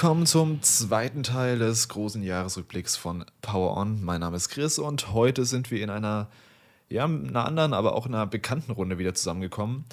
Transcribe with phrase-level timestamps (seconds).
[0.00, 4.00] Willkommen zum zweiten Teil des großen Jahresrückblicks von Power On.
[4.04, 6.28] Mein Name ist Chris und heute sind wir in einer,
[6.88, 9.86] ja, einer anderen, aber auch einer bekannten Runde wieder zusammengekommen.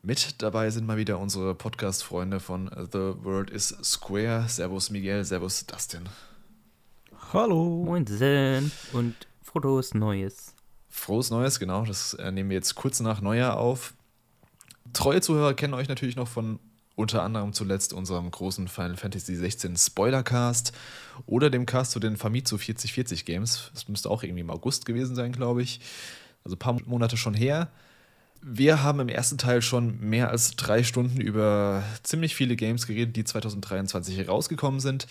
[0.00, 4.44] Mit dabei sind mal wieder unsere Podcast-Freunde von The World is Square.
[4.46, 6.08] Servus Miguel, Servus Dustin.
[7.32, 7.82] Hallo.
[7.84, 10.54] Moinsen und frohes Neues.
[10.88, 11.84] Frohes Neues, genau.
[11.84, 13.94] Das äh, nehmen wir jetzt kurz nach Neujahr auf.
[14.92, 16.60] Treue Zuhörer kennen euch natürlich noch von
[16.98, 20.72] unter anderem zuletzt unserem großen Final Fantasy 16 Spoilercast
[21.26, 23.70] oder dem Cast zu den Famitsu 4040 Games.
[23.72, 25.80] Das müsste auch irgendwie im August gewesen sein, glaube ich.
[26.42, 27.68] Also ein paar Monate schon her.
[28.42, 33.14] Wir haben im ersten Teil schon mehr als drei Stunden über ziemlich viele Games geredet,
[33.14, 35.06] die 2023 rausgekommen sind.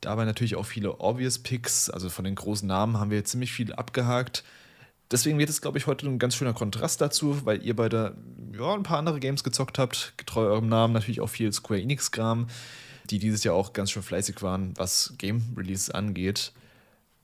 [0.00, 3.74] Dabei natürlich auch viele Obvious Picks, also von den großen Namen haben wir ziemlich viel
[3.74, 4.44] abgehakt.
[5.10, 8.16] Deswegen wird es, glaube ich, heute ein ganz schöner Kontrast dazu, weil ihr beide
[8.52, 12.48] ja, ein paar andere Games gezockt habt, getreu eurem Namen, natürlich auch viel Square Enix-Kram,
[13.08, 16.52] die dieses Jahr auch ganz schön fleißig waren, was Game-Release angeht.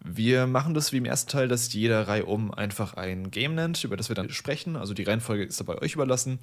[0.00, 3.84] Wir machen das wie im ersten Teil, dass jeder Reihe um einfach ein Game nennt,
[3.84, 4.76] über das wir dann sprechen.
[4.76, 6.38] Also die Reihenfolge ist dabei euch überlassen.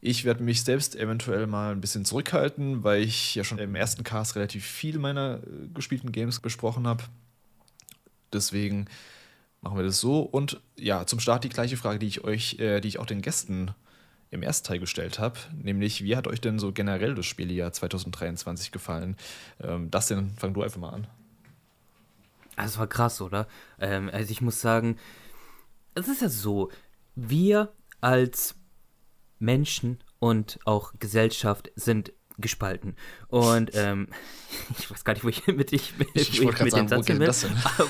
[0.00, 4.04] Ich werde mich selbst eventuell mal ein bisschen zurückhalten, weil ich ja schon im ersten
[4.04, 7.04] Cast relativ viel meiner äh, gespielten Games besprochen habe.
[8.32, 8.86] Deswegen
[9.60, 10.20] machen wir das so.
[10.20, 13.22] Und ja, zum Start die gleiche Frage, die ich euch, äh, die ich auch den
[13.22, 13.72] Gästen
[14.30, 18.72] im ersten Teil gestellt habe, nämlich wie hat euch denn so generell das Spieljahr 2023
[18.72, 19.16] gefallen?
[19.60, 21.06] Ähm, das denn, fang du einfach mal an.
[22.56, 23.46] Also es war krass, oder?
[23.78, 24.98] Ähm, also ich muss sagen,
[25.94, 26.70] es ist ja so,
[27.14, 28.56] wir als
[29.38, 32.96] Menschen und auch Gesellschaft sind gespalten.
[33.28, 34.08] Und ähm,
[34.78, 37.06] ich weiß gar nicht, wo ich mit, ich, mit, ich, ich mit sagen, dem Satz
[37.06, 37.22] bin.
[37.78, 37.88] Aber,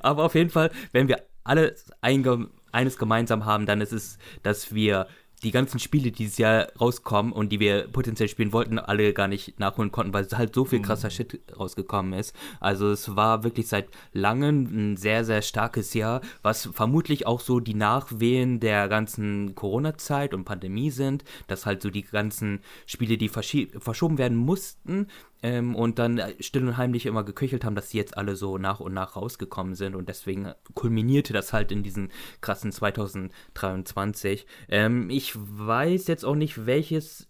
[0.00, 4.74] aber auf jeden Fall, wenn wir alle ein, eines gemeinsam haben, dann ist es, dass
[4.74, 5.06] wir
[5.42, 9.28] die ganzen Spiele, die dieses Jahr rauskommen und die wir potenziell spielen wollten, alle gar
[9.28, 11.12] nicht nachholen konnten, weil halt so viel krasser mhm.
[11.12, 12.34] Shit rausgekommen ist.
[12.58, 17.60] Also es war wirklich seit langem ein sehr, sehr starkes Jahr, was vermutlich auch so
[17.60, 23.28] die Nachwehen der ganzen Corona-Zeit und Pandemie sind, dass halt so die ganzen Spiele, die
[23.28, 25.08] verschoben werden mussten,
[25.42, 28.58] ähm, und dann äh, still und heimlich immer geköchelt haben, dass sie jetzt alle so
[28.58, 32.10] nach und nach rausgekommen sind und deswegen kulminierte das halt in diesen
[32.40, 34.46] krassen 2023.
[34.68, 37.28] Ähm, ich weiß jetzt auch nicht, welches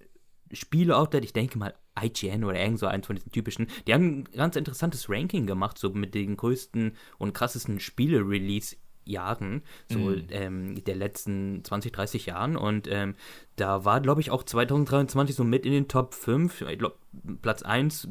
[0.52, 4.24] Spiele-Outlet, ich denke mal IGN oder irgend so eins von diesen typischen, die haben ein
[4.24, 10.26] ganz interessantes Ranking gemacht, so mit den größten und krassesten Spiele-Release Jahren, so mm.
[10.30, 12.56] ähm, der letzten 20, 30 Jahren.
[12.56, 13.14] Und ähm,
[13.56, 16.62] da war, glaube ich, auch 2023 so mit in den Top 5.
[16.62, 16.96] Ich glaube,
[17.40, 18.08] Platz 1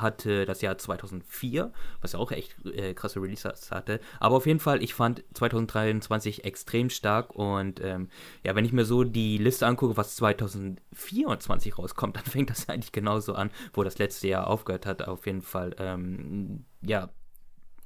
[0.00, 4.00] hatte das Jahr 2004, was ja auch echt äh, krasse Releases hatte.
[4.20, 8.08] Aber auf jeden Fall, ich fand 2023 extrem stark und ähm,
[8.44, 12.92] ja, wenn ich mir so die Liste angucke, was 2024 rauskommt, dann fängt das eigentlich
[12.92, 15.06] genauso an, wo das letzte Jahr aufgehört hat.
[15.06, 17.10] Auf jeden Fall, ähm, ja,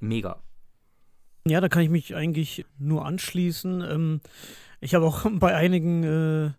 [0.01, 0.43] mega.
[1.47, 3.81] Ja, da kann ich mich eigentlich nur anschließen.
[3.83, 4.21] Ähm,
[4.81, 6.51] ich habe auch bei einigen, äh,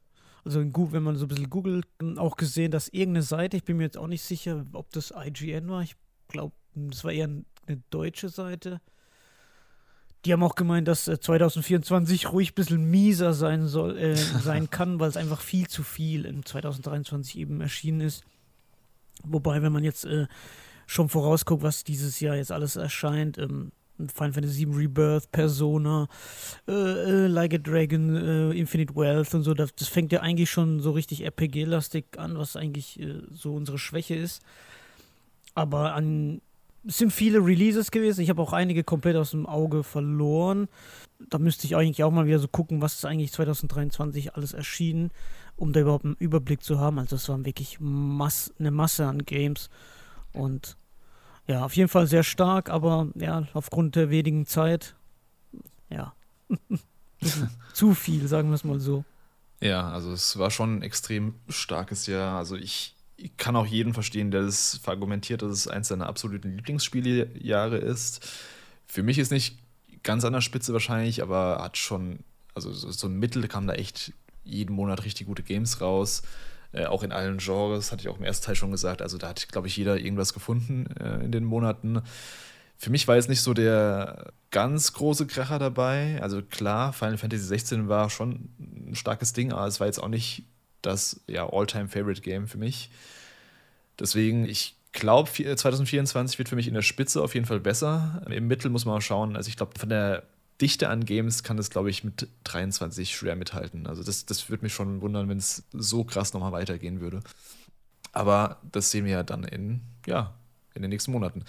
[0.43, 1.85] also wenn man so ein bisschen googelt,
[2.17, 5.69] auch gesehen, dass irgendeine Seite, ich bin mir jetzt auch nicht sicher, ob das IGN
[5.69, 5.95] war, ich
[6.27, 8.81] glaube, das war eher eine deutsche Seite.
[10.25, 14.69] Die haben auch gemeint, dass 2024 äh, ruhig ein bisschen mieser sein soll, äh, sein
[14.69, 18.23] kann, weil es einfach viel zu viel in 2023 eben erschienen ist.
[19.23, 20.27] Wobei, wenn man jetzt äh,
[20.87, 23.71] schon vorausguckt, was dieses Jahr jetzt alles erscheint, ähm,
[24.09, 26.07] Final Fantasy VII Rebirth, Persona,
[26.67, 29.53] äh, äh, Like a Dragon, äh, Infinite Wealth und so.
[29.53, 33.77] Das, das, fängt ja eigentlich schon so richtig RPG-lastig an, was eigentlich äh, so unsere
[33.77, 34.41] Schwäche ist.
[35.55, 36.41] Aber an,
[36.85, 38.21] es sind viele Releases gewesen.
[38.21, 40.67] Ich habe auch einige komplett aus dem Auge verloren.
[41.29, 45.11] Da müsste ich eigentlich auch mal wieder so gucken, was ist eigentlich 2023 alles erschienen,
[45.55, 46.99] um da überhaupt einen Überblick zu haben.
[46.99, 49.69] Also es waren wirklich Mass eine Masse an Games.
[50.33, 50.75] Und
[51.47, 54.95] ja, auf jeden Fall sehr stark, aber ja, aufgrund der wenigen Zeit,
[55.89, 56.13] ja,
[57.73, 59.03] zu viel, sagen wir es mal so.
[59.59, 62.37] Ja, also es war schon ein extrem starkes Jahr.
[62.37, 66.55] Also ich, ich kann auch jeden verstehen, der das verargumentiert, dass es eins seiner absoluten
[66.55, 68.27] Lieblingsspieljahre ist.
[68.85, 69.57] Für mich ist nicht
[70.03, 72.19] ganz an der Spitze wahrscheinlich, aber hat schon,
[72.53, 74.11] also so, so ein Mittel kam da echt
[74.43, 76.23] jeden Monat richtig gute Games raus.
[76.73, 79.01] Äh, auch in allen Genres, hatte ich auch im ersten Teil schon gesagt.
[79.01, 82.01] Also da hat, glaube ich, jeder irgendwas gefunden äh, in den Monaten.
[82.77, 86.19] Für mich war jetzt nicht so der ganz große Kracher dabei.
[86.21, 90.09] Also klar, Final Fantasy 16 war schon ein starkes Ding, aber es war jetzt auch
[90.09, 90.43] nicht
[90.81, 92.89] das ja, All-Time-Favorite-Game für mich.
[93.99, 98.23] Deswegen, ich glaube, 2024 wird für mich in der Spitze auf jeden Fall besser.
[98.29, 99.35] Im Mittel muss man mal schauen.
[99.35, 100.23] Also ich glaube, von der
[100.61, 103.87] Dichte an Games kann das, glaube ich, mit 23 schwer mithalten.
[103.87, 107.21] Also das, das würde mich schon wundern, wenn es so krass nochmal weitergehen würde.
[108.11, 110.33] Aber das sehen wir ja dann in, ja,
[110.75, 111.43] in den nächsten Monaten.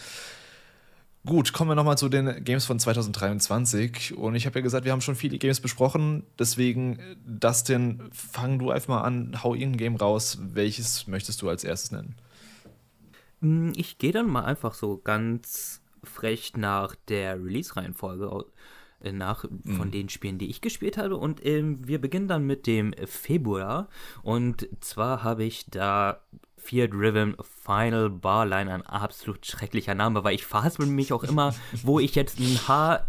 [1.27, 4.15] Gut, kommen wir nochmal zu den Games von 2023.
[4.15, 6.25] Und ich habe ja gesagt, wir haben schon viele Games besprochen.
[6.39, 10.39] Deswegen, Dustin, fang du einfach mal an, hau irgendein Game raus.
[10.41, 12.17] Welches möchtest du als erstes nennen?
[13.41, 18.31] Hm, ich gehe dann mal einfach so ganz frech nach der Release-Reihenfolge
[19.05, 19.77] äh, nach mhm.
[19.77, 21.17] von den Spielen, die ich gespielt habe.
[21.17, 23.89] Und ähm, wir beginnen dann mit dem Februar.
[24.23, 26.21] Und zwar habe ich da
[26.57, 32.01] Fear Driven Final Barline, ein absolut schrecklicher Name, weil ich verhaspel mich auch immer, wo
[32.01, 33.07] ich jetzt ein Haar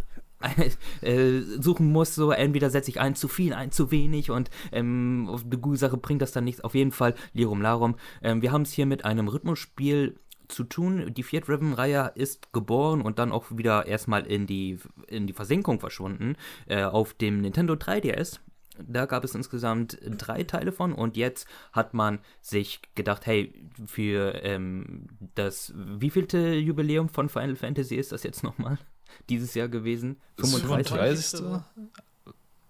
[1.01, 5.27] äh, suchen muss, so entweder setze ich ein zu viel, ein zu wenig und ähm,
[5.30, 6.62] auf die gute Sache bringt das dann nichts.
[6.62, 7.95] Auf jeden Fall, Lirum Larum.
[8.21, 10.15] Ähm, wir haben es hier mit einem Rhythmusspiel
[10.47, 11.13] zu tun.
[11.13, 15.80] Die Fiat Driven-Reihe ist geboren und dann auch wieder erstmal in die, in die Versenkung
[15.80, 16.36] verschwunden
[16.68, 18.39] äh, auf dem Nintendo 3DS.
[18.77, 23.53] Da gab es insgesamt drei Teile von und jetzt hat man sich gedacht, hey,
[23.86, 28.77] für ähm, das wievielte Jubiläum von Final Fantasy ist das jetzt nochmal
[29.30, 30.18] dieses Jahr gewesen?
[30.39, 30.89] 35.
[30.89, 31.65] 35.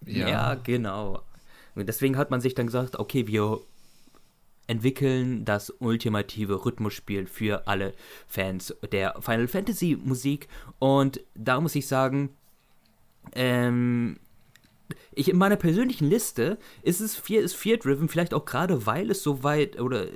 [0.06, 0.28] Ja.
[0.28, 1.22] ja, genau.
[1.74, 3.60] Und deswegen hat man sich dann gesagt, okay, wir
[4.66, 7.94] entwickeln das ultimative Rhythmusspiel für alle
[8.26, 10.48] Fans der Final Fantasy Musik.
[10.78, 12.30] Und da muss ich sagen,
[13.34, 14.18] ähm,
[15.12, 19.10] ich in meiner persönlichen Liste ist es vier ist Fear Driven, vielleicht auch gerade weil
[19.10, 20.06] es so weit oder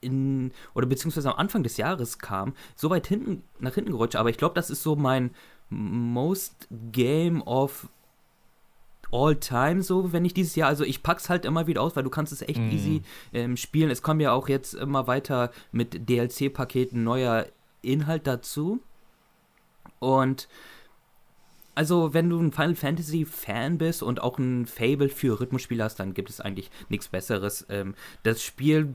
[0.00, 4.30] in oder beziehungsweise am Anfang des Jahres kam, so weit hinten nach hinten gerutscht, aber
[4.30, 5.30] ich glaube, das ist so mein
[5.70, 7.88] most Game of
[9.12, 12.04] all time so, wenn ich dieses Jahr, also ich pack's halt immer wieder aus, weil
[12.04, 12.70] du kannst es echt mm.
[12.70, 13.02] easy
[13.32, 13.90] ähm, spielen.
[13.90, 17.46] Es kommen ja auch jetzt immer weiter mit DLC-Paketen neuer
[17.82, 18.80] Inhalt dazu.
[19.98, 20.48] Und
[21.74, 26.00] also, wenn du ein Final Fantasy Fan bist und auch ein Fable für Rhythmusspiele hast,
[26.00, 27.66] dann gibt es eigentlich nichts Besseres.
[27.68, 27.94] Ähm,
[28.24, 28.94] das Spiel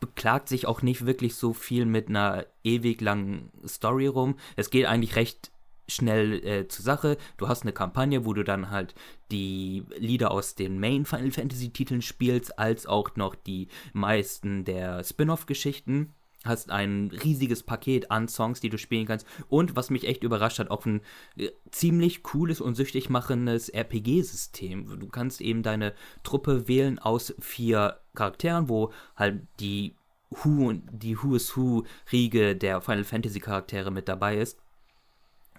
[0.00, 4.34] beklagt sich auch nicht wirklich so viel mit einer ewig langen Story rum.
[4.56, 5.49] Es geht eigentlich recht
[5.90, 7.16] schnell äh, zur Sache.
[7.36, 8.94] Du hast eine Kampagne, wo du dann halt
[9.30, 15.04] die Lieder aus den Main Final Fantasy Titeln spielst, als auch noch die meisten der
[15.04, 16.14] Spin-off-Geschichten
[16.44, 19.26] hast ein riesiges Paket an Songs, die du spielen kannst.
[19.48, 21.02] Und was mich echt überrascht hat, auch ein
[21.36, 24.98] äh, ziemlich cooles und süchtig machendes RPG-System.
[25.00, 29.94] Du kannst eben deine Truppe wählen aus vier Charakteren, wo halt die
[30.30, 34.58] Who die Who is Who Riege der Final Fantasy Charaktere mit dabei ist.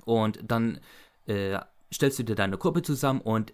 [0.06, 0.80] Und dann
[1.27, 1.59] äh,
[1.94, 3.53] stellst du dir deine Gruppe zusammen und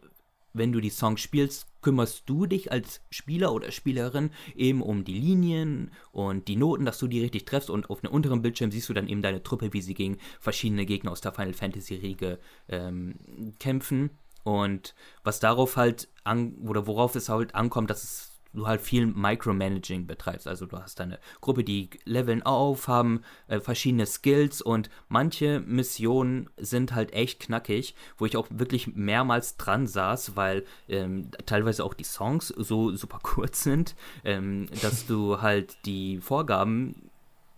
[0.53, 5.17] wenn du die Songs spielst, kümmerst du dich als Spieler oder Spielerin eben um die
[5.17, 8.89] Linien und die Noten, dass du die richtig treffst und auf einem unteren Bildschirm siehst
[8.89, 12.39] du dann eben deine Truppe, wie sie gegen verschiedene Gegner aus der Final Fantasy Riege
[12.69, 13.15] ähm,
[13.59, 14.09] kämpfen.
[14.43, 19.05] Und was darauf halt an, oder worauf es halt ankommt, dass es du halt viel
[19.05, 20.47] Micromanaging betreibst.
[20.47, 26.49] Also du hast deine Gruppe, die leveln auf, haben äh, verschiedene Skills und manche Missionen
[26.57, 31.93] sind halt echt knackig, wo ich auch wirklich mehrmals dran saß, weil ähm, teilweise auch
[31.93, 37.06] die Songs so super kurz sind, ähm, dass du halt die Vorgaben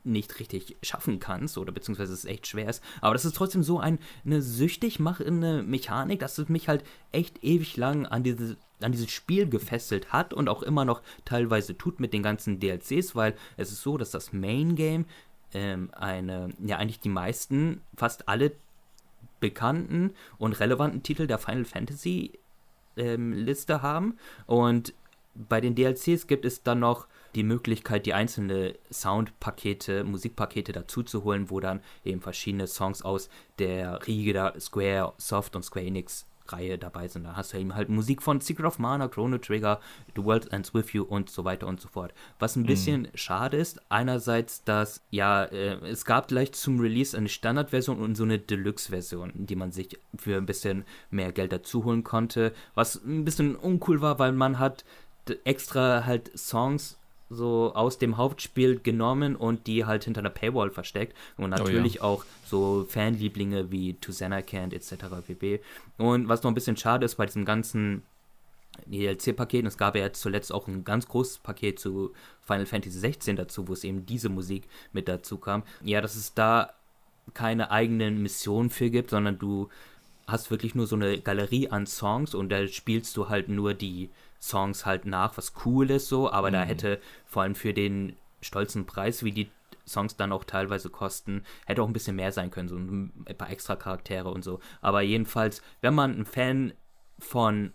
[0.04, 2.84] nicht richtig schaffen kannst oder beziehungsweise es echt schwer ist.
[3.02, 7.44] Aber das ist trotzdem so ein, eine süchtig machende Mechanik, dass es mich halt echt
[7.44, 12.00] ewig lang an diese an dieses Spiel gefesselt hat und auch immer noch teilweise tut
[12.00, 15.06] mit den ganzen DLCs, weil es ist so, dass das Main Game
[15.54, 18.54] ähm, eine, ja eigentlich die meisten, fast alle
[19.40, 22.40] bekannten und relevanten Titel der Final Fantasy
[22.98, 24.94] ähm, Liste haben und
[25.36, 31.24] bei den DLCs gibt es dann noch die Möglichkeit, die einzelnen Soundpakete, Musikpakete dazu zu
[31.24, 36.26] holen, wo dann eben verschiedene Songs aus der Riege der Square Soft und Square Enix
[36.52, 37.24] Reihe dabei sind.
[37.24, 39.80] Da hast du eben halt Musik von Secret of Mana, Chrono Trigger,
[40.16, 42.14] The World Ends With You und so weiter und so fort.
[42.40, 42.68] Was ein mhm.
[42.68, 48.16] bisschen schade ist, einerseits, dass, ja, äh, es gab gleich zum Release eine Standardversion und
[48.16, 52.96] so eine Deluxe-Version, die man sich für ein bisschen mehr Geld dazu holen konnte, was
[53.04, 54.86] ein bisschen uncool war, weil man hat
[55.44, 56.99] extra halt Songs
[57.30, 61.16] so aus dem Hauptspiel genommen und die halt hinter einer Paywall versteckt.
[61.38, 62.10] Und natürlich oh, ja.
[62.10, 65.26] auch so Fanlieblinge wie To Can't etc.
[65.26, 65.62] pp.
[65.98, 68.04] Und was noch ein bisschen schade ist bei diesem ganzen
[68.86, 73.68] DLC-Paket, es gab ja zuletzt auch ein ganz großes Paket zu Final Fantasy 16 dazu,
[73.68, 75.64] wo es eben diese Musik mit dazu kam.
[75.84, 76.74] Ja, dass es da
[77.34, 79.70] keine eigenen Missionen für gibt, sondern du
[80.28, 84.10] hast wirklich nur so eine Galerie an Songs und da spielst du halt nur die
[84.40, 86.54] Songs halt nach, was cool ist so, aber mhm.
[86.54, 89.52] da hätte vor allem für den stolzen Preis, wie die
[89.86, 93.50] Songs dann auch teilweise kosten, hätte auch ein bisschen mehr sein können, so ein paar
[93.50, 94.60] extra Charaktere und so.
[94.82, 96.74] Aber jedenfalls, wenn man ein Fan
[97.18, 97.74] von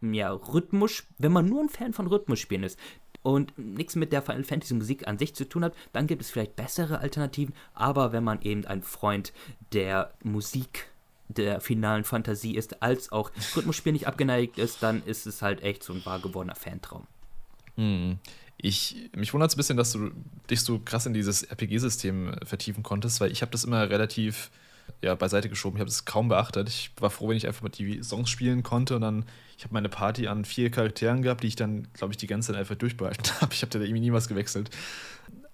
[0.00, 2.78] ja, Rhythmus, wenn man nur ein Fan von Rhythmusspielen ist,
[3.22, 6.30] und nichts mit der Final Fantasy Musik an sich zu tun hat, dann gibt es
[6.30, 7.54] vielleicht bessere Alternativen.
[7.74, 9.32] Aber wenn man eben ein Freund
[9.72, 10.90] der Musik
[11.36, 15.82] der finalen Fantasie ist, als auch Rhythmusspiel nicht abgeneigt ist, dann ist es halt echt
[15.82, 17.06] so ein wahr gewordener Fantraum.
[17.76, 18.18] Hm.
[18.58, 20.10] Ich, mich wundert es ein bisschen, dass du
[20.50, 24.50] dich so krass in dieses RPG-System vertiefen konntest, weil ich habe das immer relativ
[25.02, 25.76] ja, beiseite geschoben.
[25.76, 26.68] Ich habe das kaum beachtet.
[26.68, 29.24] Ich war froh, wenn ich einfach mal die Songs spielen konnte und dann,
[29.56, 32.48] ich habe meine Party an vier Charakteren gehabt, die ich dann, glaube ich, die ganze
[32.52, 33.54] Zeit einfach durchbehalten habe.
[33.54, 34.70] Ich habe da irgendwie nie was gewechselt.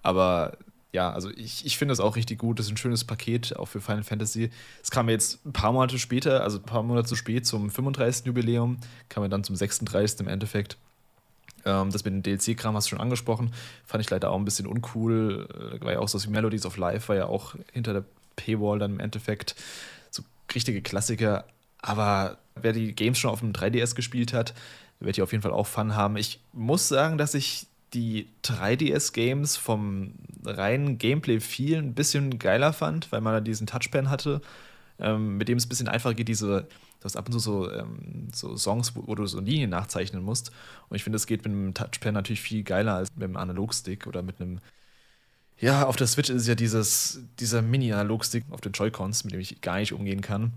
[0.01, 0.57] Aber
[0.93, 2.59] ja, also ich, ich finde es auch richtig gut.
[2.59, 4.49] Das ist ein schönes Paket, auch für Final Fantasy.
[4.81, 8.25] Es kam jetzt ein paar Monate später, also ein paar Monate zu spät zum 35.
[8.25, 8.77] Jubiläum,
[9.09, 10.21] kam er dann zum 36.
[10.21, 10.77] im Endeffekt.
[11.65, 13.53] Ähm, das mit dem DLC-Kram hast du schon angesprochen.
[13.85, 15.47] Fand ich leider auch ein bisschen uncool.
[15.79, 18.05] Äh, war ja auch so, wie Melodies of Life war ja auch hinter der
[18.37, 19.55] Paywall dann im Endeffekt.
[20.09, 20.23] So
[20.55, 21.45] richtige Klassiker.
[21.81, 24.53] Aber wer die Games schon auf dem 3DS gespielt hat,
[24.99, 26.17] wird hier auf jeden Fall auch Fun haben.
[26.17, 30.13] Ich muss sagen, dass ich die 3DS-Games vom
[30.45, 34.41] reinen Gameplay viel ein bisschen geiler fand, weil man da diesen Touchpan hatte,
[34.99, 36.67] ähm, mit dem es ein bisschen einfacher geht, diese,
[36.99, 40.23] du hast ab und zu so, ähm, so Songs, wo, wo, du so Linien nachzeichnen
[40.23, 40.51] musst.
[40.89, 44.07] Und ich finde, das geht mit einem Touchpan natürlich viel geiler als mit einem Analogstick
[44.07, 44.59] oder mit einem.
[45.59, 49.39] Ja, auf der Switch ist es ja dieses, dieser Mini-Analogstick auf den Joy-Cons, mit dem
[49.39, 50.51] ich gar nicht umgehen kann.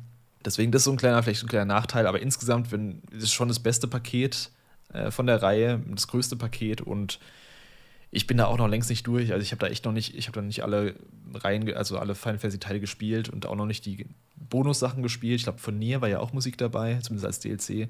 [0.44, 3.48] Deswegen, das ist so ein kleiner, vielleicht ein kleiner Nachteil, aber insgesamt wenn, ist schon
[3.48, 4.50] das beste Paket
[4.92, 7.18] äh, von der Reihe, das größte Paket und
[8.12, 9.32] ich bin da auch noch längst nicht durch.
[9.32, 10.96] Also ich habe da echt noch nicht, ich habe da nicht alle
[11.32, 14.06] Reihen, also alle Final Fantasy Teile gespielt und auch noch nicht die
[14.36, 15.36] Bonussachen gespielt.
[15.36, 17.88] Ich glaube, von Nier war ja auch Musik dabei, zumindest als DLC.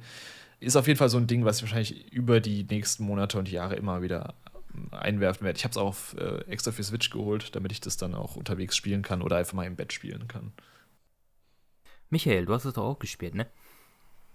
[0.60, 3.50] Ist auf jeden Fall so ein Ding, was ich wahrscheinlich über die nächsten Monate und
[3.50, 4.34] Jahre immer wieder
[4.90, 5.56] einwerfen werde.
[5.56, 8.76] Ich habe es auch äh, extra für Switch geholt, damit ich das dann auch unterwegs
[8.76, 10.52] spielen kann oder einfach mal im Bett spielen kann.
[12.10, 13.46] Michael, du hast es doch auch gespielt, ne?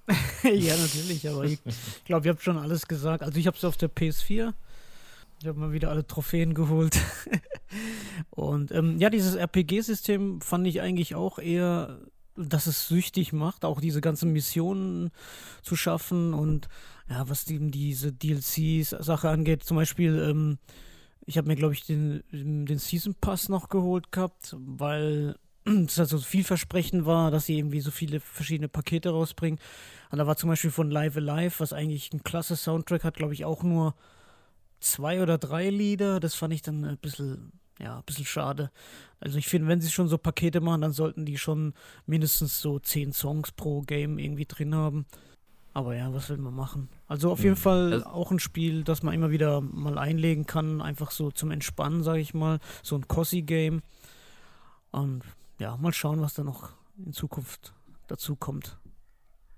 [0.44, 1.60] ja, natürlich, aber ich
[2.06, 3.24] glaube, ihr habt schon alles gesagt.
[3.24, 4.54] Also ich habe es auf der PS4.
[5.42, 7.00] Ich habe mal wieder alle Trophäen geholt.
[8.30, 12.00] und ähm, ja, dieses RPG-System fand ich eigentlich auch eher,
[12.36, 15.12] dass es süchtig macht, auch diese ganzen Missionen
[15.62, 16.68] zu schaffen und
[17.10, 20.58] ja, was eben diese DLCs-Sache angeht, zum Beispiel, ähm,
[21.26, 25.36] ich habe mir, glaube ich, den, den Season Pass noch geholt gehabt, weil
[25.86, 29.60] das halt so vielversprechend war, dass sie irgendwie so viele verschiedene Pakete rausbringen.
[30.12, 33.34] Und da war zum Beispiel von Live Alive, was eigentlich ein klasse Soundtrack hat, glaube
[33.34, 33.96] ich, auch nur
[34.80, 36.20] zwei oder drei Lieder.
[36.20, 38.72] Das fand ich dann ein bisschen, ja, ein bisschen schade.
[39.20, 41.74] Also ich finde, wenn sie schon so Pakete machen, dann sollten die schon
[42.06, 45.06] mindestens so zehn Songs pro Game irgendwie drin haben.
[45.74, 46.88] Aber ja, was will man machen?
[47.08, 47.60] Also auf jeden mhm.
[47.60, 51.52] Fall also auch ein Spiel, das man immer wieder mal einlegen kann, einfach so zum
[51.52, 52.60] Entspannen, sage ich mal.
[52.82, 53.82] So ein Cossi-Game.
[54.92, 55.24] Und
[55.60, 57.74] ja, mal schauen, was da noch in Zukunft
[58.08, 58.78] dazu kommt.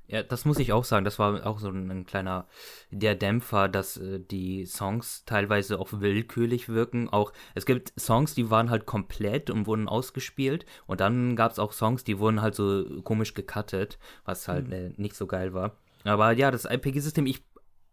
[0.09, 1.03] Ja, das muss ich auch sagen.
[1.03, 2.47] Das war auch so ein, ein kleiner
[2.91, 7.09] der Dämpfer, dass äh, die Songs teilweise auch willkürlich wirken.
[7.09, 10.65] Auch es gibt Songs, die waren halt komplett und wurden ausgespielt.
[10.85, 14.73] Und dann gab es auch Songs, die wurden halt so komisch gecuttet, was halt mhm.
[14.73, 15.75] äh, nicht so geil war.
[16.05, 17.43] Aber ja, das IPG-System, ich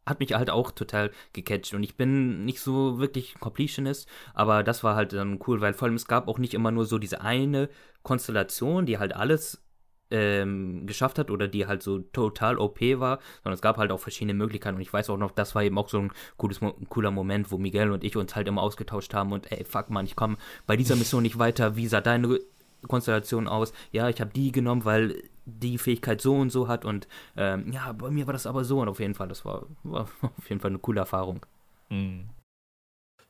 [0.07, 1.75] hat mich halt auch total gecatcht.
[1.75, 5.87] Und ich bin nicht so wirklich Completionist, aber das war halt dann cool, weil vor
[5.87, 7.69] allem es gab auch nicht immer nur so diese eine
[8.03, 9.65] Konstellation, die halt alles
[10.11, 14.01] ähm, geschafft hat oder die halt so total OP war, sondern es gab halt auch
[14.01, 14.77] verschiedene Möglichkeiten.
[14.77, 17.59] Und ich weiß auch noch, das war eben auch so ein cooles, cooler Moment, wo
[17.59, 20.77] Miguel und ich uns halt immer ausgetauscht haben und ey, fuck man, ich komme bei
[20.77, 22.39] dieser Mission nicht weiter, wie sah deine
[22.87, 23.73] Konstellation aus?
[23.93, 27.93] Ja, ich habe die genommen, weil die Fähigkeit so und so hat und ähm, ja,
[27.93, 30.61] bei mir war das aber so und auf jeden Fall, das war, war auf jeden
[30.61, 31.45] Fall eine coole Erfahrung.
[31.91, 32.31] Mhm.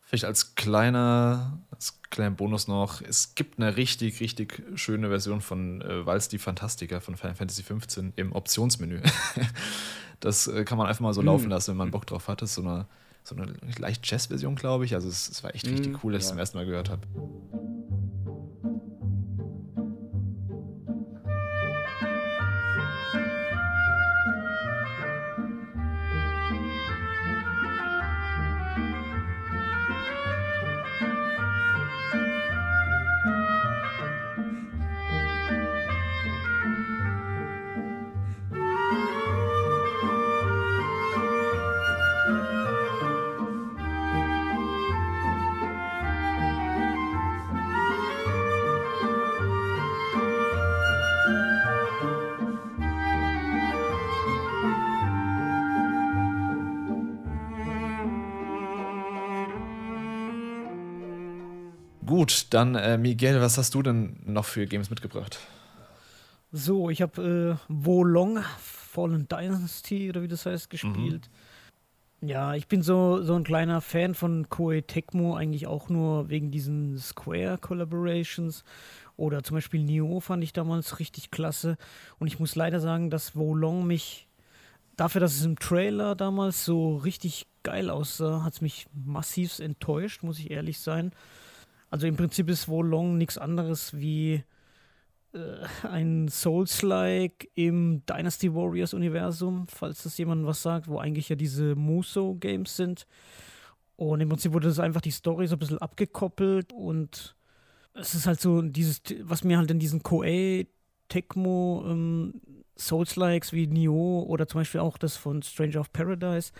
[0.07, 5.81] Vielleicht als kleiner, als kleinen Bonus noch, es gibt eine richtig, richtig schöne Version von
[5.81, 9.01] äh, Walz die Fantastiker von Final Fantasy XV im Optionsmenü.
[10.21, 11.29] das äh, kann man einfach mal so mhm.
[11.29, 12.43] laufen lassen, wenn man Bock drauf hat.
[12.43, 12.87] Das ist so eine,
[13.23, 14.95] so eine leicht Jazz-Version, glaube ich.
[14.95, 16.25] Also es, es, war echt richtig mhm, cool, dass ja.
[16.25, 17.03] ich es zum ersten Mal gehört habe.
[62.65, 65.39] Dann äh, Miguel, was hast du denn noch für Games mitgebracht?
[66.51, 71.29] So, ich habe äh, Wolong Fallen Dynasty oder wie das heißt gespielt.
[72.23, 72.29] Mhm.
[72.29, 76.51] Ja, ich bin so, so ein kleiner Fan von Koei Tecmo, eigentlich auch nur wegen
[76.51, 78.65] diesen Square Collaborations.
[79.19, 81.77] Oder zum Beispiel Nioh fand ich damals richtig klasse.
[82.19, 84.27] Und ich muss leider sagen, dass Wolong mich,
[84.97, 90.23] dafür, dass es im Trailer damals so richtig geil aussah, hat es mich massiv enttäuscht,
[90.23, 91.13] muss ich ehrlich sein.
[91.95, 94.43] Also im Prinzip ist Wolong nichts anderes wie
[95.33, 95.39] äh,
[95.89, 101.77] ein Souls-like im Dynasty Warriors Universum, falls das jemand was sagt, wo eigentlich ja diese
[101.77, 103.07] Muso-Games sind.
[103.95, 107.37] Und im Prinzip wurde das einfach die Story so ein bisschen abgekoppelt und
[107.95, 110.67] es ist halt so dieses, was mir halt in diesen Koei
[111.09, 112.41] Tecmo ähm,
[112.77, 116.51] Souls-likes wie Nioh oder zum Beispiel auch das von Stranger of Paradise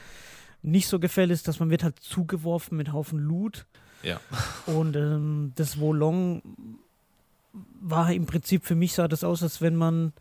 [0.63, 3.67] nicht so gefällt, ist, dass man wird halt zugeworfen mit Haufen Loot.
[4.05, 4.21] Ja.
[4.67, 6.43] Und ähm, das Wolong
[7.81, 10.13] war im Prinzip für mich sah das aus, als wenn man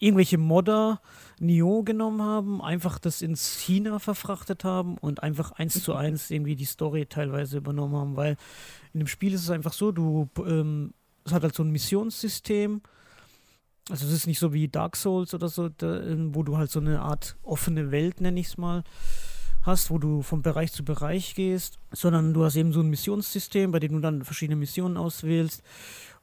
[0.00, 1.00] irgendwelche Modder
[1.38, 6.56] Nio genommen haben, einfach das ins China verfrachtet haben und einfach eins zu eins irgendwie
[6.56, 8.36] die Story teilweise übernommen haben, weil
[8.92, 12.82] in dem Spiel ist es einfach so, du, ähm, es hat halt so ein Missionssystem,
[13.90, 16.00] also es ist nicht so wie Dark Souls oder so, da,
[16.34, 18.82] wo du halt so eine Art offene Welt, nenne ich es mal,
[19.64, 23.70] hast, wo du vom Bereich zu Bereich gehst, sondern du hast eben so ein Missionssystem,
[23.70, 25.62] bei dem du dann verschiedene Missionen auswählst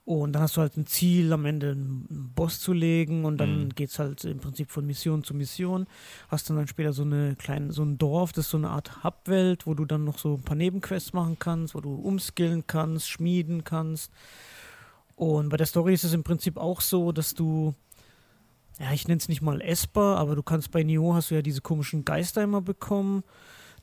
[0.04, 3.66] und dann hast du halt ein Ziel, am Ende einen Boss zu legen und dann
[3.66, 3.76] mhm.
[3.76, 5.86] geht es halt im Prinzip von Mission zu Mission.
[6.28, 9.04] Hast dann, dann später so eine kleine, so ein Dorf, das ist so eine Art
[9.04, 13.10] Hubwelt, wo du dann noch so ein paar Nebenquests machen kannst, wo du umskillen kannst,
[13.10, 14.12] schmieden kannst.
[15.16, 17.76] Und bei der Story ist es im Prinzip auch so, dass du,
[18.82, 21.42] ja, ich nenne es nicht mal essbar, aber du kannst bei Neo hast du ja
[21.42, 23.24] diese komischen Geister immer bekommen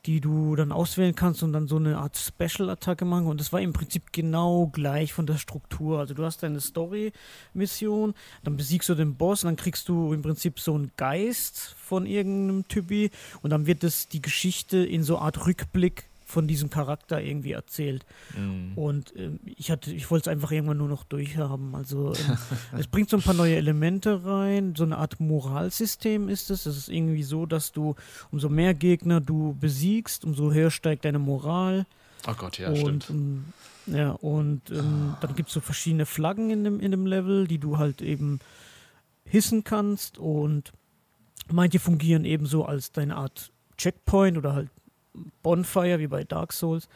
[0.06, 3.26] die du dann auswählen kannst und dann so eine Art Special-Attacke machen.
[3.26, 5.98] Und das war im Prinzip genau gleich von der Struktur.
[5.98, 10.60] Also du hast deine Story-Mission, dann besiegst du den Boss dann kriegst du im Prinzip
[10.60, 13.10] so einen Geist von irgendeinem Typi
[13.42, 18.04] und dann wird es die Geschichte in so Art Rückblick von diesem Charakter irgendwie erzählt.
[18.36, 18.72] Mhm.
[18.76, 21.74] Und ähm, ich hatte, ich wollte es einfach irgendwann nur noch durchhaben.
[21.74, 22.38] Also ähm,
[22.78, 26.66] es bringt so ein paar neue Elemente rein, so eine Art Moralsystem ist es.
[26.66, 27.94] Es ist irgendwie so, dass du
[28.30, 31.86] umso mehr Gegner du besiegst, umso höher steigt deine Moral.
[32.26, 33.10] Oh Gott, ja, und, stimmt.
[33.10, 33.44] Um,
[33.86, 37.58] ja, und ähm, dann gibt es so verschiedene Flaggen in dem, in dem Level, die
[37.58, 38.38] du halt eben
[39.24, 40.72] hissen kannst und
[41.50, 44.68] manche fungieren ebenso als deine Art Checkpoint oder halt
[45.42, 46.88] Bonfire wie bei Dark Souls.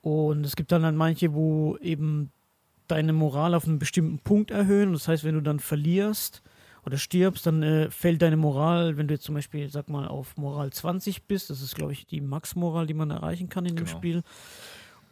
[0.00, 2.32] Und es gibt dann, dann manche, wo eben
[2.88, 4.92] deine Moral auf einen bestimmten Punkt erhöhen.
[4.92, 6.42] Das heißt, wenn du dann verlierst
[6.84, 10.36] oder stirbst, dann äh, fällt deine Moral, wenn du jetzt zum Beispiel, sag mal, auf
[10.36, 13.88] Moral 20 bist, das ist, glaube ich, die Max-Moral, die man erreichen kann in genau.
[13.88, 14.22] dem Spiel.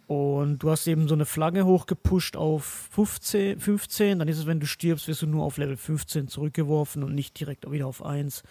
[0.08, 4.58] Und du hast eben so eine Flagge hochgepusht auf 15, 15, dann ist es, wenn
[4.58, 8.42] du stirbst, wirst du nur auf Level 15 zurückgeworfen und nicht direkt wieder auf 1.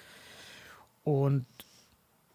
[1.04, 1.46] Und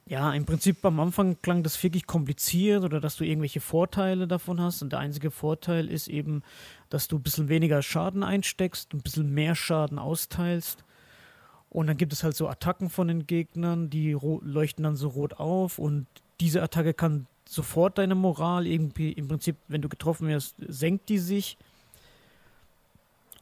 [0.07, 4.61] ja, im Prinzip am Anfang klang das wirklich kompliziert oder dass du irgendwelche Vorteile davon
[4.61, 4.83] hast.
[4.83, 6.43] Und der einzige Vorteil ist eben,
[6.91, 10.85] dass du ein bisschen weniger Schaden einsteckst, ein bisschen mehr Schaden austeilst.
[11.71, 15.35] Und dann gibt es halt so Attacken von den Gegnern, die leuchten dann so rot
[15.35, 15.79] auf.
[15.79, 16.07] Und
[16.39, 21.19] diese Attacke kann sofort deine Moral irgendwie, im Prinzip, wenn du getroffen wirst, senkt die
[21.19, 21.57] sich.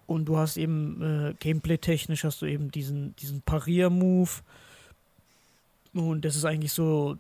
[0.07, 4.31] Und du hast eben äh, gameplay-technisch hast du eben diesen, diesen Parier-Move
[5.95, 7.19] und das ist eigentlich so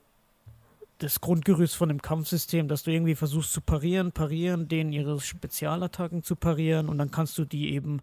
[1.02, 6.22] das Grundgerüst von dem Kampfsystem, dass du irgendwie versuchst zu parieren, parieren, denen ihre Spezialattacken
[6.22, 8.00] zu parieren und dann kannst du die eben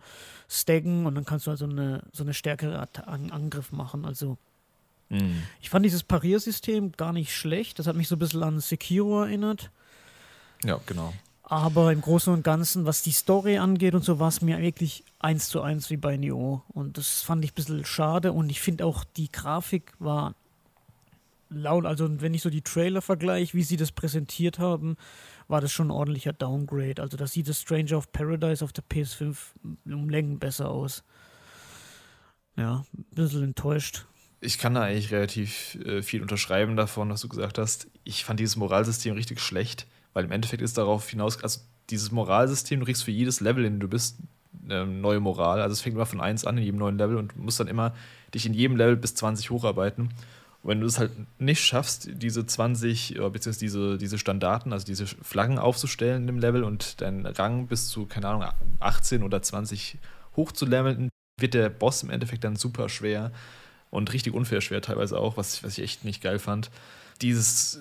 [0.50, 4.06] staggen und dann kannst du also eine, so eine stärkere At Angriff machen.
[4.06, 4.38] Also
[5.10, 5.44] mhm.
[5.62, 7.80] ich fand dieses Pariersystem gar nicht schlecht.
[7.80, 9.72] Das hat mich so ein bisschen an Sekiro erinnert.
[10.64, 11.14] Ja, genau.
[11.44, 15.04] Aber im Großen und Ganzen, was die Story angeht und so, war es mir wirklich
[15.20, 16.64] eins zu eins wie bei Neo.
[16.68, 18.34] Und das fand ich ein bisschen schade.
[18.34, 20.36] Und ich finde auch, die Grafik war
[21.50, 24.96] laut, also wenn ich so die Trailer vergleiche, wie sie das präsentiert haben,
[25.48, 27.02] war das schon ein ordentlicher Downgrade.
[27.02, 29.36] Also das sieht das Stranger of Paradise auf der PS5
[29.86, 31.04] um Längen besser aus.
[32.56, 34.06] Ja, ein bisschen enttäuscht.
[34.42, 37.88] Ich kann da eigentlich relativ äh, viel unterschreiben davon, was du gesagt hast.
[38.04, 42.80] Ich fand dieses Moralsystem richtig schlecht, weil im Endeffekt ist darauf hinaus, also dieses Moralsystem,
[42.80, 44.20] du kriegst für jedes Level, in dem du bist,
[44.64, 45.62] eine neue Moral.
[45.62, 47.96] Also es fängt immer von 1 an in jedem neuen Level und musst dann immer
[48.34, 50.10] dich in jedem Level bis 20 hocharbeiten
[50.64, 55.08] wenn du es halt nicht schaffst, diese 20, äh, beziehungsweise diese, diese Standarten, also diese
[55.08, 58.46] Flaggen aufzustellen in dem Level und deinen Rang bis zu, keine Ahnung,
[58.80, 59.98] 18 oder 20
[60.36, 63.32] hochzuleveln, wird der Boss im Endeffekt dann super schwer
[63.90, 66.70] und richtig unfair schwer teilweise auch, was, was ich echt nicht geil fand.
[67.22, 67.80] Dieses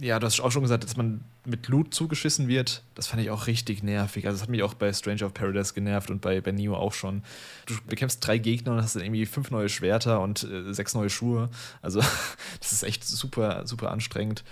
[0.00, 2.82] ja, du hast auch schon gesagt, dass man mit Loot zugeschissen wird.
[2.94, 4.26] Das fand ich auch richtig nervig.
[4.26, 6.92] Also, das hat mich auch bei Stranger of Paradise genervt und bei, bei Neo auch
[6.92, 7.22] schon.
[7.66, 11.10] Du bekämpfst drei Gegner und hast dann irgendwie fünf neue Schwerter und äh, sechs neue
[11.10, 11.50] Schuhe.
[11.82, 12.00] Also,
[12.60, 14.44] das ist echt super, super anstrengend.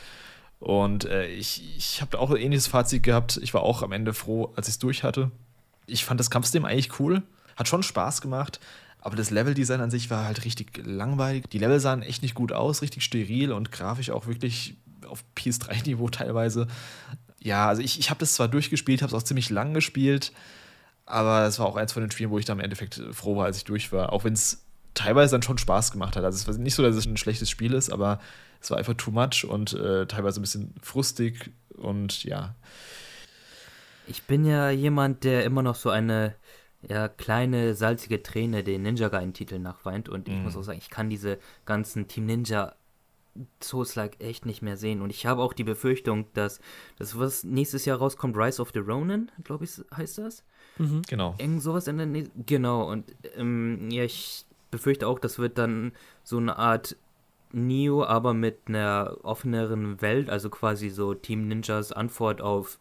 [0.58, 3.38] Und äh, ich, ich habe auch ein ähnliches Fazit gehabt.
[3.42, 5.30] Ich war auch am Ende froh, als ich es durch hatte.
[5.86, 7.22] Ich fand das Kampfsystem eigentlich cool.
[7.56, 8.58] Hat schon Spaß gemacht.
[9.00, 11.48] Aber das Leveldesign an sich war halt richtig langweilig.
[11.50, 14.74] Die Level sahen echt nicht gut aus, richtig steril und grafisch auch wirklich
[15.06, 16.66] auf PS3-Niveau teilweise.
[17.40, 20.32] Ja, also ich, ich habe das zwar durchgespielt, habe es auch ziemlich lang gespielt,
[21.04, 23.44] aber es war auch eins von den Spielen, wo ich dann im Endeffekt froh war,
[23.44, 24.12] als ich durch war.
[24.12, 24.64] Auch wenn es
[24.94, 26.24] teilweise dann schon Spaß gemacht hat.
[26.24, 28.18] Also es war nicht so, dass es ein schlechtes Spiel ist, aber
[28.60, 32.54] es war einfach too much und äh, teilweise ein bisschen frustig und ja.
[34.08, 36.34] Ich bin ja jemand, der immer noch so eine
[36.88, 40.42] ja, kleine salzige Träne den Ninja Gaiden-Titel nachweint und ich mm.
[40.42, 42.74] muss auch sagen, ich kann diese ganzen Team Ninja
[43.62, 45.02] Souls-like echt nicht mehr sehen.
[45.02, 46.60] Und ich habe auch die Befürchtung, dass
[46.98, 50.44] das, was nächstes Jahr rauskommt, Rise of the Ronin, glaube ich, heißt das.
[50.78, 51.02] Mhm.
[51.08, 51.34] Genau.
[51.38, 52.30] Irgend sowas in der Nähe.
[52.46, 52.90] Genau.
[52.90, 53.04] Und
[53.36, 56.96] ähm, ja, ich befürchte auch, das wird dann so eine Art
[57.52, 62.78] Neo, aber mit einer offeneren Welt, also quasi so Team Ninjas Antwort auf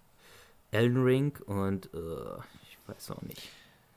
[0.71, 1.97] Elden Ring und äh,
[2.63, 3.49] ich weiß auch nicht.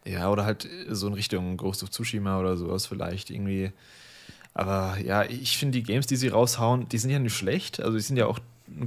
[0.04, 3.72] Ja, oder halt so in Richtung Ghost of Tsushima oder sowas vielleicht irgendwie.
[4.58, 7.80] Aber ja, ich finde die Games, die sie raushauen, die sind ja nicht schlecht.
[7.80, 8.40] Also die sind ja auch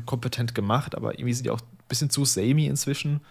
[0.05, 3.21] kompetent gemacht, aber irgendwie sind die auch ein bisschen zu samey inzwischen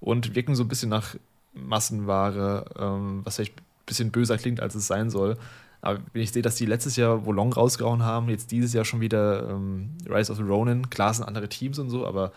[0.00, 1.14] und wirken so ein bisschen nach
[1.52, 5.36] Massenware, ähm, was vielleicht ein bisschen böser klingt, als es sein soll.
[5.82, 9.00] Aber wenn ich sehe, dass die letztes Jahr Wolong rausgehauen haben, jetzt dieses Jahr schon
[9.00, 12.32] wieder ähm, Rise of the Ronin, klar sind andere Teams und so, aber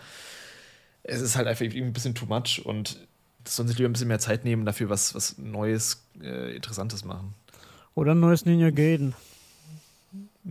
[1.02, 3.08] es ist halt einfach ein bisschen too much und
[3.42, 7.04] das sollen sich lieber ein bisschen mehr Zeit nehmen, dafür was, was Neues, äh, Interessantes
[7.04, 7.34] machen.
[7.96, 9.16] Oder ein neues Ninja Gaiden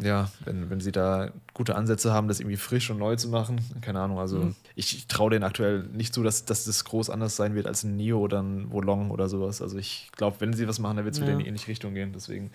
[0.02, 3.60] ja, wenn, wenn sie da gute Ansätze haben, das irgendwie frisch und neu zu machen,
[3.82, 4.20] keine Ahnung.
[4.20, 4.56] Also mhm.
[4.76, 7.96] ich, traue denen aktuell nicht zu, dass, dass das groß anders sein wird als ein
[7.96, 9.62] Neo oder ein Wolong oder sowas.
[9.62, 11.96] Also ich glaube, wenn sie was machen, dann wird es wieder in die ähnliche Richtung
[11.96, 12.12] gehen.
[12.14, 12.52] Deswegen,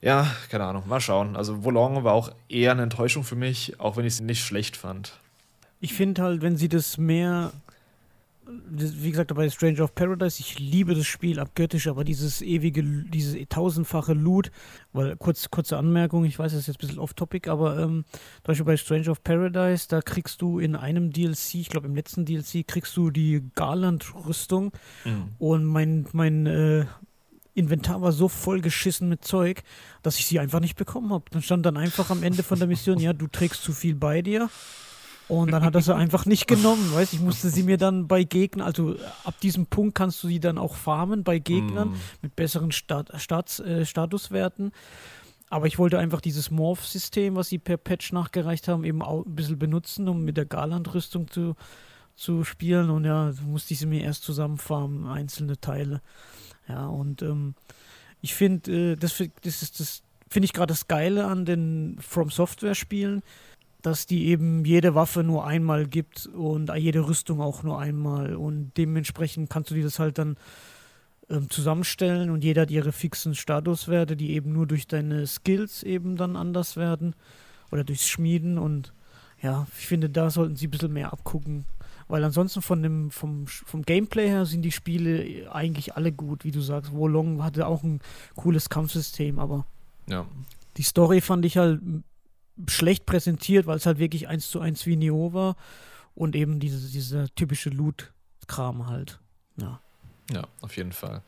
[0.00, 1.36] ja, keine Ahnung, mal schauen.
[1.36, 4.76] Also Wolong war auch eher eine Enttäuschung für mich, auch wenn ich sie nicht schlecht
[4.76, 5.12] fand.
[5.80, 7.52] Ich finde halt, wenn sie das mehr
[8.70, 13.36] wie gesagt, bei Stranger of Paradise, ich liebe das Spiel abgöttisch, aber dieses ewige, dieses
[13.48, 14.50] tausendfache Loot,
[14.92, 18.44] weil, kurz, kurze Anmerkung, ich weiß, das ist jetzt ein bisschen off-topic, aber ähm, zum
[18.44, 22.24] Beispiel bei Stranger of Paradise, da kriegst du in einem DLC, ich glaube im letzten
[22.24, 24.72] DLC, kriegst du die Garland-Rüstung
[25.04, 25.28] mhm.
[25.38, 26.86] und mein, mein äh,
[27.54, 29.62] Inventar war so voll geschissen mit Zeug,
[30.02, 31.24] dass ich sie einfach nicht bekommen habe.
[31.30, 34.22] Dann stand dann einfach am Ende von der Mission, ja, du trägst zu viel bei
[34.22, 34.48] dir
[35.30, 38.24] und dann hat er sie einfach nicht genommen, weißt ich musste sie mir dann bei
[38.24, 41.96] Gegnern, also ab diesem Punkt kannst du sie dann auch farmen bei Gegnern mm.
[42.22, 44.72] mit besseren Stat Stats, äh, Statuswerten.
[45.48, 49.34] Aber ich wollte einfach dieses Morph-System, was sie per Patch nachgereicht haben, eben auch ein
[49.34, 51.56] bisschen benutzen, um mit der Garland-Rüstung zu,
[52.14, 52.90] zu spielen.
[52.90, 56.02] Und ja, musste ich sie mir erst zusammenfarmen, einzelne Teile.
[56.68, 57.54] Ja, und ähm,
[58.20, 63.22] ich finde, äh, das, das das finde ich gerade das Geile an den From Software-Spielen
[63.82, 68.36] dass die eben jede Waffe nur einmal gibt und jede Rüstung auch nur einmal.
[68.36, 70.36] Und dementsprechend kannst du dir das halt dann
[71.28, 76.16] ähm, zusammenstellen und jeder hat ihre fixen Statuswerte, die eben nur durch deine Skills eben
[76.16, 77.14] dann anders werden
[77.70, 78.58] oder durchs Schmieden.
[78.58, 78.92] Und
[79.40, 81.64] ja, ich finde, da sollten sie ein bisschen mehr abgucken.
[82.08, 86.50] Weil ansonsten von dem, vom, vom Gameplay her sind die Spiele eigentlich alle gut, wie
[86.50, 86.92] du sagst.
[86.92, 88.00] Wolong hatte auch ein
[88.34, 89.64] cooles Kampfsystem, aber
[90.08, 90.26] ja.
[90.76, 91.80] die Story fand ich halt
[92.68, 95.56] schlecht präsentiert, weil es halt wirklich eins zu eins wie Neo war
[96.14, 99.18] und eben diese, dieser typische Loot-Kram halt.
[99.56, 99.80] Ja.
[100.32, 101.22] Ja, auf jeden Fall.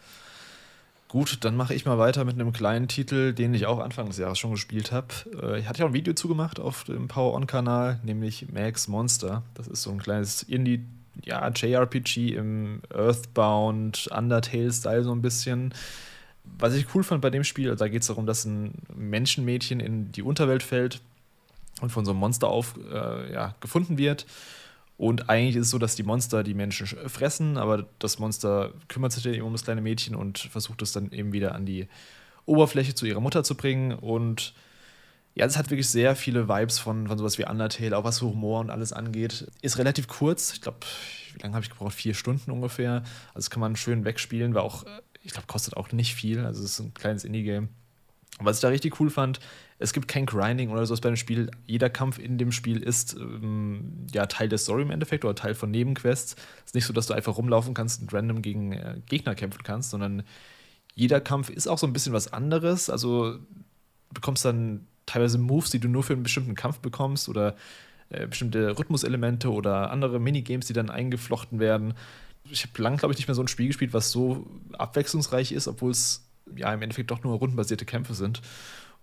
[1.09, 4.17] Gut, dann mache ich mal weiter mit einem kleinen Titel, den ich auch Anfang des
[4.17, 5.09] Jahres schon gespielt habe.
[5.43, 9.43] Äh, ich hatte ja auch ein Video zugemacht auf dem Power-On-Kanal, nämlich Max Monster.
[9.55, 10.85] Das ist so ein kleines Indie-
[11.25, 15.75] ja, JRPG im Earthbound, Undertale-Style so ein bisschen
[16.59, 20.13] was ich cool fand bei dem Spiel, da geht es darum, dass ein Menschenmädchen in
[20.13, 21.01] die Unterwelt fällt
[21.83, 24.25] und von so einem Monster auf, äh, ja, gefunden wird.
[24.97, 29.13] Und eigentlich ist es so, dass die Monster die Menschen fressen, aber das Monster kümmert
[29.13, 31.89] sich dann eben um das kleine Mädchen und versucht es dann eben wieder an die
[32.47, 33.93] Oberfläche zu ihrer Mutter zu bringen.
[33.93, 34.55] Und
[35.35, 38.61] ja, es hat wirklich sehr viele Vibes von, von sowas wie Undertale, auch was Humor
[38.61, 39.51] und alles angeht.
[39.61, 40.79] Ist relativ kurz, ich glaube,
[41.35, 41.95] wie lange habe ich gebraucht?
[41.95, 43.03] Vier Stunden ungefähr.
[43.29, 44.85] Also das kann man schön wegspielen, war auch,
[45.25, 46.45] ich glaube, kostet auch nicht viel.
[46.45, 47.71] Also es ist ein kleines Indie-Game.
[48.39, 49.41] Was ich da richtig cool fand,
[49.83, 51.51] es gibt kein Grinding oder sowas bei dem Spiel.
[51.67, 55.55] Jeder Kampf in dem Spiel ist ähm, ja Teil der Story im Endeffekt oder Teil
[55.55, 56.37] von Nebenquests.
[56.59, 59.63] Es ist nicht so, dass du einfach rumlaufen kannst und random gegen äh, Gegner kämpfen
[59.65, 60.23] kannst, sondern
[60.95, 62.91] jeder Kampf ist auch so ein bisschen was anderes.
[62.91, 63.41] Also du
[64.15, 67.57] bekommst dann teilweise Moves, die du nur für einen bestimmten Kampf bekommst oder
[68.11, 71.95] äh, bestimmte Rhythmuselemente oder andere Minigames, die dann eingeflochten werden.
[72.51, 74.47] Ich habe lange, glaube ich, nicht mehr so ein Spiel gespielt, was so
[74.79, 78.43] abwechslungsreich ist, obwohl es ja im Endeffekt doch nur rundenbasierte Kämpfe sind.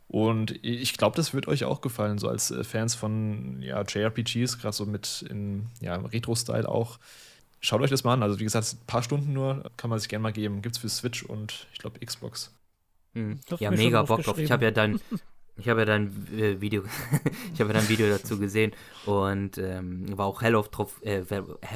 [0.09, 4.57] Und ich glaube, das wird euch auch gefallen, so als äh, Fans von ja, JRPGs,
[4.57, 6.97] gerade so mit in ja, Retro-Style auch.
[7.61, 8.23] Schaut euch das mal an.
[8.23, 10.63] Also, wie gesagt, ein paar Stunden nur kann man sich gerne mal geben.
[10.63, 12.51] Gibt es für Switch und ich glaube Xbox.
[13.13, 13.39] Mhm.
[13.59, 14.39] Ja, mega Bock drauf.
[14.39, 14.99] Ich habe ja dein,
[15.59, 16.83] Ich habe ja dein äh, Video,
[17.53, 18.71] ich habe ja dein Video dazu gesehen
[19.05, 21.23] und ähm, war auch hellauf drauf, äh,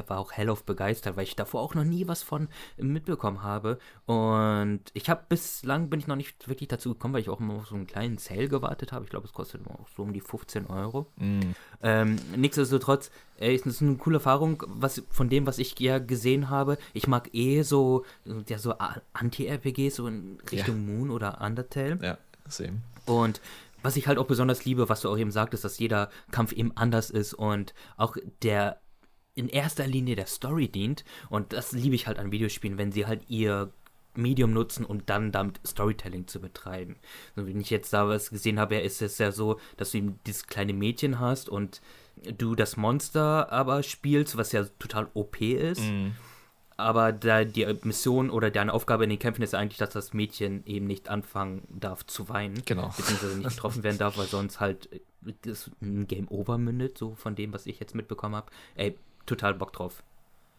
[0.07, 3.77] war auch hellauf begeistert, weil ich davor auch noch nie was von mitbekommen habe.
[4.05, 7.55] Und ich habe bislang bin ich noch nicht wirklich dazu gekommen, weil ich auch immer
[7.55, 9.05] auf so einen kleinen Sale gewartet habe.
[9.05, 11.07] Ich glaube, es kostet auch so um die 15 Euro.
[11.17, 11.39] Mm.
[11.81, 16.49] Ähm, nichtsdestotrotz, äh, ist es eine coole Erfahrung, was von dem, was ich ja gesehen
[16.49, 16.77] habe.
[16.93, 18.05] Ich mag eh so,
[18.47, 18.75] ja, so
[19.13, 20.93] Anti-RPGs, so in Richtung ja.
[20.93, 21.99] Moon oder Undertale.
[22.01, 22.17] Ja,
[22.47, 22.81] same.
[23.05, 23.41] Und
[23.83, 26.75] was ich halt auch besonders liebe, was du auch eben sagtest, dass jeder Kampf eben
[26.75, 28.81] anders ist und auch der
[29.35, 31.03] in erster Linie der Story dient.
[31.29, 33.71] Und das liebe ich halt an Videospielen, wenn sie halt ihr
[34.15, 36.97] Medium nutzen, um dann damit Storytelling zu betreiben.
[37.35, 40.19] So, wenn ich jetzt da was gesehen habe, ist es ja so, dass du eben
[40.27, 41.81] dieses kleine Mädchen hast und
[42.37, 45.81] du das Monster aber spielst, was ja total OP ist.
[45.81, 46.11] Mm
[46.83, 50.65] aber da die Mission oder deine Aufgabe in den Kämpfen ist eigentlich, dass das Mädchen
[50.65, 52.61] eben nicht anfangen darf zu weinen.
[52.65, 52.93] Genau.
[52.95, 54.89] Beziehungsweise nicht getroffen werden darf, weil sonst halt
[55.43, 58.51] das ein Game Over mündet, so von dem, was ich jetzt mitbekommen habe.
[58.75, 60.03] Ey, total Bock drauf.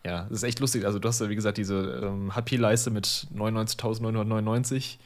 [0.05, 0.85] Ja, das ist echt lustig.
[0.85, 4.99] Also du hast ja, wie gesagt, diese ähm, HP-Leiste mit 99.999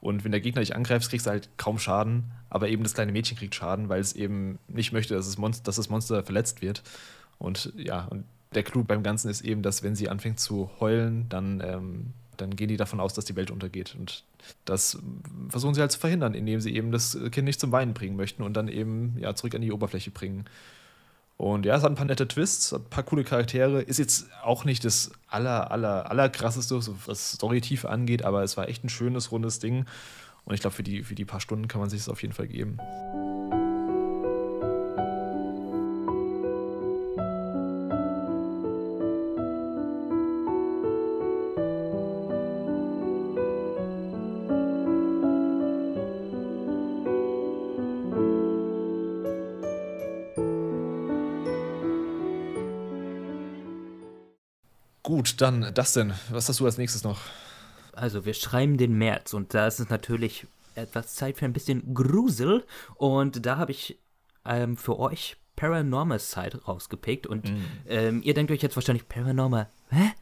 [0.00, 3.12] und wenn der Gegner dich angreift, kriegst du halt kaum Schaden, aber eben das kleine
[3.12, 6.62] Mädchen kriegt Schaden, weil es eben nicht möchte, dass, es Monster, dass das Monster verletzt
[6.62, 6.82] wird.
[7.38, 8.24] Und ja, und
[8.54, 12.56] der Clou beim Ganzen ist eben, dass wenn sie anfängt zu heulen, dann, ähm, dann
[12.56, 13.94] gehen die davon aus, dass die Welt untergeht.
[13.98, 14.24] Und
[14.64, 14.98] das
[15.48, 18.42] versuchen sie halt zu verhindern, indem sie eben das Kind nicht zum Weinen bringen möchten
[18.42, 20.46] und dann eben ja, zurück an die Oberfläche bringen.
[21.36, 23.80] Und ja, es hat ein paar nette Twists, hat ein paar coole Charaktere.
[23.80, 28.68] Ist jetzt auch nicht das aller, aller, aller krasseste, was Storytiefe angeht, aber es war
[28.68, 29.86] echt ein schönes, rundes Ding.
[30.44, 32.34] Und ich glaube, für die, für die paar Stunden kann man sich das auf jeden
[32.34, 32.78] Fall geben.
[55.40, 56.12] Dann das denn.
[56.30, 57.20] Was hast du als nächstes noch?
[57.92, 61.94] Also, wir schreiben den März und da ist es natürlich etwas Zeit für ein bisschen
[61.94, 62.64] Grusel.
[62.96, 63.98] Und da habe ich
[64.44, 67.26] ähm, für euch Paranormal Side rausgepickt.
[67.26, 67.64] Und mm.
[67.88, 70.12] ähm, ihr denkt euch jetzt wahrscheinlich, Paranormal, hä?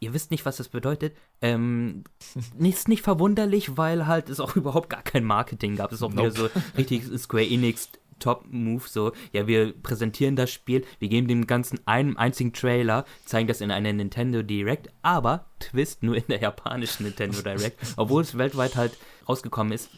[0.00, 1.16] Ihr wisst nicht, was das bedeutet.
[1.40, 2.04] Ähm,
[2.58, 5.92] ist nicht verwunderlich, weil halt es auch überhaupt gar kein Marketing gab.
[5.92, 6.34] Es ist auch nope.
[6.34, 7.90] wieder so richtig Square Enix
[8.22, 13.48] Top-Move so, ja, wir präsentieren das Spiel, wir geben dem Ganzen einen einzigen Trailer, zeigen
[13.48, 18.38] das in einer Nintendo Direct, aber Twist nur in der japanischen Nintendo Direct, obwohl es
[18.38, 18.96] weltweit halt
[19.28, 19.90] rausgekommen ist,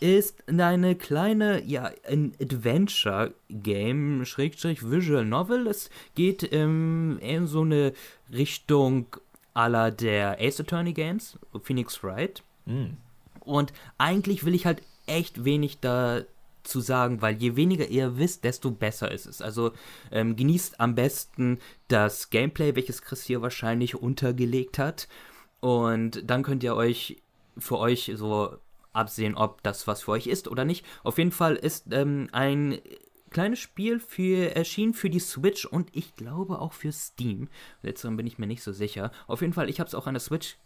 [0.00, 5.68] ist eine kleine, ja, ein Adventure-Game, Schrägstrich Visual Novel.
[5.68, 7.92] Es geht ähm, in so eine
[8.32, 9.06] Richtung
[9.54, 12.42] aller der Ace Attorney Games, Phoenix Wright.
[12.66, 12.96] Mm.
[13.44, 16.22] Und eigentlich will ich halt echt wenig da
[16.62, 19.42] zu sagen, weil je weniger ihr wisst, desto besser ist es.
[19.42, 19.72] Also
[20.10, 25.08] ähm, genießt am besten das Gameplay, welches Chris hier wahrscheinlich untergelegt hat.
[25.60, 27.22] Und dann könnt ihr euch
[27.58, 28.56] für euch so
[28.92, 30.84] absehen, ob das was für euch ist oder nicht.
[31.02, 32.78] Auf jeden Fall ist ähm, ein
[33.30, 37.48] kleines Spiel für, erschienen für die Switch und ich glaube auch für Steam.
[37.82, 39.10] Letzterem bin ich mir nicht so sicher.
[39.26, 40.56] Auf jeden Fall, ich habe es auch an der Switch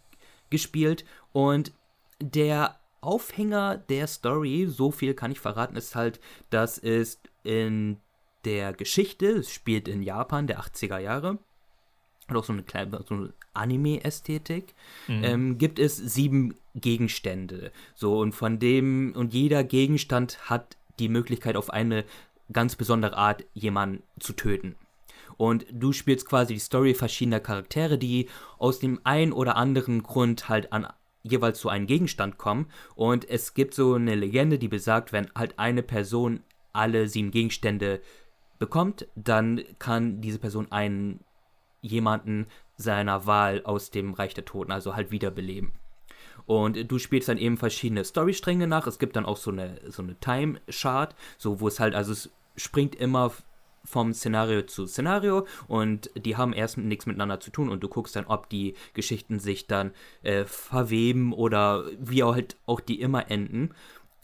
[0.51, 1.73] gespielt und
[2.21, 7.99] der Aufhänger der Story, so viel kann ich verraten, ist halt, dass es in
[8.45, 11.38] der Geschichte, es spielt in Japan der 80er Jahre,
[12.29, 14.75] hat auch so eine kleine so Anime-Ästhetik,
[15.07, 15.25] mhm.
[15.25, 17.73] ähm, gibt es sieben Gegenstände.
[17.95, 22.05] So, und von dem, und jeder Gegenstand hat die Möglichkeit, auf eine
[22.53, 24.77] ganz besondere Art jemanden zu töten.
[25.37, 30.49] Und du spielst quasi die Story verschiedener Charaktere, die aus dem einen oder anderen Grund
[30.49, 30.87] halt an
[31.31, 32.67] jeweils zu einem Gegenstand kommen.
[32.95, 36.41] Und es gibt so eine Legende, die besagt, wenn halt eine Person
[36.73, 38.01] alle sieben Gegenstände
[38.59, 41.21] bekommt, dann kann diese Person einen
[41.81, 45.73] jemanden seiner Wahl aus dem Reich der Toten, also halt wiederbeleben.
[46.47, 48.87] Und du spielst dann eben verschiedene Storystränge nach.
[48.87, 52.31] Es gibt dann auch so eine, so eine Time-Chart, so wo es halt, also es
[52.57, 53.33] springt immer
[53.87, 58.16] vom Szenario zu Szenario und die haben erst nichts miteinander zu tun und du guckst
[58.16, 63.31] dann, ob die Geschichten sich dann äh, verweben oder wie auch halt auch die immer
[63.31, 63.70] enden.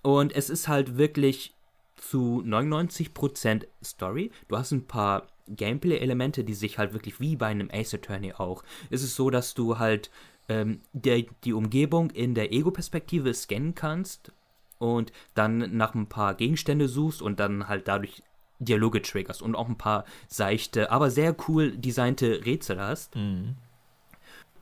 [0.02, 1.54] Und es ist halt wirklich
[1.96, 4.32] zu 99% Story.
[4.48, 8.64] Du hast ein paar Gameplay-Elemente, die sich halt wirklich wie bei einem Ace Attorney auch.
[8.90, 10.10] Es ist so, dass du halt
[10.48, 14.32] ähm, der, die Umgebung in der Ego-Perspektive scannen kannst
[14.78, 18.22] und dann nach ein paar Gegenstände suchst und dann halt dadurch
[18.64, 23.16] Dialoge triggerst und auch ein paar seichte, aber sehr cool designte Rätsel hast.
[23.16, 23.56] Mhm.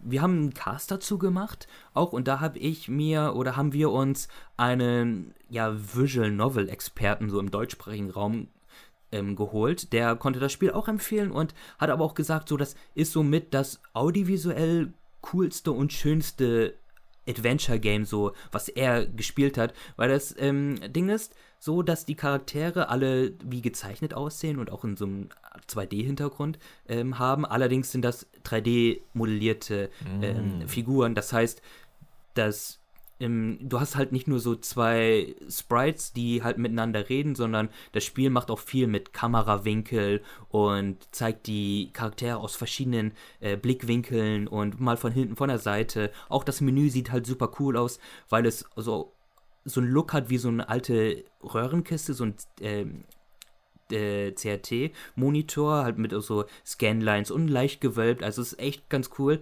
[0.02, 3.90] Wir haben einen Cast dazu gemacht, auch und da habe ich mir oder haben wir
[3.90, 8.48] uns einen ja Visual Novel Experten so im deutschsprachigen Raum
[9.12, 9.92] ähm, geholt.
[9.92, 13.52] Der konnte das Spiel auch empfehlen und hat aber auch gesagt, so das ist somit
[13.52, 16.74] das audiovisuell coolste und schönste
[17.28, 22.88] Adventure-Game, so was er gespielt hat, weil das ähm, Ding ist so, dass die Charaktere
[22.88, 25.28] alle wie gezeichnet aussehen und auch in so einem
[25.68, 27.44] 2D-Hintergrund ähm, haben.
[27.44, 29.90] Allerdings sind das 3D-modellierte
[30.22, 30.68] ähm, mm.
[30.68, 31.14] Figuren.
[31.14, 31.60] Das heißt,
[32.34, 32.80] dass
[33.18, 38.04] im, du hast halt nicht nur so zwei Sprites, die halt miteinander reden, sondern das
[38.04, 44.80] Spiel macht auch viel mit Kamerawinkel und zeigt die Charaktere aus verschiedenen äh, Blickwinkeln und
[44.80, 46.10] mal von hinten, von der Seite.
[46.30, 49.12] Auch das Menü sieht halt super cool aus, weil es so,
[49.64, 53.04] so einen Look hat wie so eine alte Röhrenkiste, so ein ähm,
[53.90, 58.22] äh, CRT-Monitor, halt mit so Scanlines und leicht gewölbt.
[58.22, 59.40] Also ist echt ganz cool.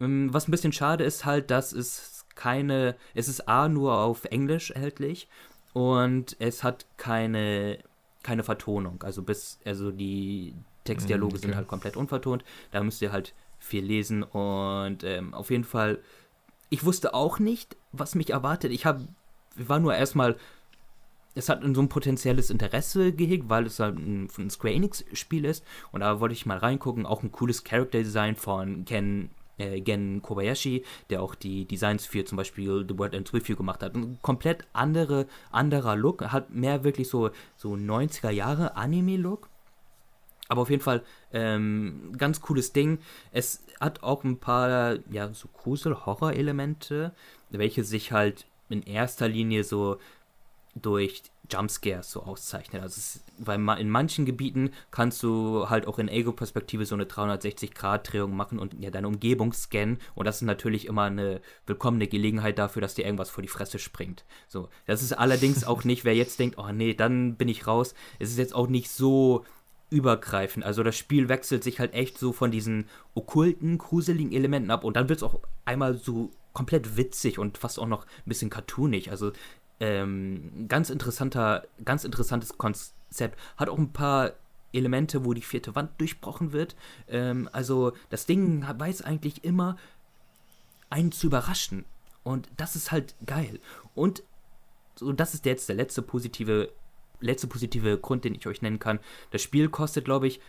[0.00, 4.24] Ähm, was ein bisschen schade ist halt, dass es keine, es ist A nur auf
[4.26, 5.28] Englisch erhältlich
[5.72, 7.78] und es hat keine,
[8.22, 9.02] keine Vertonung.
[9.02, 11.46] Also bis, also die Textdialoge mm, okay.
[11.46, 12.44] sind halt komplett unvertont.
[12.70, 15.98] Da müsst ihr halt viel lesen und ähm, auf jeden Fall,
[16.68, 18.70] ich wusste auch nicht, was mich erwartet.
[18.70, 19.08] Ich habe,
[19.56, 20.36] war nur erstmal,
[21.34, 25.44] es hat so ein potenzielles Interesse gehegt, weil es halt ein, ein Square Enix Spiel
[25.44, 27.06] ist und da wollte ich mal reingucken.
[27.06, 32.24] Auch ein cooles Character Design von Ken äh, Gen Kobayashi, der auch die Designs für
[32.24, 33.94] zum Beispiel The World Ends With You gemacht hat.
[33.94, 39.48] Ein komplett andere, anderer Look, hat mehr wirklich so, so 90er Jahre Anime-Look.
[40.48, 42.98] Aber auf jeden Fall ähm, ganz cooles Ding.
[43.32, 47.12] Es hat auch ein paar ja so Grusel-Horror-Elemente,
[47.50, 49.98] welche sich halt in erster Linie so
[50.74, 52.82] durch Jumpscares so auszeichnet.
[52.82, 58.34] Also es, weil in manchen Gebieten kannst du halt auch in Ego-Perspektive so eine 360-Grad-Drehung
[58.34, 62.82] machen und ja deine Umgebung scannen und das ist natürlich immer eine willkommene Gelegenheit dafür,
[62.82, 64.24] dass dir irgendwas vor die Fresse springt.
[64.48, 67.94] So, das ist allerdings auch nicht, wer jetzt denkt, oh nee, dann bin ich raus.
[68.18, 69.44] Es ist jetzt auch nicht so
[69.90, 70.64] übergreifend.
[70.64, 74.96] Also das Spiel wechselt sich halt echt so von diesen okkulten, gruseligen Elementen ab und
[74.96, 79.10] dann wird es auch einmal so komplett witzig und fast auch noch ein bisschen cartoonig.
[79.10, 79.32] Also
[79.78, 83.38] ähm, ganz interessanter, ganz interessantes Konzept.
[83.56, 84.32] Hat auch ein paar
[84.72, 86.76] Elemente, wo die vierte Wand durchbrochen wird.
[87.08, 89.76] Ähm, also das Ding weiß eigentlich immer,
[90.90, 91.84] einen zu überraschen.
[92.22, 93.60] Und das ist halt geil.
[93.94, 94.22] Und
[94.96, 96.70] so, das ist jetzt der letzte positive,
[97.20, 99.00] letzte positive Grund, den ich euch nennen kann.
[99.30, 100.40] Das Spiel kostet, glaube ich,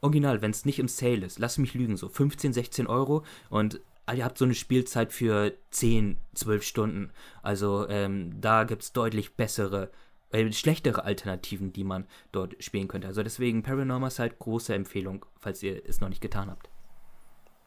[0.00, 3.24] original, wenn es nicht im Sale ist, lass mich lügen, so 15, 16 Euro.
[3.48, 7.10] Und Ah, ihr habt so eine Spielzeit für 10, 12 Stunden.
[7.42, 9.90] Also ähm, da gibt es deutlich bessere,
[10.30, 13.08] äh, schlechtere Alternativen, die man dort spielen könnte.
[13.08, 16.70] Also deswegen Paranormal Side, große Empfehlung, falls ihr es noch nicht getan habt.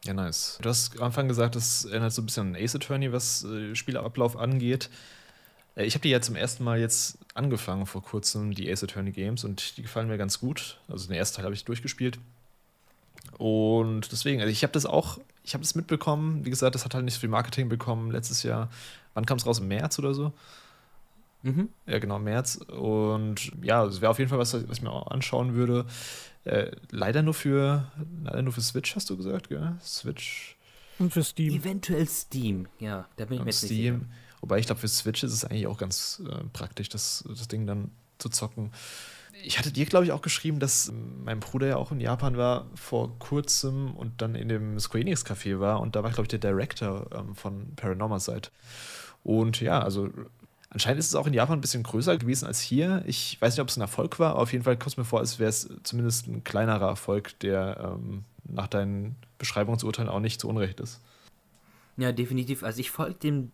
[0.06, 0.58] Ja, nice.
[0.62, 3.74] Du hast am Anfang gesagt, das erinnert so ein bisschen an Ace Attorney, was äh,
[3.74, 4.88] Spielablauf angeht.
[5.76, 9.12] Äh, ich habe die ja zum ersten Mal jetzt angefangen vor kurzem, die Ace Attorney
[9.12, 10.78] Games, und die gefallen mir ganz gut.
[10.88, 12.18] Also den ersten Teil habe ich durchgespielt.
[13.38, 16.44] Und deswegen, also ich habe das auch, ich habe das mitbekommen.
[16.44, 18.68] Wie gesagt, das hat halt nicht so viel Marketing bekommen letztes Jahr.
[19.14, 19.58] Wann kam es raus?
[19.58, 20.32] Im März oder so?
[21.42, 21.70] Mhm.
[21.86, 22.56] Ja, genau, März.
[22.56, 25.86] Und ja, es wäre auf jeden Fall was, was ich mir auch anschauen würde.
[26.44, 27.90] Äh, leider nur für
[28.24, 29.74] leider nur für Switch, hast du gesagt, gell?
[29.82, 30.56] Switch.
[30.98, 31.54] Und für Steam.
[31.54, 33.94] Eventuell Steam, ja, da bin ich mir jetzt Steam.
[33.94, 34.14] nicht sicher.
[34.40, 37.66] Wobei ich glaube, für Switch ist es eigentlich auch ganz äh, praktisch, das, das Ding
[37.66, 38.70] dann zu zocken
[39.42, 40.92] ich hatte dir, glaube ich, auch geschrieben, dass
[41.24, 45.24] mein Bruder ja auch in Japan war vor kurzem und dann in dem Square Enix
[45.24, 48.48] Café war und da war, glaube ich, der Director ähm, von Paranormal Side.
[49.22, 50.10] Und ja, also
[50.70, 53.02] anscheinend ist es auch in Japan ein bisschen größer gewesen als hier.
[53.06, 55.04] Ich weiß nicht, ob es ein Erfolg war, aber auf jeden Fall kommt es mir
[55.04, 60.08] vor, als wäre es zumindest ein kleinerer Erfolg, der ähm, nach deinen Beschreibungen zu urteilen
[60.08, 61.00] auch nicht zu Unrecht ist.
[61.96, 62.62] Ja, definitiv.
[62.62, 63.52] Also ich folge dem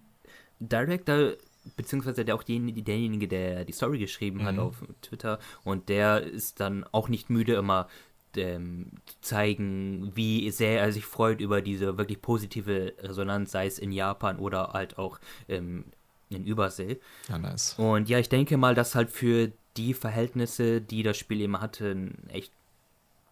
[0.60, 1.32] Director
[1.76, 4.44] beziehungsweise der auch derjenige, der die Story geschrieben mhm.
[4.44, 7.88] hat auf Twitter und der ist dann auch nicht müde immer
[8.36, 13.92] ähm, zeigen, wie sehr er sich freut über diese wirklich positive Resonanz, sei es in
[13.92, 15.84] Japan oder halt auch ähm,
[16.28, 17.00] in Übersee.
[17.28, 17.74] Ja, nice.
[17.78, 21.90] Und ja, ich denke mal, dass halt für die Verhältnisse, die das Spiel eben hatte,
[21.90, 22.52] ein echt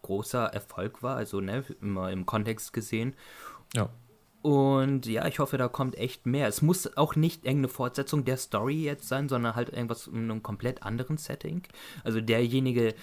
[0.01, 3.15] großer Erfolg war, also ne, immer im Kontext gesehen.
[3.73, 3.89] Ja.
[4.45, 6.47] Und ja, ich hoffe, da kommt echt mehr.
[6.47, 10.43] Es muss auch nicht irgendeine Fortsetzung der Story jetzt sein, sondern halt irgendwas in einem
[10.43, 11.63] komplett anderen Setting.
[12.03, 12.93] Also derjenige,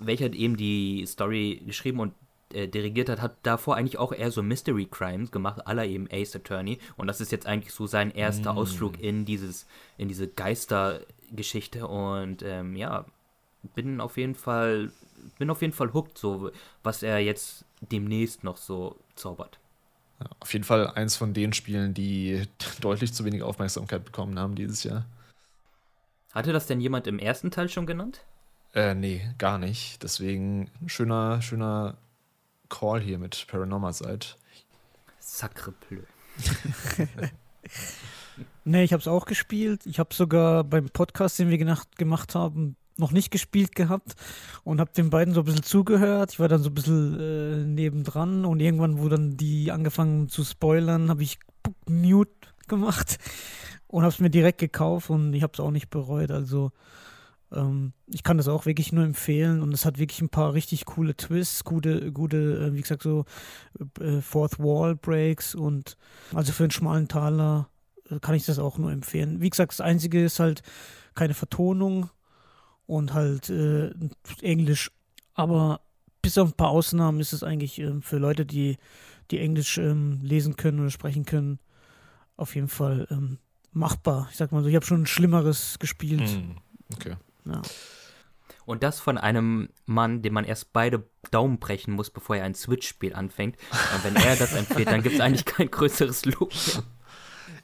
[0.00, 2.12] welcher eben die Story geschrieben und
[2.52, 6.34] äh, dirigiert hat, hat davor eigentlich auch eher so Mystery Crimes gemacht, aller eben Ace
[6.34, 6.80] Attorney.
[6.96, 8.58] Und das ist jetzt eigentlich so sein erster mm.
[8.58, 11.86] Ausflug in dieses, in diese Geistergeschichte.
[11.86, 13.04] Und ähm, ja,
[13.76, 14.90] bin auf jeden Fall,
[15.38, 16.50] bin auf jeden Fall hooked, so
[16.82, 19.60] was er jetzt demnächst noch so zaubert.
[20.20, 22.46] Ja, auf jeden Fall eins von den Spielen, die
[22.80, 25.06] deutlich zu wenig Aufmerksamkeit bekommen haben dieses Jahr.
[26.32, 28.20] Hatte das denn jemand im ersten Teil schon genannt?
[28.72, 30.02] Äh, nee, gar nicht.
[30.02, 31.96] Deswegen ein schöner, schöner
[32.68, 34.36] Call hier mit Paranormal seid.
[35.18, 36.02] Sacre bleu.
[38.64, 39.86] nee, ich habe es auch gespielt.
[39.86, 44.14] Ich habe sogar beim Podcast, den wir gemacht haben, noch nicht gespielt gehabt
[44.62, 46.32] und habe den beiden so ein bisschen zugehört.
[46.32, 50.44] Ich war dann so ein bisschen äh, nebendran und irgendwann, wo dann die angefangen zu
[50.44, 51.38] spoilern, habe ich
[51.88, 52.30] Mute
[52.68, 53.18] gemacht
[53.88, 56.30] und habe es mir direkt gekauft und ich habe es auch nicht bereut.
[56.30, 56.70] Also
[57.52, 60.84] ähm, ich kann das auch wirklich nur empfehlen und es hat wirklich ein paar richtig
[60.84, 63.24] coole Twists, gute, gute, äh, wie gesagt, so
[64.00, 65.96] äh, Fourth Wall Breaks und
[66.34, 67.68] also für einen schmalen Taler
[68.08, 69.40] äh, kann ich das auch nur empfehlen.
[69.40, 70.62] Wie gesagt, das Einzige ist halt
[71.14, 72.10] keine Vertonung
[72.90, 73.92] und halt äh,
[74.42, 74.90] Englisch,
[75.34, 75.80] aber
[76.22, 78.78] bis auf ein paar Ausnahmen ist es eigentlich äh, für Leute, die,
[79.30, 81.60] die Englisch ähm, lesen können oder sprechen können,
[82.36, 83.38] auf jeden Fall ähm,
[83.72, 84.28] machbar.
[84.32, 86.28] Ich sag mal so, ich habe schon Schlimmeres gespielt.
[86.28, 86.56] Mm,
[86.94, 87.14] okay.
[87.44, 87.62] Ja.
[88.66, 92.54] Und das von einem Mann, dem man erst beide Daumen brechen muss, bevor er ein
[92.54, 93.56] Switch-Spiel anfängt.
[93.94, 96.82] Und wenn er das empfiehlt, dann gibt es eigentlich kein größeres Lob mehr.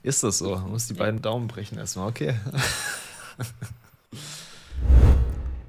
[0.03, 0.55] Ist das so?
[0.55, 2.37] Man muss die beiden Daumen brechen erstmal, okay.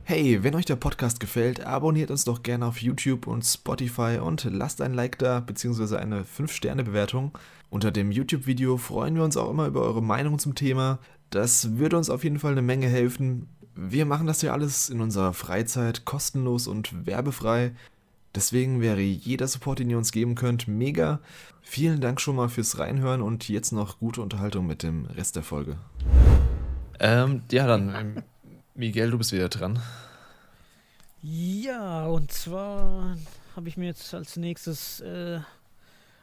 [0.04, 4.46] Hey, wenn euch der Podcast gefällt, abonniert uns doch gerne auf YouTube und Spotify und
[4.46, 5.98] lasst ein Like da bzw.
[5.98, 7.38] eine 5-Sterne-Bewertung.
[7.70, 11.00] Unter dem YouTube-Video freuen wir uns auch immer über eure Meinung zum Thema.
[11.30, 13.50] Das würde uns auf jeden Fall eine Menge helfen.
[13.76, 17.74] Wir machen das ja alles in unserer Freizeit kostenlos und werbefrei.
[18.34, 21.20] Deswegen wäre jeder Support, den ihr uns geben könnt, mega.
[21.62, 25.44] Vielen Dank schon mal fürs Reinhören und jetzt noch gute Unterhaltung mit dem Rest der
[25.44, 25.78] Folge.
[27.00, 28.24] Ähm, ja, dann, ähm,
[28.78, 29.80] Miguel, du bist wieder dran.
[31.24, 33.18] Ja, und zwar
[33.56, 35.40] habe ich mir jetzt als nächstes äh,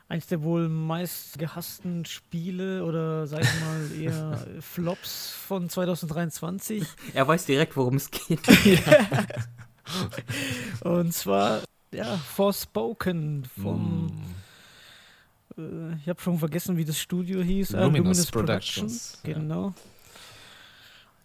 [0.09, 6.85] eins der wohl meist gehassten Spiele oder sag ich mal eher Flops von 2023.
[7.15, 8.41] Er weiß direkt, worum es geht.
[10.83, 14.13] Und zwar, ja, Forspoken vom.
[15.57, 15.61] Mm.
[15.61, 17.73] Äh, ich habe schon vergessen, wie das Studio hieß.
[17.73, 18.31] Luminous, äh, Luminous Productions.
[18.31, 19.19] Productions.
[19.25, 19.67] Genau.
[19.67, 19.75] Ja.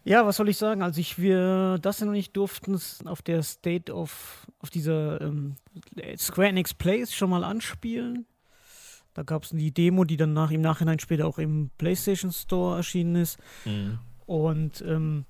[0.10, 0.82] Ja, was soll ich sagen?
[0.82, 5.56] Also ich wir das noch nicht durften auf der State of auf dieser ähm,
[6.18, 8.26] Square Enix Plays schon mal anspielen.
[9.14, 12.78] Da gab es die Demo, die dann nach, im Nachhinein später auch im PlayStation Store
[12.78, 13.38] erschienen ist.
[13.66, 14.00] Mhm.
[14.26, 15.26] Und ähm,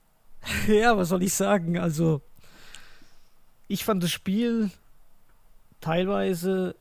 [0.66, 1.78] ja, was soll ich sagen?
[1.78, 2.22] Also,
[3.68, 4.70] ich fand das Spiel
[5.82, 6.74] teilweise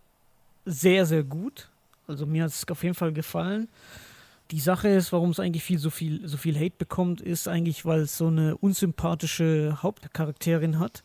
[0.63, 1.69] sehr, sehr gut.
[2.07, 3.67] Also mir hat es auf jeden Fall gefallen.
[4.51, 7.85] Die Sache ist, warum es eigentlich viel so viel so viel Hate bekommt, ist eigentlich,
[7.85, 11.03] weil es so eine unsympathische Hauptcharakterin hat,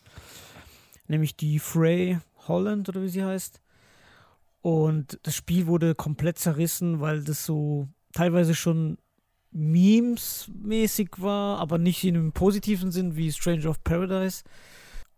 [1.07, 3.59] nämlich die Frey Holland oder wie sie heißt.
[4.61, 8.97] Und das Spiel wurde komplett zerrissen, weil das so teilweise schon
[9.51, 14.43] Memes-mäßig war, aber nicht in einem positiven Sinn wie Stranger of Paradise.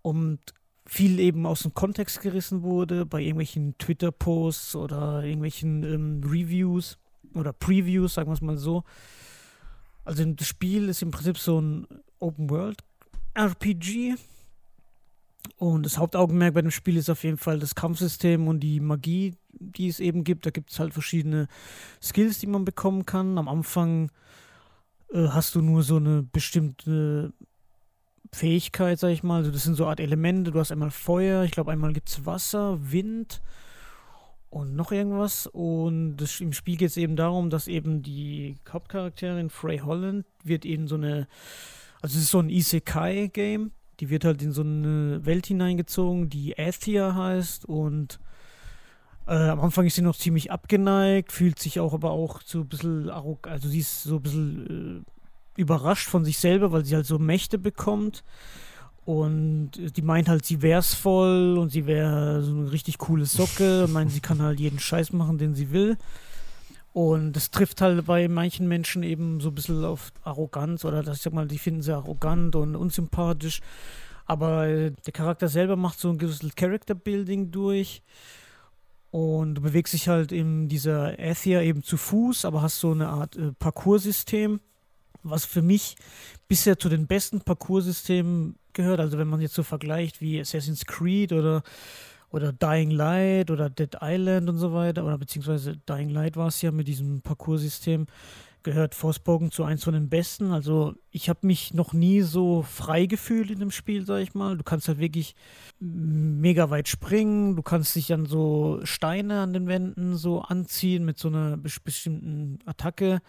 [0.01, 0.39] Und
[0.85, 6.97] viel eben aus dem Kontext gerissen wurde bei irgendwelchen Twitter-Posts oder irgendwelchen ähm, Reviews
[7.35, 8.83] oder Previews, sagen wir es mal so.
[10.05, 11.87] Also das Spiel ist im Prinzip so ein
[12.19, 14.15] Open-World-RPG
[15.57, 19.35] und das Hauptaugenmerk bei dem Spiel ist auf jeden Fall das Kampfsystem und die Magie,
[19.51, 20.45] die es eben gibt.
[20.45, 21.47] Da gibt es halt verschiedene
[22.01, 23.37] Skills, die man bekommen kann.
[23.37, 24.11] Am Anfang
[25.13, 27.33] äh, hast du nur so eine bestimmte
[28.31, 29.37] Fähigkeit, sag ich mal.
[29.37, 30.51] Also das sind so Art Elemente.
[30.51, 33.41] Du hast einmal Feuer, ich glaube einmal gibt es Wasser, Wind
[34.53, 35.47] und noch irgendwas.
[35.47, 40.65] Und das, im Spiel geht es eben darum, dass eben die Hauptcharakterin Frey Holland wird
[40.65, 41.27] eben so eine,
[42.01, 46.57] also es ist so ein Isekai-Game die wird halt in so eine Welt hineingezogen, die
[46.57, 48.19] Athia heißt und
[49.27, 52.67] äh, am Anfang ist sie noch ziemlich abgeneigt, fühlt sich auch aber auch so ein
[52.67, 55.05] bisschen arrogant, also sie ist so ein bisschen
[55.57, 58.23] äh, überrascht von sich selber, weil sie halt so Mächte bekommt.
[59.05, 63.87] Und die meint halt, sie wär's voll und sie wäre so eine richtig coole Socke
[63.89, 65.97] meint, sie kann halt jeden Scheiß machen, den sie will.
[66.93, 71.17] Und das trifft halt bei manchen Menschen eben so ein bisschen auf Arroganz oder das,
[71.17, 73.61] ich sag mal, die finden sie arrogant und unsympathisch.
[74.25, 78.03] Aber der Charakter selber macht so ein gewisses Character Building durch.
[79.11, 83.09] Und du bewegst dich halt in dieser Athia eben zu Fuß, aber hast so eine
[83.09, 84.59] Art äh, Parcoursystem,
[85.23, 85.97] was für mich
[86.47, 88.99] bisher zu den besten Parcoursystemen gehört.
[88.99, 91.63] Also wenn man jetzt so vergleicht wie Assassin's Creed oder,
[92.29, 96.61] oder Dying Light oder Dead Island und so weiter, oder beziehungsweise Dying Light war es
[96.61, 98.07] ja mit diesem Parcoursystem,
[98.63, 100.51] gehört Forspoken zu eins von den besten.
[100.51, 104.57] Also ich habe mich noch nie so frei gefühlt in dem Spiel, sag ich mal.
[104.57, 105.35] Du kannst halt wirklich
[105.79, 111.19] mega weit springen, du kannst dich an so Steine an den Wänden so anziehen mit
[111.19, 113.21] so einer bestimmten Attacke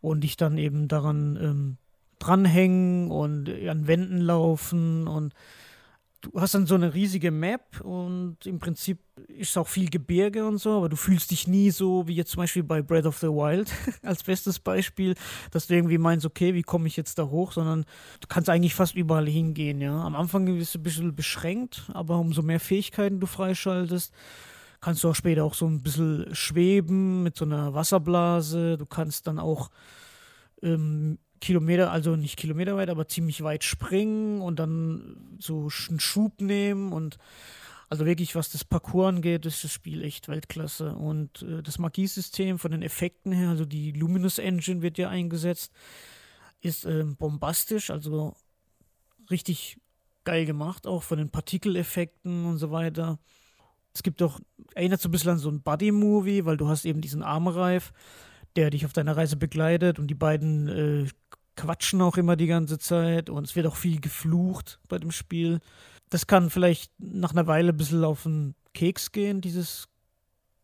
[0.00, 1.76] und dich dann eben daran ähm,
[2.18, 5.34] dranhängen und an Wänden laufen und
[6.20, 8.98] du hast dann so eine riesige Map und im Prinzip
[9.28, 12.42] ist auch viel Gebirge und so, aber du fühlst dich nie so wie jetzt zum
[12.42, 13.70] Beispiel bei Breath of the Wild
[14.02, 15.14] als bestes Beispiel,
[15.50, 17.84] dass du irgendwie meinst, okay, wie komme ich jetzt da hoch, sondern
[18.20, 20.02] du kannst eigentlich fast überall hingehen, ja.
[20.02, 24.12] Am Anfang bist du ein bisschen beschränkt, aber umso mehr Fähigkeiten du freischaltest,
[24.80, 29.26] kannst du auch später auch so ein bisschen schweben mit so einer Wasserblase, du kannst
[29.26, 29.70] dann auch
[30.62, 36.40] ähm, Kilometer, also nicht Kilometer weit, aber ziemlich weit springen und dann so einen Schub
[36.40, 37.18] nehmen und
[37.90, 40.94] also wirklich, was das Parcours angeht, ist das Spiel echt Weltklasse.
[40.94, 45.72] Und äh, das Magiesystem von den Effekten her, also die Luminous Engine wird ja eingesetzt,
[46.60, 48.36] ist äh, bombastisch, also
[49.30, 49.78] richtig
[50.24, 53.18] geil gemacht, auch von den Partikeleffekten und so weiter.
[53.94, 54.38] Es gibt auch,
[54.74, 57.92] erinnert so ein bisschen an so ein Buddy-Movie, weil du hast eben diesen Armreif,
[58.58, 61.06] der dich auf deiner Reise begleitet und die beiden äh,
[61.54, 65.60] quatschen auch immer die ganze Zeit und es wird auch viel geflucht bei dem Spiel.
[66.10, 69.86] Das kann vielleicht nach einer Weile ein bisschen auf den Keks gehen, dieses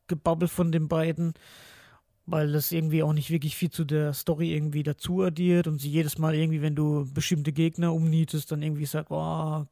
[0.08, 1.34] Gebabbel von den beiden,
[2.26, 5.90] weil das irgendwie auch nicht wirklich viel zu der Story irgendwie dazu addiert und sie
[5.90, 9.66] jedes Mal irgendwie, wenn du bestimmte Gegner umnietest, dann irgendwie sagt, oh,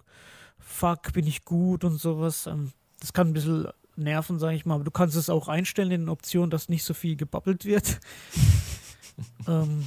[0.61, 2.47] fuck, bin ich gut und sowas.
[2.47, 2.71] Ähm,
[3.01, 3.67] das kann ein bisschen
[3.97, 6.85] nerven, sage ich mal, aber du kannst es auch einstellen in den Optionen, dass nicht
[6.85, 8.01] so viel gebabbelt wird.
[9.49, 9.85] ähm,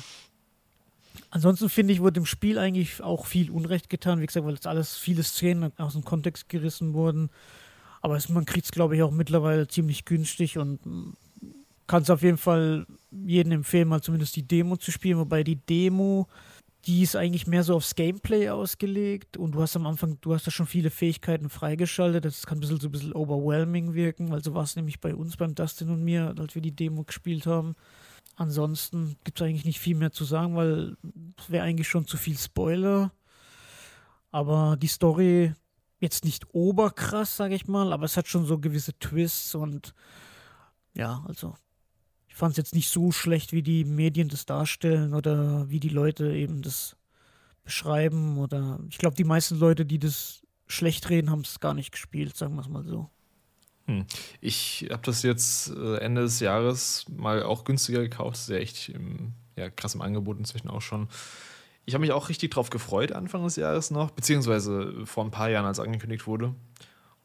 [1.36, 4.68] Ansonsten finde ich, wurde dem Spiel eigentlich auch viel Unrecht getan, wie gesagt, weil jetzt
[4.68, 7.30] alles viele Szenen aus dem Kontext gerissen wurden.
[8.02, 10.80] Aber es, man kriegt es, glaube ich, auch mittlerweile ziemlich günstig und
[11.88, 15.18] kann es auf jeden Fall jedem empfehlen, mal zumindest die Demo zu spielen.
[15.18, 16.30] Wobei die Demo,
[16.86, 20.46] die ist eigentlich mehr so aufs Gameplay ausgelegt und du hast am Anfang, du hast
[20.46, 22.26] da schon viele Fähigkeiten freigeschaltet.
[22.26, 25.16] Das kann ein bisschen so ein bisschen overwhelming wirken, weil so war es nämlich bei
[25.16, 27.76] uns, beim Dustin und mir, als wir die Demo gespielt haben.
[28.36, 30.96] Ansonsten gibt es eigentlich nicht viel mehr zu sagen, weil
[31.40, 33.12] es wäre eigentlich schon zu viel Spoiler.
[34.32, 35.54] Aber die Story
[36.00, 39.96] jetzt nicht oberkrass, sage ich mal, aber es hat schon so gewisse Twists und
[40.94, 41.56] ja, also
[42.36, 45.88] ich fand es jetzt nicht so schlecht, wie die Medien das darstellen oder wie die
[45.88, 46.98] Leute eben das
[47.64, 51.94] beschreiben oder ich glaube, die meisten Leute, die das schlecht reden, haben es gar nicht
[51.94, 53.10] gespielt, sagen wir es mal so.
[53.86, 54.06] Hm.
[54.42, 58.34] Ich habe das jetzt äh, Ende des Jahres mal auch günstiger gekauft.
[58.34, 61.08] Das ist ja echt im, ja, krass im Angebot inzwischen auch schon.
[61.86, 65.50] Ich habe mich auch richtig drauf gefreut, Anfang des Jahres noch, beziehungsweise vor ein paar
[65.50, 66.54] Jahren, als angekündigt wurde.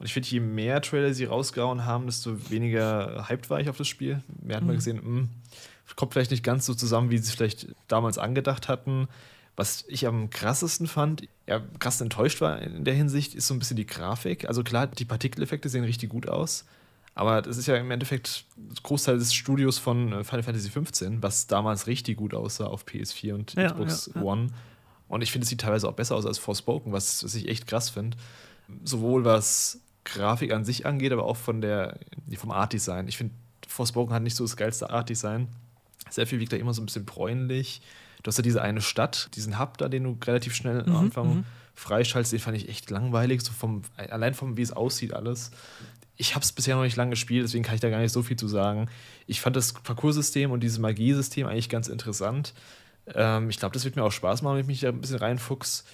[0.01, 3.77] Und ich finde, je mehr Trailer sie rausgehauen haben, desto weniger hyped war ich auf
[3.77, 4.23] das Spiel.
[4.43, 4.79] Mehr hat man mhm.
[4.79, 5.29] gesehen, mh, hm,
[6.01, 9.09] kommt vielleicht nicht ganz so zusammen, wie sie es vielleicht damals angedacht hatten.
[9.57, 13.59] Was ich am krassesten fand, ja, krass enttäuscht war in der Hinsicht, ist so ein
[13.59, 14.49] bisschen die Grafik.
[14.49, 16.65] Also klar, die Partikeleffekte sehen richtig gut aus,
[17.15, 18.47] aber das ist ja im Endeffekt
[18.83, 23.35] Großteil des Studios von äh, Final Fantasy XV, was damals richtig gut aussah auf PS4
[23.35, 24.23] und ja, Xbox ja.
[24.23, 24.47] One.
[25.09, 27.67] Und ich finde, es sieht teilweise auch besser aus als Forspoken, was, was ich echt
[27.67, 28.17] krass finde.
[28.85, 29.81] Sowohl was
[30.15, 31.99] Grafik an sich angeht, aber auch von der,
[32.37, 33.09] vom Art-Design.
[33.09, 33.35] Ich finde,
[33.67, 35.49] Forspoken hat nicht so das geilste Art-Design.
[36.11, 37.83] Sehr viel wirkt da immer so ein bisschen bräunlich.
[38.23, 40.97] Du hast ja diese eine Stadt, diesen Hub da, den du relativ schnell am mhm,
[40.97, 41.45] Anfang mhm.
[41.75, 45.51] freischaltest, den fand ich echt langweilig, so vom, allein vom, wie es aussieht, alles.
[46.17, 48.23] Ich habe es bisher noch nicht lange gespielt, deswegen kann ich da gar nicht so
[48.23, 48.89] viel zu sagen.
[49.27, 52.53] Ich fand das Parcoursystem und dieses Magiesystem eigentlich ganz interessant.
[53.15, 55.19] Ähm, ich glaube, das wird mir auch Spaß machen, wenn ich mich da ein bisschen
[55.19, 55.85] reinfuchs.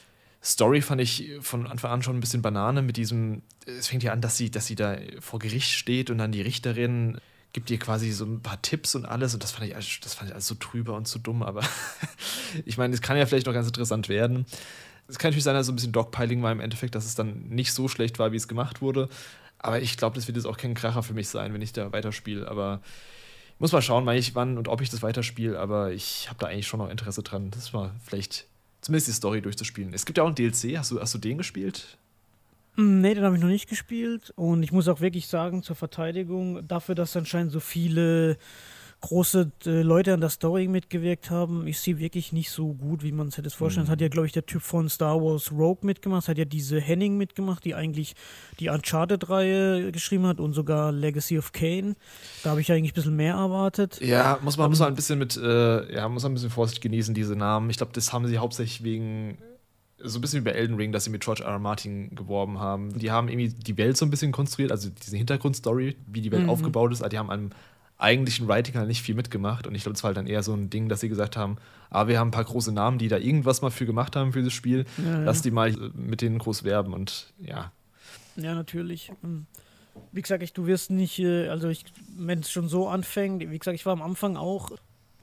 [0.47, 4.13] Story fand ich von Anfang an schon ein bisschen Banane mit diesem, es fängt ja
[4.13, 7.19] an, dass sie, dass sie da vor Gericht steht und dann die Richterin
[7.53, 10.29] gibt dir quasi so ein paar Tipps und alles und das fand ich, das fand
[10.31, 11.63] ich alles so trüber und so dumm, aber
[12.65, 14.47] ich meine, es kann ja vielleicht noch ganz interessant werden.
[15.09, 17.49] Es kann natürlich sein, dass so ein bisschen Dogpiling war im Endeffekt, dass es dann
[17.49, 19.09] nicht so schlecht war, wie es gemacht wurde.
[19.59, 21.93] Aber ich glaube, das wird jetzt auch kein Kracher für mich sein, wenn ich da
[21.93, 22.47] weiterspiele.
[22.49, 22.83] Aber
[23.55, 25.59] ich muss mal schauen, wann, ich, wann und ob ich das weiterspiele.
[25.59, 28.47] Aber ich habe da eigentlich schon noch Interesse dran, das mal vielleicht
[28.87, 29.93] zumindest die Story durchzuspielen.
[29.93, 30.79] Es gibt ja auch einen DLC.
[30.79, 31.99] Hast du, hast du den gespielt?
[32.77, 34.33] Mm, nee, den habe ich noch nicht gespielt.
[34.37, 38.39] Und ich muss auch wirklich sagen, zur Verteidigung, dafür, dass anscheinend so viele
[39.07, 43.13] große äh, Leute an der Story mitgewirkt haben, ist sie wirklich nicht so gut, wie
[43.13, 43.85] man es hätte vorstellen.
[43.85, 43.87] Mhm.
[43.87, 46.45] Das hat ja, glaube ich, der Typ von Star Wars Rogue mitgemacht, das hat ja
[46.45, 48.17] diese Henning mitgemacht, die eigentlich
[48.59, 51.95] die Uncharted-Reihe geschrieben hat und sogar Legacy of Kane.
[52.43, 54.01] Da habe ich eigentlich ein bisschen mehr erwartet.
[54.01, 56.51] Ja, muss man, um, muss man ein bisschen mit, äh, ja, muss man ein bisschen
[56.51, 57.71] Vorsicht genießen, diese Namen.
[57.71, 59.39] Ich glaube, das haben sie hauptsächlich wegen
[59.99, 61.53] so ein bisschen wie bei Elden Ring, dass sie mit George R.
[61.53, 61.59] R.
[61.61, 62.99] Martin geworben haben.
[62.99, 66.43] Die haben irgendwie die Welt so ein bisschen konstruiert, also diese Hintergrundstory, wie die Welt
[66.43, 66.51] mhm.
[66.51, 67.05] aufgebaut ist.
[67.13, 67.53] Die haben an
[67.99, 69.67] eigentlichen Writing halt nicht viel mitgemacht.
[69.67, 71.57] Und ich glaube, es war halt dann eher so ein Ding, dass sie gesagt haben,
[71.91, 74.43] ah, wir haben ein paar große Namen, die da irgendwas mal für gemacht haben für
[74.43, 74.85] das Spiel.
[74.99, 75.43] Ja, Lass ja.
[75.45, 77.73] die mal mit denen groß werben und ja.
[78.37, 79.13] Ja, natürlich.
[79.23, 79.47] Hm.
[80.13, 81.73] Wie gesagt, ich, du wirst nicht, äh, also
[82.19, 84.73] wenn es schon so anfängt, wie gesagt, ich war am Anfang auch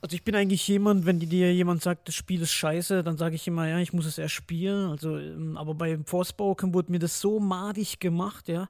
[0.04, 3.36] also ich bin eigentlich jemand, wenn dir jemand sagt, das Spiel ist scheiße, dann sage
[3.36, 4.90] ich immer, ja, ich muss es erst spielen.
[4.90, 8.68] Also, ähm, aber bei Forspoken wurde mir das so madig gemacht, ja,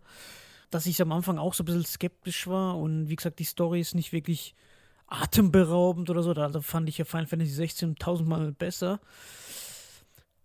[0.74, 2.78] dass ich am Anfang auch so ein bisschen skeptisch war.
[2.78, 4.56] Und wie gesagt, die Story ist nicht wirklich
[5.08, 6.34] atemberaubend oder so.
[6.34, 9.00] Da, da fand ich ja Final Fantasy 16 tausendmal besser.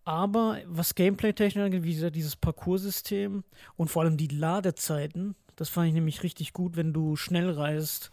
[0.05, 3.45] Aber was Gameplay-technisch angeht, wie gesagt, dieses Parcoursystem
[3.76, 8.11] und vor allem die Ladezeiten, das fand ich nämlich richtig gut, wenn du schnell reist.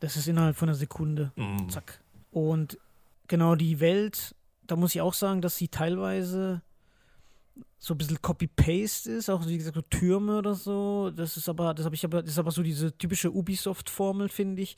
[0.00, 1.32] Das ist innerhalb von einer Sekunde.
[1.36, 1.68] Mm.
[1.68, 2.00] Zack.
[2.30, 2.78] Und
[3.26, 4.34] genau die Welt,
[4.66, 6.62] da muss ich auch sagen, dass sie teilweise
[7.78, 11.10] so ein bisschen Copy-Paste ist, auch wie gesagt, so Türme oder so.
[11.10, 14.62] Das ist aber, das habe ich aber, das ist aber so diese typische Ubisoft-Formel, finde
[14.62, 14.76] ich.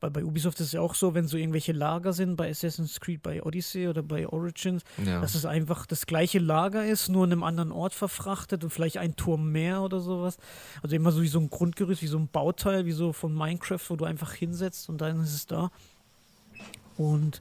[0.00, 3.00] Weil bei Ubisoft ist es ja auch so, wenn so irgendwelche Lager sind, bei Assassin's
[3.00, 5.20] Creed, bei Odyssey oder bei Origins, ja.
[5.20, 8.98] dass es einfach das gleiche Lager ist, nur in einem anderen Ort verfrachtet und vielleicht
[8.98, 10.38] ein Turm mehr oder sowas.
[10.82, 13.82] Also immer so wie so ein Grundgerüst, wie so ein Bauteil, wie so von Minecraft,
[13.88, 15.70] wo du einfach hinsetzt und dann ist es da.
[16.96, 17.40] Und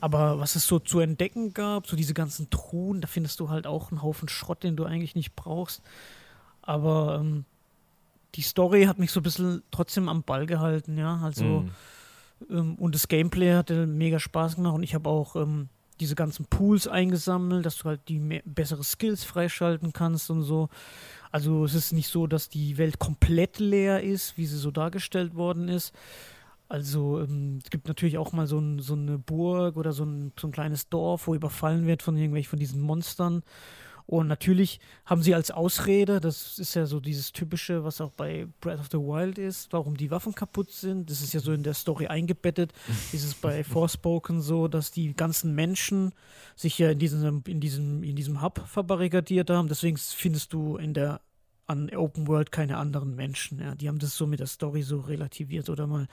[0.00, 3.66] aber was es so zu entdecken gab, so diese ganzen Truhen, da findest du halt
[3.66, 5.82] auch einen Haufen Schrott, den du eigentlich nicht brauchst.
[6.62, 7.44] Aber ähm,
[8.34, 11.20] die Story hat mich so ein bisschen trotzdem am Ball gehalten, ja.
[11.22, 11.70] Also mm.
[12.50, 15.68] ähm, und das Gameplay hatte mega Spaß gemacht und ich habe auch ähm,
[16.00, 20.68] diese ganzen Pools eingesammelt, dass du halt die mehr, bessere Skills freischalten kannst und so.
[21.30, 25.34] Also es ist nicht so, dass die Welt komplett leer ist, wie sie so dargestellt
[25.34, 25.92] worden ist.
[26.68, 30.32] Also ähm, es gibt natürlich auch mal so, ein, so eine Burg oder so ein,
[30.38, 33.42] so ein, kleines Dorf, wo überfallen wird von irgendwelchen von diesen Monstern.
[34.04, 38.46] Und natürlich haben sie als Ausrede, das ist ja so dieses typische, was auch bei
[38.60, 41.10] Breath of the Wild ist, warum die Waffen kaputt sind.
[41.10, 42.72] Das ist ja so in der Story eingebettet.
[43.12, 46.12] ist es bei Forspoken so, dass die ganzen Menschen
[46.56, 49.68] sich ja in diesem, in diesem, in diesem Hub verbarrikadiert haben.
[49.68, 51.20] Deswegen findest du in der
[51.66, 53.60] an Open World keine anderen Menschen.
[53.60, 53.74] Ja.
[53.74, 56.08] Die haben das so mit der Story so relativiert oder mal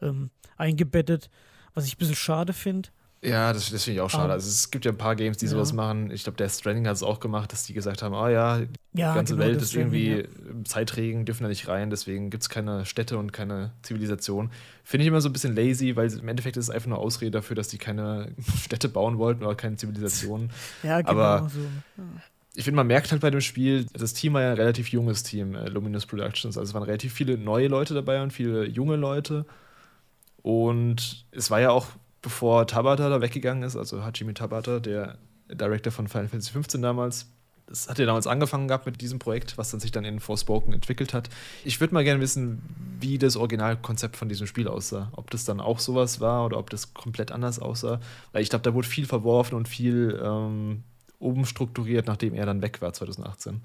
[0.00, 1.30] ähm, eingebettet,
[1.74, 2.88] was ich ein bisschen schade finde.
[3.24, 4.26] Ja, das, das finde ich auch schade.
[4.26, 5.50] Um, also es gibt ja ein paar Games, die ja.
[5.50, 6.10] sowas machen.
[6.10, 8.68] Ich glaube, der Stranding hat es auch gemacht, dass die gesagt haben, oh ja, die
[9.00, 10.64] ja, ganze genau, Welt ist irgendwie ja.
[10.64, 14.50] Zeitregen, dürfen da nicht rein, deswegen gibt es keine Städte und keine Zivilisation.
[14.84, 17.30] Finde ich immer so ein bisschen lazy, weil im Endeffekt ist es einfach nur Ausrede
[17.30, 18.32] dafür, dass die keine
[18.62, 20.50] Städte bauen wollten oder keine Zivilisation.
[20.82, 21.60] Ja, genau Aber so.
[21.60, 22.04] Ja.
[22.56, 25.24] Ich finde, man merkt halt bei dem Spiel, das Team war ja ein relativ junges
[25.24, 26.56] Team, äh, Luminous Productions.
[26.56, 29.44] Also es waren relativ viele neue Leute dabei und viele junge Leute.
[30.44, 31.86] Und es war ja auch
[32.20, 35.16] bevor Tabata da weggegangen ist, also Hajime Tabata, der
[35.48, 37.30] Director von Final Fantasy 15 damals.
[37.66, 40.74] Das hat ja damals angefangen gehabt mit diesem Projekt, was dann sich dann in Forspoken
[40.74, 41.30] entwickelt hat.
[41.64, 42.60] Ich würde mal gerne wissen,
[43.00, 45.10] wie das Originalkonzept von diesem Spiel aussah.
[45.12, 48.00] Ob das dann auch sowas war oder ob das komplett anders aussah.
[48.32, 50.82] Weil ich glaube, da wurde viel verworfen und viel ähm,
[51.18, 53.62] umstrukturiert, nachdem er dann weg war 2018.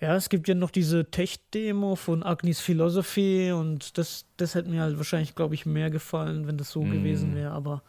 [0.00, 4.82] Ja, es gibt ja noch diese Tech-Demo von Agnes Philosophy und das, das hätte mir
[4.82, 6.90] halt wahrscheinlich, glaube ich, mehr gefallen, wenn das so mm.
[6.90, 7.82] gewesen wäre, aber.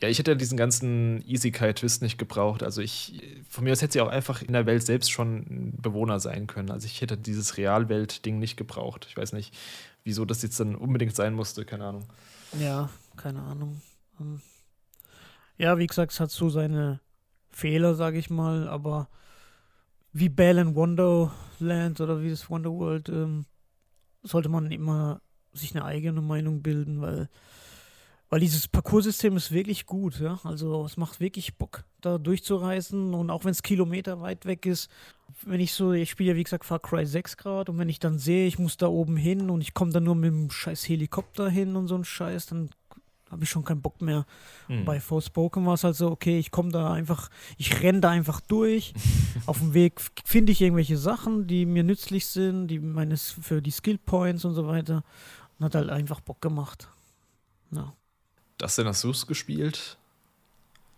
[0.00, 2.62] Ja, ich hätte diesen ganzen Easy-Twist nicht gebraucht.
[2.62, 5.78] Also ich, von mir aus hätte sie auch einfach in der Welt selbst schon ein
[5.80, 6.70] Bewohner sein können.
[6.70, 9.06] Also ich hätte dieses Realwelt-Ding nicht gebraucht.
[9.08, 9.54] Ich weiß nicht,
[10.04, 12.06] wieso das jetzt dann unbedingt sein musste, keine Ahnung.
[12.58, 13.80] Ja, keine Ahnung.
[14.20, 14.40] Ähm,
[15.58, 17.00] ja, wie gesagt, es hat so seine
[17.50, 19.08] Fehler, sage ich mal, aber
[20.14, 23.46] wie Balan Wonderland oder wie das Wonderworld, ähm,
[24.22, 25.20] sollte man immer
[25.52, 27.28] sich eine eigene Meinung bilden, weil,
[28.30, 30.38] weil dieses Parcoursystem ist wirklich gut, ja.
[30.44, 34.88] Also es macht wirklich Bock, da durchzureisen und auch wenn es Kilometer weit weg ist,
[35.42, 37.98] wenn ich so, ich spiele ja wie gesagt Far Cry 6 Grad und wenn ich
[37.98, 40.88] dann sehe, ich muss da oben hin und ich komme dann nur mit dem scheiß
[40.88, 42.70] Helikopter hin und so ein Scheiß, dann
[43.34, 44.26] habe ich schon keinen Bock mehr.
[44.68, 44.84] Mhm.
[44.84, 48.40] Bei Forspoken war es halt so, okay, ich komme da einfach, ich renne da einfach
[48.40, 48.94] durch.
[49.46, 53.72] Auf dem Weg finde ich irgendwelche Sachen, die mir nützlich sind, die meines für die
[53.72, 55.02] Skill Points und so weiter.
[55.58, 56.88] Und hat halt einfach Bock gemacht.
[57.72, 57.92] Ja.
[58.56, 59.98] Das denn hast du es gespielt?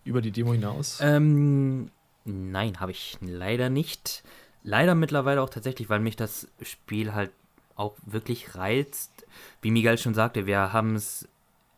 [0.05, 0.99] Über die Demo hinaus?
[1.01, 1.91] Ähm,
[2.25, 4.23] nein, habe ich leider nicht.
[4.63, 7.31] Leider mittlerweile auch tatsächlich, weil mich das Spiel halt
[7.77, 9.27] auch wirklich reizt.
[9.63, 11.27] Wie Miguel schon sagte, wir haben es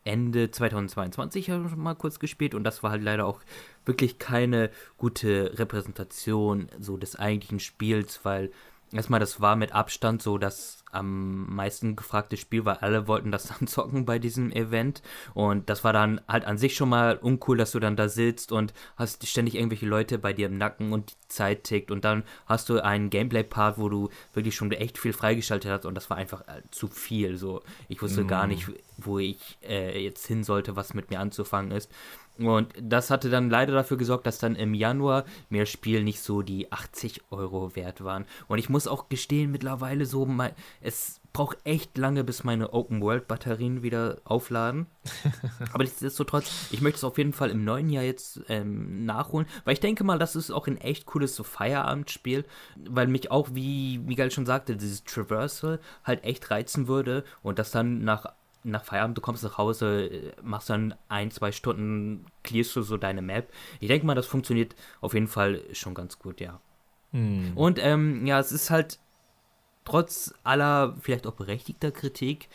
[0.08, 3.40] Ende 2022 mal kurz gespielt und das war halt leider auch
[3.84, 8.50] wirklich keine gute Repräsentation so des eigentlichen Spiels, weil
[8.92, 13.44] erstmal das war mit Abstand so das am meisten gefragte Spiel, weil alle wollten das
[13.58, 15.02] dann zocken bei diesem Event.
[15.34, 18.52] Und das war dann halt an sich schon mal uncool, dass du dann da sitzt
[18.52, 21.90] und hast ständig irgendwelche Leute bei dir im Nacken und die Zeit tickt.
[21.90, 25.86] Und dann hast du einen Gameplay-Part, wo du wirklich schon echt viel freigeschaltet hast.
[25.86, 28.28] Und das war einfach äh, zu viel, so ich wusste mm.
[28.28, 31.90] gar nicht, wo ich äh, jetzt hin sollte, was mit mir anzufangen ist
[32.38, 36.42] und das hatte dann leider dafür gesorgt, dass dann im Januar mehr Spiel nicht so
[36.42, 38.26] die 80 Euro wert waren.
[38.46, 43.82] Und ich muss auch gestehen, mittlerweile so, mein, es braucht echt lange, bis meine Open-World-Batterien
[43.82, 44.86] wieder aufladen.
[45.72, 49.74] Aber nichtsdestotrotz, ich möchte es auf jeden Fall im neuen Jahr jetzt ähm, nachholen, weil
[49.74, 52.44] ich denke mal, das ist auch ein echt cooles so Feierabendspiel,
[52.88, 57.70] weil mich auch, wie Miguel schon sagte, dieses Traversal halt echt reizen würde und das
[57.70, 58.26] dann nach
[58.70, 63.22] nach Feierabend, du kommst nach Hause, machst dann ein, zwei Stunden, clearst du so deine
[63.22, 63.52] Map.
[63.80, 66.60] Ich denke mal, das funktioniert auf jeden Fall schon ganz gut, ja.
[67.12, 67.52] Hm.
[67.54, 68.98] Und ähm, ja, es ist halt
[69.84, 72.48] trotz aller vielleicht auch berechtigter Kritik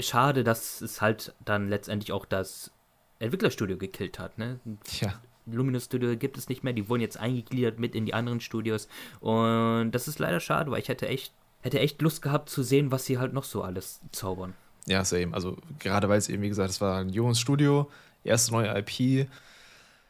[0.00, 2.72] schade, dass es halt dann letztendlich auch das
[3.18, 4.58] Entwicklerstudio gekillt hat, ne?
[5.00, 5.20] Ja.
[5.46, 8.88] Luminous Studio gibt es nicht mehr, die wurden jetzt eingegliedert mit in die anderen Studios
[9.20, 12.90] und das ist leider schade, weil ich hätte echt hätte echt Lust gehabt zu sehen,
[12.90, 14.54] was sie halt noch so alles zaubern.
[14.86, 15.32] Ja, same.
[15.32, 17.90] Also gerade weil es eben, wie gesagt, es war ein junges Studio,
[18.22, 19.28] erste neue IP.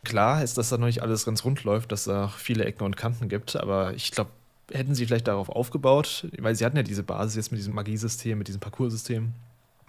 [0.05, 2.97] Klar ist, dass da noch nicht alles ganz rund läuft, dass da viele Ecken und
[2.97, 4.31] Kanten gibt, aber ich glaube,
[4.71, 8.37] hätten sie vielleicht darauf aufgebaut, weil sie hatten ja diese Basis jetzt mit diesem Magiesystem,
[8.37, 9.33] mit diesem Parcoursystem.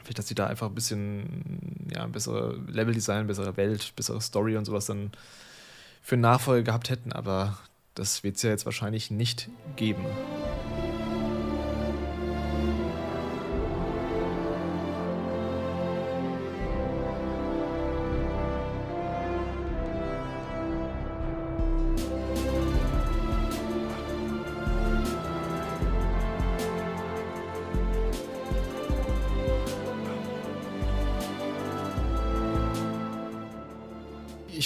[0.03, 4.65] Vielleicht, dass sie da einfach ein bisschen, ja, bessere Leveldesign, bessere Welt, bessere Story und
[4.65, 5.11] sowas dann
[6.01, 7.57] für einen Nachfolger gehabt hätten, aber
[7.95, 10.05] das wird es ja jetzt wahrscheinlich nicht geben.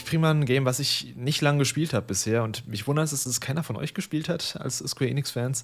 [0.10, 3.40] Prima ein Game, was ich nicht lange gespielt habe bisher und mich wundert, dass es
[3.40, 5.64] keiner von euch gespielt hat als Square Enix-Fans.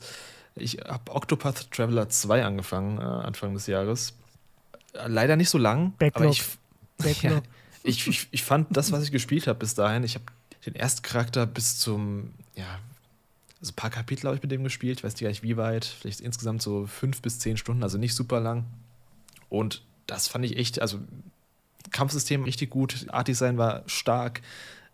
[0.55, 4.13] Ich habe Octopath Traveler 2 angefangen, äh, Anfang des Jahres.
[4.93, 6.21] Leider nicht so lang, Backlog.
[6.21, 6.43] aber ich,
[7.23, 7.41] Ja,
[7.83, 10.25] ich, ich, ich fand das, was ich gespielt habe bis dahin, ich habe
[10.65, 12.79] den ersten Charakter bis zum, ja,
[13.59, 15.85] also ein paar Kapitel habe ich mit dem gespielt, ich weiß gar nicht wie weit,
[15.85, 18.65] vielleicht insgesamt so fünf bis zehn Stunden, also nicht super lang.
[19.49, 20.99] Und das fand ich echt, also
[21.91, 24.41] Kampfsystem richtig gut, Art Design war stark.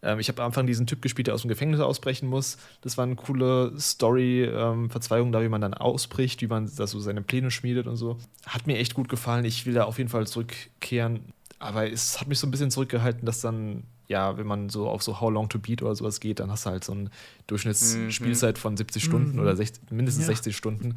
[0.03, 2.57] Ähm, ich habe am Anfang diesen Typ gespielt, der aus dem Gefängnis ausbrechen muss.
[2.81, 6.99] Das war eine coole Story, ähm, da, wie man dann ausbricht, wie man da so
[6.99, 8.17] seine Pläne schmiedet und so.
[8.45, 9.45] Hat mir echt gut gefallen.
[9.45, 11.33] Ich will da auf jeden Fall zurückkehren.
[11.59, 15.03] Aber es hat mich so ein bisschen zurückgehalten, dass dann, ja, wenn man so auf
[15.03, 17.11] so How Long to Beat oder sowas geht, dann hast du halt so eine
[17.45, 18.59] Durchschnittsspielzeit mhm.
[18.59, 19.39] von 70 Stunden mhm.
[19.39, 20.33] oder 60, mindestens ja.
[20.33, 20.95] 60 Stunden.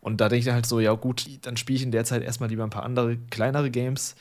[0.00, 2.48] Und da denke ich halt so, ja gut, dann spiele ich in der Zeit erstmal
[2.48, 4.16] lieber ein paar andere, kleinere Games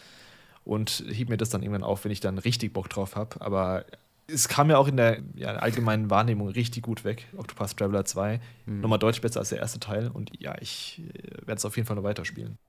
[0.69, 3.41] und hieb mir das dann irgendwann auf, wenn ich dann richtig Bock drauf habe.
[3.41, 3.85] Aber
[4.27, 7.25] es kam ja auch in der ja, allgemeinen Wahrnehmung richtig gut weg.
[7.35, 8.39] Octopus Traveler 2.
[8.67, 8.81] Mhm.
[8.81, 10.11] Nochmal deutlich besser als der erste Teil.
[10.13, 12.59] Und ja, ich äh, werde es auf jeden Fall noch weiterspielen.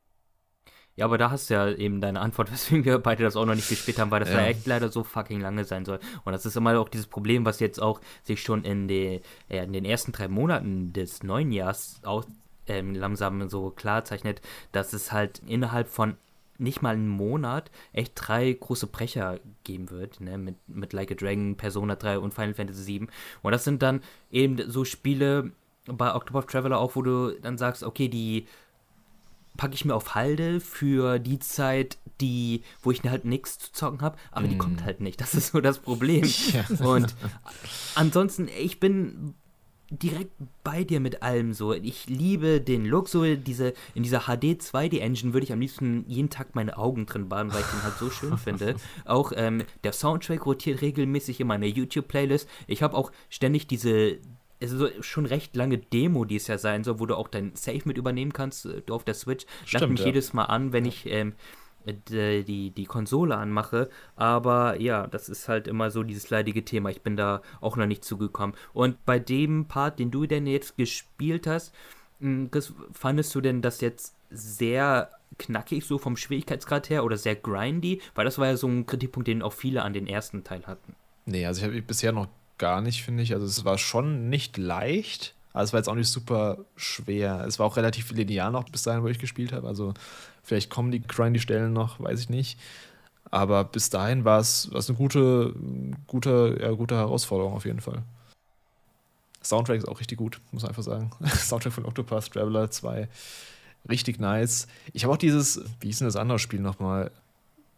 [0.97, 3.55] Ja, aber da hast du ja eben deine Antwort, weswegen wir beide das auch noch
[3.55, 4.47] nicht gespielt haben, weil das ja.
[4.47, 6.01] echt leider so fucking lange sein soll.
[6.25, 9.21] Und das ist immer auch dieses Problem, was jetzt auch sich schon in, die,
[9.51, 12.25] ja, in den ersten drei Monaten des neuen Jahres auch
[12.67, 14.41] ähm, langsam so klar zeichnet,
[14.73, 16.17] dass es halt innerhalb von
[16.61, 20.39] nicht mal einen Monat echt drei große Brecher geben wird, ne?
[20.39, 23.09] mit, mit Like a Dragon, Persona 3 und Final Fantasy 7.
[23.43, 25.53] Und das sind dann eben so Spiele
[25.87, 28.47] bei Octopath Traveler auch, wo du dann sagst, okay, die
[29.57, 34.01] packe ich mir auf Halde für die Zeit, die, wo ich halt nichts zu zocken
[34.01, 34.51] habe, aber mm.
[34.51, 35.21] die kommt halt nicht.
[35.21, 36.25] Das ist so das Problem.
[36.53, 36.65] Ja.
[36.85, 37.15] Und
[37.95, 39.35] ansonsten, ich bin
[39.91, 40.33] direkt
[40.63, 41.75] bei dir mit allem so.
[41.75, 46.05] Ich liebe den Look, so diese, in dieser HD 2D Engine würde ich am liebsten
[46.07, 48.77] jeden Tag meine Augen drin baden, weil ich den halt so schön finde.
[49.05, 52.49] Auch ähm, der Soundtrack rotiert regelmäßig in meiner YouTube-Playlist.
[52.69, 54.19] Ich habe auch ständig diese,
[54.63, 57.83] also schon recht lange Demo, die es ja sein soll, wo du auch dein Safe
[57.85, 59.45] mit übernehmen kannst, äh, du auf der Switch.
[59.65, 60.07] Stimmt, Lass mich ja.
[60.07, 61.35] jedes Mal an, wenn ich ähm,
[61.87, 63.89] äh, die, die Konsole anmache.
[64.17, 66.91] Aber ja, das ist halt immer so dieses leidige Thema.
[66.91, 68.57] Ich bin da auch noch nicht zugekommen.
[68.73, 71.75] Und bei dem Part, den du denn jetzt gespielt hast,
[72.21, 77.37] hm, Chris, fandest du denn das jetzt sehr knackig so vom Schwierigkeitsgrad her oder sehr
[77.37, 78.01] grindy?
[78.15, 80.95] Weil das war ja so ein Kritikpunkt, den auch viele an den ersten Teil hatten.
[81.27, 82.29] Nee, also ich habe bisher noch
[82.59, 83.33] gar nicht, finde ich.
[83.33, 87.45] Also es war schon nicht leicht, aber es war jetzt auch nicht super schwer.
[87.47, 89.67] Es war auch relativ linear noch bis dahin, wo ich gespielt habe.
[89.67, 89.95] Also
[90.43, 92.59] Vielleicht kommen die grindy Stellen noch, weiß ich nicht.
[93.31, 95.55] Aber bis dahin war es eine gute,
[96.07, 98.03] gute, ja, gute Herausforderung auf jeden Fall.
[99.43, 101.11] Soundtrack ist auch richtig gut, muss man einfach sagen.
[101.27, 103.09] Soundtrack von Octopath Traveler 2.
[103.89, 104.67] Richtig nice.
[104.93, 107.11] Ich habe auch dieses, wie hieß denn das andere Spiel nochmal?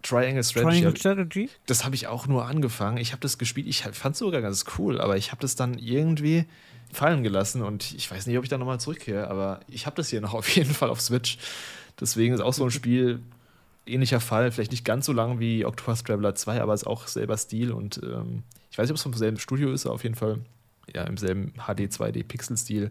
[0.03, 0.81] Triangle Strategy.
[0.81, 1.51] Triangle Strategy?
[1.67, 2.97] Das habe ich auch nur angefangen.
[2.97, 5.79] Ich habe das gespielt, ich fand es sogar ganz cool, aber ich habe das dann
[5.79, 6.47] irgendwie
[6.93, 10.09] fallen gelassen und ich weiß nicht, ob ich da nochmal zurückkehre, aber ich habe das
[10.09, 11.39] hier noch auf jeden Fall auf Switch.
[12.01, 13.21] Deswegen ist auch so ein Spiel,
[13.87, 17.37] ähnlicher Fall, vielleicht nicht ganz so lang wie Octopath Traveler 2, aber ist auch selber
[17.37, 20.15] Stil und ähm, ich weiß nicht, ob es vom selben Studio ist, aber auf jeden
[20.15, 20.39] Fall
[20.95, 22.91] ja, im selben HD 2D Pixel-Stil.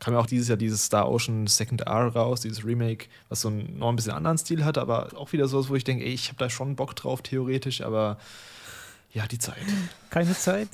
[0.00, 3.48] Kam ja auch dieses Jahr dieses Star Ocean Second R raus, dieses Remake, was so
[3.48, 6.12] einen, noch ein bisschen anderen Stil hat, aber auch wieder so, wo ich denke, ey,
[6.12, 8.18] ich habe da schon Bock drauf, theoretisch, aber
[9.12, 9.56] ja, die Zeit.
[10.10, 10.68] Keine Zeit?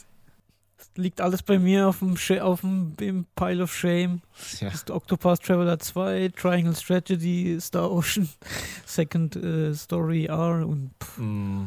[0.97, 4.20] Liegt alles bei mir auf dem, auf dem Pile of Shame.
[4.61, 4.68] Ja.
[4.68, 8.28] Das ist Octopath Traveler 2, Triangle Strategy, Star Ocean,
[8.86, 10.90] Second uh, Story R und.
[11.16, 11.66] Mm.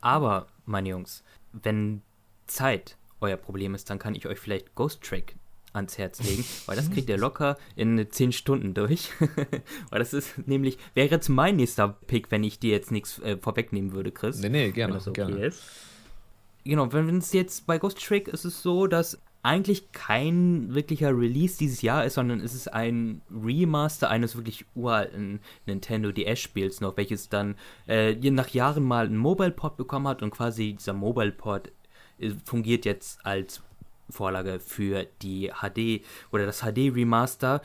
[0.00, 2.02] Aber, meine Jungs, wenn
[2.46, 5.34] Zeit euer Problem ist, dann kann ich euch vielleicht Ghost Track
[5.72, 9.10] ans Herz legen, weil das kriegt ihr locker in 10 Stunden durch.
[9.90, 13.36] weil das ist nämlich, wäre jetzt mein nächster Pick, wenn ich dir jetzt nichts äh,
[13.36, 14.40] vorwegnehmen würde, Chris.
[14.40, 14.94] Nee, nee, gerne.
[14.94, 15.46] Wenn das okay gerne.
[15.46, 15.62] ist
[16.68, 21.56] genau, wenn es jetzt bei Ghost Trick ist es so, dass eigentlich kein wirklicher Release
[21.58, 27.28] dieses Jahr ist, sondern es ist ein Remaster eines wirklich uralten Nintendo DS-Spiels noch, welches
[27.28, 27.56] dann
[27.86, 31.72] äh, nach Jahren mal einen Mobile-Port bekommen hat und quasi dieser Mobile-Port
[32.18, 33.62] äh, fungiert jetzt als
[34.10, 37.62] Vorlage für die HD oder das HD-Remaster.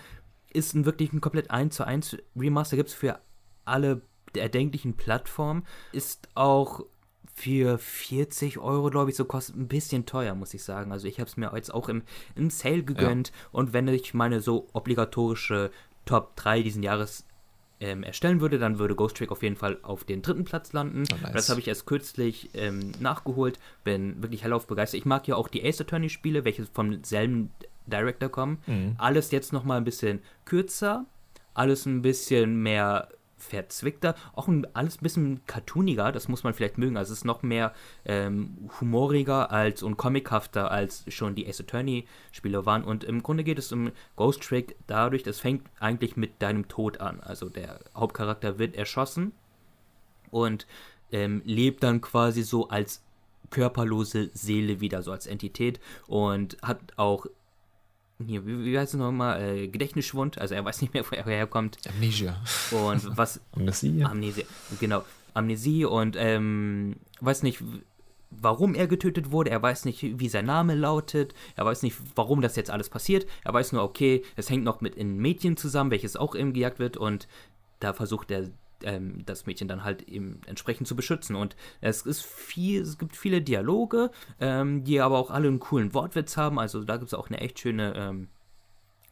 [0.52, 3.20] Ist ein wirklich ein komplett 1 zu 1 Remaster, gibt es für
[3.66, 4.02] alle
[4.36, 5.66] erdenklichen Plattformen.
[5.92, 6.86] Ist auch
[7.34, 10.92] für 40 Euro, glaube ich, so kostet ein bisschen teuer, muss ich sagen.
[10.92, 12.04] Also ich habe es mir jetzt auch im,
[12.36, 13.30] im Sale gegönnt.
[13.30, 13.36] Ja.
[13.52, 15.72] Und wenn ich meine so obligatorische
[16.06, 17.26] Top 3 diesen Jahres
[17.80, 21.04] ähm, erstellen würde, dann würde Ghost Trick auf jeden Fall auf den dritten Platz landen.
[21.12, 21.34] Oh, nice.
[21.34, 23.60] Das habe ich erst kürzlich ähm, nachgeholt.
[23.84, 25.00] Bin wirklich hellauf begeistert.
[25.00, 27.52] Ich mag ja auch die Ace Attorney Spiele, welche vom selben
[27.88, 28.60] Director kommen.
[28.68, 28.96] Mhm.
[28.98, 31.06] Alles jetzt nochmal ein bisschen kürzer.
[31.54, 33.10] Alles ein bisschen mehr
[33.44, 36.98] verzwickter, auch ein, alles ein bisschen cartooniger, das muss man vielleicht mögen.
[36.98, 37.74] Also es ist noch mehr
[38.06, 42.84] ähm, humoriger als und comichafter als schon die Ace Attorney Spiele waren.
[42.84, 47.02] Und im Grunde geht es um Ghost Trick dadurch, das fängt eigentlich mit deinem Tod
[47.02, 47.20] an.
[47.20, 49.34] Also der Hauptcharakter wird erschossen
[50.32, 50.66] und
[51.12, 53.04] ähm, lebt dann quasi so als
[53.50, 57.28] körperlose Seele wieder, so als Entität und hat auch
[58.28, 59.42] hier, wie, wie heißt es nochmal?
[59.42, 61.78] Äh, Gedächtnisschwund, also er weiß nicht mehr, wo er herkommt.
[61.88, 62.36] Amnesia.
[62.72, 63.42] Und was.
[63.52, 64.04] Amnesie.
[64.04, 64.46] Amnesie,
[64.80, 65.04] genau.
[65.34, 67.64] Amnesie und ähm, weiß nicht,
[68.30, 72.42] warum er getötet wurde, er weiß nicht, wie sein Name lautet, er weiß nicht, warum
[72.42, 75.92] das jetzt alles passiert, er weiß nur, okay, es hängt noch mit einem Mädchen zusammen,
[75.92, 77.28] welches auch eben gejagt wird und
[77.80, 78.50] da versucht er
[78.84, 81.36] ähm, das Mädchen dann halt eben entsprechend zu beschützen.
[81.36, 85.94] Und es ist viel, es gibt viele Dialoge, ähm, die aber auch alle einen coolen
[85.94, 86.60] Wortwitz haben.
[86.60, 88.28] Also da gibt es auch eine echt schöne ähm,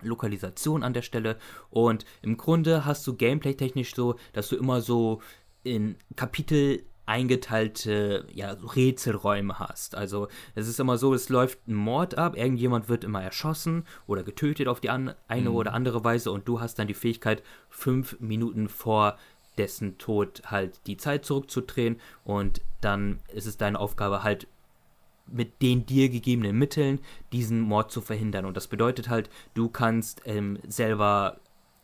[0.01, 1.38] Lokalisation an der Stelle.
[1.69, 5.22] Und im Grunde hast du gameplay-technisch so, dass du immer so
[5.63, 9.95] in Kapitel eingeteilte ja, Rätselräume hast.
[9.95, 14.24] Also es ist immer so, es läuft ein Mord ab, irgendjemand wird immer erschossen oder
[14.24, 15.47] getötet auf die eine mhm.
[15.47, 19.17] oder andere Weise und du hast dann die Fähigkeit, fünf Minuten vor
[19.58, 24.47] dessen Tod halt die Zeit zurückzudrehen und dann ist es deine Aufgabe halt
[25.28, 26.99] mit den dir gegebenen Mitteln
[27.32, 28.45] diesen Mord zu verhindern.
[28.45, 31.39] Und das bedeutet halt, du kannst ähm, selber,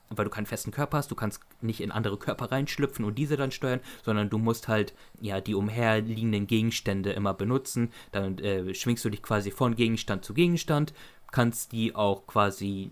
[0.10, 3.38] weil du keinen festen Körper hast, du kannst nicht in andere Körper reinschlüpfen und diese
[3.38, 7.92] dann steuern, sondern du musst halt ja die umherliegenden Gegenstände immer benutzen.
[8.12, 10.94] Dann äh, schwingst du dich quasi von Gegenstand zu Gegenstand,
[11.32, 12.92] kannst die auch quasi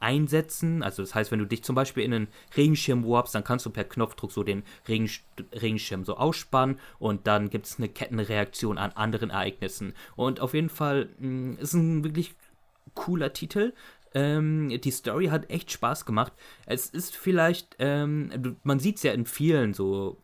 [0.00, 0.82] einsetzen.
[0.82, 3.70] Also das heißt, wenn du dich zum Beispiel in einen Regenschirm warpst, dann kannst du
[3.70, 5.08] per Knopfdruck so den Regen,
[5.52, 9.94] Regenschirm so ausspannen und dann gibt es eine Kettenreaktion an anderen Ereignissen.
[10.16, 12.34] Und auf jeden Fall mh, mm, ist ein wirklich
[12.94, 13.72] cooler Titel.
[14.12, 16.32] Ähm, die Story hat echt Spaß gemacht.
[16.66, 20.16] Es ist vielleicht, ähm, man sieht es ja in vielen so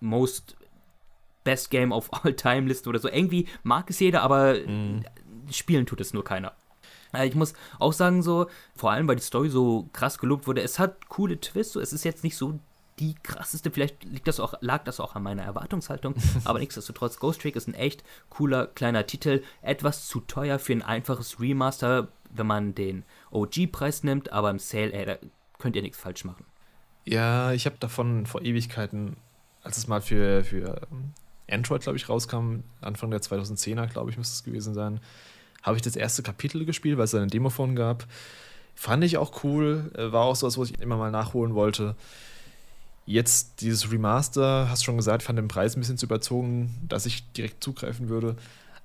[0.00, 0.56] Most
[1.44, 3.08] Best Game of All Time Listen oder so.
[3.08, 5.04] Irgendwie mag es jeder, aber mm.
[5.50, 6.54] spielen tut es nur keiner.
[7.24, 10.78] Ich muss auch sagen, so, vor allem, weil die Story so krass gelobt wurde, es
[10.78, 12.58] hat coole Twists, so, es ist jetzt nicht so
[12.98, 17.42] die krasseste, vielleicht liegt das auch, lag das auch an meiner Erwartungshaltung, aber nichtsdestotrotz, Ghost
[17.42, 22.46] Trick ist ein echt cooler kleiner Titel, etwas zu teuer für ein einfaches Remaster, wenn
[22.46, 25.16] man den OG-Preis nimmt, aber im Sale, ey, da
[25.58, 26.44] könnt ihr nichts falsch machen.
[27.04, 29.16] Ja, ich habe davon vor Ewigkeiten,
[29.62, 30.80] als es mal für, für
[31.48, 35.00] Android, glaube ich, rauskam, Anfang der 2010er, glaube ich, müsste es gewesen sein,
[35.66, 38.06] habe ich das erste Kapitel gespielt, weil es eine Demo von gab.
[38.76, 41.96] Fand ich auch cool, äh, war auch so was, was ich immer mal nachholen wollte.
[43.04, 47.30] Jetzt dieses Remaster, hast schon gesagt, fand den Preis ein bisschen zu überzogen, dass ich
[47.32, 48.36] direkt zugreifen würde.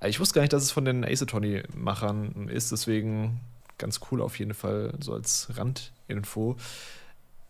[0.04, 3.40] Ich wusste gar nicht, dass es von den Ace Attorney-Machern ist, deswegen
[3.78, 6.56] ganz cool auf jeden Fall, so als Randinfo.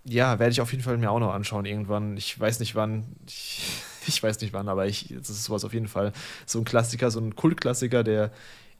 [0.05, 2.17] Ja, werde ich auf jeden Fall mir auch noch anschauen irgendwann.
[2.17, 3.05] Ich weiß nicht wann.
[3.27, 3.63] Ich,
[4.07, 6.13] ich weiß nicht wann, aber ich, das ist sowas auf jeden Fall.
[6.45, 8.33] So ein Klassiker, so ein Kultklassiker, der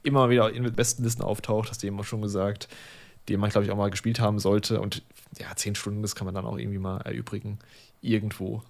[0.03, 2.67] immer wieder in den besten Listen auftaucht, hast du eben auch schon gesagt,
[3.29, 4.81] den man, glaube ich, auch mal gespielt haben sollte.
[4.81, 5.03] Und
[5.39, 7.59] ja, zehn Stunden, das kann man dann auch irgendwie mal erübrigen.
[8.01, 8.61] Irgendwo.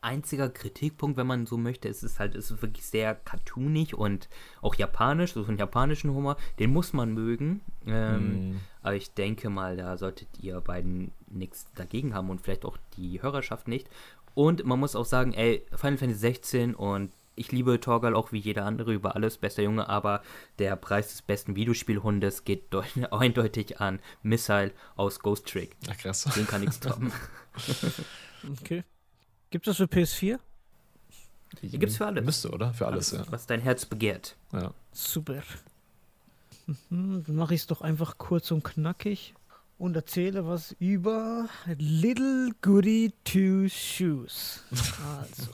[0.00, 4.28] Einziger Kritikpunkt, wenn man so möchte, ist es halt, ist es wirklich sehr cartoonig und
[4.62, 7.60] auch japanisch, so einen japanischen Humor, den muss man mögen.
[7.86, 8.60] Ähm, mm.
[8.82, 13.20] Aber ich denke mal, da solltet ihr beiden nichts dagegen haben und vielleicht auch die
[13.22, 13.88] Hörerschaft nicht.
[14.34, 18.38] Und man muss auch sagen, ey, Final Fantasy 16 und ich liebe Torgal auch wie
[18.38, 20.22] jeder andere über alles, bester Junge, aber
[20.58, 22.64] der Preis des besten Videospielhundes geht
[23.10, 25.76] eindeutig an Missile aus Ghost Trick.
[25.90, 26.24] Ach krass.
[26.36, 27.12] Den kann nichts toppen.
[28.60, 28.84] okay.
[29.50, 30.38] Gibt es das für PS4?
[31.62, 32.24] Die gibt es für alles.
[32.24, 32.74] Müsste, oder?
[32.74, 33.32] Für alles, alles ja.
[33.32, 34.36] Was dein Herz begehrt.
[34.52, 34.72] Ja.
[34.92, 35.42] Super.
[36.90, 39.34] Mhm, dann mache ich es doch einfach kurz und knackig
[39.78, 44.64] und erzähle was über Little Goody Two Shoes.
[45.20, 45.50] Also.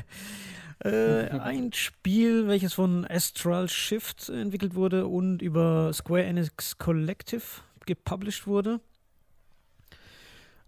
[0.84, 7.42] äh, ein Spiel, welches von Astral Shift entwickelt wurde und über Square Enix Collective
[7.86, 8.80] gepublished wurde.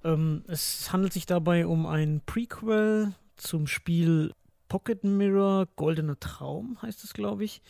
[0.05, 4.33] Ähm, es handelt sich dabei um ein Prequel zum Spiel
[4.69, 7.63] Pocket Mirror Goldener Traum, heißt es, glaube ich.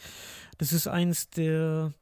[0.59, 1.93] Das ist eins der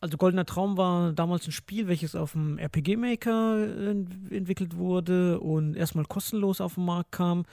[0.00, 3.90] also Goldener Traum war damals ein Spiel, welches auf dem RPG Maker äh,
[4.34, 7.44] entwickelt wurde und erstmal kostenlos auf den Markt kam.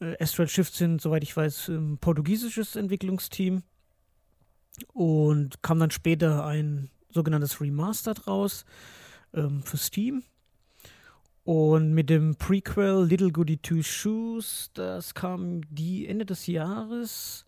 [0.00, 3.62] Äh, Astral Shift sind, soweit ich weiß, ein portugiesisches Entwicklungsteam
[4.92, 8.64] und kam dann später ein sogenanntes Remastered raus
[9.34, 10.22] ähm, für Steam.
[11.44, 17.46] Und mit dem Prequel Little Goody Two Shoes, das kam die Ende des Jahres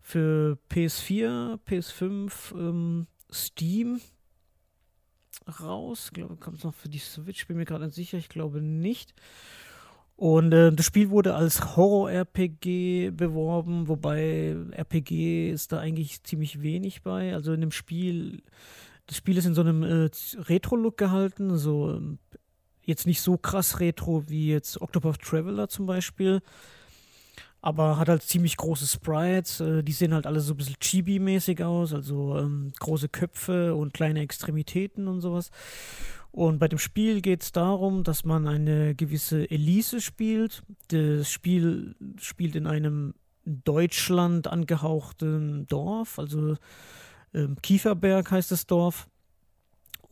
[0.00, 4.00] für PS4, PS5, ähm, Steam
[5.60, 6.06] raus.
[6.06, 8.60] Ich glaube, kommt es noch für die Switch, bin mir gerade nicht sicher, ich glaube
[8.60, 9.14] nicht.
[10.16, 17.02] Und äh, das Spiel wurde als Horror-RPG beworben, wobei RPG ist da eigentlich ziemlich wenig
[17.02, 17.34] bei.
[17.34, 18.42] Also in dem Spiel,
[19.06, 22.18] das Spiel ist in so einem äh, Retro-Look gehalten, so ähm,
[22.82, 26.42] jetzt nicht so krass Retro wie jetzt Octopath Traveler zum Beispiel
[27.64, 29.60] aber hat halt ziemlich große Sprites.
[29.60, 33.94] Äh, die sehen halt alle so ein bisschen Chibi-mäßig aus, also ähm, große Köpfe und
[33.94, 35.50] kleine Extremitäten und sowas.
[36.30, 40.62] Und bei dem Spiel geht es darum, dass man eine gewisse Elise spielt.
[40.88, 43.14] Das Spiel spielt in einem
[43.46, 46.56] Deutschland angehauchten Dorf, also
[47.32, 49.08] ähm, Kieferberg heißt das Dorf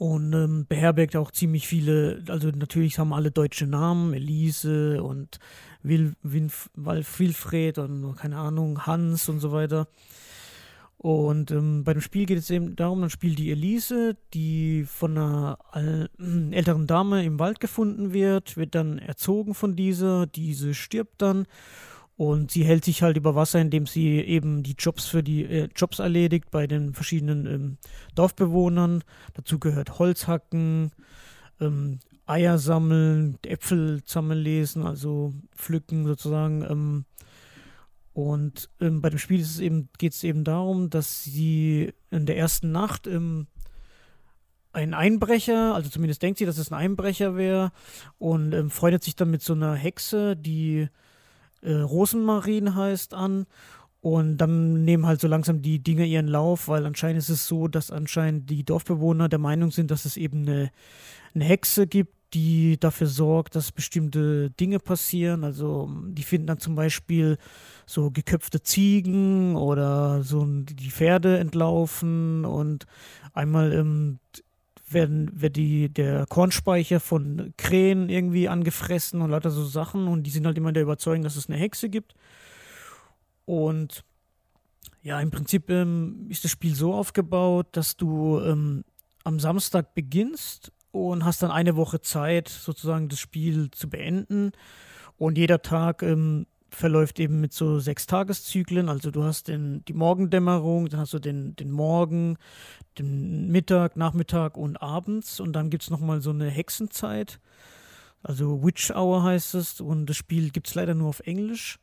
[0.02, 5.38] und ähm, beherbergt auch ziemlich viele, also natürlich haben alle deutsche Namen, Elise und
[5.84, 9.86] Wil, Winf, Wilfried und keine Ahnung, Hans und so weiter.
[10.98, 15.16] Und ähm, bei dem Spiel geht es eben darum, dann spielt die Elise, die von
[15.16, 15.58] einer
[16.50, 21.46] älteren Dame im Wald gefunden wird, wird dann erzogen von dieser, diese stirbt dann
[22.16, 25.68] und sie hält sich halt über Wasser, indem sie eben die Jobs für die äh,
[25.74, 27.78] Jobs erledigt bei den verschiedenen ähm,
[28.14, 29.02] Dorfbewohnern.
[29.34, 30.92] Dazu gehört Holzhacken,
[31.60, 36.62] ähm, Eier sammeln, Äpfel zusammenlesen, also pflücken sozusagen.
[36.62, 37.04] Ähm,
[38.12, 42.26] und ähm, bei dem Spiel ist es eben, geht es eben darum, dass sie in
[42.26, 43.46] der ersten Nacht ähm,
[44.72, 47.72] ein Einbrecher, also zumindest denkt sie, dass es ein Einbrecher wäre,
[48.18, 50.88] und ähm, freundet sich dann mit so einer Hexe, die
[51.62, 53.46] äh, Rosenmarin heißt, an.
[54.00, 57.68] Und dann nehmen halt so langsam die Dinge ihren Lauf, weil anscheinend ist es so,
[57.68, 60.72] dass anscheinend die Dorfbewohner der Meinung sind, dass es eben eine,
[61.34, 65.44] eine Hexe gibt, die dafür sorgt, dass bestimmte Dinge passieren.
[65.44, 67.38] Also die finden dann zum Beispiel
[67.86, 72.86] so geköpfte Ziegen oder so die Pferde entlaufen und
[73.34, 74.18] einmal ähm,
[74.92, 80.30] werden, wird die, der Kornspeicher von Krähen irgendwie angefressen und lauter so Sachen und die
[80.30, 82.14] sind halt immer der Überzeugung, dass es eine Hexe gibt.
[83.44, 84.04] Und
[85.02, 88.84] ja, im Prinzip ähm, ist das Spiel so aufgebaut, dass du ähm,
[89.24, 94.52] am Samstag beginnst und hast dann eine Woche Zeit, sozusagen das Spiel zu beenden.
[95.16, 98.88] Und jeder Tag ähm, verläuft eben mit so sechs Tageszyklen.
[98.88, 102.38] Also du hast den, die Morgendämmerung, dann hast du den, den Morgen,
[102.98, 105.40] den Mittag, Nachmittag und abends.
[105.40, 107.38] Und dann gibt es nochmal so eine Hexenzeit.
[108.22, 109.80] Also Witch Hour heißt es.
[109.80, 111.78] Und das Spiel gibt es leider nur auf Englisch.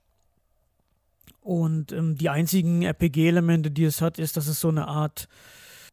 [1.42, 5.28] Und ähm, die einzigen RPG-Elemente, die es hat, ist, dass es so eine Art,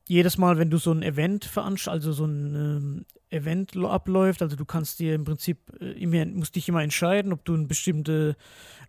[0.08, 4.42] jedes Mal, wenn du so ein Event veranstaltest, also so ein ähm, Event abläuft.
[4.42, 7.68] Also du kannst dir im Prinzip äh, immer, musst dich immer entscheiden, ob du ein
[7.68, 8.36] bestimmte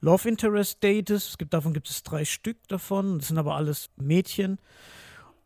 [0.02, 1.30] Love Interest datest.
[1.30, 3.20] Es gibt, davon gibt es drei Stück davon.
[3.20, 4.60] Das sind aber alles Mädchen.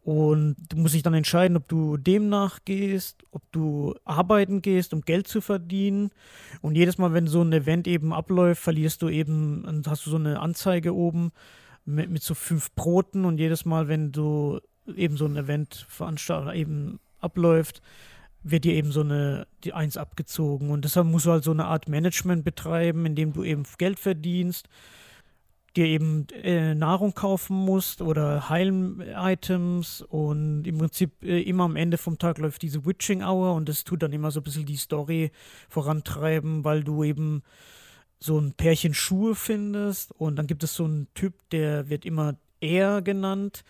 [0.04, 5.02] Und du musst dich dann entscheiden, ob du dem nachgehst, ob du arbeiten gehst, um
[5.02, 6.10] Geld zu verdienen.
[6.62, 10.16] Und jedes Mal, wenn so ein Event eben abläuft, verlierst du eben, hast du so
[10.16, 11.32] eine Anzeige oben
[11.86, 13.26] mit, mit so fünf Broten.
[13.26, 14.60] Und jedes Mal, wenn du
[14.96, 17.84] eben so ein Event veranstaltet eben abläuft,
[18.44, 20.72] wird dir eben so eine die Eins abgezogen.
[20.72, 24.68] Und deshalb musst du halt so eine Art Management betreiben, indem du eben Geld verdienst
[25.76, 30.02] dir eben äh, Nahrung kaufen musst oder Heil-Items.
[30.02, 33.84] Und im Prinzip äh, immer am Ende vom Tag läuft diese Witching Hour und das
[33.84, 35.32] tut dann immer so ein bisschen die Story
[35.70, 37.44] vorantreiben, weil du eben
[38.20, 40.12] so ein Pärchen Schuhe findest.
[40.12, 43.64] Und dann gibt es so einen Typ, der wird immer er genannt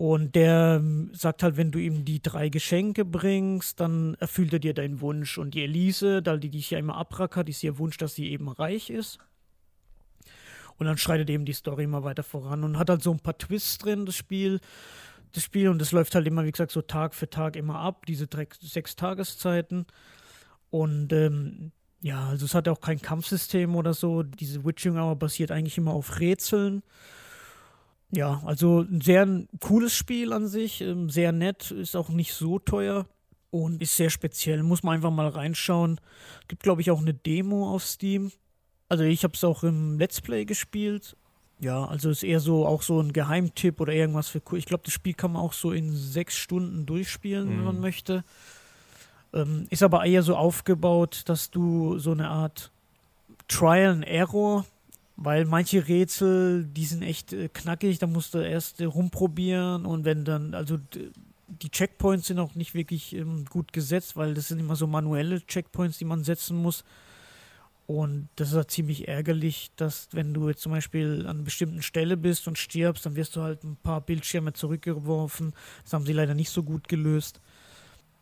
[0.00, 4.58] und der ähm, sagt halt, wenn du ihm die drei Geschenke bringst, dann erfüllt er
[4.58, 7.98] dir deinen Wunsch und die Elise, da die dich ja immer abrackert, ist ihr Wunsch,
[7.98, 9.18] dass sie eben reich ist
[10.78, 13.36] und dann schreitet eben die Story immer weiter voran und hat halt so ein paar
[13.36, 14.60] Twists drin, das Spiel.
[15.32, 18.06] Das Spiel und das läuft halt immer, wie gesagt, so Tag für Tag immer ab,
[18.06, 18.26] diese
[18.62, 19.84] sechs Tageszeiten.
[20.70, 24.22] Und ähm, ja, also es hat auch kein Kampfsystem oder so.
[24.22, 26.82] Diese Witching Hour basiert eigentlich immer auf Rätseln.
[28.12, 29.26] Ja, also ein sehr
[29.60, 33.06] cooles Spiel an sich, ähm, sehr nett, ist auch nicht so teuer
[33.50, 34.62] und ist sehr speziell.
[34.62, 36.00] Muss man einfach mal reinschauen.
[36.48, 38.32] Gibt, glaube ich, auch eine Demo auf Steam.
[38.88, 41.16] Also ich habe es auch im Let's Play gespielt.
[41.60, 44.94] Ja, also ist eher so auch so ein Geheimtipp oder irgendwas für Ich glaube, das
[44.94, 47.50] Spiel kann man auch so in sechs Stunden durchspielen, mhm.
[47.50, 47.82] wenn man mhm.
[47.82, 48.24] möchte.
[49.32, 52.72] Ähm, ist aber eher so aufgebaut, dass du so eine Art
[53.46, 54.64] Trial and Error,
[55.22, 60.06] weil manche Rätsel, die sind echt äh, knackig, da musst du erst äh, rumprobieren und
[60.06, 60.78] wenn dann, also
[61.46, 65.44] die Checkpoints sind auch nicht wirklich ähm, gut gesetzt, weil das sind immer so manuelle
[65.46, 66.84] Checkpoints, die man setzen muss.
[67.86, 71.82] Und das ist halt ziemlich ärgerlich, dass wenn du jetzt zum Beispiel an einer bestimmten
[71.82, 75.52] Stelle bist und stirbst, dann wirst du halt ein paar Bildschirme zurückgeworfen.
[75.82, 77.40] Das haben sie leider nicht so gut gelöst.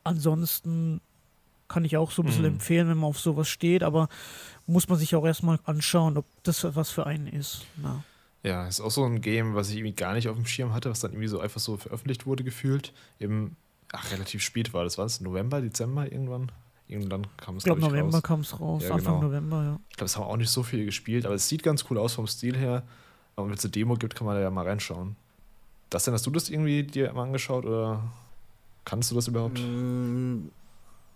[0.05, 1.01] Ansonsten
[1.69, 2.55] kann ich auch so ein bisschen mhm.
[2.55, 4.09] empfehlen, wenn man auf sowas steht, aber
[4.67, 7.67] muss man sich auch erstmal anschauen, ob das was für einen ist.
[7.77, 8.03] Na.
[8.43, 10.91] Ja, ist auch so ein Game, was ich irgendwie gar nicht auf dem Schirm hatte,
[10.91, 12.93] was dann irgendwie so einfach so veröffentlicht wurde, gefühlt.
[13.21, 13.57] Eben,
[13.93, 15.21] ach, relativ spät war das, war es?
[15.21, 16.51] November, Dezember irgendwann?
[16.87, 19.27] Irgendwann kam es, ich glaube, glaub November kam es raus, ja, Anfang genau.
[19.27, 19.81] November, ja.
[19.91, 22.15] Ich glaube, es haben auch nicht so viele gespielt, aber es sieht ganz cool aus
[22.15, 22.83] vom Stil her.
[23.37, 25.17] Aber wenn es eine Demo gibt, kann man da ja mal reinschauen.
[25.91, 28.03] Das denn, hast du das irgendwie dir mal angeschaut oder
[28.85, 29.61] kannst du das überhaupt?
[29.61, 30.49] Mm,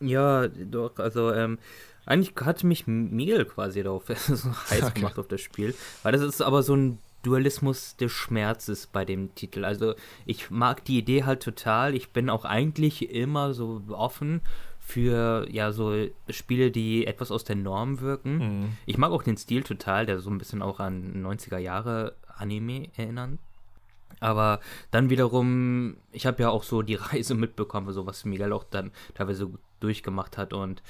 [0.03, 1.59] ja, doch, also ähm,
[2.07, 4.93] eigentlich hat mich Mehl quasi darauf so heiß okay.
[4.95, 9.35] gemacht auf das Spiel, weil das ist aber so ein Dualismus des Schmerzes bei dem
[9.35, 9.65] Titel.
[9.65, 9.95] Also
[10.27, 11.95] ich mag die Idee halt total.
[11.95, 14.41] Ich bin auch eigentlich immer so offen
[14.81, 15.95] für ja so
[16.29, 18.39] Spiele, die etwas aus der Norm wirken.
[18.39, 18.69] Mhm.
[18.87, 22.89] Ich mag auch den Stil total, der so ein bisschen auch an 90er Jahre Anime
[22.97, 23.39] erinnert.
[24.21, 24.61] Aber
[24.91, 28.93] dann wiederum, ich habe ja auch so die Reise mitbekommen, so was Miguel auch dann
[29.15, 29.51] teilweise
[29.81, 30.83] durchgemacht hat und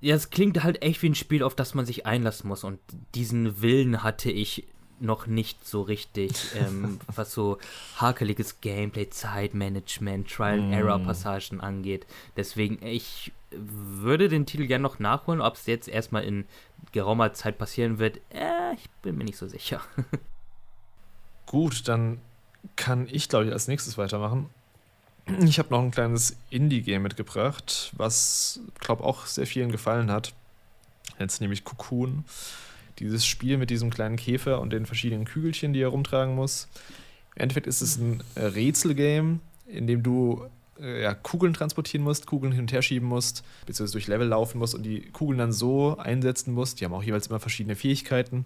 [0.00, 2.80] ja, es klingt halt echt wie ein Spiel, auf das man sich einlassen muss und
[3.14, 4.66] diesen Willen hatte ich
[5.02, 7.58] noch nicht so richtig, ähm, was so
[7.96, 11.60] hakeliges Gameplay, Zeitmanagement, Trial-and-Error-Passagen mm.
[11.60, 12.06] angeht.
[12.36, 15.40] Deswegen, ich würde den Titel gerne noch nachholen.
[15.40, 16.46] Ob es jetzt erstmal in
[16.92, 19.80] geraumer Zeit passieren wird, äh, ich bin mir nicht so sicher.
[21.46, 22.20] Gut, dann
[22.76, 24.48] kann ich, glaube ich, als nächstes weitermachen.
[25.40, 30.34] Ich habe noch ein kleines Indie-Game mitgebracht, was, glaube auch sehr vielen gefallen hat.
[31.18, 32.24] Jetzt nämlich Cocoon
[32.98, 36.68] dieses Spiel mit diesem kleinen Käfer und den verschiedenen Kügelchen, die er rumtragen muss.
[37.34, 40.44] Im Endeffekt ist es ein Rätselgame, in dem du
[40.80, 44.58] äh, ja, Kugeln transportieren musst, Kugeln hin und her schieben musst, beziehungsweise durch Level laufen
[44.58, 46.80] musst und die Kugeln dann so einsetzen musst.
[46.80, 48.44] Die haben auch jeweils immer verschiedene Fähigkeiten,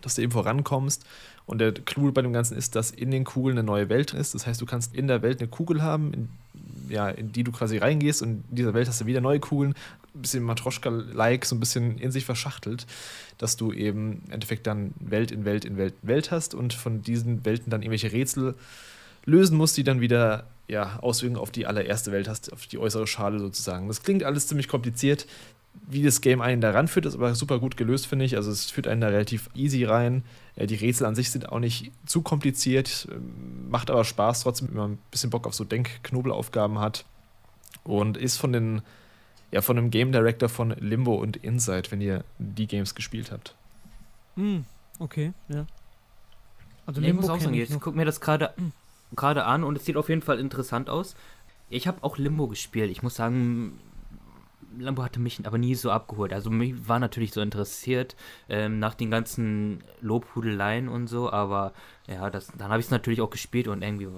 [0.00, 1.04] dass du eben vorankommst.
[1.46, 4.34] Und der Clou bei dem Ganzen ist, dass in den Kugeln eine neue Welt ist.
[4.34, 6.28] Das heißt, du kannst in der Welt eine Kugel haben, in,
[6.88, 9.74] ja, in die du quasi reingehst und in dieser Welt hast du wieder neue Kugeln
[10.14, 12.86] ein bisschen Matroschka-like, so ein bisschen in sich verschachtelt,
[13.38, 16.74] dass du eben im Endeffekt dann Welt in Welt in Welt in Welt hast und
[16.74, 18.54] von diesen Welten dann irgendwelche Rätsel
[19.24, 23.06] lösen musst, die dann wieder ja, Auswirkungen auf die allererste Welt hast, auf die äußere
[23.06, 23.88] Schale sozusagen.
[23.88, 25.26] Das klingt alles ziemlich kompliziert.
[25.86, 28.36] Wie das Game einen da ranführt, ist aber super gut gelöst, finde ich.
[28.36, 30.24] Also es führt einen da relativ easy rein.
[30.56, 34.68] Äh, die Rätsel an sich sind auch nicht zu kompliziert, ähm, macht aber Spaß trotzdem,
[34.68, 37.04] wenn man ein bisschen Bock auf so Denk-Knobelaufgaben hat.
[37.84, 38.82] Und ist von den
[39.50, 43.54] ja, von einem Game Director von Limbo und Inside, wenn ihr die Games gespielt habt.
[44.36, 44.64] Hm,
[44.98, 45.66] okay, ja.
[46.86, 48.52] Also nee, Limbo ich muss auch sagen, ich guck mir das gerade
[49.16, 51.16] gerade an und es sieht auf jeden Fall interessant aus.
[51.70, 52.90] Ich habe auch Limbo gespielt.
[52.90, 53.78] Ich muss sagen,
[54.80, 56.32] Lambo hatte mich aber nie so abgeholt.
[56.32, 58.16] Also mich war natürlich so interessiert
[58.48, 61.72] ähm, nach den ganzen Lobhudeleien und so, aber
[62.06, 64.08] ja, das, dann habe ich es natürlich auch gespielt und irgendwie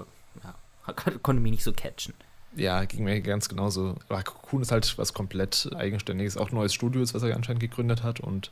[0.42, 0.92] ja,
[1.22, 2.14] konnte mich nicht so catchen.
[2.56, 3.96] Ja, ging mir ganz genauso.
[4.08, 8.18] Cocoon ist halt was komplett Eigenständiges, auch neues Studio ist, was er anscheinend gegründet hat.
[8.18, 8.50] Und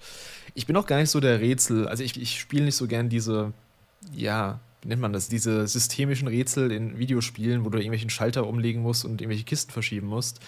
[0.54, 1.88] ich bin auch gar nicht so der Rätsel.
[1.88, 3.52] Also ich, ich spiele nicht so gern diese,
[4.12, 8.82] ja, wie nennt man das, diese systemischen Rätsel in Videospielen, wo du irgendwelchen Schalter umlegen
[8.82, 10.40] musst und irgendwelche Kisten verschieben musst.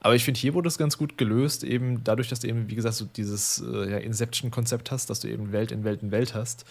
[0.00, 2.74] Aber ich finde, hier wurde es ganz gut gelöst, eben dadurch, dass du eben, wie
[2.74, 6.34] gesagt, so dieses äh, ja, Inception-Konzept hast, dass du eben Welt in Welt in Welt
[6.34, 6.64] hast.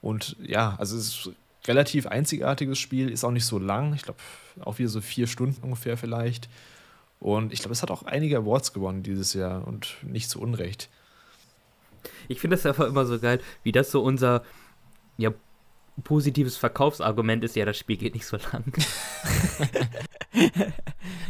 [0.00, 1.36] Und ja, also es ist ein
[1.66, 3.94] relativ einzigartiges Spiel, ist auch nicht so lang.
[3.94, 4.20] Ich glaube,
[4.60, 6.48] auch wieder so vier Stunden ungefähr vielleicht.
[7.20, 10.88] Und ich glaube, es hat auch einige Awards gewonnen dieses Jahr und nicht zu Unrecht.
[12.28, 14.44] Ich finde das einfach immer so geil, wie das so unser
[15.16, 15.32] ja,
[16.02, 18.64] positives Verkaufsargument ist, ja, das Spiel geht nicht so lang.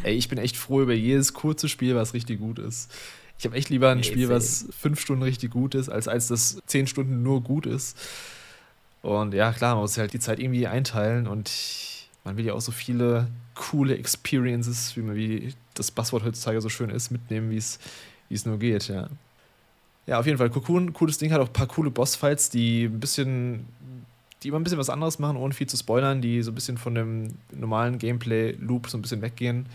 [0.03, 2.91] Ey, ich bin echt froh über jedes kurze Spiel, was richtig gut ist.
[3.39, 6.29] Ich habe echt lieber ein nee, Spiel, was fünf Stunden richtig gut ist, als als
[6.29, 7.97] das zehn Stunden nur gut ist.
[9.03, 11.51] Und ja, klar, man muss halt die Zeit irgendwie einteilen und
[12.25, 16.69] man will ja auch so viele coole Experiences, wie, man, wie das Buzzword heutzutage so
[16.69, 19.09] schön ist, mitnehmen, wie es nur geht, ja.
[20.09, 20.49] Ja, auf jeden Fall.
[20.49, 23.67] Cocoon, cooles Ding, hat auch ein paar coole Bossfights, die ein bisschen
[24.43, 26.79] die immer ein bisschen was anderes machen, ohne viel zu spoilern, die so ein bisschen
[26.79, 29.67] von dem normalen Gameplay-Loop so ein bisschen weggehen.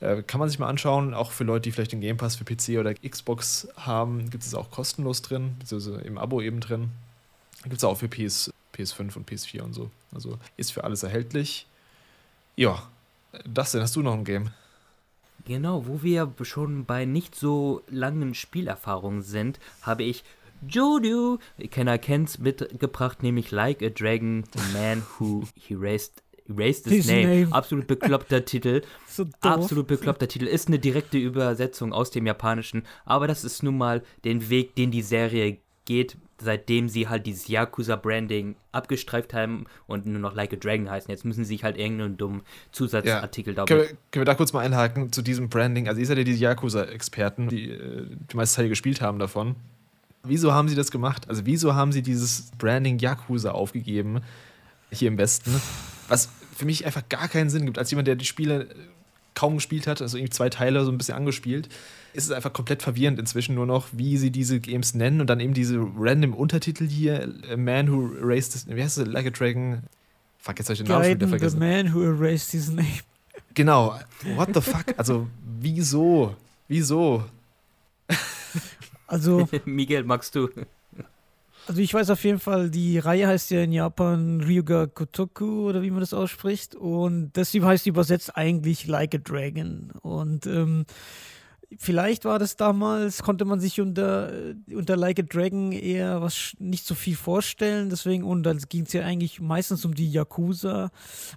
[0.00, 2.44] Äh, kann man sich mal anschauen, auch für Leute, die vielleicht den Game Pass für
[2.44, 6.90] PC oder Xbox haben, gibt es auch kostenlos drin, beziehungsweise im Abo eben drin.
[7.62, 9.90] Gibt es auch für PS, PS5 und PS4 und so.
[10.12, 11.66] Also ist für alles erhältlich.
[12.56, 12.82] Ja,
[13.44, 14.50] das denn, hast du noch ein Game?
[15.46, 20.24] Genau, wo wir schon bei nicht so langen Spielerfahrungen sind, habe ich
[20.68, 21.38] Jodu,
[21.70, 27.26] Kenner kennt's, mitgebracht, nämlich Like a Dragon, The Man Who Erased Erased His, his name.
[27.26, 27.52] name.
[27.52, 28.82] Absolut bekloppter Titel.
[29.08, 30.46] So Absolut bekloppter Titel.
[30.46, 32.82] Ist eine direkte Übersetzung aus dem Japanischen.
[33.06, 35.56] Aber das ist nun mal den Weg, den die Serie
[35.86, 41.10] geht, seitdem sie halt dieses Yakuza-Branding abgestreift haben und nur noch Like a Dragon heißen.
[41.10, 42.42] Jetzt müssen sie sich halt irgendeinen dummen
[42.72, 43.64] Zusatzartikel ja.
[43.64, 45.88] da können wir, können wir da kurz mal einhaken zu diesem Branding?
[45.88, 49.56] Also, ihr seid ja die Yakuza-Experten, die äh, die meiste Zeit gespielt haben davon.
[50.28, 51.28] Wieso haben sie das gemacht?
[51.28, 54.20] Also, wieso haben sie dieses Branding Yakuza aufgegeben
[54.90, 55.60] hier im Westen?
[56.08, 57.78] Was für mich einfach gar keinen Sinn gibt.
[57.78, 58.68] Als jemand, der die Spiele
[59.34, 61.68] kaum gespielt hat, also irgendwie zwei Teile so ein bisschen angespielt,
[62.14, 65.38] ist es einfach komplett verwirrend inzwischen nur noch, wie sie diese Games nennen und dann
[65.38, 69.30] eben diese random Untertitel hier: A Man Who Erased, His, wie heißt es, Like a
[69.30, 69.82] Dragon.
[70.38, 71.60] Fuck, jetzt habe ich den Namen schon wieder vergessen.
[71.60, 72.88] The Man Who Erased His Name.
[73.54, 73.98] Genau.
[74.36, 74.86] What the fuck?
[74.96, 75.28] Also,
[75.60, 76.34] wieso?
[76.68, 77.24] Wieso?
[79.06, 79.48] Also.
[79.64, 80.48] Miguel, magst du?
[81.68, 85.82] Also ich weiß auf jeden Fall, die Reihe heißt ja in Japan Ryuga Kotoku oder
[85.82, 86.76] wie man das ausspricht.
[86.76, 89.90] Und das heißt übersetzt eigentlich Like a Dragon.
[90.02, 90.86] Und ähm,
[91.76, 94.32] vielleicht war das damals, konnte man sich unter,
[94.72, 97.90] unter Like a Dragon eher was nicht so viel vorstellen.
[97.90, 100.90] Deswegen, und dann ging es ja eigentlich meistens um die Yakuza,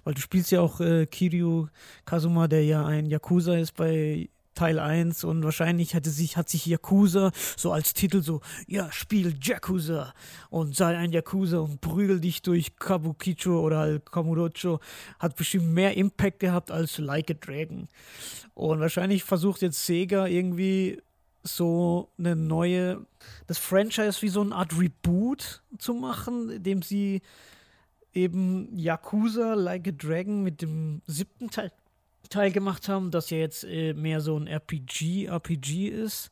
[0.04, 1.66] weil du spielst ja auch äh, Kiryu
[2.04, 6.66] Kazuma, der ja ein Yakuza ist bei Teil 1 und wahrscheinlich hatte sich, hat sich
[6.66, 10.12] Yakuza so als Titel so, ja, spiel Yakuza
[10.50, 14.80] und sei ein Yakuza und prügel dich durch Kabukicho oder halt Kamurocho,
[15.18, 17.88] hat bestimmt mehr Impact gehabt als Like a Dragon.
[18.54, 21.00] Und wahrscheinlich versucht jetzt Sega irgendwie
[21.42, 23.06] so eine neue,
[23.46, 27.22] das Franchise wie so eine Art Reboot zu machen, indem sie
[28.12, 31.72] eben Yakuza Like a Dragon mit dem siebten Teil
[32.28, 36.30] Teil gemacht haben, das ja jetzt äh, mehr so ein RPG, RPG ist.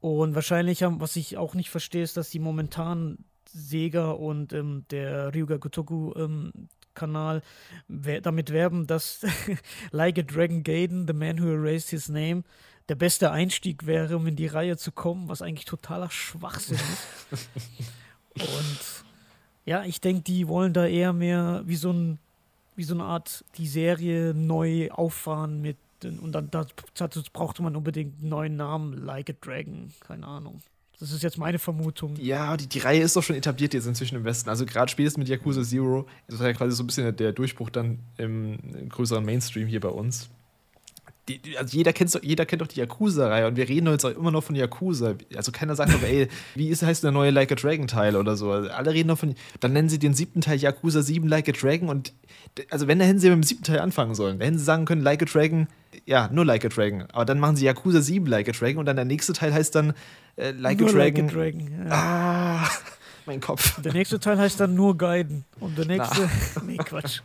[0.00, 3.18] Und wahrscheinlich haben, was ich auch nicht verstehe, ist, dass die momentan
[3.48, 6.52] Sega und ähm, der Ryuga Gotoku ähm,
[6.94, 7.42] Kanal
[7.88, 9.24] damit werben, dass
[9.90, 12.42] Like a Dragon Gaiden, The Man Who Erased His Name,
[12.88, 16.78] der beste Einstieg wäre, um in die Reihe zu kommen, was eigentlich totaler Schwachsinn
[17.32, 17.48] ist.
[18.34, 19.04] und
[19.64, 22.18] ja, ich denke, die wollen da eher mehr wie so ein
[22.78, 26.48] wie so eine Art die Serie neu auffahren mit und dann
[26.94, 30.60] dazu brauchte man unbedingt einen neuen Namen, Like a Dragon, keine Ahnung.
[31.00, 32.14] Das ist jetzt meine Vermutung.
[32.16, 34.48] Ja, die, die Reihe ist doch schon etabliert jetzt inzwischen im Westen.
[34.48, 37.70] Also gerade spätestens mit Yakuza Zero, das war ja quasi so ein bisschen der Durchbruch
[37.70, 40.30] dann im, im größeren Mainstream hier bei uns
[41.28, 44.42] die, also jeder kennt, jeder kennt doch die Yakuza-Reihe und wir reden heute immer noch
[44.42, 45.14] von Yakuza.
[45.36, 48.50] Also keiner sagt doch, ey, wie ist, heißt der neue Like a Dragon-Teil oder so.
[48.50, 49.34] Also alle reden noch von.
[49.60, 52.12] Dann nennen sie den siebten Teil Yakuza 7 Like a Dragon und
[52.70, 54.38] also wenn, dann hätten sie mit dem siebten Teil anfangen sollen.
[54.38, 55.68] Dann hätten sie sagen können, Like a Dragon,
[56.06, 57.04] ja, nur Like a Dragon.
[57.12, 59.74] Aber dann machen sie Yakuza 7 Like a Dragon und dann der nächste Teil heißt
[59.74, 59.92] dann
[60.36, 60.96] äh, Like, a Dragon.
[60.98, 61.86] like a Dragon.
[61.88, 61.90] Ja.
[61.90, 62.68] Ah
[63.28, 63.80] mein Kopf.
[63.80, 65.44] Der nächste Teil heißt dann nur Guiden.
[65.60, 66.28] Und der nächste.
[66.56, 66.62] Na.
[66.66, 67.20] nee, Quatsch.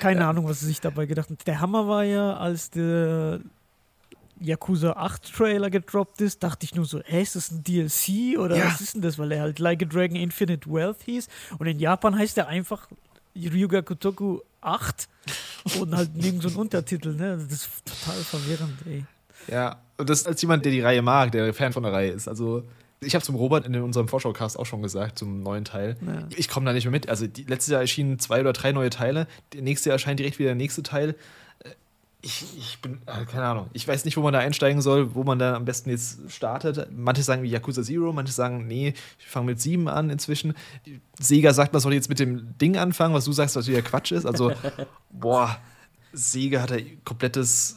[0.00, 0.30] Keine ja.
[0.30, 1.38] Ahnung, was sie sich dabei gedacht haben.
[1.46, 3.40] Der Hammer war ja, als der
[4.40, 8.56] Yakuza 8 Trailer gedroppt ist, dachte ich nur so, hä, ist das ein DLC oder
[8.56, 8.66] Ja.
[8.66, 9.18] was ist denn das?
[9.18, 11.28] Weil er halt Like a Dragon Infinite Wealth hieß.
[11.58, 12.88] Und in Japan heißt er einfach
[13.36, 15.08] Ryuga Kotoku 8
[15.80, 17.36] und halt nirgend so ein Untertitel, ne?
[17.36, 19.04] Das ist total verwirrend, ey.
[19.48, 22.28] Ja, und das als jemand, der die Reihe mag, der Fan von der Reihe ist.
[22.28, 22.64] Also,
[23.00, 25.96] ich habe zum Robert in unserem Vorschaucast auch schon gesagt, zum neuen Teil.
[26.04, 26.26] Ja.
[26.36, 27.08] Ich komme da nicht mehr mit.
[27.08, 29.26] Also, die, letztes Jahr erschienen zwei oder drei neue Teile.
[29.52, 31.14] Der nächste Jahr erscheint direkt wieder der nächste Teil.
[31.60, 31.70] Äh,
[32.22, 33.70] Ich, ich bin, äh, keine Ahnung.
[33.72, 36.88] Ich weiß nicht, wo man da einsteigen soll, wo man da am besten jetzt startet.
[36.90, 40.54] Manche sagen wie Yakuza Zero, manche sagen, nee, ich fange mit sieben an inzwischen.
[41.20, 44.10] Sega sagt, man soll jetzt mit dem Ding anfangen, was du sagst, was wieder Quatsch
[44.10, 44.26] ist.
[44.26, 44.52] Also,
[45.10, 45.56] boah,
[46.12, 47.76] Sega hat ein komplettes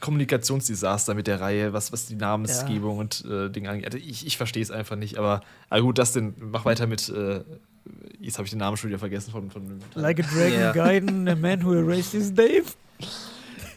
[0.00, 3.86] Kommunikationsdesaster mit der Reihe, was, was die Namensgebung und äh, Dinge angeht.
[3.86, 7.08] Also ich, ich verstehe es einfach nicht, aber, aber gut, das denn, mach weiter mit,
[7.08, 7.42] äh,
[8.20, 9.78] jetzt habe ich den Namen schon wieder vergessen von, von dem.
[9.94, 10.72] Like a Dragon Ja.
[10.72, 12.64] Gaiden, a man who erased his name.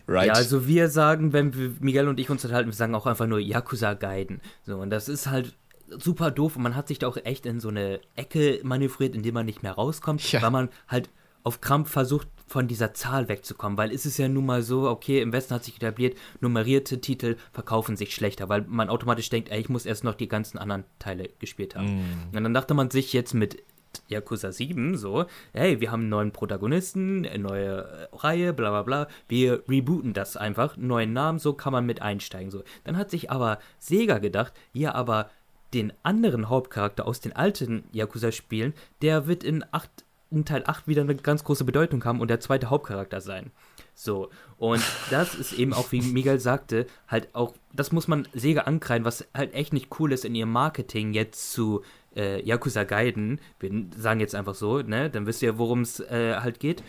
[0.07, 0.27] Right.
[0.27, 3.27] Ja, also wir sagen, wenn wir, Miguel und ich uns unterhalten, wir sagen auch einfach
[3.27, 4.41] nur Yakuza Gaiden.
[4.65, 5.55] So, und das ist halt
[5.89, 9.21] super doof und man hat sich da auch echt in so eine Ecke manövriert, in
[9.23, 10.41] die man nicht mehr rauskommt, Ja.
[10.41, 11.09] weil man halt
[11.43, 15.21] auf Krampf versucht, von dieser Zahl wegzukommen, weil es ist ja nun mal so, okay,
[15.21, 19.61] im Westen hat sich etabliert, nummerierte Titel verkaufen sich schlechter, weil man automatisch denkt, ey,
[19.61, 21.97] ich muss erst noch die ganzen anderen Teile gespielt haben.
[22.31, 22.35] Mm.
[22.35, 23.63] Und dann dachte man sich jetzt mit
[24.09, 28.83] Yakuza 7 so, hey, wir haben einen neuen Protagonisten, eine neue äh, Reihe, bla bla
[28.83, 32.51] bla, wir rebooten das einfach, neuen Namen, so kann man mit einsteigen.
[32.51, 32.63] So.
[32.83, 35.29] Dann hat sich aber Sega gedacht, ja, aber
[35.73, 39.89] den anderen Hauptcharakter aus den alten Yakuza-Spielen, der wird in, acht,
[40.31, 43.51] in Teil 8 wieder eine ganz große Bedeutung haben und der zweite Hauptcharakter sein.
[43.93, 48.61] So, und das ist eben auch, wie Miguel sagte, halt auch, das muss man Sega
[48.61, 51.83] ankreiden, was halt echt nicht cool ist in ihrem Marketing jetzt zu
[52.15, 53.39] äh, Yakuza Gaiden.
[53.59, 56.83] Wir sagen jetzt einfach so, ne, dann wisst ihr, worum es äh, halt geht.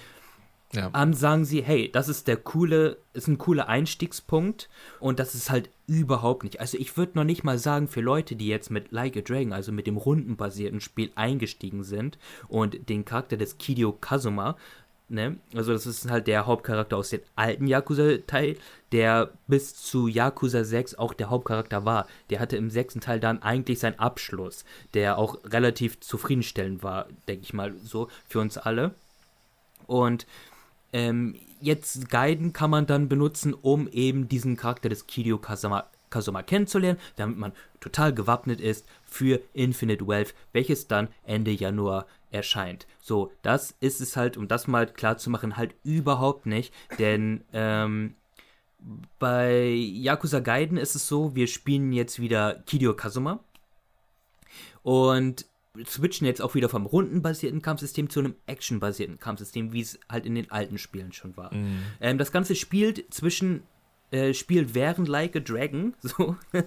[0.73, 0.89] Ja.
[0.91, 4.71] Dann sagen sie, hey, das ist der coole, ist ein cooler Einstiegspunkt
[5.01, 6.61] und das ist halt überhaupt nicht.
[6.61, 9.53] Also ich würde noch nicht mal sagen, für Leute, die jetzt mit Like a Dragon,
[9.53, 12.19] also mit dem rundenbasierten Spiel eingestiegen sind
[12.49, 14.57] und den Charakter des Kidio Kazuma,
[15.11, 18.57] ne, also das ist halt der Hauptcharakter aus dem alten Yakuza-Teil,
[18.93, 22.07] der bis zu Yakuza 6 auch der Hauptcharakter war.
[22.31, 27.45] Der hatte im sechsten Teil dann eigentlich seinen Abschluss, der auch relativ zufriedenstellend war, denke
[27.45, 28.95] ich mal so, für uns alle.
[29.87, 30.27] Und
[30.93, 36.43] ähm, jetzt Guiden kann man dann benutzen, um eben diesen Charakter des Kirio Kazuma, Kazuma
[36.43, 42.87] kennenzulernen, damit man total gewappnet ist für Infinite Wealth, welches dann Ende Januar erscheint.
[43.01, 47.45] So, das ist es halt, um das mal klar zu machen, halt überhaupt nicht, denn
[47.53, 48.15] ähm,
[49.19, 53.41] bei Yakuza Gaiden ist es so, wir spielen jetzt wieder Kirio Kazuma
[54.83, 55.47] und
[55.87, 60.35] switchen jetzt auch wieder vom rundenbasierten Kampfsystem zu einem actionbasierten Kampfsystem, wie es halt in
[60.35, 61.51] den alten Spielen schon war.
[62.01, 63.63] Ähm, das Ganze spielt zwischen,
[64.11, 66.37] äh, spielt während Like a Dragon, so.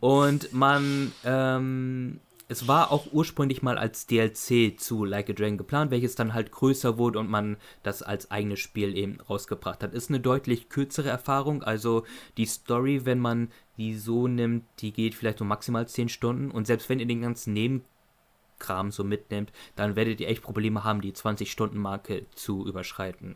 [0.00, 2.20] Und man, ähm,
[2.54, 6.52] es war auch ursprünglich mal als DLC zu Like a Dragon geplant, welches dann halt
[6.52, 9.92] größer wurde und man das als eigenes Spiel eben rausgebracht hat.
[9.92, 12.04] Ist eine deutlich kürzere Erfahrung, also
[12.36, 16.68] die Story, wenn man die so nimmt, die geht vielleicht so maximal 10 Stunden und
[16.68, 21.12] selbst wenn ihr den ganzen Nebenkram so mitnimmt, dann werdet ihr echt Probleme haben, die
[21.12, 23.34] 20-Stunden-Marke zu überschreiten.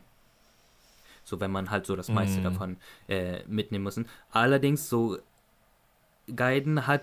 [1.25, 2.43] So, wenn man halt so das meiste Mhm.
[2.45, 2.77] davon
[3.09, 3.99] äh, mitnehmen muss.
[4.31, 5.17] Allerdings, so
[6.33, 7.01] Gaiden hat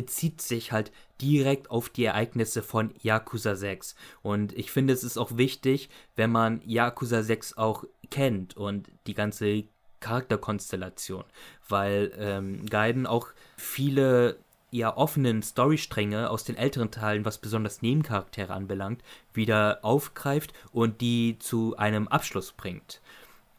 [0.00, 3.94] bezieht sich halt direkt auf die Ereignisse von Yakuza 6.
[4.22, 9.12] Und ich finde, es ist auch wichtig, wenn man Yakuza 6 auch kennt und die
[9.12, 9.64] ganze
[10.00, 11.24] Charakterkonstellation,
[11.68, 13.28] weil ähm, Gaiden auch
[13.58, 14.38] viele
[14.70, 19.02] ja offenen Storystränge aus den älteren Teilen, was besonders Nebencharaktere anbelangt,
[19.34, 23.02] wieder aufgreift und die zu einem Abschluss bringt.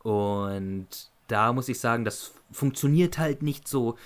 [0.01, 0.88] Und
[1.27, 3.99] da muss ich sagen, das funktioniert halt nicht so,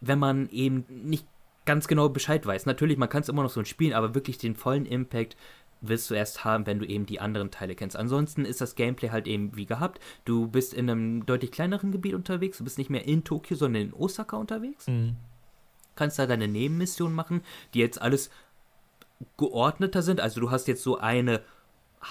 [0.00, 1.26] wenn man eben nicht
[1.64, 2.66] ganz genau Bescheid weiß.
[2.66, 5.36] Natürlich, man kann es immer noch so spielen, aber wirklich den vollen Impact
[5.80, 7.96] wirst du erst haben, wenn du eben die anderen Teile kennst.
[7.96, 10.00] Ansonsten ist das Gameplay halt eben wie gehabt.
[10.24, 12.58] Du bist in einem deutlich kleineren Gebiet unterwegs.
[12.58, 14.86] Du bist nicht mehr in Tokio, sondern in Osaka unterwegs.
[14.86, 15.16] Mhm.
[15.96, 17.42] Kannst da deine Nebenmissionen machen,
[17.74, 18.30] die jetzt alles
[19.36, 20.20] geordneter sind.
[20.20, 21.42] Also du hast jetzt so eine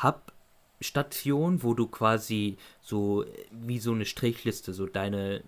[0.03, 5.43] Hub-Station, wo du quasi so wie so eine Strichliste so deine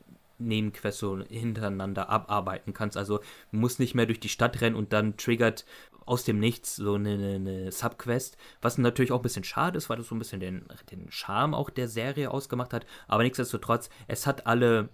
[0.48, 2.98] Nebenquests so hintereinander abarbeiten kannst.
[2.98, 3.20] Also
[3.52, 5.66] du musst nicht mehr durch die Stadt rennen und dann triggert
[6.06, 9.98] aus dem Nichts so eine, eine, Subquest, was natürlich auch ein bisschen schade ist, weil
[9.98, 12.86] das so ein bisschen den, den Charme auch der Serie ausgemacht hat.
[13.08, 14.90] Aber nichtsdestotrotz, es hat alle,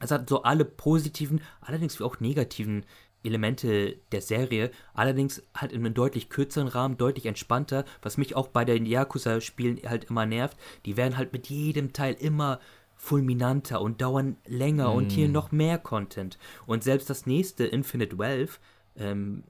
[0.00, 2.84] es hat so alle positiven, allerdings auch negativen
[3.24, 8.48] Elemente der Serie, allerdings halt in einem deutlich kürzeren Rahmen, deutlich entspannter, was mich auch
[8.48, 10.56] bei den Yakuza-Spielen halt immer nervt.
[10.84, 12.58] Die werden halt mit jedem Teil immer
[13.02, 14.96] fulminanter und dauern länger mm.
[14.96, 15.32] und hier mm.
[15.32, 16.38] noch mehr Content.
[16.66, 18.60] Und selbst das nächste, Infinite Wealth,
[18.96, 19.42] ähm,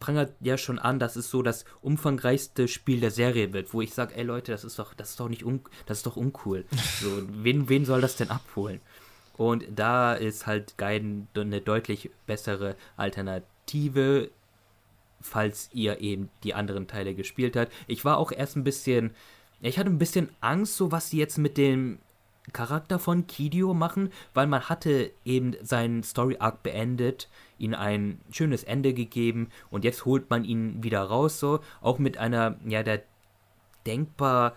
[0.00, 3.94] prangert ja schon an, dass es so das umfangreichste Spiel der Serie wird, wo ich
[3.94, 6.64] sage, ey Leute, das ist doch, das ist doch nicht un, das ist doch uncool.
[7.00, 8.80] So, wen, wen soll das denn abholen?
[9.36, 14.30] Und da ist halt Gaiden eine deutlich bessere Alternative,
[15.20, 17.72] falls ihr eben die anderen Teile gespielt habt.
[17.86, 19.12] Ich war auch erst ein bisschen,
[19.60, 22.00] ich hatte ein bisschen Angst, so was sie jetzt mit dem
[22.52, 27.28] Charakter von Kidio machen, weil man hatte eben seinen Story Arc beendet,
[27.58, 32.18] ihm ein schönes Ende gegeben und jetzt holt man ihn wieder raus, so auch mit
[32.18, 33.02] einer ja der
[33.86, 34.56] denkbar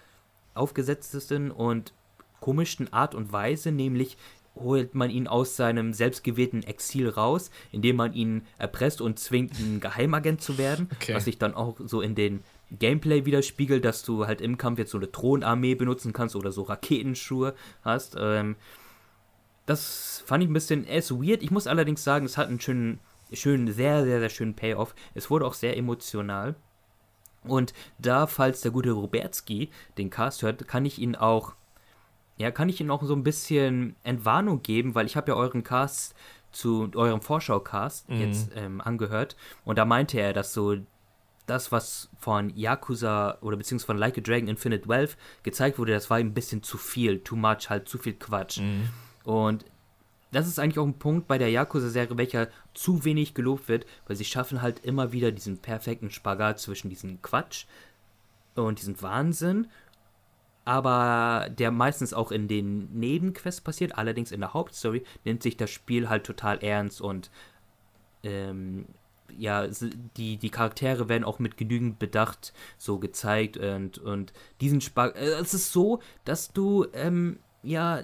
[0.53, 1.93] aufgesetztesten und
[2.39, 4.17] komischsten Art und Weise, nämlich
[4.55, 9.79] holt man ihn aus seinem selbstgewählten Exil raus, indem man ihn erpresst und zwingt, ein
[9.79, 11.15] Geheimagent zu werden, okay.
[11.15, 12.43] was sich dann auch so in den
[12.79, 16.63] Gameplay widerspiegelt, dass du halt im Kampf jetzt so eine Thronarmee benutzen kannst oder so
[16.63, 18.15] Raketenschuhe hast.
[18.19, 18.55] Ähm,
[19.65, 21.43] das fand ich ein bisschen, ist weird.
[21.43, 22.99] Ich muss allerdings sagen, es hat einen schönen,
[23.31, 24.95] schönen, sehr, sehr, sehr schönen Payoff.
[25.13, 26.55] Es wurde auch sehr emotional.
[27.43, 31.53] Und da, falls der gute Robertski den Cast hört, kann ich ihn auch,
[32.37, 35.63] ja, kann ich ihn auch so ein bisschen Entwarnung geben, weil ich habe ja euren
[35.63, 36.15] Cast
[36.51, 38.21] zu eurem Vorschau-Cast mhm.
[38.21, 39.35] jetzt ähm, angehört
[39.65, 40.77] und da meinte er, dass so
[41.45, 46.09] das, was von Yakuza oder beziehungsweise von Like a Dragon Infinite Wealth gezeigt wurde, das
[46.09, 48.59] war ein bisschen zu viel, too much, halt zu viel Quatsch.
[48.59, 48.89] Mhm.
[49.23, 49.65] Und
[50.31, 54.15] das ist eigentlich auch ein Punkt bei der Yakuza-Serie, welcher zu wenig gelobt wird, weil
[54.15, 57.65] sie schaffen halt immer wieder diesen perfekten Spagat zwischen diesem Quatsch
[58.55, 59.67] und diesem Wahnsinn,
[60.65, 65.69] aber der meistens auch in den Nebenquests passiert, allerdings in der Hauptstory nimmt sich das
[65.69, 67.29] Spiel halt total ernst und
[68.23, 68.85] ähm,
[69.37, 69.67] ja,
[70.17, 75.13] die, die Charaktere werden auch mit genügend Bedacht so gezeigt und, und diesen Spaß.
[75.15, 78.03] Äh, es ist so, dass du, ähm, ja,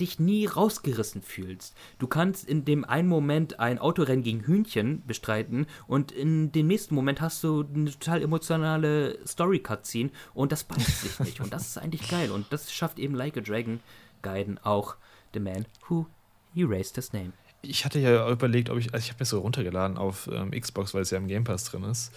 [0.00, 1.74] dich nie rausgerissen fühlst.
[1.98, 6.94] Du kannst in dem einen Moment ein Autorennen gegen Hühnchen bestreiten und in dem nächsten
[6.94, 11.40] Moment hast du eine total emotionale Story-Cutscene und das beißt sich nicht.
[11.40, 12.30] Und das ist eigentlich geil.
[12.30, 13.80] Und das schafft eben Like a Dragon
[14.22, 14.96] Gaiden auch
[15.32, 16.06] The Man Who
[16.54, 17.32] Erased His Name
[17.62, 20.94] ich hatte ja überlegt, ob ich, also ich habe mir so runtergeladen auf ähm, Xbox,
[20.94, 22.12] weil es ja im Game Pass drin ist,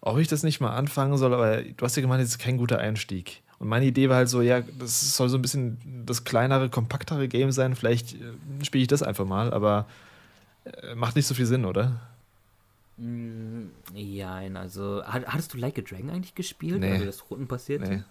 [0.00, 2.58] ob ich das nicht mal anfangen soll, aber du hast ja gemeint, das ist kein
[2.58, 3.42] guter Einstieg.
[3.58, 7.28] Und meine Idee war halt so, ja, das soll so ein bisschen das kleinere, kompaktere
[7.28, 9.86] Game sein, vielleicht äh, spiele ich das einfach mal, aber
[10.64, 12.00] äh, macht nicht so viel Sinn, oder?
[12.96, 16.92] Mm, ja, also hattest du Like a Dragon eigentlich gespielt, nee.
[16.92, 17.88] also das Roten passierte?
[17.88, 18.02] Nee.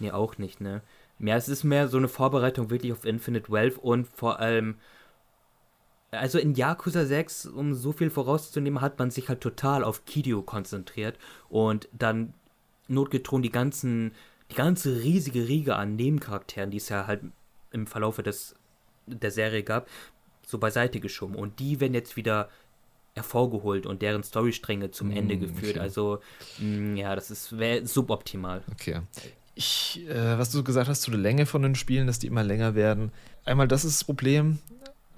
[0.00, 0.80] Nee, auch nicht, ne?
[1.18, 4.74] Ja, es ist mehr so eine Vorbereitung wirklich auf Infinite Wealth und vor allem
[6.12, 10.42] also in Yakuza 6, um so viel vorauszunehmen, hat man sich halt total auf Kidio
[10.42, 11.18] konzentriert
[11.48, 12.34] und dann
[12.88, 14.12] notgedrungen die ganzen,
[14.50, 17.22] die ganze riesige Riege an Nebencharakteren, die es ja halt
[17.70, 18.54] im Verlaufe des,
[19.06, 19.88] der Serie gab,
[20.46, 21.34] so beiseite geschoben.
[21.34, 22.50] Und die werden jetzt wieder
[23.14, 25.76] hervorgeholt und deren Storystränge zum mm, Ende geführt.
[25.76, 25.80] Okay.
[25.80, 26.20] Also,
[26.58, 28.62] mh, mm, ja, das ist suboptimal.
[28.72, 29.00] Okay.
[29.54, 32.42] Ich, äh, was du gesagt hast zu der Länge von den Spielen, dass die immer
[32.42, 33.12] länger werden.
[33.44, 34.58] Einmal, das ist das Problem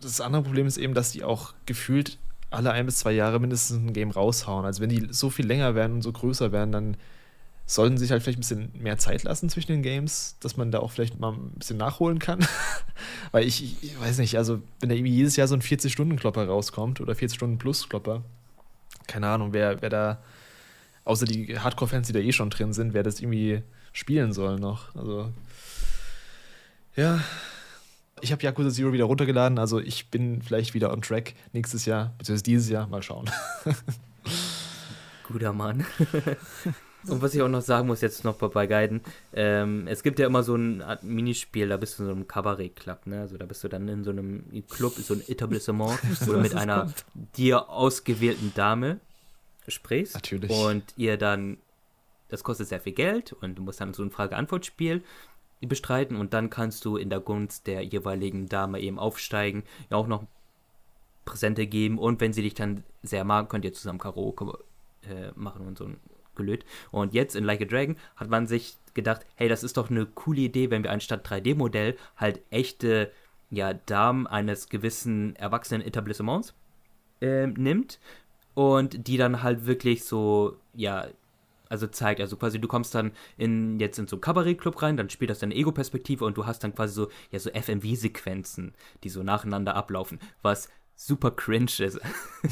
[0.05, 2.19] das andere Problem ist eben, dass die auch gefühlt
[2.51, 4.65] alle ein bis zwei Jahre mindestens ein Game raushauen.
[4.65, 6.97] Also wenn die so viel länger werden und so größer werden, dann
[7.67, 10.81] sollten sich halt vielleicht ein bisschen mehr Zeit lassen zwischen den Games, dass man da
[10.81, 12.47] auch vielleicht mal ein bisschen nachholen kann.
[13.33, 16.47] Weil ich, ich, ich, weiß nicht, also wenn da irgendwie jedes Jahr so ein 40-Stunden-Klopper
[16.47, 18.23] rauskommt oder 40-Stunden-Plus-Klopper,
[19.07, 20.23] keine Ahnung, wer, wer da,
[21.05, 23.63] außer die Hardcore-Fans, die da eh schon drin sind, wer das irgendwie
[23.93, 24.95] spielen soll noch.
[24.95, 25.33] Also,
[26.97, 27.21] ja,
[28.25, 32.15] ich habe Yakuza Zero wieder runtergeladen, also ich bin vielleicht wieder on track nächstes Jahr,
[32.19, 32.87] beziehungsweise dieses Jahr.
[32.89, 33.31] Mal schauen.
[35.29, 35.85] Guter Mann.
[37.07, 39.03] Und was ich auch noch sagen muss, jetzt noch bei Guiden,
[39.35, 42.27] ähm, es gibt ja immer so ein Art Minispiel, da bist du in so einem
[42.27, 43.21] Kabarett-Club, ne?
[43.21, 46.55] Also da bist du dann in so einem Club, so ein Etablissement, wo du mit
[46.55, 47.05] einer kommt.
[47.37, 49.01] dir ausgewählten Dame
[49.69, 50.15] sprichst.
[50.15, 50.51] Natürlich.
[50.51, 51.59] Und ihr dann,
[52.29, 55.03] das kostet sehr viel Geld und du musst dann so ein Frage-Antwort-Spiel
[55.67, 60.07] bestreiten und dann kannst du in der Gunst der jeweiligen Dame eben aufsteigen, ja auch
[60.07, 60.25] noch
[61.25, 64.59] Präsente geben und wenn sie dich dann sehr mag, könnt ihr zusammen Karaoke
[65.03, 66.01] äh, machen und so ein
[66.35, 66.65] Gelöt.
[66.91, 70.05] Und jetzt in Like a Dragon hat man sich gedacht, hey, das ist doch eine
[70.07, 73.13] coole Idee, wenn wir anstatt 3D-Modell halt echte
[73.51, 76.55] ja, Damen eines gewissen erwachsenen Etablissements
[77.21, 78.01] äh, nimmt
[78.55, 81.07] und die dann halt wirklich so, ja,
[81.75, 82.21] also zeigt.
[82.21, 85.41] Also quasi du kommst dann in jetzt in so einen Kabarettclub rein, dann spielt das
[85.41, 88.73] deine Ego-Perspektive und du hast dann quasi so, ja, so FMV-Sequenzen,
[89.03, 91.99] die so nacheinander ablaufen, was super cringe ist.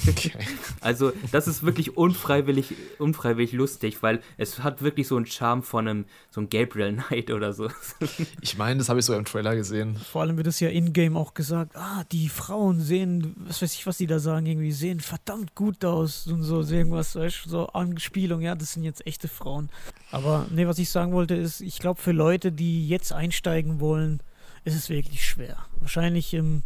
[0.08, 0.32] Okay.
[0.80, 5.86] Also, das ist wirklich unfreiwillig, unfreiwillig lustig, weil es hat wirklich so einen Charme von
[5.86, 7.68] einem, so einem Gabriel Knight oder so.
[8.40, 9.96] Ich meine, das habe ich so im Trailer gesehen.
[9.96, 13.86] Vor allem wird es ja in-game auch gesagt, ah, die Frauen sehen, was weiß ich,
[13.86, 18.40] was die da sagen, irgendwie sehen verdammt gut aus und so, irgendwas, weißt, so Anspielung,
[18.40, 19.70] ja, das sind jetzt echte Frauen.
[20.10, 24.20] Aber, nee, was ich sagen wollte ist, ich glaube, für Leute, die jetzt einsteigen wollen,
[24.64, 25.58] ist es wirklich schwer.
[25.80, 26.62] Wahrscheinlich im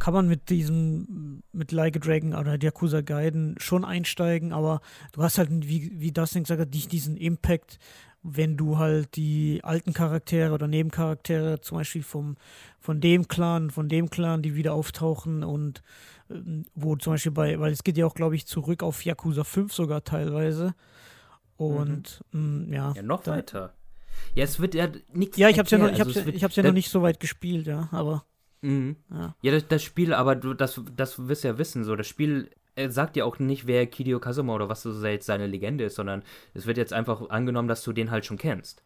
[0.00, 4.80] kann man mit diesem, mit Like a Dragon oder Yakuza Gaiden schon einsteigen, aber
[5.12, 7.78] du hast halt, wie, wie Dustin gesagt hat, nicht diesen Impact,
[8.22, 12.36] wenn du halt die alten Charaktere oder Nebencharaktere, zum Beispiel vom,
[12.78, 15.82] von dem Clan, von dem Clan, die wieder auftauchen und
[16.30, 19.44] ähm, wo zum Beispiel bei, weil es geht ja auch, glaube ich, zurück auf Yakuza
[19.44, 20.74] 5 sogar teilweise.
[21.56, 22.40] Und mhm.
[22.40, 22.92] mh, mm, ja.
[22.96, 23.74] Ja, noch da, weiter.
[24.34, 25.36] Ja, es wird ja nichts.
[25.36, 27.20] Ja, ich hab's ja noch, ich also hab's, ich hab's ja noch nicht so weit
[27.20, 28.24] gespielt, ja, aber.
[28.62, 28.96] Mhm.
[29.10, 32.06] Ja, ja das, das, Spiel, aber du, das, das wirst du ja wissen, so, das
[32.06, 32.50] Spiel
[32.80, 35.96] er sagt ja auch nicht, wer Kidio Kazuma oder was so jetzt seine Legende ist,
[35.96, 36.22] sondern
[36.54, 38.82] es wird jetzt einfach angenommen, dass du den halt schon kennst.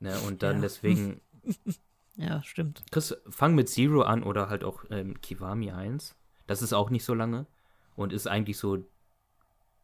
[0.00, 0.18] Ne?
[0.20, 0.62] Und dann ja.
[0.62, 1.20] deswegen.
[2.16, 2.82] ja, stimmt.
[2.90, 6.14] Chris, fang mit Zero an oder halt auch ähm, Kiwami 1.
[6.46, 7.46] Das ist auch nicht so lange
[7.96, 8.84] und ist eigentlich so,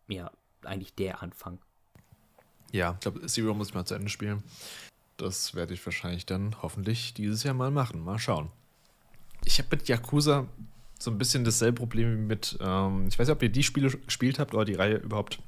[0.08, 0.30] ja,
[0.64, 1.58] eigentlich der Anfang.
[2.70, 4.42] Ja, ich glaube, Zero muss ich mal zu Ende spielen.
[5.16, 8.02] Das werde ich wahrscheinlich dann hoffentlich dieses Jahr mal machen.
[8.02, 8.50] Mal schauen
[9.44, 10.46] ich habe mit Yakuza
[10.98, 13.90] so ein bisschen dasselbe Problem wie mit, ähm, ich weiß nicht, ob ihr die Spiele
[13.90, 15.40] gespielt habt oder die Reihe überhaupt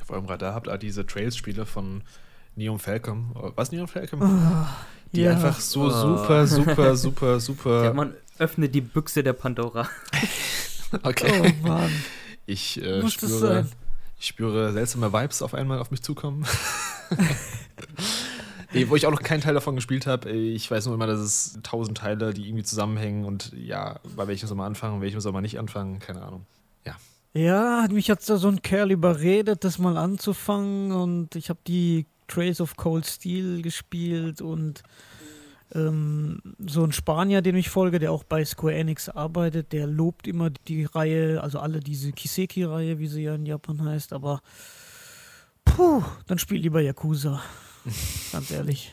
[0.00, 2.02] auf eurem Radar habt, aber diese Trails-Spiele von
[2.54, 3.32] Neon Falcom.
[3.56, 4.22] Was Neon Falcom?
[4.22, 4.66] Oh,
[5.12, 5.32] die ja.
[5.32, 5.90] einfach so oh.
[5.90, 7.84] super, super, super, super.
[7.84, 9.88] Ja, man öffnet die Büchse der Pandora.
[11.02, 11.54] okay.
[11.62, 11.90] Oh Mann.
[12.46, 13.66] Ich äh, spüre,
[14.18, 16.46] ich spüre seltsame Vibes auf einmal auf mich zukommen.
[18.72, 20.30] Nee, wo ich auch noch keinen Teil davon gespielt habe.
[20.30, 24.46] Ich weiß nur immer, dass es tausend Teile, die irgendwie zusammenhängen und ja, bei welchem
[24.46, 26.44] soll man anfangen, welchem soll man nicht anfangen, keine Ahnung.
[26.84, 26.96] Ja.
[27.32, 32.06] Ja, mich hat da so ein Kerl überredet, das mal anzufangen und ich habe die
[32.26, 34.82] Trace of Cold Steel gespielt und
[35.74, 40.26] ähm, so ein Spanier, den ich folge, der auch bei Square Enix arbeitet, der lobt
[40.26, 44.40] immer die Reihe, also alle diese Kiseki-Reihe, wie sie ja in Japan heißt, aber
[45.64, 47.42] puh, dann spiel lieber Yakuza.
[48.32, 48.92] Ganz ehrlich.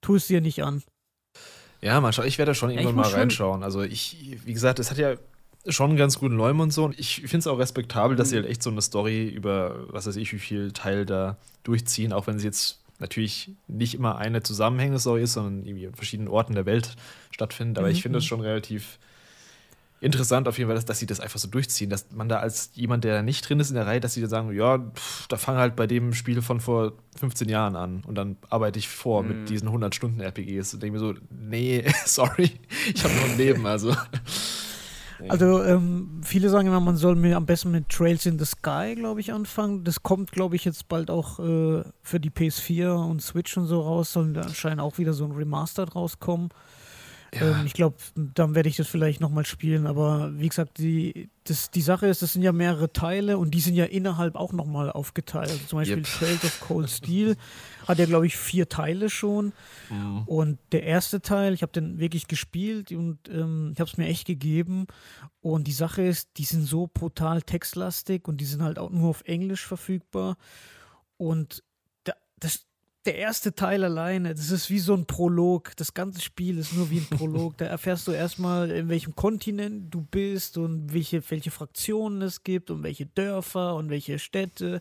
[0.00, 0.82] Tu es dir nicht an.
[1.80, 2.26] Ja, mal schauen.
[2.26, 3.62] Ich werde schon irgendwann mal reinschauen.
[3.62, 5.16] Also ich, wie gesagt, es hat ja
[5.66, 6.84] schon einen ganz guten Leum und so.
[6.84, 10.06] Und ich finde es auch respektabel, dass sie halt echt so eine Story über, was
[10.06, 14.42] weiß ich, wie viel Teil da durchziehen, auch wenn sie jetzt natürlich nicht immer eine
[14.42, 16.96] zusammenhängende Story ist, sondern irgendwie an verschiedenen Orten der Welt
[17.30, 17.78] stattfindet.
[17.78, 17.94] Aber mhm.
[17.94, 18.28] ich finde es mhm.
[18.28, 18.98] schon relativ
[20.04, 22.70] interessant auf jeden Fall, dass, dass sie das einfach so durchziehen, dass man da als
[22.74, 25.36] jemand, der nicht drin ist in der Reihe, dass sie da sagen, ja, pff, da
[25.36, 29.22] fange halt bei dem Spiel von vor 15 Jahren an und dann arbeite ich vor
[29.22, 29.28] mhm.
[29.28, 32.52] mit diesen 100 Stunden RPGs und denke mir so, nee, sorry,
[32.94, 33.94] ich habe nur ein Leben, also.
[35.28, 38.94] Also ähm, viele sagen immer, man soll mir am besten mit Trails in the Sky,
[38.94, 39.84] glaube ich, anfangen.
[39.84, 43.80] Das kommt, glaube ich, jetzt bald auch äh, für die PS4 und Switch und so
[43.80, 44.12] raus.
[44.12, 46.50] Sollen da anscheinend auch wieder so ein Remastered rauskommen.
[47.38, 47.60] Ja.
[47.60, 49.86] Ähm, ich glaube, dann werde ich das vielleicht nochmal spielen.
[49.86, 53.60] Aber wie gesagt, die, das, die Sache ist, das sind ja mehrere Teile und die
[53.60, 55.50] sind ja innerhalb auch nochmal aufgeteilt.
[55.50, 56.06] Also zum Beispiel yep.
[56.06, 57.36] Trails of Cold Steel
[57.88, 59.52] hat ja, glaube ich, vier Teile schon.
[59.90, 60.22] Mhm.
[60.26, 64.06] Und der erste Teil, ich habe den wirklich gespielt und ähm, ich habe es mir
[64.06, 64.86] echt gegeben.
[65.40, 69.10] Und die Sache ist, die sind so brutal textlastig und die sind halt auch nur
[69.10, 70.36] auf Englisch verfügbar.
[71.16, 71.62] Und
[72.40, 72.66] das,
[73.06, 75.72] der erste Teil alleine, das ist wie so ein Prolog.
[75.76, 77.56] Das ganze Spiel ist nur wie ein Prolog.
[77.58, 82.70] da erfährst du erstmal, in welchem Kontinent du bist und welche, welche Fraktionen es gibt
[82.70, 84.80] und welche Dörfer und welche Städte.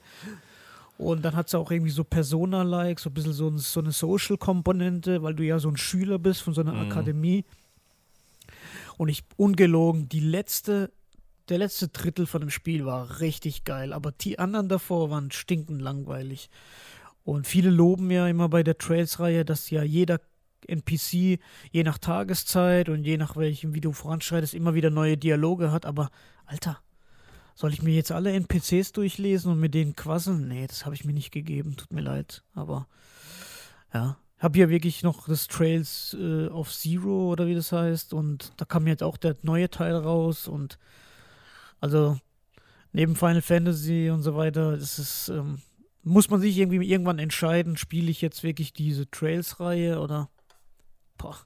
[0.97, 3.91] Und dann hat es auch irgendwie so Persona-like, so ein bisschen so, ein, so eine
[3.91, 6.91] Social-Komponente, weil du ja so ein Schüler bist von so einer mhm.
[6.91, 7.43] Akademie.
[8.97, 10.91] Und ich, ungelogen, die letzte,
[11.49, 15.81] der letzte Drittel von dem Spiel war richtig geil, aber die anderen davor waren stinkend
[15.81, 16.49] langweilig.
[17.23, 20.19] Und viele loben ja immer bei der Trails-Reihe, dass ja jeder
[20.67, 21.39] NPC
[21.71, 25.85] je nach Tageszeit und je nach welchem Video voranschreitest immer wieder neue Dialoge hat.
[25.85, 26.09] Aber
[26.45, 26.79] Alter,
[27.55, 30.47] soll ich mir jetzt alle NPCs durchlesen und mit denen quasseln?
[30.47, 31.75] Nee, das habe ich mir nicht gegeben.
[31.77, 32.43] Tut mir leid.
[32.53, 32.87] Aber
[33.93, 38.13] ja, habe hier wirklich noch das Trails äh, of Zero oder wie das heißt.
[38.13, 40.47] Und da kam jetzt auch der neue Teil raus.
[40.47, 40.79] Und
[41.79, 42.17] also
[42.91, 45.59] neben Final Fantasy und so weiter, das ist ähm,
[46.03, 50.29] muss man sich irgendwie irgendwann entscheiden, spiele ich jetzt wirklich diese Trails-Reihe oder.
[51.17, 51.37] Boah.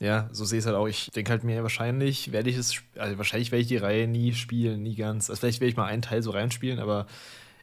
[0.00, 0.88] Ja, so sehe ich es halt auch.
[0.88, 4.34] Ich denke halt mir, wahrscheinlich werde ich es, also wahrscheinlich werde ich die Reihe nie
[4.34, 5.30] spielen, nie ganz.
[5.30, 7.06] Also vielleicht werde ich mal einen Teil so reinspielen, aber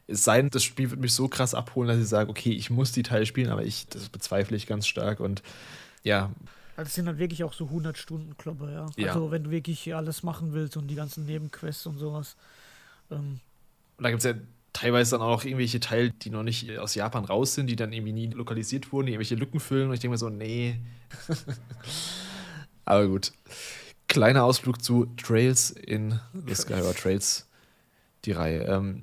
[0.06, 2.70] es sei denn, das Spiel wird mich so krass abholen, dass ich sage, okay, ich
[2.70, 5.42] muss die Teile spielen, aber ich, das bezweifle ich ganz stark und
[6.02, 6.30] ja.
[6.76, 8.86] Das sind dann wirklich auch so 100 Stunden Klopper, ja.
[8.96, 9.08] Ja.
[9.08, 12.36] Also wenn du wirklich alles machen willst und die ganzen Nebenquests und sowas.
[13.10, 13.40] Ähm,
[13.98, 14.34] Und da gibt es ja
[14.72, 18.12] teilweise dann auch irgendwelche Teile, die noch nicht aus Japan raus sind, die dann irgendwie
[18.12, 19.88] nie lokalisiert wurden, die irgendwelche Lücken füllen.
[19.88, 20.80] Und ich denke mir so, nee.
[22.84, 23.32] Aber gut.
[24.08, 27.48] Kleiner Ausflug zu Trails in The Skyward Trails,
[28.24, 28.64] die Reihe.
[28.64, 29.02] Ähm,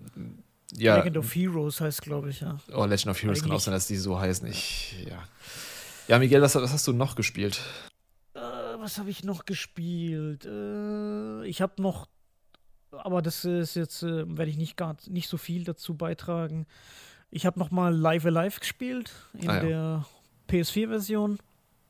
[0.75, 2.57] ja, Legend of Heroes heißt, glaube ich, ja.
[2.73, 4.47] oh, Legend of Heroes kann auch sein, dass die so heißen.
[4.47, 5.23] Ich, ja.
[6.07, 7.61] Ja, Miguel, was, was hast du noch gespielt?
[8.33, 10.45] Äh, was habe ich noch gespielt?
[10.45, 12.07] Äh, ich habe noch,
[12.91, 16.65] aber das ist jetzt, äh, werde ich nicht, gar, nicht so viel dazu beitragen.
[17.31, 19.61] Ich habe noch mal Live Alive gespielt in Ah, ja.
[19.61, 20.05] der
[20.49, 21.39] PS4-Version.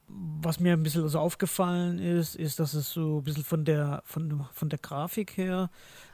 [0.09, 4.01] Was mir ein bisschen so aufgefallen ist, ist, dass es so ein bisschen von der,
[4.05, 5.69] von, von der Grafik her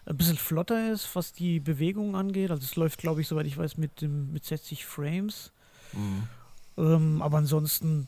[0.05, 2.49] ein bisschen flotter ist, was die Bewegung angeht.
[2.49, 5.51] Also es läuft, glaube ich, soweit ich weiß, mit, dem, mit 60 Frames.
[6.77, 8.07] Ähm, aber ansonsten,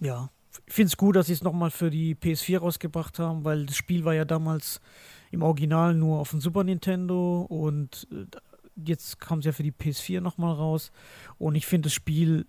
[0.00, 0.30] ja,
[0.66, 3.76] ich finde es gut, dass sie es nochmal für die PS4 rausgebracht haben, weil das
[3.76, 4.80] Spiel war ja damals
[5.32, 8.26] im Original nur auf dem Super Nintendo und äh,
[8.76, 10.92] jetzt kam es ja für die PS4 nochmal raus.
[11.38, 12.46] Und ich finde, das Spiel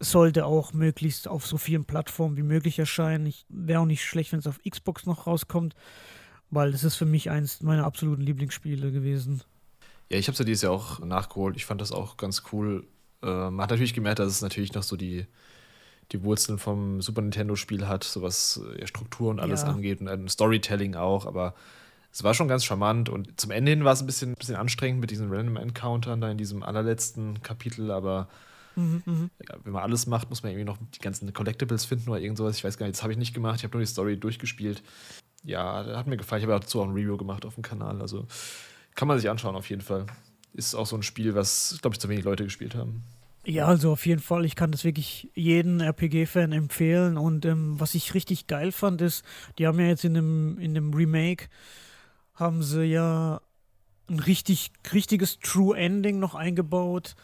[0.00, 3.26] sollte auch möglichst auf so vielen Plattformen wie möglich erscheinen.
[3.26, 5.74] Ich wäre auch nicht schlecht, wenn es auf Xbox noch rauskommt,
[6.50, 9.42] weil das ist für mich eins meiner absoluten Lieblingsspiele gewesen.
[10.10, 11.56] Ja, ich habe es ja dieses Jahr auch nachgeholt.
[11.56, 12.86] Ich fand das auch ganz cool.
[13.22, 15.26] Äh, man hat natürlich gemerkt, dass es natürlich noch so die,
[16.10, 19.68] die Wurzeln vom Super Nintendo-Spiel hat, so was äh, ja, Struktur und alles Ja.
[19.68, 21.54] angeht und ein Storytelling auch, aber
[22.12, 25.00] es war schon ganz charmant und zum Ende hin war es ein bisschen, bisschen anstrengend
[25.00, 28.28] mit diesen Random Encountern da in diesem allerletzten Kapitel, aber
[28.76, 29.30] Mhm, mhm.
[29.48, 32.38] ja, wenn man alles macht, muss man irgendwie noch die ganzen Collectibles finden oder irgend
[32.38, 32.56] sowas.
[32.56, 33.56] Ich weiß gar nicht, das habe ich nicht gemacht.
[33.58, 34.82] Ich habe nur die Story durchgespielt.
[35.44, 36.42] Ja, hat mir gefallen.
[36.42, 38.00] Ich habe dazu auch ein Review gemacht auf dem Kanal.
[38.00, 38.26] Also
[38.94, 40.06] kann man sich anschauen auf jeden Fall.
[40.54, 43.02] Ist auch so ein Spiel, was, glaube ich, zu wenig Leute gespielt haben.
[43.44, 44.44] Ja, also auf jeden Fall.
[44.44, 47.18] Ich kann das wirklich jeden RPG-Fan empfehlen.
[47.18, 49.24] Und ähm, was ich richtig geil fand, ist,
[49.58, 51.48] die haben ja jetzt in dem, in dem Remake,
[52.34, 53.40] haben sie ja
[54.08, 57.14] ein richtig, richtiges True Ending noch eingebaut.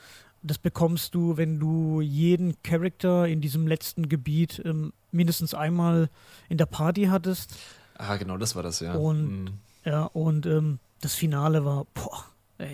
[0.43, 6.09] Das bekommst du, wenn du jeden Charakter in diesem letzten Gebiet ähm, mindestens einmal
[6.49, 7.57] in der Party hattest.
[7.97, 8.95] Ah, genau, das war das, ja.
[8.95, 9.49] Und- Mhm.
[9.85, 12.25] Ja, und ähm, das Finale war, boah,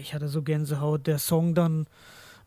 [0.01, 1.07] ich hatte so Gänsehaut.
[1.07, 1.87] Der Song dann,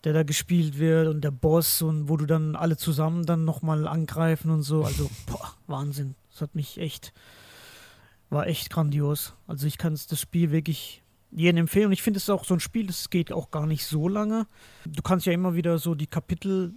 [0.03, 3.87] der da gespielt wird und der Boss und wo du dann alle zusammen dann nochmal
[3.87, 4.83] angreifen und so.
[4.83, 6.15] Also, boah, Wahnsinn.
[6.31, 7.13] Das hat mich echt,
[8.29, 9.33] war echt grandios.
[9.47, 11.01] Also ich kann das Spiel wirklich
[11.31, 11.87] jedem empfehlen.
[11.87, 14.07] Und ich finde es ist auch so ein Spiel, das geht auch gar nicht so
[14.07, 14.47] lange.
[14.85, 16.73] Du kannst ja immer wieder so die Kapitel,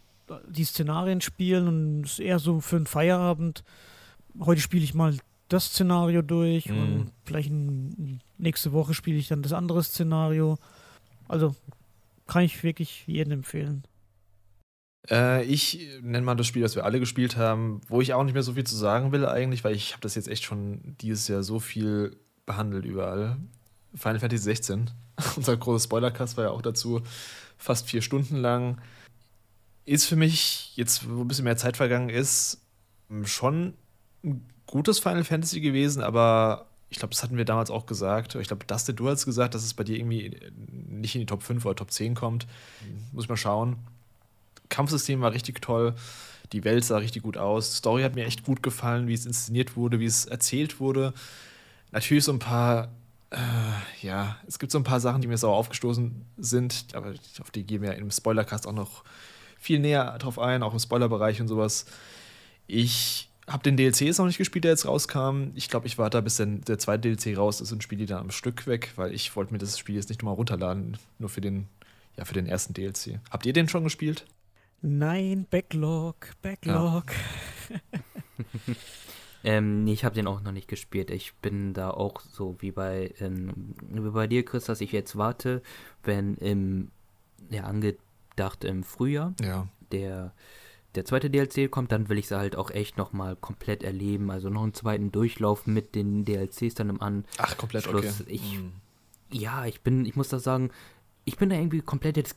[0.48, 3.64] die Szenarien spielen und es ist eher so für einen Feierabend.
[4.40, 5.16] Heute spiele ich mal
[5.48, 6.78] das Szenario durch Mhm.
[6.78, 7.51] und vielleicht
[8.39, 10.56] nächste Woche spiele ich dann das andere Szenario.
[11.27, 11.55] Also
[12.27, 13.82] kann ich wirklich jedem empfehlen.
[15.09, 18.35] Äh, ich nenne mal das Spiel, das wir alle gespielt haben, wo ich auch nicht
[18.35, 21.28] mehr so viel zu sagen will eigentlich, weil ich habe das jetzt echt schon dieses
[21.28, 22.16] Jahr so viel
[22.47, 23.36] behandelt überall.
[23.94, 24.90] Final Fantasy 16.
[25.36, 27.02] Unser großes Spoilercast war ja auch dazu.
[27.56, 28.81] Fast vier Stunden lang.
[29.85, 32.60] Ist für mich, jetzt wo ein bisschen mehr Zeit vergangen ist,
[33.24, 33.74] schon
[34.22, 38.35] ein gutes Final Fantasy gewesen, aber ich glaube, das hatten wir damals auch gesagt.
[38.35, 40.36] Ich glaube, Dustin, du hast gesagt, dass es bei dir irgendwie
[40.66, 42.47] nicht in die Top 5 oder Top 10 kommt.
[43.12, 43.77] Muss ich mal schauen.
[44.70, 45.94] Kampfsystem war richtig toll.
[46.52, 47.76] Die Welt sah richtig gut aus.
[47.76, 51.12] Story hat mir echt gut gefallen, wie es inszeniert wurde, wie es erzählt wurde.
[51.92, 52.88] Natürlich so ein paar,
[53.30, 53.36] äh,
[54.02, 57.64] ja, es gibt so ein paar Sachen, die mir sauer aufgestoßen sind, aber auf die
[57.64, 59.05] gehen wir im Spoilercast auch noch
[59.59, 61.84] viel näher drauf ein, auch im Spoilerbereich und sowas.
[62.66, 65.51] Ich habe den DLC jetzt noch nicht gespielt, der jetzt rauskam.
[65.55, 68.06] Ich glaube, ich warte da, bis der, der zweite DLC raus ist und spiele die
[68.06, 71.28] dann am Stück weg, weil ich wollte mir das Spiel jetzt nicht nochmal runterladen, nur
[71.28, 71.66] für den,
[72.16, 73.20] ja, für den ersten DLC.
[73.30, 74.24] Habt ihr den schon gespielt?
[74.82, 77.05] Nein, Backlog, Backlog.
[79.43, 81.11] Ähm, nee, ich habe den auch noch nicht gespielt.
[81.11, 85.16] Ich bin da auch so wie bei, ähm, wie bei dir, Chris, dass ich jetzt
[85.16, 85.62] warte,
[86.02, 86.90] wenn im,
[87.48, 89.66] ja, angedacht im Frühjahr Ja.
[89.93, 90.35] der,
[90.94, 94.31] der zweite DLC kommt, dann will ich sie halt auch echt nochmal komplett erleben.
[94.31, 97.24] Also noch einen zweiten Durchlauf mit den DLCs dann im An.
[97.39, 98.20] Ach, komplett Schluss.
[98.20, 98.31] okay.
[98.35, 98.73] Ich- Hm.
[99.32, 100.70] Ja, ich bin, ich muss da sagen,
[101.24, 102.36] ich bin da irgendwie komplett das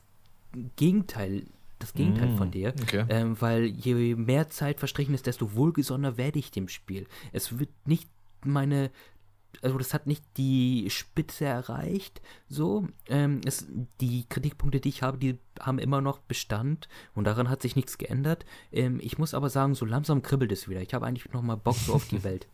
[0.77, 1.47] Gegenteil,
[1.83, 2.73] das Gegenteil Mm, von dir.
[2.81, 3.05] Okay.
[3.09, 7.07] Ähm, weil je mehr Zeit verstrichen ist, desto wohlgesonnener werde ich dem Spiel.
[7.31, 8.09] Es wird nicht
[8.43, 8.91] meine,
[9.61, 12.87] also das hat nicht die Spitze erreicht, so.
[13.07, 13.67] Ähm, es,
[14.01, 17.97] die Kritikpunkte, die ich habe, die haben immer noch Bestand und daran hat sich nichts
[17.97, 18.45] geändert.
[18.71, 20.81] Ähm, ich muss aber sagen, so langsam kribbelt es wieder.
[20.81, 22.47] Ich habe eigentlich noch mal Bock so auf die Welt.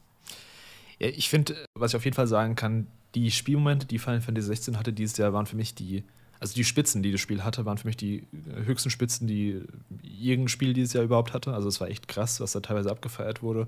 [0.99, 4.47] Ja, ich finde, was ich auf jeden Fall sagen kann, die Spielmomente, die Final Fantasy
[4.47, 6.03] 16 hatte dieses Jahr, waren für mich die
[6.39, 8.25] also die Spitzen, die das Spiel hatte, waren für mich die
[8.65, 9.61] höchsten Spitzen, die
[10.01, 11.53] irgendein Spiel dieses Jahr überhaupt hatte.
[11.53, 13.67] Also es war echt krass, was da teilweise abgefeiert wurde.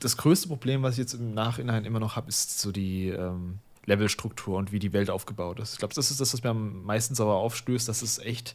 [0.00, 3.58] Das größte Problem, was ich jetzt im Nachhinein immer noch habe, ist so die ähm,
[3.86, 5.72] Levelstruktur und wie die Welt aufgebaut ist.
[5.74, 7.88] Ich glaube, das ist das, was mir am meisten sauer aufstößt.
[7.88, 8.54] Das ist echt.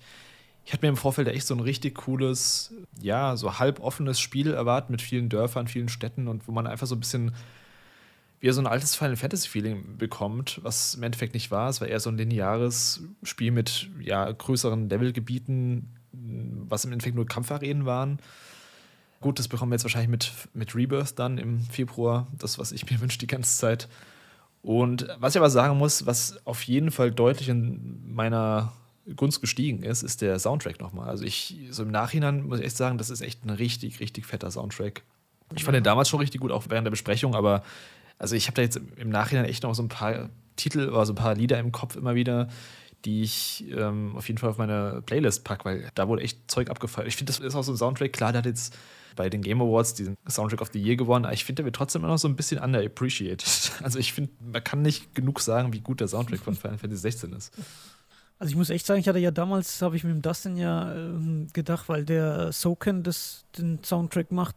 [0.63, 4.51] Ich hatte mir im Vorfeld echt so ein richtig cooles, ja, so halb offenes Spiel
[4.51, 7.35] erwartet mit vielen Dörfern, vielen Städten und wo man einfach so ein bisschen
[8.45, 11.67] wie so ein altes Final Fantasy Feeling bekommt, was im Endeffekt nicht war.
[11.67, 17.25] Es war eher so ein lineares Spiel mit ja, größeren Levelgebieten, was im Endeffekt nur
[17.25, 18.19] Kampfarenen waren.
[19.19, 22.87] Gut, das bekommen wir jetzt wahrscheinlich mit, mit Rebirth dann im Februar, das, was ich
[22.91, 23.87] mir wünsche die ganze Zeit.
[24.61, 28.73] Und was ich aber sagen muss, was auf jeden Fall deutlich in meiner
[29.15, 31.09] Gunst gestiegen ist, ist der Soundtrack nochmal.
[31.09, 34.27] Also ich, so im Nachhinein muss ich echt sagen, das ist echt ein richtig, richtig
[34.27, 35.01] fetter Soundtrack.
[35.55, 37.63] Ich fand den damals schon richtig gut, auch während der Besprechung, aber
[38.17, 41.13] also ich habe da jetzt im Nachhinein echt noch so ein paar Titel oder so
[41.13, 42.47] ein paar Lieder im Kopf immer wieder,
[43.03, 46.69] die ich ähm, auf jeden Fall auf meine Playlist packe, weil da wurde echt Zeug
[46.69, 47.07] abgefallen.
[47.07, 48.75] Ich finde, das ist auch so ein Soundtrack, klar, der hat jetzt
[49.15, 51.75] bei den Game Awards diesen Soundtrack of the Year gewonnen, aber ich finde, der wird
[51.75, 53.71] trotzdem immer noch so ein bisschen underappreciated.
[53.83, 57.01] Also ich finde, man kann nicht genug sagen, wie gut der Soundtrack von Final Fantasy
[57.01, 57.53] 16 ist.
[58.37, 60.93] Also ich muss echt sagen, ich hatte ja damals, habe ich mit dem Dustin ja
[60.93, 64.55] ähm, gedacht, weil der Soken das, den Soundtrack macht,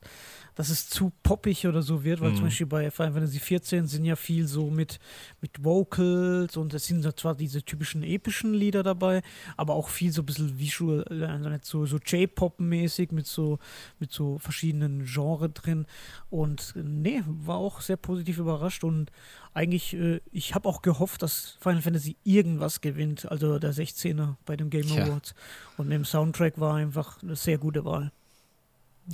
[0.59, 2.35] dass es zu poppig oder so wird, weil mhm.
[2.35, 4.99] zum Beispiel bei Final Fantasy 14 sind ja viel so mit,
[5.41, 9.23] mit Vocals und es sind zwar diese typischen epischen Lieder dabei,
[9.57, 13.61] aber auch viel so ein bisschen visual, also nicht so, so J-Pop-mäßig mit so,
[14.01, 15.87] mit so verschiedenen Genres drin.
[16.29, 19.13] Und nee, war auch sehr positiv überrascht und
[19.55, 24.57] eigentlich, äh, ich habe auch gehofft, dass Final Fantasy irgendwas gewinnt, also der 16er bei
[24.57, 25.37] dem Game Awards.
[25.37, 25.75] Ja.
[25.77, 28.11] Und mit dem Soundtrack war einfach eine sehr gute Wahl.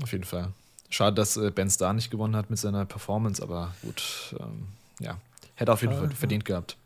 [0.00, 0.54] Auf jeden Fall.
[0.90, 4.68] Schade, dass äh, Ben Starr nicht gewonnen hat mit seiner Performance, aber gut, ähm,
[5.00, 5.18] ja,
[5.54, 6.76] hätte auf jeden Fall verdient gehabt.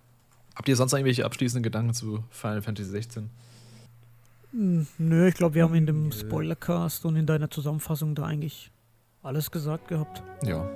[0.55, 3.31] Habt ihr sonst irgendwelche abschließenden Gedanken zu Final Fantasy 16?
[4.53, 8.71] Hm, nö, ich glaube, wir haben in dem Spoilercast und in deiner Zusammenfassung da eigentlich
[9.23, 10.23] alles gesagt gehabt.
[10.43, 10.69] Ja.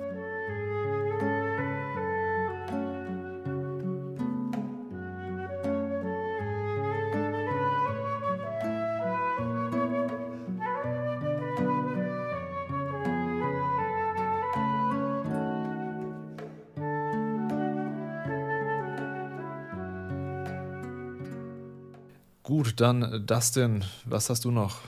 [22.73, 24.79] Gut, dann äh, Dustin, was hast du noch?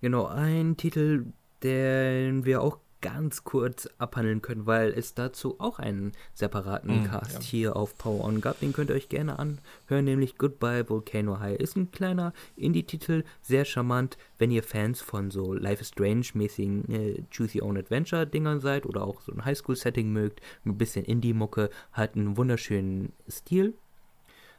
[0.00, 1.26] Genau, ein Titel,
[1.64, 7.32] den wir auch ganz kurz abhandeln können, weil es dazu auch einen separaten mm, Cast
[7.32, 7.40] ja.
[7.40, 8.60] hier auf Power On gab.
[8.60, 11.58] Den könnt ihr euch gerne anhören, nämlich Goodbye Volcano High.
[11.58, 17.22] Ist ein kleiner Indie-Titel, sehr charmant, wenn ihr Fans von so Life is Strange-mäßigen äh,
[17.36, 22.14] Choose Your Own Adventure-Dingern seid oder auch so ein Highschool-Setting mögt, ein bisschen Indie-Mucke, hat
[22.14, 23.74] einen wunderschönen Stil.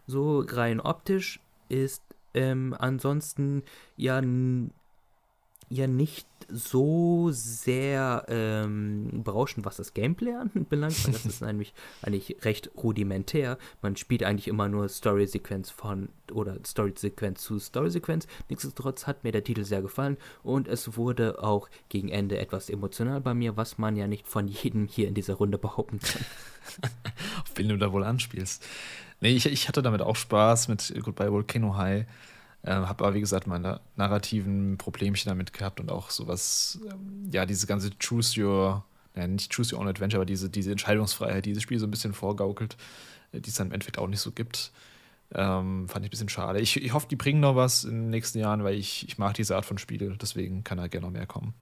[0.08, 1.40] So rein optisch
[1.72, 2.04] ist
[2.34, 3.64] ähm, ansonsten
[3.98, 4.22] ja,
[5.70, 12.38] ja nicht so sehr ähm, berauschend, was das Gameplay anbelangt, weil das ist eigentlich, eigentlich
[12.44, 13.58] recht rudimentär.
[13.82, 18.28] Man spielt eigentlich immer nur Story-Sequenz von oder Story-Sequenz zu Story-Sequenz.
[18.50, 23.22] Nichtsdestotrotz hat mir der Titel sehr gefallen und es wurde auch gegen Ende etwas emotional
[23.22, 26.22] bei mir, was man ja nicht von jedem hier in dieser Runde behaupten kann.
[27.44, 28.64] Auf wen du da wohl anspielst.
[29.22, 32.06] Nee, ich, ich hatte damit auch Spaß mit Goodbye Volcano High.
[32.64, 37.46] Äh, habe aber, wie gesagt, meine narrativen Problemchen damit gehabt und auch sowas, ähm, ja,
[37.46, 38.84] diese ganze Choose Your,
[39.16, 41.92] ja, nicht Choose Your Own Adventure, aber diese, diese Entscheidungsfreiheit, die dieses Spiel so ein
[41.92, 42.78] bisschen vorgaukelt,
[43.32, 44.72] äh, die es dann im Endeffekt auch nicht so gibt.
[45.34, 46.60] Ähm, fand ich ein bisschen schade.
[46.60, 49.34] Ich, ich hoffe, die bringen noch was in den nächsten Jahren, weil ich, ich mag
[49.36, 51.54] diese Art von Spiele, deswegen kann da gerne noch mehr kommen.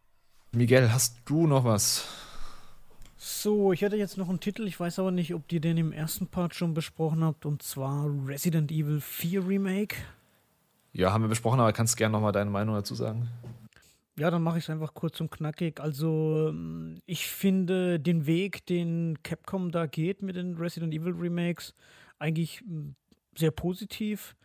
[0.52, 2.06] Miguel, hast du noch was?
[3.22, 5.92] So, ich hätte jetzt noch einen Titel, ich weiß aber nicht, ob ihr den im
[5.92, 9.98] ersten Part schon besprochen habt, und zwar Resident Evil 4 Remake.
[10.94, 13.28] Ja, haben wir besprochen, aber kannst gerne nochmal deine Meinung dazu sagen.
[14.18, 15.82] Ja, dann mache ich es einfach kurz und knackig.
[15.82, 21.76] Also, ähm, ich finde den Weg, den Capcom da geht mit den Resident Evil Remakes,
[22.20, 22.96] eigentlich hm,
[23.38, 24.38] sehr positiv.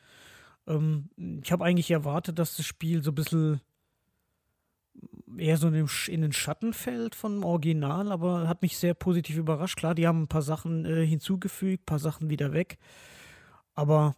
[0.66, 1.10] Ähm,
[1.44, 3.60] ich habe eigentlich erwartet, dass das Spiel so ein bisschen
[5.38, 9.78] eher so in, in den Schatten fällt vom Original, aber hat mich sehr positiv überrascht.
[9.78, 12.78] Klar, die haben ein paar Sachen äh, hinzugefügt, ein paar Sachen wieder weg.
[13.74, 14.14] Aber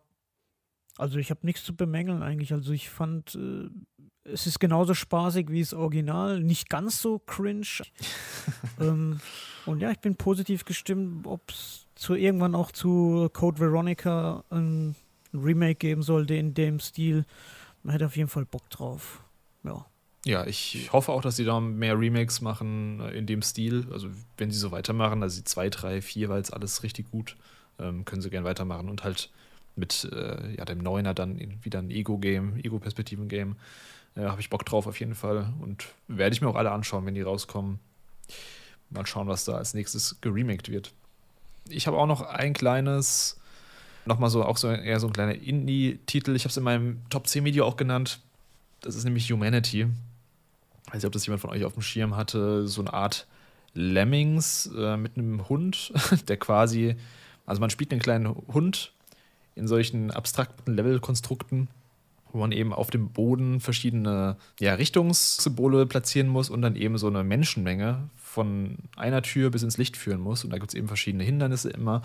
[0.99, 2.53] also ich habe nichts zu bemängeln eigentlich.
[2.53, 3.69] Also ich fand, äh,
[4.25, 7.67] es ist genauso spaßig wie das Original, nicht ganz so cringe.
[8.81, 9.21] ähm,
[9.67, 14.97] und ja, ich bin positiv gestimmt, ob es zu irgendwann auch zu Code Veronica ein
[15.33, 17.25] Remake geben sollte in dem Stil.
[17.83, 19.23] Man hätte auf jeden Fall Bock drauf.
[19.65, 19.87] Ja.
[20.27, 23.87] Ja, ich hoffe auch, dass sie da mehr Remakes machen äh, in dem Stil.
[23.93, 27.37] Also, wenn sie so weitermachen, also 2, 3, 4 war jetzt alles richtig gut,
[27.79, 29.31] ähm, können sie gerne weitermachen und halt
[29.77, 33.55] mit äh, ja, dem Neuner dann wieder ein Ego-Game, Ego-Perspektiven-Game.
[34.17, 37.07] Äh, Habe ich Bock drauf auf jeden Fall und werde ich mir auch alle anschauen,
[37.07, 37.79] wenn die rauskommen.
[38.91, 40.93] Mal schauen, was da als nächstes geremaked wird.
[41.69, 43.39] Ich habe auch noch ein kleines,
[44.07, 46.35] nochmal so, auch so eher so ein kleiner Indie-Titel.
[46.35, 48.19] Ich habe es in meinem Top 10 Video auch genannt.
[48.81, 49.87] Das ist nämlich Humanity.
[50.87, 52.67] Ich weiß nicht, ob das jemand von euch auf dem Schirm hatte.
[52.69, 53.27] So eine Art
[53.75, 55.93] Lemmings äh, mit einem Hund,
[56.29, 56.97] der quasi,
[57.45, 58.93] also man spielt einen kleinen Hund
[59.55, 61.69] in solchen abstrakten Levelkonstrukten,
[62.33, 67.07] wo man eben auf dem Boden verschiedene ja, Richtungssymbole platzieren muss und dann eben so
[67.07, 70.45] eine Menschenmenge von einer Tür bis ins Licht führen muss.
[70.45, 72.03] Und da gibt es eben verschiedene Hindernisse immer.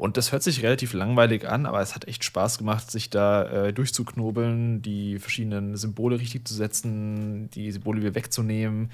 [0.00, 3.66] Und das hört sich relativ langweilig an, aber es hat echt Spaß gemacht, sich da
[3.66, 8.90] äh, durchzuknobeln, die verschiedenen Symbole richtig zu setzen, die Symbole wieder wegzunehmen,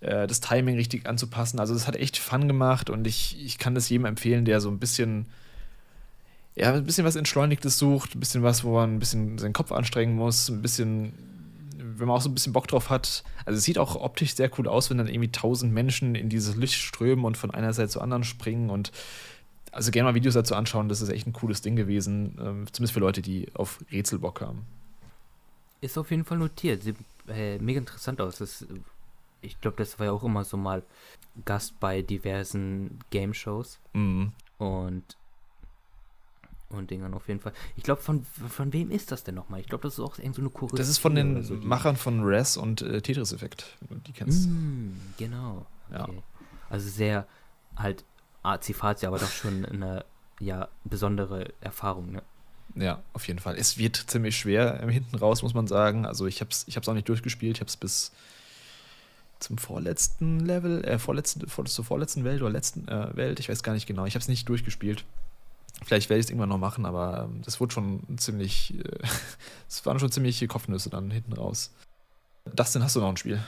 [0.00, 1.60] äh, das Timing richtig anzupassen.
[1.60, 4.70] Also es hat echt Fun gemacht und ich, ich kann das jedem empfehlen, der so
[4.70, 5.26] ein bisschen,
[6.54, 9.70] ja, ein bisschen was Entschleunigtes sucht, ein bisschen was, wo man ein bisschen seinen Kopf
[9.70, 11.12] anstrengen muss, ein bisschen,
[11.76, 13.22] wenn man auch so ein bisschen Bock drauf hat.
[13.44, 16.56] Also es sieht auch optisch sehr cool aus, wenn dann irgendwie tausend Menschen in dieses
[16.56, 18.92] Licht strömen und von einer Seite zur anderen springen und
[19.72, 22.92] also gerne mal Videos dazu anschauen, das ist echt ein cooles Ding gewesen, ähm, zumindest
[22.92, 24.66] für Leute, die auf Rätsel Bock haben.
[25.80, 26.82] Ist auf jeden Fall notiert.
[26.82, 26.96] Sieht
[27.26, 28.38] äh, mega interessant aus.
[28.38, 28.64] Das,
[29.40, 30.82] ich glaube, das war ja auch immer so mal
[31.44, 33.80] Gast bei diversen Game-Shows.
[33.94, 34.32] Mhm.
[34.58, 35.16] Und
[36.68, 37.52] und Dingern auf jeden Fall.
[37.76, 39.60] Ich glaube, von, von wem ist das denn nochmal?
[39.60, 40.78] Ich glaube, das ist auch irgend so eine Choreografie.
[40.78, 43.76] Das ist von den so, Machern von Res und äh, Tetris Effekt,
[44.06, 44.48] die kennst.
[44.48, 45.66] Mm, genau.
[45.90, 46.04] Ja.
[46.04, 46.22] Okay.
[46.70, 47.26] Also sehr
[47.76, 48.04] halt
[48.42, 50.04] azi-fazi, aber doch schon eine
[50.40, 52.22] ja, besondere Erfahrung, ne?
[52.74, 53.56] Ja, auf jeden Fall.
[53.56, 56.06] Es wird ziemlich schwer hinten raus, muss man sagen.
[56.06, 57.56] Also ich habe es ich auch nicht durchgespielt.
[57.56, 58.12] Ich habe es bis
[59.40, 63.62] zum vorletzten Level, äh, vorletzten, vor, zur vorletzten Welt oder letzten äh, Welt, ich weiß
[63.62, 64.06] gar nicht genau.
[64.06, 65.04] Ich habe es nicht durchgespielt.
[65.84, 68.98] Vielleicht werde ich es irgendwann noch machen, aber ähm, das wurde schon ziemlich, äh,
[69.68, 71.72] es waren schon ziemliche Kopfnüsse dann hinten raus.
[72.54, 73.42] Dustin, hast du noch ein Spiel?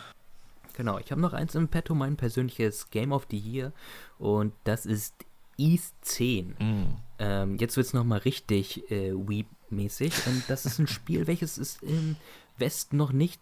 [0.75, 3.73] Genau, ich habe noch eins im Petto, mein persönliches Game of the Year.
[4.19, 5.15] Und das ist
[5.57, 6.57] East 10.
[7.19, 10.27] Ähm, jetzt wird es nochmal richtig äh, Weep-mäßig.
[10.27, 12.17] Und das ist ein Spiel, welches es im
[12.59, 13.41] Westen noch nicht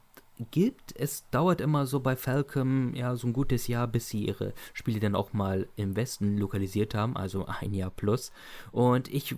[0.50, 0.94] gibt.
[0.96, 5.00] Es dauert immer so bei Falcom ja so ein gutes Jahr, bis sie ihre Spiele
[5.00, 8.32] dann auch mal im Westen lokalisiert haben, also ein Jahr plus.
[8.72, 9.36] Und ich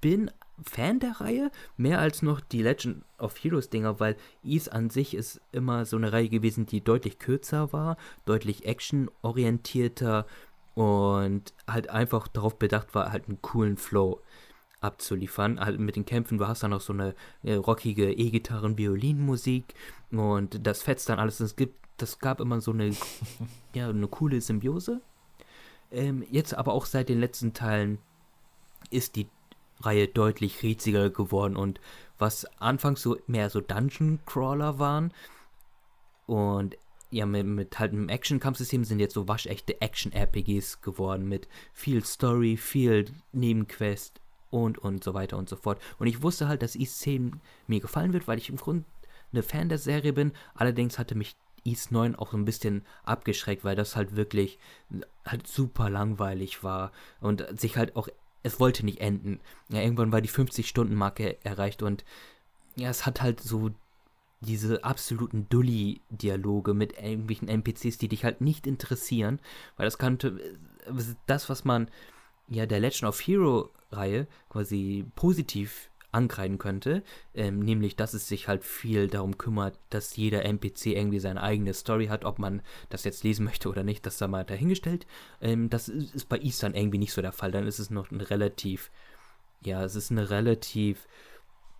[0.00, 0.30] bin
[0.62, 5.14] Fan der Reihe, mehr als noch die Legend of Heroes Dinger, weil Ease an sich
[5.14, 10.26] ist immer so eine Reihe gewesen, die deutlich kürzer war, deutlich actionorientierter
[10.74, 14.20] und halt einfach darauf bedacht war, halt einen coolen Flow
[14.80, 15.60] abzuliefern.
[15.60, 19.74] Halt mit den Kämpfen, du hast dann noch so eine äh, rockige E-Gitarren, Violinmusik
[20.10, 21.40] und das fetzt dann alles.
[21.40, 22.90] Es gibt, das gab immer so eine,
[23.74, 25.00] ja, eine coole Symbiose.
[25.90, 27.98] Ähm, jetzt aber auch seit den letzten Teilen
[28.90, 29.28] ist die
[29.80, 31.80] Reihe deutlich rätsiger geworden und
[32.18, 35.12] was anfangs so mehr so Dungeon Crawler waren
[36.26, 36.76] und
[37.10, 42.56] ja, mit, mit halt einem Action-Kampfsystem sind jetzt so waschechte Action-RPGs geworden mit viel Story,
[42.56, 44.20] viel Nebenquest
[44.50, 45.80] und und so weiter und so fort.
[45.98, 48.84] Und ich wusste halt, dass East 10 mir gefallen wird, weil ich im Grunde
[49.32, 50.32] eine Fan der Serie bin.
[50.54, 54.58] Allerdings hatte mich East 9 auch so ein bisschen abgeschreckt, weil das halt wirklich
[55.24, 58.08] halt super langweilig war und sich halt auch,
[58.46, 59.40] es wollte nicht enden.
[59.68, 62.04] Ja, irgendwann war die 50-Stunden-Marke erreicht und
[62.76, 63.70] ja, es hat halt so
[64.40, 69.40] diese absoluten Dulli-Dialoge mit irgendwelchen NPCs, die dich halt nicht interessieren,
[69.76, 70.58] weil das kannte,
[71.26, 71.90] das, was man
[72.48, 77.02] ja der Legend of Hero Reihe quasi positiv ankreiden könnte,
[77.34, 81.74] ähm, nämlich, dass es sich halt viel darum kümmert, dass jeder NPC irgendwie seine eigene
[81.74, 85.06] Story hat, ob man das jetzt lesen möchte oder nicht, das da mal dahingestellt.
[85.40, 88.10] Ähm, das ist, ist bei Eastern irgendwie nicht so der Fall, dann ist es noch
[88.10, 88.90] ein relativ,
[89.62, 91.06] ja, es ist eine relativ,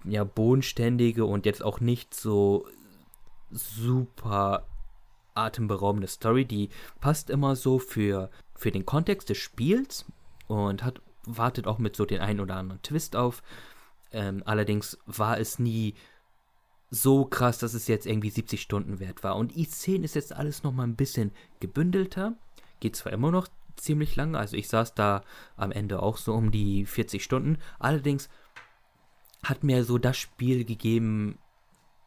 [0.05, 2.67] ja, bodenständige und jetzt auch nicht so
[3.51, 4.67] super
[5.35, 6.71] atemberaubende Story, die
[7.01, 10.07] passt immer so für, für den Kontext des Spiels
[10.47, 13.43] und hat wartet auch mit so den einen oder anderen Twist auf.
[14.13, 15.95] Ähm, allerdings war es nie
[16.91, 19.37] so krass, dass es jetzt irgendwie 70 Stunden wert war.
[19.37, 22.35] Und i10 ist jetzt alles nochmal ein bisschen gebündelter.
[22.81, 25.23] Geht zwar immer noch ziemlich lange, also ich saß da
[25.57, 27.59] am Ende auch so um die 40 Stunden.
[27.79, 28.29] Allerdings
[29.43, 31.39] hat mir so das Spiel gegeben,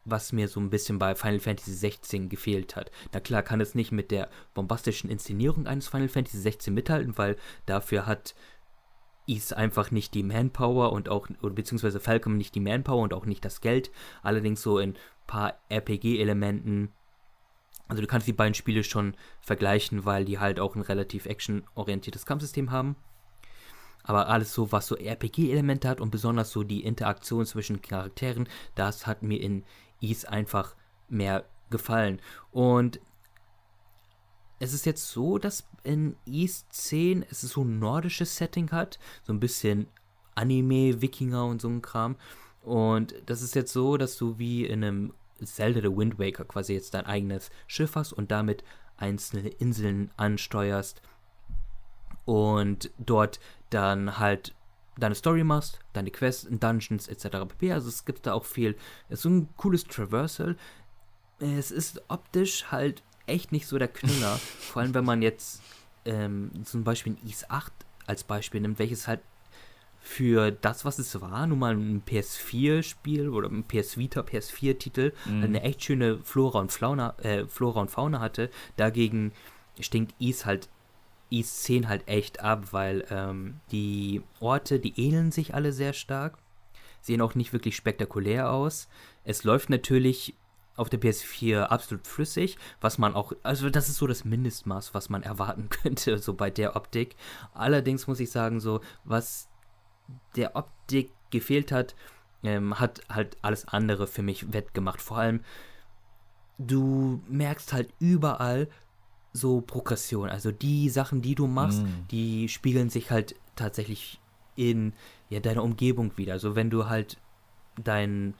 [0.04, 2.90] was mir so ein bisschen bei Final Fantasy 16 gefehlt hat.
[3.12, 7.36] Na klar, kann es nicht mit der bombastischen Inszenierung eines Final Fantasy 16 mithalten, weil
[7.66, 8.34] dafür hat
[9.34, 13.44] ist einfach nicht die Manpower und auch, beziehungsweise Falcom nicht die Manpower und auch nicht
[13.44, 13.90] das Geld.
[14.22, 14.96] Allerdings so in ein
[15.26, 16.92] paar RPG-Elementen.
[17.88, 22.24] Also du kannst die beiden Spiele schon vergleichen, weil die halt auch ein relativ actionorientiertes
[22.26, 22.96] Kampfsystem haben.
[24.02, 29.06] aber alles so, was so RPG-Elemente hat und besonders so die Interaktion zwischen Charakteren, das
[29.06, 29.64] hat mir in
[30.00, 30.74] Ease einfach
[31.08, 32.20] mehr gefallen.
[32.50, 33.00] Und
[34.60, 39.32] es ist jetzt so, dass in Ease 10 es so ein nordisches Setting hat, so
[39.32, 39.88] ein bisschen
[40.34, 42.16] Anime, Wikinger und so ein Kram.
[42.62, 46.74] Und das ist jetzt so, dass du wie in einem Zelda The Wind Waker quasi
[46.74, 48.62] jetzt dein eigenes Schiff hast und damit
[48.98, 51.00] einzelne Inseln ansteuerst
[52.26, 54.54] und dort dann halt
[54.98, 57.46] deine Story machst, deine Quests, Dungeons etc.
[57.48, 57.72] pp.
[57.72, 58.76] Also es gibt da auch viel.
[59.08, 60.56] Es ist so ein cooles Traversal.
[61.38, 64.38] Es ist optisch halt echt nicht so der Knüller.
[64.58, 65.62] Vor allem, wenn man jetzt
[66.04, 67.72] ähm, zum Beispiel ein Is 8
[68.06, 69.20] als Beispiel nimmt, welches halt
[70.02, 75.44] für das, was es war, nun mal ein PS4-Spiel oder ein PS Vita, PS4-Titel, mhm.
[75.44, 78.50] eine echt schöne Flora und Fauna, äh, Flora und Fauna hatte.
[78.76, 79.32] Dagegen
[79.78, 80.68] stinkt Is halt
[81.28, 86.38] Is 10 halt echt ab, weil ähm, die Orte, die ähneln sich alle sehr stark,
[87.02, 88.88] sehen auch nicht wirklich spektakulär aus.
[89.24, 90.34] Es läuft natürlich
[90.80, 95.10] auf der PS4 absolut flüssig, was man auch, also das ist so das Mindestmaß, was
[95.10, 97.16] man erwarten könnte, so bei der Optik.
[97.54, 99.48] Allerdings muss ich sagen, so, was
[100.36, 101.94] der Optik gefehlt hat,
[102.42, 105.00] ähm, hat halt alles andere für mich wettgemacht.
[105.00, 105.40] Vor allem,
[106.58, 108.68] du merkst halt überall
[109.32, 110.28] so Progression.
[110.28, 112.08] Also die Sachen, die du machst, mm.
[112.10, 114.20] die spiegeln sich halt tatsächlich
[114.56, 114.92] in
[115.28, 116.32] ja, deiner Umgebung wieder.
[116.32, 117.18] Also wenn du halt
[117.76, 118.34] dein,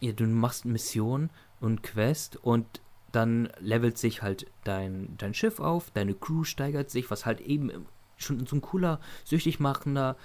[0.00, 1.30] ja, du machst Mission
[1.64, 2.80] und Quest und
[3.12, 7.70] dann levelt sich halt dein, dein Schiff auf, deine Crew steigert sich, was halt eben
[8.16, 10.16] schon so ein cooler, süchtig machender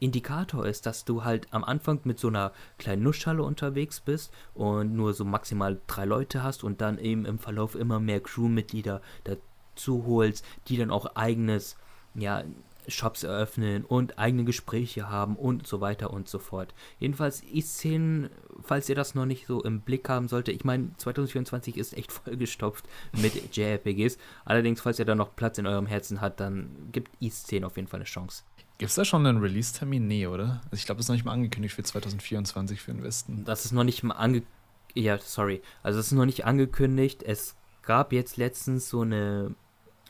[0.00, 4.94] Indikator ist, dass du halt am Anfang mit so einer kleinen Nussschale unterwegs bist und
[4.94, 10.04] nur so maximal drei Leute hast und dann eben im Verlauf immer mehr Crewmitglieder dazu
[10.06, 11.76] holst, die dann auch eigenes,
[12.14, 12.42] ja,
[12.88, 16.74] Shops eröffnen und eigene Gespräche haben und so weiter und so fort.
[16.98, 18.30] Jedenfalls i10,
[18.62, 22.12] falls ihr das noch nicht so im Blick haben sollte, ich meine, 2024 ist echt
[22.24, 24.18] vollgestopft mit JRPGs.
[24.44, 27.88] Allerdings, falls ihr da noch Platz in eurem Herzen habt, dann gibt i10 auf jeden
[27.88, 28.44] Fall eine Chance.
[28.78, 30.06] Gibt es da schon einen Release-Termin?
[30.06, 30.60] Nee, oder?
[30.64, 33.44] Also ich glaube, das ist noch nicht mal angekündigt für 2024 für den Westen.
[33.44, 34.52] Das ist noch nicht mal angekündigt.
[34.94, 35.62] Ja, sorry.
[35.82, 37.22] Also es ist noch nicht angekündigt.
[37.22, 39.54] Es gab jetzt letztens so eine,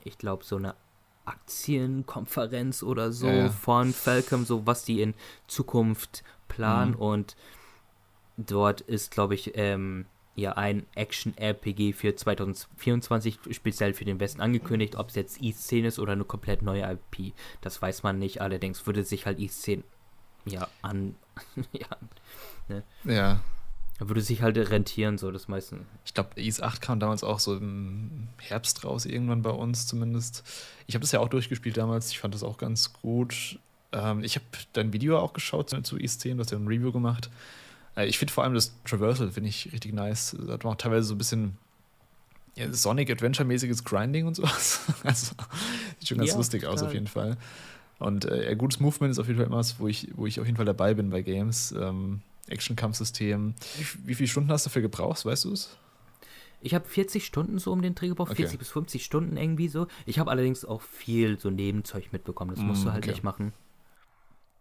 [0.03, 0.75] ich glaube, so eine
[1.25, 3.49] Aktienkonferenz oder so ja, ja.
[3.51, 5.15] von Falcom, so was die in
[5.47, 6.93] Zukunft planen.
[6.93, 6.99] Mhm.
[6.99, 7.37] Und
[8.37, 10.07] dort ist, glaube ich, ähm,
[10.37, 14.97] ja ein Action-RPG für 2024 speziell für den Westen angekündigt.
[14.97, 18.41] Ob es jetzt E-Szene ist oder eine komplett neue IP, das weiß man nicht.
[18.41, 19.85] Allerdings würde sich halt E-Szene
[20.45, 21.15] ja an.
[21.73, 21.89] ja,
[22.69, 22.83] ne?
[23.05, 23.41] ja.
[24.01, 25.79] Würde sich halt rentieren, so das meiste.
[26.05, 30.43] Ich glaube, Is 8 kam damals auch so im Herbst raus, irgendwann bei uns zumindest.
[30.87, 33.59] Ich habe das ja auch durchgespielt damals, ich fand das auch ganz gut.
[33.93, 36.91] Ähm, ich habe dein Video auch geschaut zu Is 10, du hast ja ein Review
[36.91, 37.31] gemacht.
[37.97, 40.37] Äh, ich finde vor allem das Traversal, finde ich richtig nice.
[40.45, 41.57] Da hat man auch teilweise so ein bisschen
[42.57, 44.81] ja, Sonic Adventure-mäßiges Grinding und sowas.
[45.05, 45.35] also,
[45.99, 47.37] sieht schon ganz ja, lustig aus, auf jeden Fall.
[47.99, 50.47] Und äh, gutes Movement ist auf jeden Fall immer was, wo ich, wo ich auf
[50.47, 51.73] jeden Fall dabei bin bei Games.
[51.73, 53.55] Ähm, Action-Kampfsystem.
[53.79, 55.77] Wie, wie viele Stunden hast du dafür gebraucht, weißt du es?
[56.61, 58.43] Ich habe 40 Stunden so um den Dreh gebraucht, okay.
[58.43, 59.87] 40 bis 50 Stunden irgendwie so.
[60.07, 62.55] Ich habe allerdings auch viel so Nebenzeug mitbekommen.
[62.55, 63.11] Das musst mm, du halt okay.
[63.11, 63.53] nicht machen.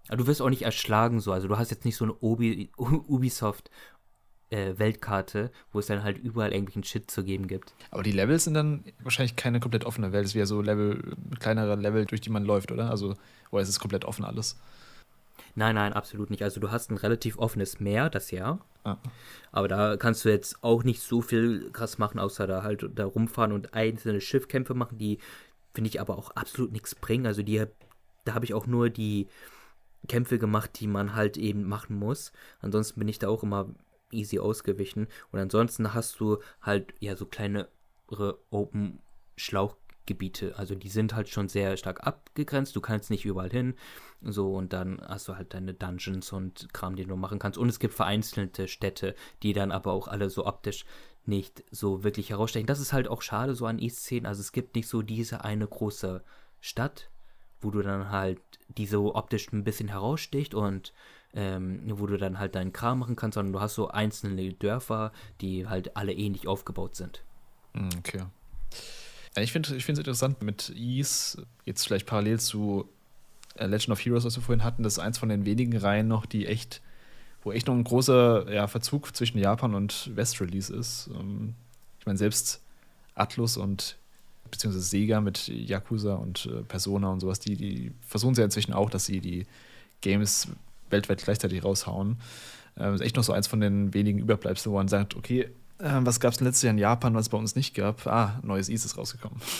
[0.07, 1.31] Aber du wirst auch nicht erschlagen so.
[1.31, 3.69] Also du hast jetzt nicht so eine Ubi, Ubisoft
[4.49, 7.73] äh, Weltkarte, wo es dann halt überall irgendwelchen Shit zu geben gibt.
[7.89, 10.25] Aber die Levels sind dann wahrscheinlich keine komplett offene Welt.
[10.25, 12.89] Es wäre so Level, kleinere Level, durch die man läuft, oder?
[12.89, 13.15] Also,
[13.49, 14.59] wo ist es komplett offen alles?
[15.55, 16.43] Nein, nein, absolut nicht.
[16.43, 18.59] Also du hast ein relativ offenes Meer, das ja.
[18.83, 18.97] Ah.
[19.51, 23.05] Aber da kannst du jetzt auch nicht so viel krass machen, außer da halt da
[23.05, 25.19] rumfahren und einzelne Schiffkämpfe machen, die
[25.73, 27.25] finde ich aber auch absolut nichts bringen.
[27.25, 27.65] Also die,
[28.25, 29.27] da habe ich auch nur die
[30.07, 32.31] Kämpfe gemacht, die man halt eben machen muss.
[32.61, 33.69] Ansonsten bin ich da auch immer
[34.11, 35.07] easy ausgewichen.
[35.31, 37.69] Und ansonsten hast du halt ja so kleinere
[38.49, 38.99] Open
[40.03, 40.57] Schlauchgebiete.
[40.57, 42.75] Also die sind halt schon sehr stark abgegrenzt.
[42.75, 43.75] Du kannst nicht überall hin.
[44.21, 47.57] So, und dann hast du halt deine Dungeons und Kram, den du machen kannst.
[47.57, 50.85] Und es gibt vereinzelte Städte, die dann aber auch alle so optisch
[51.25, 52.67] nicht so wirklich herausstechen.
[52.67, 54.25] Das ist halt auch schade so an E-Szenen.
[54.25, 56.21] Also es gibt nicht so diese eine große
[56.59, 57.09] Stadt,
[57.61, 58.41] wo du dann halt
[58.77, 60.93] die so optisch ein bisschen heraussticht und
[61.33, 65.11] ähm, wo du dann halt deinen Kram machen kannst, sondern du hast so einzelne Dörfer,
[65.41, 67.23] die halt alle ähnlich aufgebaut sind.
[67.73, 68.23] Hm, okay.
[69.35, 72.87] Ich finde es interessant mit Ease, jetzt vielleicht parallel zu
[73.55, 76.07] äh, Legend of Heroes, was wir vorhin hatten, das ist eins von den wenigen Reihen
[76.07, 76.81] noch, die echt,
[77.43, 81.09] wo echt noch ein großer ja, Verzug zwischen Japan und West-Release ist.
[81.13, 81.55] Ähm,
[81.99, 82.61] ich meine, selbst
[83.15, 83.97] Atlus und
[84.51, 88.89] beziehungsweise Sega mit Yakuza und äh, Persona und sowas, die, die versuchen ja inzwischen auch,
[88.89, 89.47] dass sie die
[90.01, 90.47] Games
[90.89, 92.17] weltweit gleichzeitig raushauen.
[92.77, 95.99] Ähm, ist echt noch so eins von den wenigen Überbleibseln, wo man sagt, okay, äh,
[96.01, 98.05] was gab es letztes Jahr in Japan, was es bei uns nicht gab?
[98.07, 99.39] Ah, neues ist rausgekommen.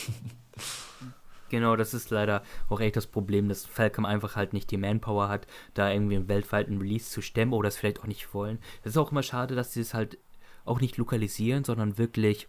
[1.49, 5.30] Genau, das ist leider auch echt das Problem, dass Falcom einfach halt nicht die Manpower
[5.30, 5.45] hat,
[5.76, 8.57] da irgendwie einen weltweiten Release zu stemmen oder das vielleicht auch nicht wollen.
[8.81, 10.18] Es ist auch immer schade, dass sie es halt
[10.65, 12.48] auch nicht lokalisieren, sondern wirklich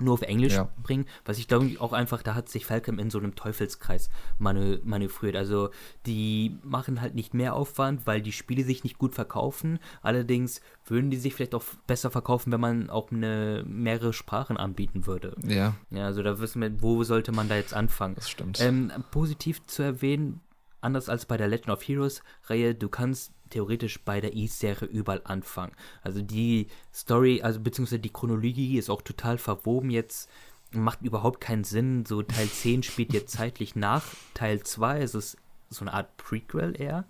[0.00, 0.68] nur auf Englisch ja.
[0.82, 4.78] bringen, was ich glaube auch einfach, da hat sich Falcom in so einem Teufelskreis manö
[4.84, 5.36] manövriert.
[5.36, 5.70] Also
[6.06, 9.78] die machen halt nicht mehr Aufwand, weil die Spiele sich nicht gut verkaufen.
[10.02, 15.06] Allerdings würden die sich vielleicht auch besser verkaufen, wenn man auch eine, mehrere Sprachen anbieten
[15.06, 15.36] würde.
[15.46, 15.74] Ja.
[15.90, 18.14] Ja, also da wissen wir, wo sollte man da jetzt anfangen?
[18.14, 18.60] Das stimmt.
[18.60, 20.40] Ähm, positiv zu erwähnen,
[20.80, 25.20] anders als bei der Legend of Heroes Reihe, du kannst theoretisch bei der E-Serie überall
[25.24, 25.72] anfangen.
[26.02, 30.30] Also die Story, also beziehungsweise die Chronologie ist auch total verwoben jetzt.
[30.72, 32.06] Macht überhaupt keinen Sinn.
[32.06, 34.04] So Teil 10 spielt jetzt zeitlich nach
[34.34, 35.02] Teil 2.
[35.02, 35.36] Es ist
[35.68, 37.04] so eine Art Prequel eher.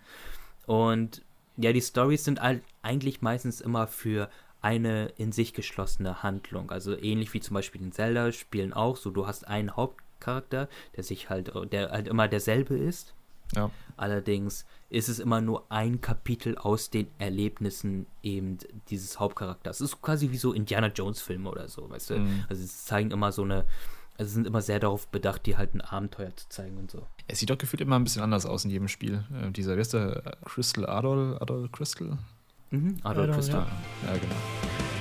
[0.66, 1.22] Und
[1.56, 4.30] ja, die Stories sind halt eigentlich meistens immer für
[4.62, 6.70] eine in sich geschlossene Handlung.
[6.70, 11.04] Also ähnlich wie zum Beispiel in Zelda spielen auch so, du hast einen Hauptcharakter, der
[11.04, 13.14] sich halt, der halt immer derselbe ist.
[13.54, 13.70] Ja.
[13.96, 18.58] Allerdings ist es immer nur ein Kapitel aus den Erlebnissen eben
[18.88, 19.80] dieses Hauptcharakters.
[19.80, 22.18] Es ist quasi wie so Indiana Jones Filme oder so, weißt du?
[22.18, 22.44] Mhm.
[22.48, 23.66] Also sie zeigen immer so eine,
[24.18, 27.06] also sind immer sehr darauf bedacht, dir halt ein Abenteuer zu zeigen und so.
[27.28, 29.24] Es sieht doch gefühlt immer ein bisschen anders aus in jedem Spiel.
[29.32, 30.38] Äh, dieser, wie ist der?
[30.44, 32.18] Crystal Adol, Adol Crystal?
[32.70, 33.66] Mhm, Adol, Adol Crystal.
[34.06, 34.12] Ja.
[34.12, 34.99] ja, genau.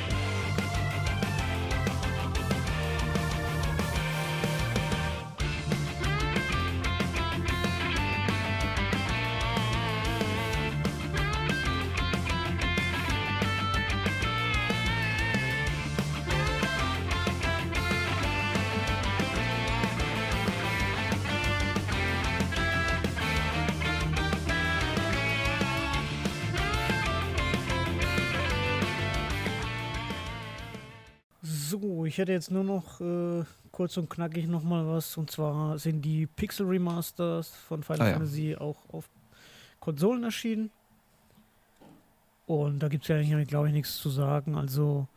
[32.19, 35.17] Hätte jetzt nur noch äh, kurz und knackig nochmal was.
[35.17, 38.61] Und zwar sind die Pixel Remasters von Final ah, Fantasy ja.
[38.61, 39.09] auch auf
[39.79, 40.69] Konsolen erschienen.
[42.45, 44.55] Und da gibt es ja glaube ich, nichts zu sagen.
[44.55, 45.07] Also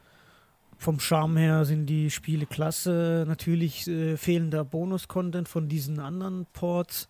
[0.78, 3.24] vom Charme her sind die Spiele klasse.
[3.26, 7.08] Natürlich äh, fehlen da Bonus-Content von diesen anderen Ports.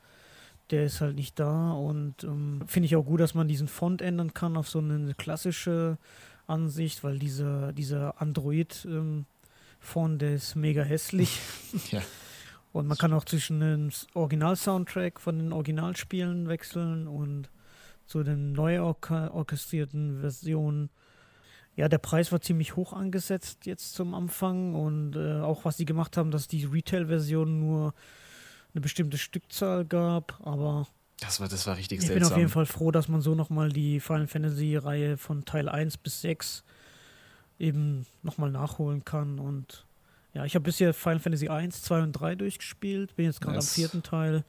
[0.70, 1.72] Der ist halt nicht da.
[1.72, 5.14] Und ähm, finde ich auch gut, dass man diesen Font ändern kann auf so eine
[5.14, 5.98] klassische
[6.46, 9.26] Ansicht, weil dieser, dieser Android ähm,
[9.82, 11.40] von der ist mega hässlich.
[11.90, 12.00] ja.
[12.72, 17.50] Und man kann auch zwischen dem Original-Soundtrack von den Originalspielen wechseln und
[18.06, 20.88] zu den neu orchestrierten Versionen.
[21.76, 25.84] Ja, der Preis war ziemlich hoch angesetzt jetzt zum Anfang und äh, auch was sie
[25.84, 27.94] gemacht haben, dass die Retail-Version nur
[28.72, 30.86] eine bestimmte Stückzahl gab, aber
[31.20, 32.28] das war, das war richtig ich seltsam.
[32.28, 35.98] bin auf jeden Fall froh, dass man so nochmal die Final Fantasy-Reihe von Teil 1
[35.98, 36.64] bis 6
[37.62, 39.38] eben nochmal nachholen kann.
[39.38, 39.86] Und
[40.34, 43.64] ja, ich habe bisher Final Fantasy 1, 2 und 3 durchgespielt, bin jetzt gerade am
[43.64, 44.44] vierten Teil.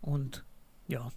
[0.00, 0.44] Und
[0.86, 1.10] ja.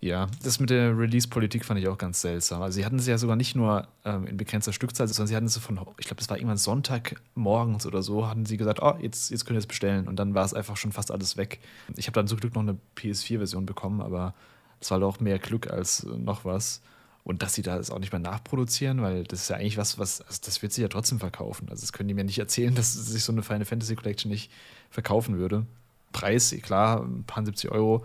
[0.00, 2.62] Ja, das mit der Release-Politik fand ich auch ganz seltsam.
[2.62, 5.46] Also, sie hatten es ja sogar nicht nur ähm, in begrenzter Stückzahl, sondern sie hatten
[5.46, 8.94] es von, ich glaube, das war irgendwann Sonntag morgens oder so, hatten sie gesagt, oh,
[9.00, 10.06] jetzt, jetzt könnt ihr es bestellen.
[10.06, 11.60] Und dann war es einfach schon fast alles weg.
[11.96, 14.34] Ich habe dann zum Glück noch eine PS4-Version bekommen, aber
[14.80, 16.82] es war doch mehr Glück als noch was.
[17.26, 19.98] Und dass sie da das auch nicht mehr nachproduzieren, weil das ist ja eigentlich was,
[19.98, 21.68] was, also das wird sich ja trotzdem verkaufen.
[21.68, 24.52] Also das können die mir nicht erzählen, dass sich so eine Final Fantasy Collection nicht
[24.90, 25.66] verkaufen würde.
[26.12, 28.04] Preis, klar, ein paar 70 Euro.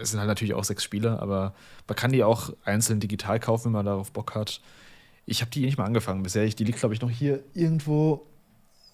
[0.00, 1.54] Es sind halt natürlich auch sechs Spiele, aber
[1.86, 4.60] man kann die auch einzeln digital kaufen, wenn man darauf Bock hat.
[5.26, 6.44] Ich habe die nicht mal angefangen bisher.
[6.44, 8.26] die liegt, glaube ich, noch hier irgendwo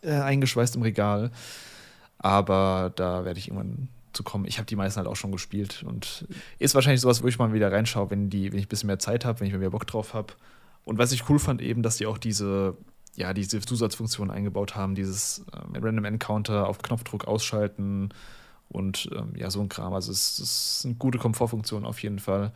[0.03, 1.31] äh, eingeschweißt im Regal.
[2.19, 4.45] Aber da werde ich irgendwann zu kommen.
[4.47, 6.27] Ich habe die meisten halt auch schon gespielt und
[6.59, 8.99] ist wahrscheinlich sowas, wo ich mal wieder reinschaue, wenn, die, wenn ich ein bisschen mehr
[8.99, 10.35] Zeit habe, wenn ich mehr Bock drauf habe.
[10.85, 12.77] Und was ich cool fand, eben, dass die auch diese,
[13.15, 18.11] ja, diese Zusatzfunktion eingebaut haben, dieses ähm, Random Encounter auf Knopfdruck ausschalten
[18.69, 19.93] und ähm, ja, so ein Kram.
[19.93, 22.53] Also es, es sind gute Komfortfunktionen auf jeden Fall.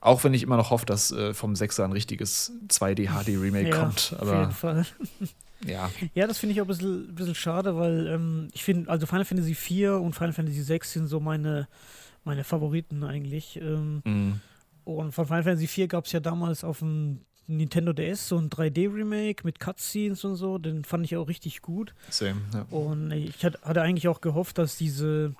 [0.00, 3.70] Auch wenn ich immer noch hoffe, dass äh, vom 6er ein richtiges 2D HD Remake
[3.70, 4.14] ja, kommt.
[4.18, 4.86] Aber auf jeden Fall.
[5.64, 5.90] Ja.
[6.14, 9.24] Ja, das finde ich auch ein bisschen, bisschen schade, weil ähm, ich finde, also Final
[9.24, 11.68] Fantasy IV und Final Fantasy VI sind so meine,
[12.24, 13.56] meine Favoriten eigentlich.
[13.56, 14.40] Ähm, mhm.
[14.84, 18.50] Und von Final Fantasy IV gab es ja damals auf dem Nintendo DS so ein
[18.50, 21.94] 3D-Remake mit Cutscenes und so, den fand ich auch richtig gut.
[22.10, 22.66] Same, ja.
[22.70, 25.34] Und ich hatte eigentlich auch gehofft, dass diese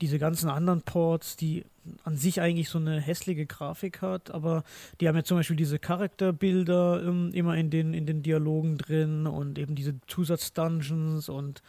[0.00, 1.64] diese ganzen anderen Ports, die
[2.04, 4.64] an sich eigentlich so eine hässliche Grafik hat, aber
[5.00, 9.26] die haben ja zum Beispiel diese Charakterbilder ähm, immer in den, in den Dialogen drin
[9.26, 11.62] und eben diese Zusatzdungeons und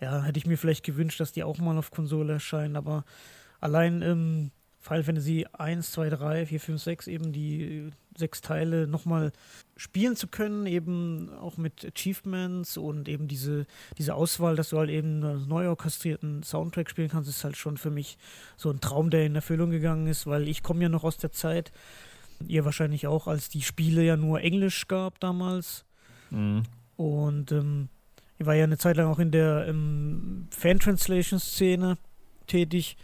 [0.00, 3.04] ja, hätte ich mir vielleicht gewünscht, dass die auch mal auf Konsole erscheinen, aber
[3.60, 9.32] allein ähm, Final Fantasy 1, 2, 3, 4, 5, 6, eben die sechs Teile nochmal
[9.76, 13.66] spielen zu können, eben auch mit Achievements und eben diese,
[13.98, 17.76] diese Auswahl, dass du halt eben einen neu orchestrierten Soundtrack spielen kannst, ist halt schon
[17.76, 18.18] für mich
[18.56, 21.32] so ein Traum, der in Erfüllung gegangen ist, weil ich komme ja noch aus der
[21.32, 21.72] Zeit,
[22.46, 25.84] ihr wahrscheinlich auch, als die Spiele ja nur Englisch gab damals.
[26.30, 26.64] Mhm.
[26.96, 27.88] Und ähm,
[28.38, 31.96] ich war ja eine Zeit lang auch in der ähm, Fan-Translation-Szene
[32.46, 32.96] tätig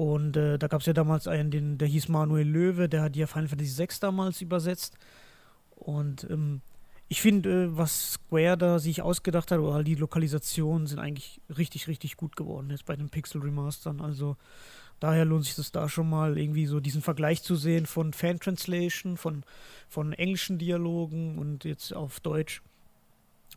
[0.00, 3.16] und äh, da gab es ja damals einen, den, der hieß Manuel Löwe, der hat
[3.16, 4.96] ja Final Fantasy VI damals übersetzt.
[5.76, 6.62] Und ähm,
[7.08, 11.86] ich finde, äh, was Square da sich ausgedacht hat, oder die Lokalisationen sind eigentlich richtig,
[11.86, 14.00] richtig gut geworden jetzt bei den Pixel Remastern.
[14.00, 14.38] Also
[15.00, 19.18] daher lohnt sich das da schon mal irgendwie so diesen Vergleich zu sehen von Fan-Translation,
[19.18, 19.44] von,
[19.86, 22.62] von englischen Dialogen und jetzt auf Deutsch.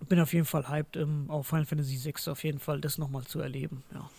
[0.09, 3.23] Bin auf jeden Fall hyped, ähm, auf Final Fantasy VI auf jeden Fall das nochmal
[3.23, 4.09] zu erleben, ja.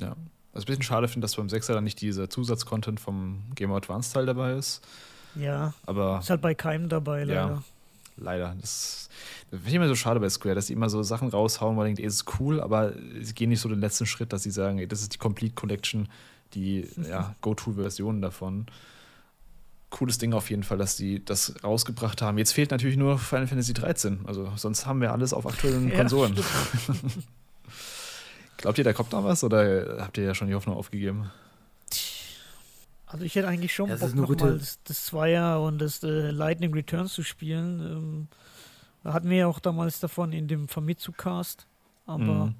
[0.00, 0.16] Ja,
[0.54, 3.72] was ich ein bisschen schade finde, dass beim 6er dann nicht dieser Zusatzcontent vom Game
[3.72, 4.86] of Advance Teil dabei ist.
[5.34, 5.74] Ja.
[5.84, 6.20] Aber.
[6.20, 7.34] Ist halt bei keinem dabei, leider.
[7.34, 7.62] Ja,
[8.16, 8.56] leider.
[8.60, 9.08] Das,
[9.50, 11.86] das finde ich immer so schade bei Square, dass sie immer so Sachen raushauen, weil
[11.86, 14.52] man denkt, ey, ist cool, aber sie gehen nicht so den letzten Schritt, dass sie
[14.52, 16.08] sagen, ey, das ist die Complete Collection,
[16.54, 18.66] die ja, Go-To-Version davon.
[19.90, 22.38] Cooles Ding auf jeden Fall, dass die das rausgebracht haben.
[22.38, 24.20] Jetzt fehlt natürlich nur Final Fantasy 13.
[24.24, 26.36] Also sonst haben wir alles auf aktuellen ja, Konsolen.
[28.64, 31.30] Glaubt ihr, da kommt noch was oder habt ihr ja schon die Hoffnung aufgegeben?
[33.04, 36.30] Also ich hätte eigentlich schon das Bock, noch mal das, das Zweier und das äh,
[36.30, 37.80] Lightning Returns zu spielen.
[37.80, 38.28] Ähm,
[39.02, 41.66] da hatten wir ja auch damals davon in dem Famitsu-Cast.
[42.06, 42.54] Aber mhm.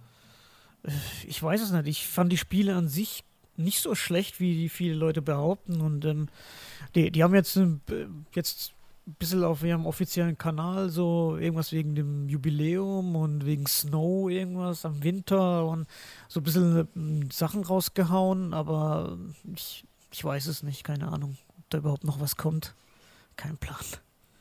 [0.82, 0.90] äh,
[1.26, 1.86] ich weiß es nicht.
[1.86, 3.24] Ich fand die Spiele an sich
[3.56, 5.80] nicht so schlecht, wie die viele Leute behaupten.
[5.80, 6.28] Und ähm,
[6.94, 7.78] die, die haben jetzt, äh,
[8.34, 8.73] jetzt
[9.06, 14.84] ein bisschen auf ihrem offiziellen Kanal so irgendwas wegen dem Jubiläum und wegen Snow irgendwas
[14.84, 15.86] am Winter und
[16.28, 19.18] so ein bisschen äh, Sachen rausgehauen, aber
[19.54, 22.74] ich, ich weiß es nicht, keine Ahnung, ob da überhaupt noch was kommt.
[23.36, 23.76] Kein Plan.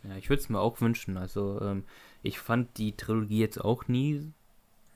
[0.03, 1.17] Ja, ich würde es mir auch wünschen.
[1.17, 1.83] Also ähm,
[2.21, 4.31] ich fand die Trilogie jetzt auch nie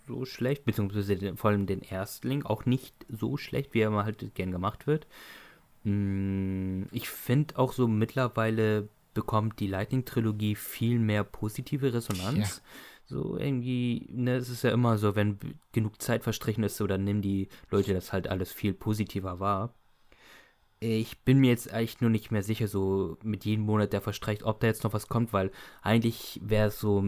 [0.07, 4.05] so schlecht, beziehungsweise den, vor allem den Erstling auch nicht so schlecht, wie er mal
[4.05, 5.07] halt gern gemacht wird.
[5.83, 8.87] Hm, ich finde auch so mittlerweile
[9.17, 12.37] bekommt die Lightning-Trilogie viel mehr positive Resonanz.
[12.37, 12.63] Ja.
[13.07, 15.39] So irgendwie, ne, es ist ja immer so, wenn
[15.71, 19.73] genug Zeit verstrichen ist, so dann nehmen die Leute das halt alles viel positiver wahr.
[20.79, 24.43] Ich bin mir jetzt eigentlich nur nicht mehr sicher, so mit jedem Monat, der verstreicht,
[24.43, 25.49] ob da jetzt noch was kommt, weil
[25.81, 27.03] eigentlich wäre es so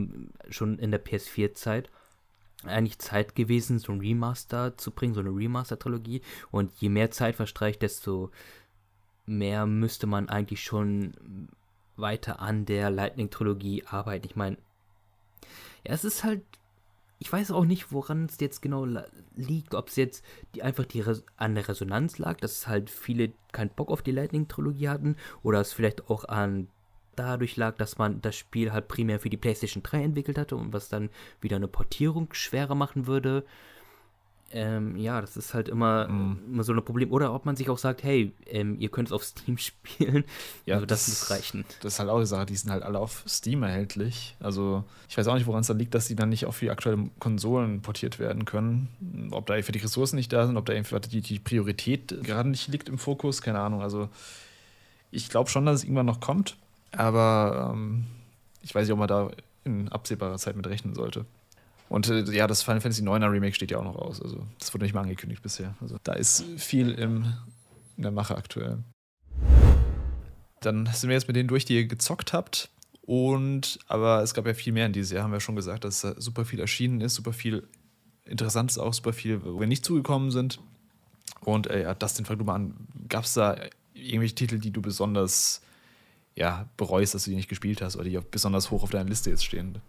[0.49, 1.91] schon in der PS4-Zeit
[2.63, 6.21] eigentlich Zeit gewesen, so ein Remaster zu bringen, so eine Remaster-Trilogie.
[6.49, 8.31] Und je mehr Zeit verstreicht, desto
[9.27, 11.13] mehr müsste man eigentlich schon
[12.01, 14.25] weiter an der Lightning-Trilogie arbeiten.
[14.25, 14.57] Ich meine,
[15.85, 16.43] ja, es ist halt,
[17.19, 18.85] ich weiß auch nicht, woran es jetzt genau
[19.35, 20.23] liegt, ob es jetzt
[20.55, 21.03] die, einfach die
[21.37, 25.73] an der Resonanz lag, dass halt viele keinen Bock auf die Lightning-Trilogie hatten, oder es
[25.73, 26.67] vielleicht auch an
[27.15, 30.71] dadurch lag, dass man das Spiel halt primär für die PlayStation 3 entwickelt hatte und
[30.71, 31.09] was dann
[31.41, 33.45] wieder eine Portierung schwerer machen würde.
[34.51, 36.39] Ähm, ja, das ist halt immer, mm.
[36.53, 37.11] immer so ein Problem.
[37.11, 40.23] Oder ob man sich auch sagt, hey, ähm, ihr könnt es auf Steam spielen.
[40.65, 41.65] Ja, also das, das muss reichen.
[41.81, 44.35] Das ist halt auch eine Sache, die sind halt alle auf Steam erhältlich.
[44.39, 46.69] Also ich weiß auch nicht, woran es da liegt, dass die dann nicht auf die
[46.69, 49.29] aktuellen Konsolen portiert werden können.
[49.31, 52.49] Ob da einfach die Ressourcen nicht da sind, ob da einfach die, die Priorität gerade
[52.49, 53.81] nicht liegt im Fokus, keine Ahnung.
[53.81, 54.09] Also
[55.11, 56.57] ich glaube schon, dass es irgendwann noch kommt.
[56.91, 58.05] Aber ähm,
[58.61, 59.29] ich weiß nicht, ob man da
[59.63, 61.25] in absehbarer Zeit mit rechnen sollte.
[61.89, 64.21] Und äh, ja, das Final Fantasy 9er Remake steht ja auch noch aus.
[64.21, 65.75] Also, das wurde nicht mal angekündigt bisher.
[65.81, 67.33] Also, da ist viel im,
[67.97, 68.83] in der Mache aktuell.
[70.61, 72.69] Dann sind wir jetzt mit denen durch, die ihr gezockt habt.
[73.01, 76.01] Und, aber es gab ja viel mehr in dieses Jahr, haben wir schon gesagt, dass
[76.01, 77.67] da super viel erschienen ist, super viel
[78.23, 80.59] Interessantes auch, super viel, wo wir nicht zugekommen sind.
[81.41, 82.75] Und äh, ja, Dustin, fang du mal an.
[83.07, 83.57] Gab es da
[83.93, 85.63] irgendwelche Titel, die du besonders
[86.35, 89.31] ja, bereust, dass du die nicht gespielt hast oder die besonders hoch auf deiner Liste
[89.31, 89.79] jetzt stehen?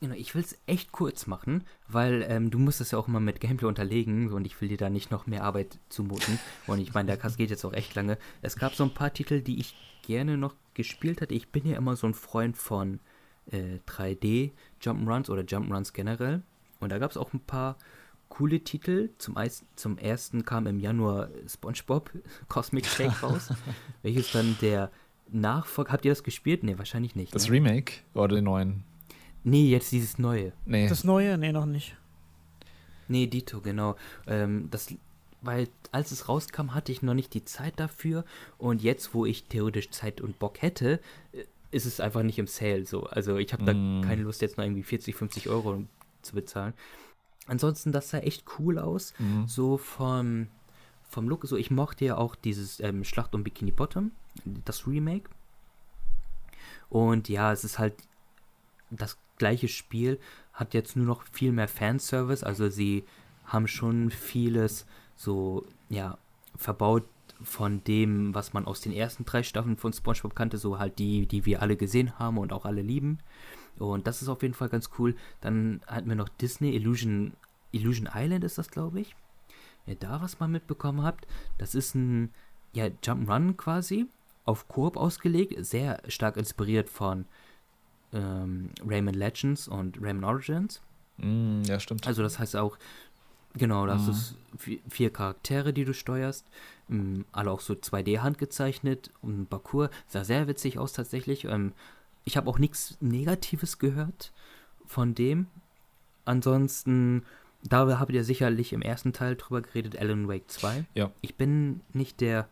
[0.00, 3.20] Genau, ich will es echt kurz machen, weil ähm, du musst es ja auch immer
[3.20, 6.38] mit Gameplay unterlegen und ich will dir da nicht noch mehr Arbeit zumuten.
[6.66, 8.16] Und ich meine, der Cast geht jetzt auch echt lange.
[8.40, 9.74] Es gab so ein paar Titel, die ich
[10.06, 11.34] gerne noch gespielt hatte.
[11.34, 12.98] Ich bin ja immer so ein Freund von
[13.50, 16.42] äh, 3D Jump'n'Runs oder Jump'n'Runs generell.
[16.80, 17.76] Und da gab es auch ein paar
[18.30, 19.10] coole Titel.
[19.18, 19.36] Zum,
[19.76, 22.10] zum ersten kam im Januar SpongeBob
[22.48, 23.52] Cosmic Shake raus,
[24.02, 24.90] welches dann der
[25.28, 25.92] Nachfolger.
[25.92, 26.62] Habt ihr das gespielt?
[26.62, 27.34] Ne, wahrscheinlich nicht.
[27.34, 27.52] Das ne?
[27.52, 28.84] Remake oder den neuen?
[29.44, 30.52] Nee, jetzt dieses neue.
[30.66, 30.88] Nee.
[30.88, 31.38] Das neue?
[31.38, 31.96] Nee, noch nicht.
[33.08, 33.96] Nee, Dito, genau.
[34.26, 34.94] Ähm, das
[35.42, 38.24] weil als es rauskam, hatte ich noch nicht die Zeit dafür.
[38.58, 41.00] Und jetzt, wo ich theoretisch Zeit und Bock hätte,
[41.32, 43.04] äh, ist es einfach nicht im Sale so.
[43.04, 44.02] Also ich habe da mm.
[44.02, 45.84] keine Lust, jetzt noch irgendwie 40, 50 Euro
[46.22, 46.74] zu bezahlen.
[47.46, 49.14] Ansonsten, das sah echt cool aus.
[49.18, 49.44] Mm.
[49.46, 50.48] So vom,
[51.08, 51.46] vom Look.
[51.46, 54.10] So, ich mochte ja auch dieses ähm, Schlacht um Bikini Bottom,
[54.44, 55.30] das Remake.
[56.88, 57.94] Und ja, es ist halt
[58.90, 60.20] das gleiche Spiel,
[60.52, 62.44] hat jetzt nur noch viel mehr Fanservice.
[62.44, 63.04] Also sie
[63.46, 64.86] haben schon vieles
[65.16, 66.18] so, ja,
[66.56, 67.04] verbaut
[67.42, 71.26] von dem, was man aus den ersten drei Staffeln von SpongeBob kannte, so halt die,
[71.26, 73.18] die wir alle gesehen haben und auch alle lieben.
[73.78, 75.16] Und das ist auf jeden Fall ganz cool.
[75.40, 77.32] Dann hatten wir noch Disney Illusion,
[77.72, 79.16] Illusion Island ist das, glaube ich.
[79.86, 81.26] Ja, da, was man mitbekommen habt,
[81.56, 82.30] das ist ein
[82.74, 84.06] ja, Jump'n'Run quasi,
[84.44, 87.24] auf Koop ausgelegt, sehr stark inspiriert von
[88.12, 90.80] ähm, Rayman Legends und Rayman Origins.
[91.18, 92.06] Mm, ja, stimmt.
[92.06, 92.78] Also das heißt auch,
[93.54, 94.10] genau, das mhm.
[94.10, 94.34] ist
[94.88, 96.46] vier Charaktere, die du steuerst,
[96.88, 101.44] ähm, alle auch so 2D handgezeichnet und Parcours sah sehr witzig aus tatsächlich.
[101.44, 101.72] Ähm,
[102.24, 104.32] ich habe auch nichts Negatives gehört
[104.86, 105.46] von dem.
[106.24, 107.24] Ansonsten,
[107.62, 110.84] da habt ihr sicherlich im ersten Teil drüber geredet, Alan Wake 2.
[110.94, 111.10] Ja.
[111.22, 112.48] Ich bin nicht der,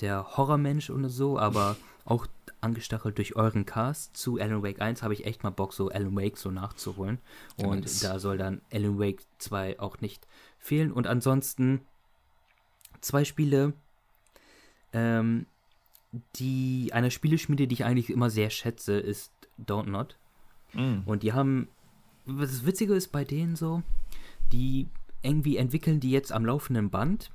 [0.00, 2.26] der Horrormensch oder so, aber auch
[2.60, 6.14] angestachelt durch euren Cast zu Alan Wake 1 habe ich echt mal Bock, so Alan
[6.16, 7.18] Wake so nachzuholen.
[7.56, 8.00] Und nice.
[8.00, 10.26] da soll dann Alan Wake 2 auch nicht
[10.58, 10.92] fehlen.
[10.92, 11.80] Und ansonsten
[13.00, 13.72] zwei Spiele,
[14.92, 15.46] ähm,
[16.36, 19.32] die eine Spieleschmiede, die ich eigentlich immer sehr schätze, ist
[19.64, 20.16] Don't Not.
[20.72, 20.98] Mm.
[21.06, 21.68] Und die haben,
[22.26, 23.82] was das Witzige ist bei denen so,
[24.52, 24.88] die
[25.22, 27.30] irgendwie entwickeln die jetzt am laufenden Band,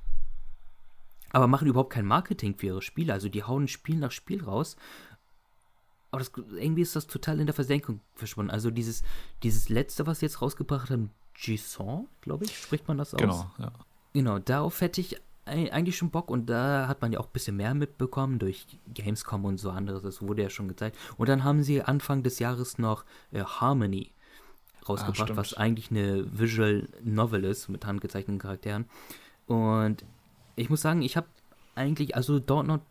[1.30, 3.12] aber machen überhaupt kein Marketing für ihre Spiele.
[3.12, 4.76] Also die hauen Spiel nach Spiel raus.
[6.10, 8.50] Aber das, irgendwie ist das total in der Versenkung verschwunden.
[8.50, 9.02] Also dieses,
[9.42, 13.20] dieses letzte, was sie jetzt rausgebracht haben, Gisson, glaube ich, spricht man das aus?
[13.20, 13.72] Genau, ja.
[14.12, 17.56] Genau, darauf hätte ich eigentlich schon Bock und da hat man ja auch ein bisschen
[17.56, 20.96] mehr mitbekommen durch Gamescom und so anderes, das wurde ja schon gezeigt.
[21.18, 24.12] Und dann haben sie Anfang des Jahres noch äh, Harmony
[24.88, 28.86] rausgebracht, ah, was eigentlich eine Visual Novel ist mit handgezeichneten Charakteren.
[29.46, 30.04] Und
[30.56, 31.28] ich muss sagen, ich habe
[31.76, 32.82] eigentlich, also Dortmund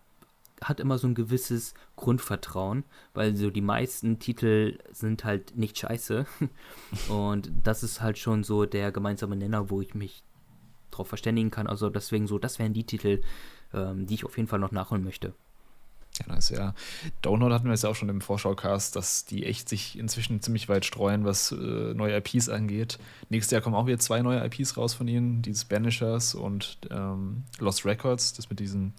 [0.62, 2.84] hat immer so ein gewisses Grundvertrauen,
[3.14, 6.26] weil so die meisten Titel sind halt nicht scheiße.
[7.10, 10.24] Und das ist halt schon so der gemeinsame Nenner, wo ich mich
[10.92, 11.68] drauf verständigen kann.
[11.68, 13.22] Also deswegen so, das wären die Titel,
[13.74, 15.34] ähm, die ich auf jeden Fall noch nachholen möchte.
[16.20, 16.74] Ja, nice, ja.
[17.22, 20.70] Download hatten wir es ja auch schon im Vorschaucast, dass die echt sich inzwischen ziemlich
[20.70, 23.00] weit streuen, was äh, neue IPs angeht.
[23.30, 27.44] Nächstes Jahr kommen auch wieder zwei neue IPs raus von ihnen, dieses Banishers und ähm,
[27.60, 28.94] Lost Records, das mit diesen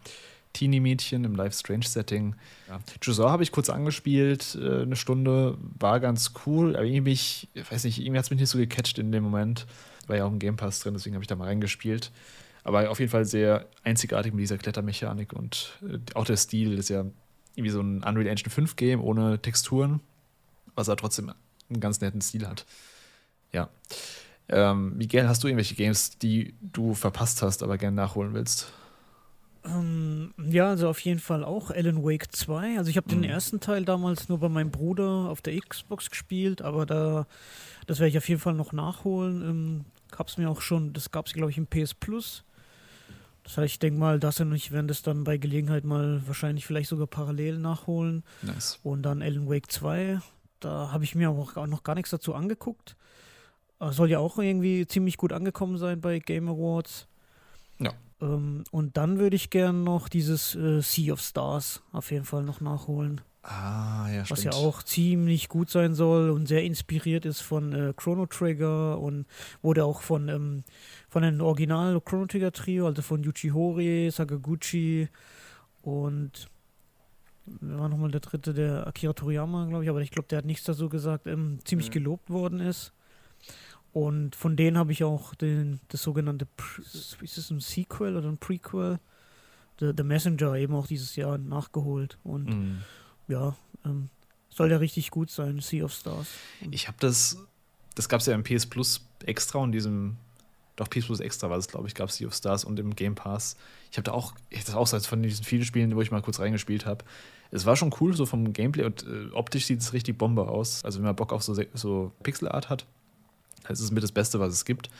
[0.56, 2.34] Teenie-Mädchen im Live-Strange-Setting.
[2.68, 2.80] Ja.
[3.02, 7.84] Jusor habe ich kurz angespielt, äh, eine Stunde, war ganz cool, aber irgendwie, ich weiß
[7.84, 9.66] nicht, irgendwie hat es mich nicht so gecatcht in dem Moment
[10.06, 12.10] war ja auch ein Game Pass drin, deswegen habe ich da mal reingespielt.
[12.64, 16.88] Aber auf jeden Fall sehr einzigartig mit dieser Klettermechanik und äh, auch der Stil ist
[16.88, 17.04] ja
[17.54, 20.00] irgendwie so ein Unreal Engine 5 Game ohne Texturen,
[20.74, 21.32] was er trotzdem
[21.70, 22.66] einen ganz netten Stil hat.
[23.52, 23.68] Ja.
[24.48, 28.72] Ähm, Miguel, hast du irgendwelche Games, die du verpasst hast, aber gerne nachholen willst?
[29.66, 32.78] Ähm, ja, also auf jeden Fall auch Alan Wake 2.
[32.78, 33.22] Also ich habe mhm.
[33.22, 37.26] den ersten Teil damals nur bei meinem Bruder auf der Xbox gespielt, aber da
[37.86, 39.42] das werde ich auf jeden Fall noch nachholen.
[39.42, 42.44] Ähm, gab es mir auch schon, das gab es glaube ich im PS Plus.
[43.44, 46.66] Das heißt, ich denke mal, das und ich werden das dann bei Gelegenheit mal wahrscheinlich
[46.66, 48.24] vielleicht sogar parallel nachholen.
[48.42, 48.80] Nice.
[48.82, 50.20] Und dann Alan Wake 2,
[50.58, 52.96] da habe ich mir auch noch gar nichts dazu angeguckt.
[53.78, 57.06] Soll ja auch irgendwie ziemlich gut angekommen sein bei Game Awards.
[57.78, 57.92] Ja.
[58.20, 62.42] Ähm, und dann würde ich gerne noch dieses äh, Sea of Stars auf jeden Fall
[62.42, 63.20] noch nachholen.
[63.42, 67.92] Ah, ja, Was ja auch ziemlich gut sein soll und sehr inspiriert ist von äh,
[67.96, 69.24] Chrono Trigger und
[69.62, 70.64] wurde auch von, ähm,
[71.08, 75.08] von einem Original Chrono Trigger Trio, also von Yuji Horii, Sakaguchi
[75.82, 76.48] und
[77.44, 80.44] wer war nochmal der dritte, der Akira Toriyama, glaube ich, aber ich glaube, der hat
[80.44, 81.92] nichts dazu gesagt, ähm, ziemlich mhm.
[81.92, 82.92] gelobt worden ist.
[83.96, 86.46] Und von denen habe ich auch den, das sogenannte,
[87.22, 88.98] ist es ein Sequel oder ein Prequel?
[89.80, 92.18] The, The Messenger eben auch dieses Jahr nachgeholt.
[92.22, 92.82] Und mhm
[93.28, 94.08] ja, ähm,
[94.48, 96.28] soll ja richtig gut sein, Sea of Stars.
[96.70, 97.38] Ich habe das,
[97.94, 100.16] das gab es ja im PS Plus extra und diesem,
[100.76, 102.94] doch PS Plus extra war es, glaube ich, gab es Sea of Stars und im
[102.94, 103.56] Game Pass.
[103.90, 106.40] Ich habe da auch, ich das auch von diesen vielen Spielen, wo ich mal kurz
[106.40, 107.04] reingespielt habe.
[107.50, 110.84] Es war schon cool, so vom Gameplay und äh, optisch sieht es richtig Bombe aus.
[110.84, 112.86] Also, wenn man Bock auf so, so Pixelart hat,
[113.68, 114.90] das ist mit das Beste, was es gibt.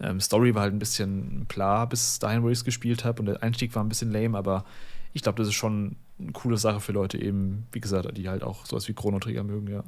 [0.00, 3.26] Ähm, Story war halt ein bisschen klar bis dahin, wo ich es gespielt habe und
[3.26, 4.64] der Einstieg war ein bisschen lame, aber
[5.12, 8.42] ich glaube, das ist schon eine coole Sache für Leute eben, wie gesagt, die halt
[8.42, 9.84] auch sowas wie Chrono Trigger mögen, ja.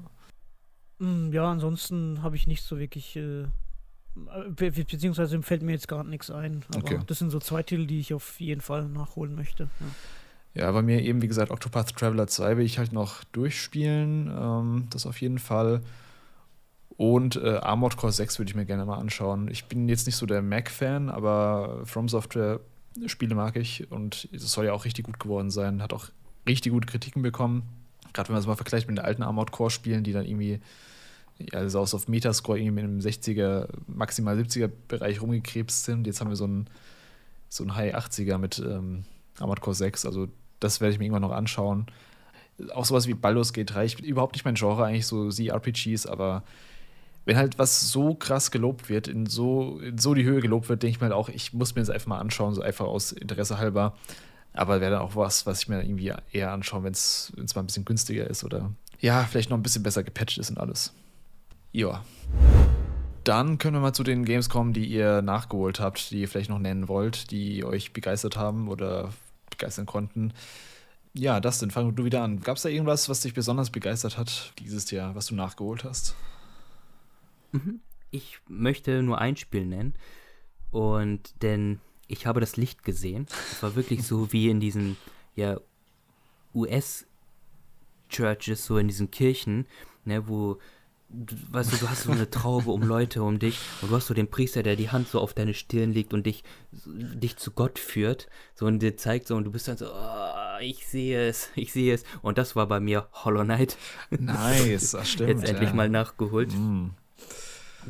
[0.99, 3.47] Mm, ja, ansonsten habe ich nicht so wirklich äh,
[4.49, 6.65] Be beziehungsweise fällt mir jetzt gerade nichts ein.
[6.71, 7.01] Aber Okay.
[7.07, 9.65] das sind so zwei Titel, die ich auf jeden Fall nachholen möchte.
[9.81, 9.87] Ja.
[10.63, 14.31] Ja, bei mir eben, wie gesagt, Octopath Traveler 2 will ich halt noch durchspielen.
[14.35, 15.83] Ähm, das auf jeden Fall.
[16.97, 19.49] Und äh, Armored Core 6 würde ich mir gerne mal anschauen.
[19.51, 22.61] Ich bin jetzt nicht so der Mac-Fan, aber From Software
[23.07, 25.83] Spiele mag ich und es soll ja auch richtig gut geworden sein.
[25.83, 26.07] Hat auch
[26.49, 27.65] richtig gute Kritiken bekommen.
[28.15, 30.61] Gerade wenn man es mal vergleicht mit den alten Armored Core Spielen, die dann irgendwie
[31.53, 36.07] also aus auf Metascore irgendwie in einem 60er, maximal 70er Bereich rumgekrebst sind.
[36.07, 36.67] Jetzt haben wir so einen,
[37.49, 39.05] so High 80er mit ähm,
[39.39, 40.07] Armored Core 6.
[40.07, 40.29] Also
[40.61, 41.87] das werde ich mir irgendwann noch anschauen.
[42.75, 43.85] Auch sowas wie Baldur's Gate 3.
[43.85, 46.43] Ich bin überhaupt nicht mein Genre, eigentlich so CRPGs, aber
[47.27, 50.83] wenn halt was so krass gelobt wird, in so, in so die Höhe gelobt wird,
[50.83, 53.13] denke ich mir halt auch, ich muss mir das einfach mal anschauen, so einfach aus
[53.13, 53.95] Interesse halber.
[54.55, 57.67] Aber wäre dann auch was, was ich mir irgendwie eher anschaue, wenn es mal ein
[57.67, 60.95] bisschen günstiger ist oder ja, vielleicht noch ein bisschen besser gepatcht ist und alles.
[61.73, 62.03] Ja.
[63.25, 66.49] Dann können wir mal zu den Games kommen, die ihr nachgeholt habt, die ihr vielleicht
[66.49, 69.13] noch nennen wollt, die euch begeistert haben oder
[69.51, 70.33] begeistern konnten.
[71.13, 72.41] Ja, Dustin, fang du wieder an.
[72.41, 76.15] Gab es da irgendwas, was dich besonders begeistert hat dieses Jahr, was du nachgeholt hast?
[78.11, 79.95] Ich möchte nur ein Spiel nennen.
[80.71, 83.27] Und denn ich habe das Licht gesehen.
[83.53, 84.97] Es war wirklich so wie in diesen
[85.35, 85.59] ja,
[88.09, 89.67] US-Churches, so in diesen Kirchen,
[90.05, 90.59] ne, wo,
[91.09, 94.07] du- weißt du, du hast so eine Traube um Leute um dich und du hast
[94.07, 97.51] so den Priester, der die Hand so auf deine Stirn legt und dich, dich zu
[97.51, 101.29] Gott führt, so und dir zeigt so und du bist dann so, "Ah, ich sehe
[101.29, 102.05] es, ich sehe es.
[102.23, 103.77] Und das war bei mir Hollow Knight.
[104.11, 105.29] Nice, das stimmt.
[105.31, 105.75] Jetzt endlich ja.
[105.75, 106.53] mal nachgeholt.
[106.55, 106.91] Mm.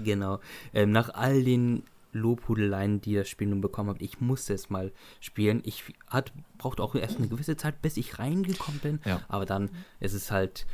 [0.04, 0.40] Genau.
[0.74, 1.82] Ähm, nach all den
[2.12, 5.60] Lobhudeleien, die das Spiel nun bekommen hat, ich musste es mal spielen.
[5.64, 9.00] Ich hat, brauchte auch erst eine gewisse Zeit, bis ich reingekommen bin.
[9.04, 9.20] Ja.
[9.28, 9.70] Aber dann
[10.00, 10.66] ist es halt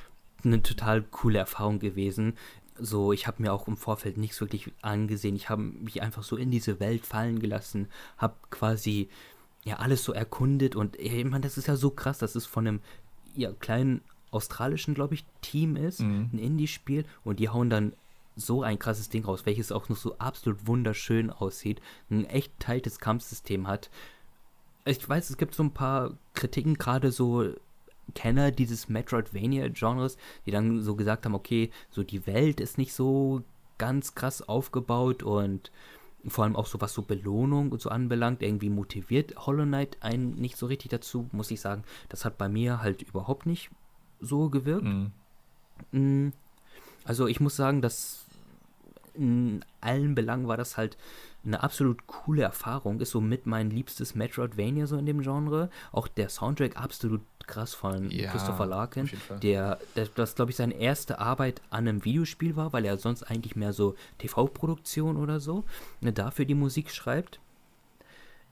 [0.44, 2.34] eine total coole Erfahrung gewesen.
[2.78, 5.36] So, ich habe mir auch im Vorfeld nichts wirklich angesehen.
[5.36, 9.08] Ich habe mich einfach so in diese Welt fallen gelassen, habe quasi
[9.64, 12.66] ja alles so erkundet und ich meine, das ist ja so krass, dass es von
[12.66, 12.80] einem
[13.36, 14.00] ja, kleinen
[14.32, 16.30] australischen, glaube ich, Team ist, Mhm.
[16.32, 17.92] ein Indie-Spiel und die hauen dann
[18.36, 21.80] so ein krasses Ding raus, welches auch noch so absolut wunderschön aussieht,
[22.10, 23.90] ein echt tightes Kampfsystem hat.
[24.84, 27.52] Ich weiß, es gibt so ein paar Kritiken, gerade so
[28.14, 33.42] Kenner dieses Metroidvania-Genres, die dann so gesagt haben, okay, so die Welt ist nicht so
[33.78, 35.70] ganz krass aufgebaut und
[36.26, 40.34] vor allem auch so was so Belohnung und so anbelangt, irgendwie motiviert Hollow Knight einen
[40.36, 41.82] nicht so richtig dazu, muss ich sagen.
[42.08, 43.70] Das hat bei mir halt überhaupt nicht
[44.20, 44.84] so gewirkt.
[44.84, 45.06] Mm.
[45.90, 46.32] Mm,
[47.04, 48.21] Also ich muss sagen, dass
[49.14, 50.96] in allen Belangen war das halt
[51.44, 53.00] eine absolut coole Erfahrung.
[53.00, 55.70] Ist so mit mein liebstes Metroidvania so in dem Genre.
[55.90, 59.10] Auch der Soundtrack absolut krass von Ja, Christopher Larkin,
[59.42, 63.24] der, der das glaube ich seine erste Arbeit an einem Videospiel war, weil er sonst
[63.24, 65.64] eigentlich mehr so TV-Produktion oder so
[66.00, 67.40] ne, dafür die Musik schreibt.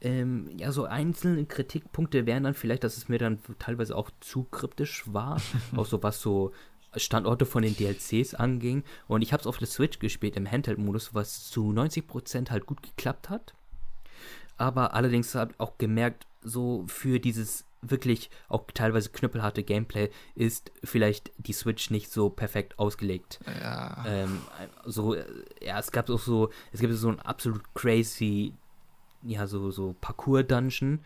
[0.03, 4.45] Ähm, ja, so einzelne Kritikpunkte wären dann vielleicht, dass es mir dann teilweise auch zu
[4.45, 5.41] kryptisch war,
[5.77, 6.53] auch so was so
[6.97, 8.85] Standorte von den DLCs anging.
[9.09, 12.83] Und ich habe es auf der Switch gespielt im Handheld-Modus, was zu 90% halt gut
[12.83, 13.55] geklappt hat.
[14.57, 20.71] Aber allerdings habe ich auch gemerkt, so für dieses wirklich auch teilweise knüppelharte Gameplay ist
[20.85, 23.41] vielleicht die Switch nicht so perfekt ausgelegt.
[23.47, 24.05] Ja.
[24.07, 24.43] Ähm,
[24.85, 25.17] so,
[25.63, 28.53] ja, es gab auch so, es gibt so ein absolut crazy,
[29.23, 31.01] ja, so, so Parcours-Dungeon.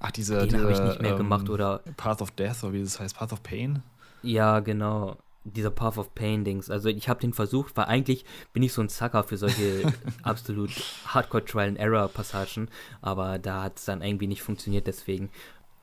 [0.00, 0.46] Ach, dieser.
[0.46, 1.82] Den habe ich nicht mehr gemacht, ähm, oder?
[1.96, 3.82] Path of Death, oder wie das heißt, Path of Pain.
[4.22, 5.16] Ja, genau.
[5.44, 6.70] Dieser Path of Pain Dings.
[6.70, 9.90] Also ich habe den versucht, weil eigentlich bin ich so ein Sucker für solche
[10.22, 10.70] absolut
[11.06, 12.68] Hardcore Trial and Error Passagen,
[13.00, 15.30] aber da hat es dann irgendwie nicht funktioniert, deswegen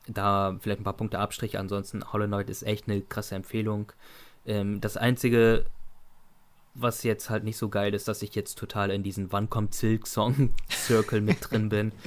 [0.06, 1.58] da vielleicht ein paar Punkte Abstrich.
[1.58, 3.92] Ansonsten Hollow Knight ist echt eine krasse Empfehlung.
[4.46, 5.64] Ähm, das einzige,
[6.74, 9.74] was jetzt halt nicht so geil ist, dass ich jetzt total in diesen Wann kommt
[9.74, 11.92] Silk Song Circle mit drin bin.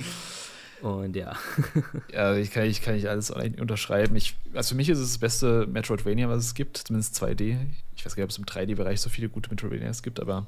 [0.82, 1.36] Und ja.
[2.14, 4.16] Ja, ich kann, ich kann nicht alles unterschreiben.
[4.16, 7.58] Ich, also für mich ist es das beste Metroidvania, was es gibt, zumindest 2D.
[7.95, 10.48] Ich weiß gar nicht, ob es im 3D-Bereich so viele gute Metroidvanias gibt, aber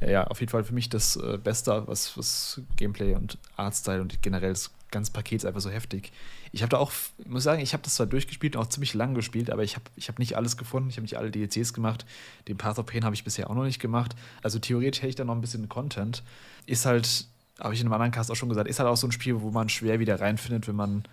[0.00, 4.00] äh, ja, auf jeden Fall für mich das äh, Beste, was, was Gameplay und Artstyle
[4.00, 6.12] und generell das ganze Paket ist einfach so heftig.
[6.50, 8.94] Ich habe da auch, ich muss sagen, ich habe das zwar durchgespielt und auch ziemlich
[8.94, 10.88] lang gespielt, aber ich habe ich hab nicht alles gefunden.
[10.88, 12.06] Ich habe nicht alle DLCs gemacht.
[12.48, 14.16] Den Path of Pain habe ich bisher auch noch nicht gemacht.
[14.42, 16.22] Also theoretisch hätte ich da noch ein bisschen Content.
[16.64, 17.26] Ist halt,
[17.60, 19.40] habe ich in einem anderen Cast auch schon gesagt, ist halt auch so ein Spiel,
[19.40, 21.04] wo man schwer wieder reinfindet, wenn man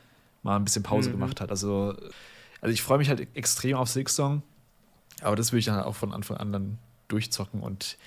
[0.43, 1.13] mal ein bisschen Pause Mhm.
[1.13, 1.49] gemacht hat.
[1.49, 1.95] Also,
[2.61, 4.41] also ich freue mich halt extrem auf Silksong,
[5.21, 6.77] aber das würde ich dann auch von Anfang an dann
[7.07, 7.97] durchzocken und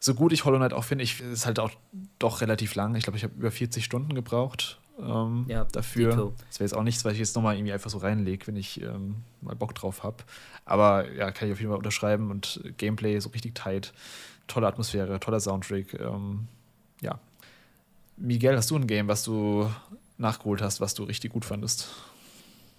[0.00, 1.70] so gut ich Hollow Knight auch finde, ich ist halt auch
[2.18, 2.96] doch relativ lang.
[2.96, 6.10] Ich glaube, ich habe über 40 Stunden gebraucht ähm, Ja, dafür.
[6.10, 6.34] dito.
[6.48, 8.80] Das wäre jetzt auch nichts, was ich jetzt nochmal irgendwie einfach so reinlege, wenn ich
[8.82, 10.16] ähm, mal Bock drauf habe.
[10.64, 13.92] Aber ja, kann ich auf jeden Fall unterschreiben und Gameplay so richtig tight.
[14.48, 15.94] tolle Atmosphäre, toller Soundtrack.
[15.94, 16.48] Ähm.
[18.16, 19.70] Miguel, hast du ein Game, was du
[20.18, 21.88] nachgeholt hast, was du richtig gut fandest?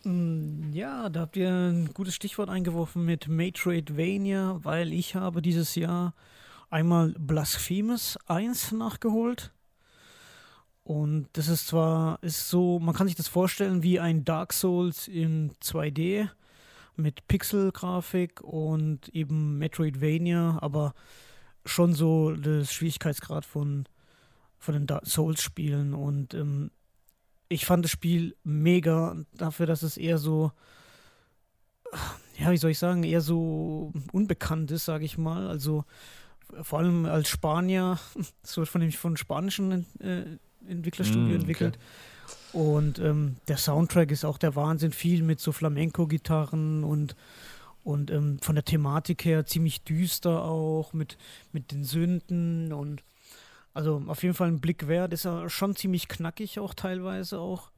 [0.04, 5.76] Mm, ja, da habt ihr ein gutes Stichwort eingeworfen mit Metroidvania, weil ich habe dieses
[5.76, 6.14] Jahr
[6.70, 9.52] einmal Blasphemous 1 nachgeholt.
[10.84, 15.08] Und das ist zwar, ist so, man kann sich das vorstellen wie ein Dark Souls
[15.08, 16.30] in 2D
[16.96, 20.94] mit Pixel-Grafik und eben Metroidvania, aber
[21.66, 23.86] schon so das Schwierigkeitsgrad von,
[24.64, 25.94] von den Souls-Spielen.
[25.94, 26.72] Und ähm,
[27.50, 30.52] ich fand das Spiel mega dafür, dass es eher so,
[32.40, 35.48] ja, wie soll ich sagen, eher so unbekannt ist, sage ich mal.
[35.48, 35.84] Also
[36.62, 38.00] vor allem als Spanier,
[38.44, 40.24] es wird von dem von spanischen äh,
[40.68, 41.78] Entwicklerstudio mm, entwickelt.
[42.54, 47.18] Und ähm, der Soundtrack ist auch der Wahnsinn, viel mit so Flamenco-Gitarren und,
[47.84, 51.18] und ähm, von der Thematik her ziemlich düster auch, mit,
[51.52, 53.04] mit den Sünden und
[53.74, 57.72] also auf jeden Fall ein Blick wert, ist er schon ziemlich knackig auch teilweise auch.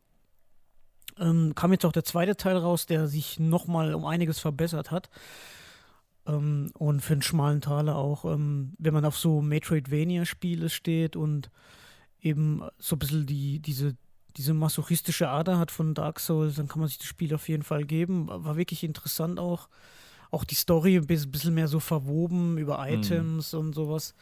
[1.17, 5.09] Ähm, kam jetzt auch der zweite Teil raus, der sich nochmal um einiges verbessert hat.
[6.27, 11.49] Ähm, und für einen schmalen Taler auch, ähm, wenn man auf so Metroidvania-Spiele steht und
[12.19, 13.95] eben so ein bisschen die, diese,
[14.35, 17.63] diese masochistische Ader hat von Dark Souls, dann kann man sich das Spiel auf jeden
[17.63, 18.27] Fall geben.
[18.27, 19.69] War wirklich interessant auch.
[20.31, 22.93] Auch die Story ein bisschen mehr so verwoben über mhm.
[22.95, 23.59] Items mhm.
[23.59, 24.15] und sowas.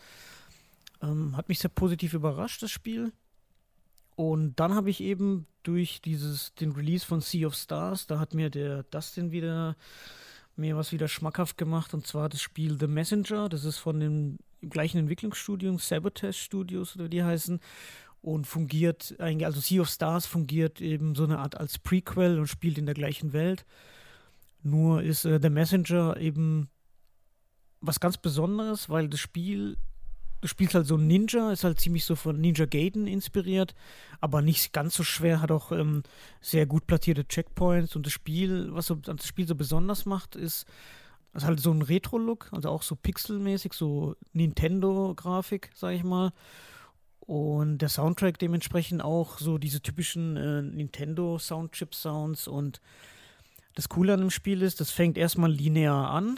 [1.03, 3.11] Ähm, hat mich sehr positiv überrascht, das Spiel.
[4.15, 8.33] Und dann habe ich eben durch dieses, den Release von Sea of Stars, da hat
[8.33, 9.75] mir der Dustin wieder
[10.55, 13.49] mir was wieder schmackhaft gemacht und zwar das Spiel The Messenger.
[13.49, 17.59] Das ist von dem gleichen Entwicklungsstudium, Sabotage Studios oder wie die heißen
[18.21, 22.47] und fungiert eigentlich, also Sea of Stars fungiert eben so eine Art als Prequel und
[22.47, 23.65] spielt in der gleichen Welt.
[24.61, 26.69] Nur ist äh, The Messenger eben
[27.81, 29.77] was ganz Besonderes, weil das Spiel
[30.43, 33.73] du spielst halt so ein Ninja, ist halt ziemlich so von Ninja Gaiden inspiriert,
[34.19, 36.03] aber nicht ganz so schwer, hat auch ähm,
[36.41, 40.65] sehr gut platzierte Checkpoints und das Spiel, was so, das Spiel so besonders macht, ist,
[41.33, 46.33] ist halt so ein Retro-Look, also auch so pixelmäßig, so Nintendo-Grafik, sag ich mal.
[47.21, 52.81] Und der Soundtrack dementsprechend auch so diese typischen äh, Nintendo-Soundchip-Sounds und
[53.75, 56.37] das Coole an dem Spiel ist, das fängt erstmal linear an,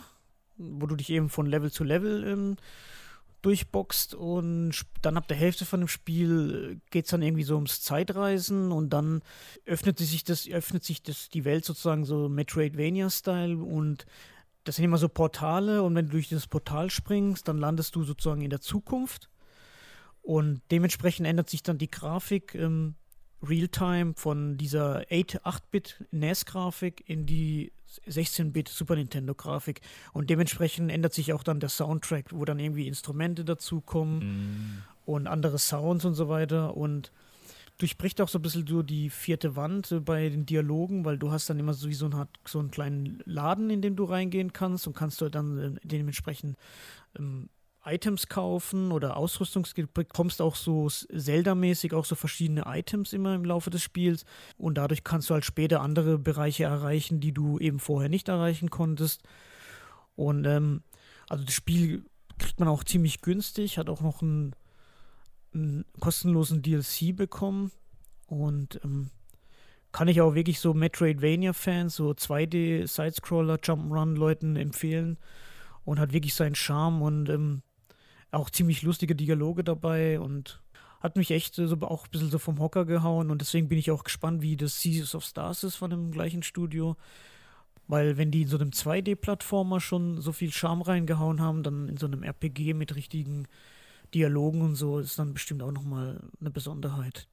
[0.57, 2.55] wo du dich eben von Level zu Level ähm,
[3.45, 4.73] durchboxt und
[5.03, 8.89] dann ab der Hälfte von dem Spiel geht es dann irgendwie so ums Zeitreisen und
[8.89, 9.21] dann
[9.65, 14.07] öffnet sich das, öffnet sich das, die Welt sozusagen so Metroidvania-Style und
[14.63, 18.03] das sind immer so Portale und wenn du durch dieses Portal springst, dann landest du
[18.03, 19.29] sozusagen in der Zukunft
[20.23, 22.95] und dementsprechend ändert sich dann die Grafik ähm,
[23.43, 27.71] Realtime von dieser 8-Bit NES-Grafik in die
[28.07, 29.81] 16-Bit Super Nintendo-Grafik.
[30.13, 34.83] Und dementsprechend ändert sich auch dann der Soundtrack, wo dann irgendwie Instrumente dazukommen mm.
[35.05, 36.75] und andere Sounds und so weiter.
[36.75, 37.11] Und
[37.77, 41.49] durchbricht auch so ein bisschen so die vierte Wand bei den Dialogen, weil du hast
[41.49, 44.95] dann immer so so, ein, so einen kleinen Laden, in den du reingehen kannst und
[44.95, 46.57] kannst du dann äh, dementsprechend
[47.17, 47.49] ähm,
[47.85, 53.69] Items kaufen oder Ausrüstungs bekommst auch so Zelda-mäßig auch so verschiedene Items immer im Laufe
[53.69, 54.25] des Spiels.
[54.57, 58.69] Und dadurch kannst du halt später andere Bereiche erreichen, die du eben vorher nicht erreichen
[58.69, 59.23] konntest.
[60.15, 60.83] Und ähm,
[61.29, 62.05] also das Spiel
[62.39, 64.55] kriegt man auch ziemlich günstig, hat auch noch einen,
[65.53, 67.71] einen kostenlosen DLC bekommen.
[68.27, 69.11] Und ähm,
[69.91, 75.17] kann ich auch wirklich so Metroidvania-Fans, so 2D-Sidescroller, Jump'n'Run-Leuten empfehlen.
[75.83, 77.61] Und hat wirklich seinen Charme und ähm,
[78.35, 80.61] auch ziemlich lustige Dialoge dabei und
[80.99, 83.91] hat mich echt so auch ein bisschen so vom Hocker gehauen und deswegen bin ich
[83.91, 86.97] auch gespannt, wie das Seasons of Stars ist von dem gleichen Studio.
[87.87, 91.97] Weil wenn die in so einem 2D-Plattformer schon so viel Charme reingehauen haben, dann in
[91.97, 93.47] so einem RPG mit richtigen
[94.15, 97.27] Dialogen und so ist dann bestimmt auch nochmal eine Besonderheit.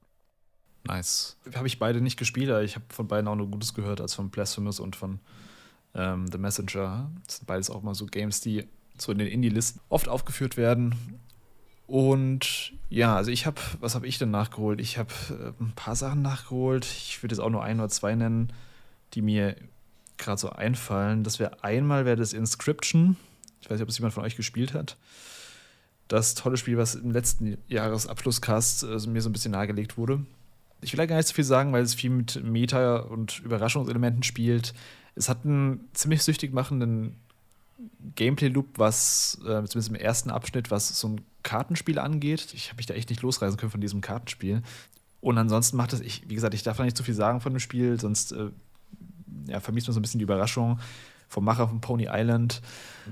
[0.85, 1.39] Nice.
[1.55, 4.15] Habe ich beide nicht gespielt, aber ich habe von beiden auch nur Gutes gehört, als
[4.15, 5.21] von Blasphemous und von
[5.95, 7.11] ähm, The Messenger.
[7.27, 8.69] Das sind beides auch mal so Games, die
[9.03, 10.95] so in den Indie-Listen oft aufgeführt werden.
[11.87, 14.81] Und ja, also ich habe, was habe ich denn nachgeholt?
[14.81, 16.87] Ich habe äh, ein paar Sachen nachgeholt.
[16.87, 18.53] Ich würde jetzt auch nur ein oder zwei nennen,
[19.15, 19.57] die mir
[20.17, 21.25] gerade so einfallen.
[21.25, 23.17] Das wäre einmal wäre das Inscription.
[23.61, 24.97] Ich weiß nicht, ob es jemand von euch gespielt hat.
[26.09, 30.25] Das tolle Spiel, was im letzten Jahresabschlusscast äh, mir so ein bisschen nahegelegt wurde.
[30.81, 34.23] Ich will da gar nicht so viel sagen, weil es viel mit Meta- und Überraschungselementen
[34.23, 34.75] spielt.
[35.15, 37.17] Es hat einen ziemlich süchtig machenden
[38.15, 42.49] Gameplay-Loop, was äh, zumindest im ersten Abschnitt, was so ein Kartenspiel angeht.
[42.55, 44.63] Ich habe mich da echt nicht losreißen können von diesem Kartenspiel.
[45.21, 47.53] Und ansonsten macht es, ich, wie gesagt, ich darf da nicht zu viel sagen von
[47.53, 48.51] dem Spiel, sonst äh,
[49.47, 50.79] ja, vermisst man so ein bisschen die Überraschung.
[51.33, 52.61] vom Macher von Pony Island.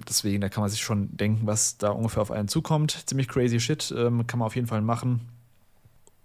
[0.09, 3.03] Deswegen, da kann man sich schon denken, was da ungefähr auf einen zukommt.
[3.07, 5.20] Ziemlich crazy Shit, ähm, kann man auf jeden Fall machen.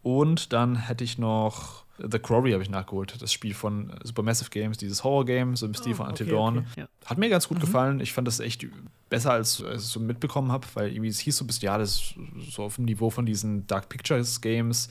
[0.06, 4.78] Und dann hätte ich noch The Quarry habe ich nachgeholt, das Spiel von Supermassive Games,
[4.78, 6.58] dieses Horror-Game, so im Stil oh, von Until okay, Dawn.
[6.60, 6.88] Okay, ja.
[7.06, 7.62] Hat mir ganz gut mhm.
[7.62, 8.00] gefallen.
[8.02, 8.68] Ich fand das echt
[9.10, 12.14] besser, als, als ich so mitbekommen habe, weil irgendwie es hieß so bis ja, das
[12.38, 14.90] ist so auf dem Niveau von diesen Dark Pictures Games.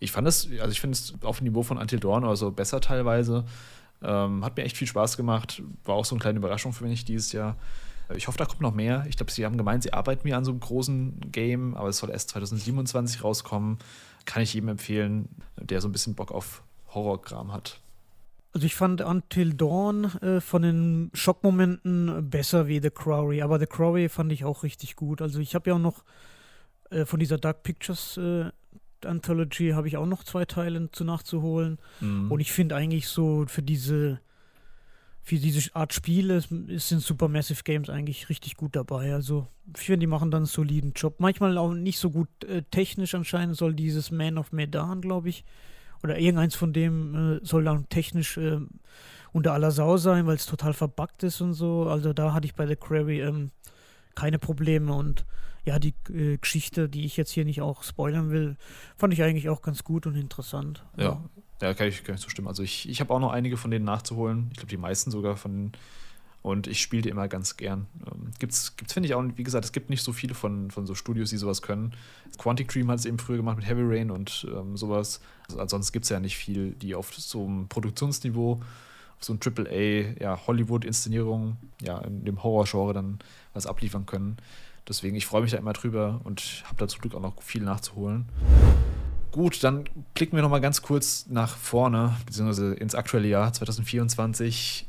[0.00, 2.50] Ich fand es, also ich finde es auf dem Niveau von Until Dawn oder so
[2.50, 3.44] besser teilweise.
[4.02, 5.62] Ähm, hat mir echt viel Spaß gemacht.
[5.84, 7.54] War auch so eine kleine Überraschung für mich dieses Jahr.
[8.16, 9.06] Ich hoffe, da kommt noch mehr.
[9.08, 11.98] Ich glaube, sie haben gemeint, sie arbeiten mir an so einem großen Game, aber es
[11.98, 13.78] soll erst 2027 rauskommen
[14.26, 17.80] kann ich jedem empfehlen, der so ein bisschen Bock auf Horrorkram hat.
[18.52, 23.66] Also ich fand Until Dawn äh, von den Schockmomenten besser wie The Crowry, aber The
[23.66, 25.20] Crowry fand ich auch richtig gut.
[25.20, 26.04] Also ich habe ja auch noch
[26.90, 28.50] äh, von dieser Dark Pictures äh,
[29.04, 31.78] Anthology habe ich auch noch zwei Teile zu nachzuholen.
[32.00, 32.30] Mhm.
[32.32, 34.20] Und ich finde eigentlich so für diese
[35.26, 39.12] für diese Art Spiele sind Supermassive Games eigentlich richtig gut dabei.
[39.12, 41.16] Also ich finde, die machen dann einen soliden Job.
[41.18, 45.44] Manchmal auch nicht so gut äh, technisch anscheinend soll dieses Man of Medan, glaube ich,
[46.04, 48.60] oder irgendeins von dem äh, soll dann technisch äh,
[49.32, 51.88] unter aller Sau sein, weil es total verbuggt ist und so.
[51.88, 53.50] Also da hatte ich bei The Query ähm,
[54.14, 55.26] keine Probleme und
[55.64, 58.56] ja, die äh, Geschichte, die ich jetzt hier nicht auch spoilern will,
[58.96, 60.84] fand ich eigentlich auch ganz gut und interessant.
[60.96, 61.24] Ja,
[61.60, 62.48] ja, kann ich, kann ich zustimmen.
[62.48, 64.48] Also ich, ich habe auch noch einige von denen nachzuholen.
[64.50, 65.72] Ich glaube, die meisten sogar von denen.
[66.46, 67.86] Und ich spiele die immer ganz gern.
[68.06, 70.86] Ähm, gibt's, gibt's finde ich auch, wie gesagt, es gibt nicht so viele von, von
[70.86, 71.92] so Studios, die sowas können.
[72.38, 75.20] Quantic Dream hat es eben früher gemacht mit Heavy Rain und ähm, sowas.
[75.48, 78.60] Also ansonsten gibt es ja nicht viel, die auf so einem Produktionsniveau,
[79.18, 83.18] auf so einem AAA, ja, Hollywood-Inszenierung, ja, in dem Horror-Genre dann
[83.52, 84.36] was abliefern können.
[84.88, 87.64] Deswegen, ich freue mich da immer drüber und habe da zum Glück auch noch viel
[87.64, 88.26] nachzuholen.
[89.36, 89.84] Gut, dann
[90.14, 94.86] blicken wir noch mal ganz kurz nach vorne, beziehungsweise ins aktuelle Jahr 2024.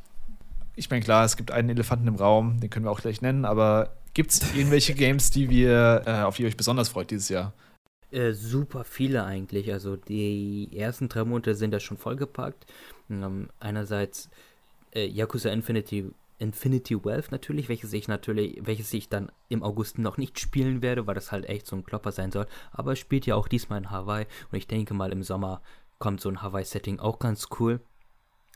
[0.77, 3.43] Ich meine, klar, es gibt einen Elefanten im Raum, den können wir auch gleich nennen,
[3.43, 7.27] aber gibt es irgendwelche Games, die wir, äh, auf die ihr euch besonders freut dieses
[7.27, 7.51] Jahr?
[8.09, 9.69] Äh, super viele eigentlich.
[9.73, 12.67] Also die ersten drei Monate sind da schon vollgepackt.
[13.09, 14.29] Ähm, einerseits
[14.95, 20.17] äh, Yakuza Infinity Infinity Wealth natürlich, welches ich natürlich, welches ich dann im August noch
[20.17, 22.45] nicht spielen werde, weil das halt echt so ein Klopper sein soll.
[22.71, 25.61] Aber es spielt ja auch diesmal in Hawaii und ich denke mal im Sommer
[25.99, 27.81] kommt so ein Hawaii-Setting auch ganz cool.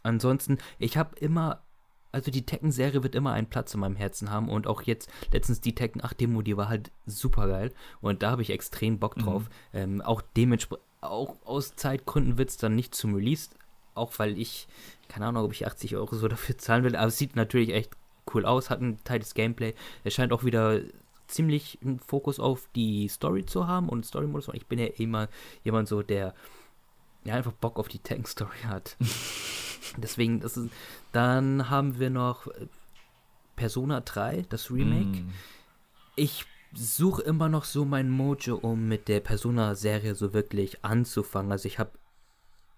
[0.03, 1.63] Ansonsten, ich habe immer,
[2.11, 5.61] also die Tekken-Serie wird immer einen Platz in meinem Herzen haben und auch jetzt letztens
[5.61, 9.15] die Tekken 8 Demo, die war halt super geil und da habe ich extrem Bock
[9.15, 9.43] drauf.
[9.73, 9.79] Mhm.
[9.79, 13.49] Ähm, auch dementsprechend, auch aus Zeitgründen wird es dann nicht zum Release
[14.01, 14.67] auch weil ich,
[15.07, 17.91] keine Ahnung, ob ich 80 Euro so dafür zahlen will, aber es sieht natürlich echt
[18.33, 19.73] cool aus, hat ein Teil des Gameplay.
[20.03, 20.81] Es scheint auch wieder
[21.27, 24.49] ziemlich einen Fokus auf die Story zu haben und Story-Modus.
[24.53, 25.29] Ich bin ja immer
[25.63, 26.33] jemand so, der
[27.23, 28.97] ja einfach Bock auf die Tank-Story hat.
[29.97, 30.69] Deswegen, das ist,
[31.11, 32.67] dann haben wir noch äh,
[33.55, 35.21] Persona 3, das Remake.
[35.21, 35.29] Mm.
[36.15, 41.51] Ich suche immer noch so mein Mojo, um mit der Persona-Serie so wirklich anzufangen.
[41.51, 41.91] Also ich habe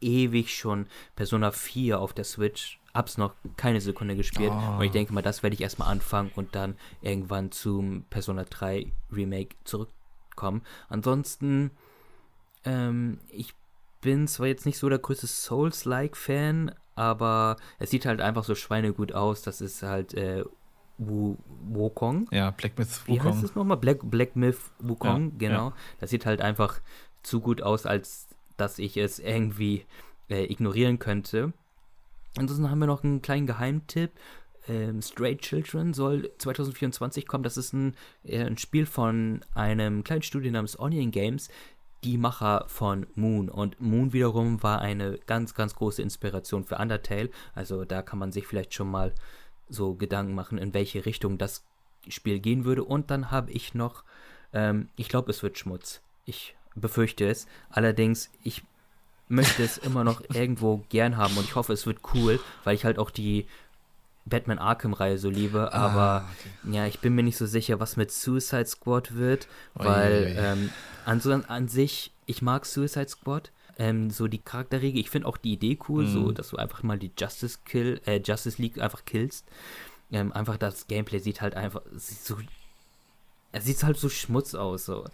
[0.04, 2.80] ewig schon Persona 4 auf der Switch.
[2.94, 4.52] Hab's noch keine Sekunde gespielt.
[4.54, 4.78] Oh.
[4.78, 8.92] Und ich denke mal, das werde ich erstmal anfangen und dann irgendwann zum Persona 3
[9.12, 10.62] Remake zurückkommen.
[10.90, 11.72] Ansonsten,
[12.66, 13.56] ähm, ich
[14.02, 19.14] bin zwar jetzt nicht so der größte Souls-like-Fan, aber es sieht halt einfach so schweinegut
[19.14, 19.42] aus.
[19.42, 20.44] Das ist halt äh,
[20.98, 22.28] Wu Wukong.
[22.32, 23.16] Ja, Black Myth Wukong.
[23.16, 23.78] Wie heißt es nochmal?
[23.78, 25.70] Black, Black Myth Wukong, ja, genau.
[25.70, 25.74] Ja.
[26.00, 26.80] Das sieht halt einfach
[27.24, 29.86] zu gut aus, als dass ich es irgendwie
[30.30, 31.54] äh, ignorieren könnte.
[32.38, 34.12] Ansonsten haben wir noch einen kleinen Geheimtipp.
[34.68, 37.44] Ähm, Stray Children soll 2024 kommen.
[37.44, 41.50] Das ist ein, äh, ein Spiel von einem kleinen Studio namens Onion Games,
[42.04, 43.50] die Macher von Moon.
[43.50, 47.30] Und Moon wiederum war eine ganz, ganz große Inspiration für Undertale.
[47.54, 49.14] Also da kann man sich vielleicht schon mal
[49.70, 51.66] so Gedanken machen, in welche Richtung das
[52.08, 52.84] Spiel gehen würde.
[52.84, 54.04] Und dann habe ich noch,
[54.54, 56.02] ähm, ich glaube, es wird Schmutz.
[56.26, 57.48] Ich befürchte es.
[57.70, 58.64] Allerdings, ich
[59.30, 62.86] möchte es immer noch irgendwo gern haben und ich hoffe, es wird cool, weil ich
[62.86, 63.48] halt auch die
[64.26, 66.30] Batman Arkham-Reihe so liebe, ah, aber ah,
[66.64, 66.76] okay.
[66.76, 70.70] ja, ich bin mir nicht so sicher, was mit Suicide Squad wird, weil ähm,
[71.06, 75.54] an, an sich, ich mag Suicide Squad, ähm, so die Charakterregel, ich finde auch die
[75.54, 76.14] Idee cool, mhm.
[76.14, 79.46] so, dass du einfach mal die Justice Kill, äh, Justice League einfach killst.
[80.12, 82.38] Ähm, einfach das Gameplay sieht halt einfach, sieht so
[83.54, 84.86] er sieht halt so schmutz aus.
[84.86, 85.06] So.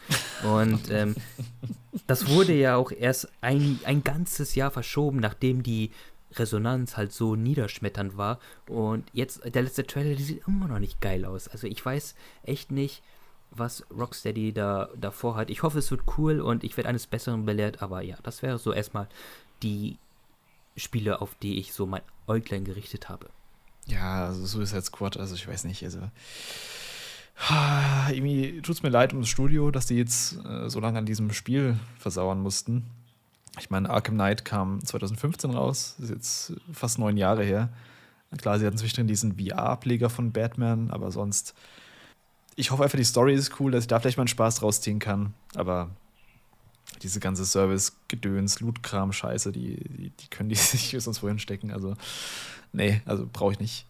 [0.43, 1.15] Und ähm,
[2.07, 5.91] das wurde ja auch erst ein, ein ganzes Jahr verschoben, nachdem die
[6.33, 8.39] Resonanz halt so niederschmetternd war.
[8.67, 11.47] Und jetzt, der letzte Trailer, die sieht immer noch nicht geil aus.
[11.47, 13.03] Also ich weiß echt nicht,
[13.51, 15.49] was Rocksteady da davor hat.
[15.49, 18.57] Ich hoffe, es wird cool und ich werde eines Besseren belehrt, aber ja, das wäre
[18.57, 19.09] so erstmal
[19.63, 19.97] die
[20.77, 23.27] Spiele, auf die ich so mein Äuglein gerichtet habe.
[23.85, 25.99] Ja, also Suicide Squad, also ich weiß nicht, also
[28.09, 31.05] irgendwie tut es mir leid um das Studio, dass die jetzt äh, so lange an
[31.05, 32.85] diesem Spiel versauern mussten.
[33.59, 37.69] Ich meine, Arkham Knight kam 2015 raus, ist jetzt fast neun Jahre her.
[38.37, 41.55] Klar, sie hatten zwischendrin diesen VR-Ableger von Batman, aber sonst.
[42.55, 44.81] Ich hoffe einfach, die Story ist cool, dass ich da vielleicht mal einen Spaß draus
[44.81, 45.33] ziehen kann.
[45.55, 45.89] Aber
[47.01, 51.71] diese ganze Service-Gedöns, Loot-Kram, Scheiße, die, die, die, können die sich sonst wohin stecken.
[51.71, 51.95] Also,
[52.73, 53.85] nee, also brauche ich nicht.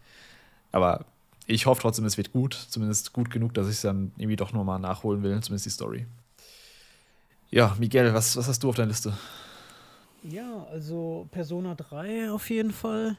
[0.72, 1.04] Aber
[1.50, 2.54] ich hoffe trotzdem, es wird gut.
[2.54, 6.06] Zumindest gut genug, dass ich es dann irgendwie doch nochmal nachholen will, zumindest die Story.
[7.50, 9.12] Ja, Miguel, was, was hast du auf deiner Liste?
[10.22, 13.16] Ja, also Persona 3 auf jeden Fall.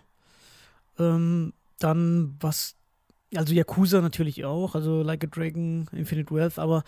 [1.00, 2.76] Ähm, dann, was
[3.36, 6.84] also Yakuza natürlich auch, also Like a Dragon, Infinite Wealth, aber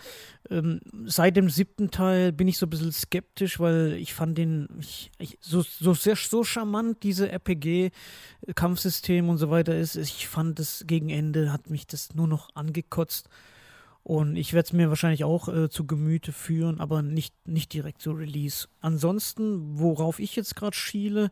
[0.50, 4.68] ähm, seit dem siebten Teil bin ich so ein bisschen skeptisch, weil ich fand den
[4.80, 9.96] ich, ich, so, so sehr so charmant, diese RPG-Kampfsystem und so weiter ist.
[9.96, 13.28] Ich fand das gegen Ende, hat mich das nur noch angekotzt.
[14.02, 18.02] Und ich werde es mir wahrscheinlich auch äh, zu Gemüte führen, aber nicht, nicht direkt
[18.02, 18.68] zu Release.
[18.82, 21.30] Ansonsten, worauf ich jetzt gerade schiele,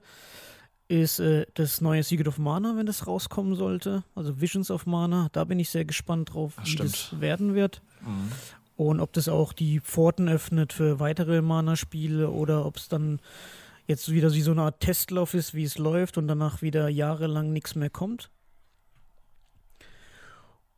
[0.92, 4.04] ist äh, das neue Secret of Mana, wenn das rauskommen sollte.
[4.14, 5.28] Also Visions of Mana.
[5.32, 6.92] Da bin ich sehr gespannt drauf, Ach, wie stimmt.
[6.92, 7.80] das werden wird.
[8.02, 8.32] Mhm.
[8.76, 13.20] Und ob das auch die Pforten öffnet für weitere Mana-Spiele oder ob es dann
[13.86, 17.52] jetzt wieder wie so eine Art Testlauf ist, wie es läuft und danach wieder jahrelang
[17.52, 18.30] nichts mehr kommt.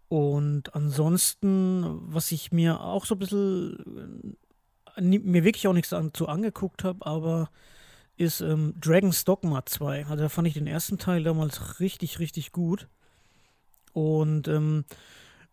[0.08, 4.36] Und ansonsten, was ich mir auch so ein bisschen,
[4.96, 7.50] äh, mir wirklich auch nichts dazu angeguckt habe, aber
[8.16, 10.06] ist ähm, Dragon's Dogma 2.
[10.06, 12.88] Also da fand ich den ersten Teil damals richtig, richtig gut.
[13.92, 14.84] Und ähm,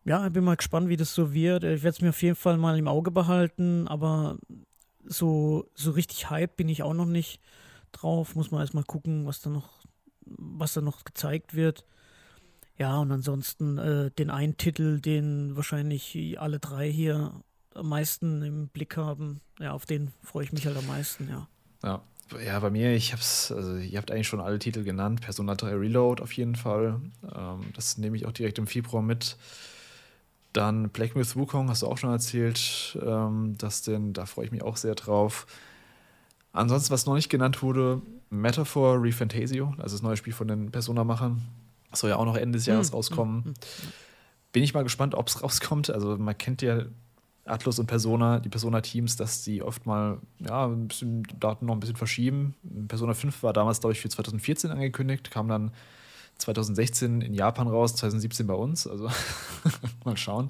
[0.03, 1.63] ja, ich bin mal gespannt, wie das so wird.
[1.63, 4.37] Ich werde es mir auf jeden Fall mal im Auge behalten, aber
[5.03, 7.41] so, so richtig hype bin ich auch noch nicht
[7.91, 8.35] drauf.
[8.35, 9.69] Muss man erstmal gucken, was da noch,
[10.25, 11.85] was da noch gezeigt wird.
[12.77, 17.43] Ja, und ansonsten äh, den einen Titel, den wahrscheinlich alle drei hier
[17.75, 19.41] am meisten im Blick haben.
[19.59, 21.47] Ja, auf den freue ich mich halt am meisten, ja.
[21.83, 22.03] Ja,
[22.45, 25.21] ja, bei mir, ich hab's, also ihr habt eigentlich schon alle Titel genannt.
[25.21, 26.99] Persona 3 Reload auf jeden Fall.
[27.35, 29.37] Ähm, das nehme ich auch direkt im Februar mit.
[30.53, 32.97] Dann Black Myth Wukong hast du auch schon erzählt.
[33.01, 35.47] Ähm, das denn, da freue ich mich auch sehr drauf.
[36.53, 41.41] Ansonsten, was noch nicht genannt wurde, Metaphor Refantasio, also das neue Spiel von den Persona-Machern.
[41.93, 43.43] Soll ja auch noch Ende des Jahres hm, rauskommen.
[43.43, 43.55] Hm, hm.
[44.53, 45.89] Bin ich mal gespannt, ob es rauskommt.
[45.89, 46.83] Also man kennt ja
[47.45, 51.79] Atlus und Persona, die Persona-Teams, dass die oft mal ja, ein bisschen Daten noch ein
[51.79, 52.55] bisschen verschieben.
[52.87, 55.71] Persona 5 war damals, glaube ich, für 2014 angekündigt, kam dann
[56.37, 58.87] 2016 in Japan raus, 2017 bei uns.
[58.87, 59.09] Also
[60.05, 60.49] mal schauen.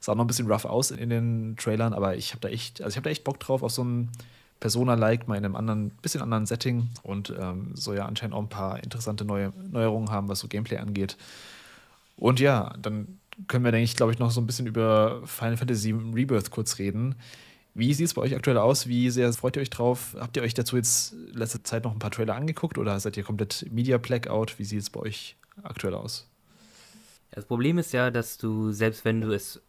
[0.00, 2.94] Sah noch ein bisschen rough aus in den Trailern, aber ich habe da echt, also
[2.94, 4.10] ich habe da echt Bock drauf auf so ein
[4.60, 8.48] Persona-like, mal in einem anderen, bisschen anderen Setting und ähm, soll ja anscheinend auch ein
[8.48, 11.16] paar interessante neue Neuerungen haben, was so Gameplay angeht.
[12.16, 15.56] Und ja, dann können wir, denke ich, glaube ich, noch so ein bisschen über Final
[15.56, 17.14] Fantasy Rebirth kurz reden.
[17.74, 18.88] Wie sieht es bei euch aktuell aus?
[18.88, 20.16] Wie sehr freut ihr euch drauf?
[20.18, 23.22] Habt ihr euch dazu jetzt letzte Zeit noch ein paar Trailer angeguckt oder seid ihr
[23.22, 24.58] komplett Media Blackout?
[24.58, 26.28] Wie sieht es bei euch aktuell aus?
[27.30, 29.62] Das Problem ist ja, dass du, selbst wenn du es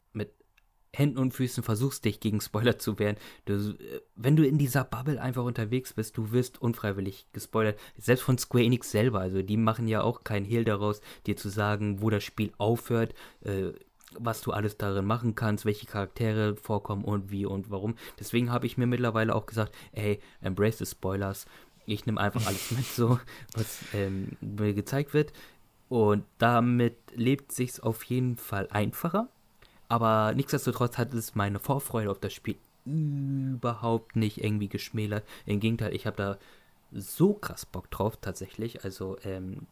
[0.94, 3.18] Händen und Füßen versuchst, dich gegen Spoiler zu wehren.
[3.46, 7.80] Du, äh, wenn du in dieser Bubble einfach unterwegs bist, du wirst unfreiwillig gespoilert.
[7.98, 9.20] Selbst von Square Enix selber.
[9.20, 13.14] Also die machen ja auch keinen Hehl daraus, dir zu sagen, wo das Spiel aufhört,
[13.42, 13.72] äh,
[14.18, 17.96] was du alles darin machen kannst, welche Charaktere vorkommen und wie und warum.
[18.20, 21.46] Deswegen habe ich mir mittlerweile auch gesagt, ey, embrace the Spoilers.
[21.86, 23.20] Ich nehme einfach alles mit, so
[23.54, 25.34] was ähm, mir gezeigt wird.
[25.88, 29.30] Und damit lebt sich's auf jeden Fall einfacher
[29.90, 35.26] aber nichtsdestotrotz hat es meine Vorfreude auf das Spiel überhaupt nicht irgendwie geschmälert.
[35.46, 36.38] Im Gegenteil, ich habe da
[36.92, 38.84] so krass Bock drauf tatsächlich.
[38.84, 39.68] Also, ähm,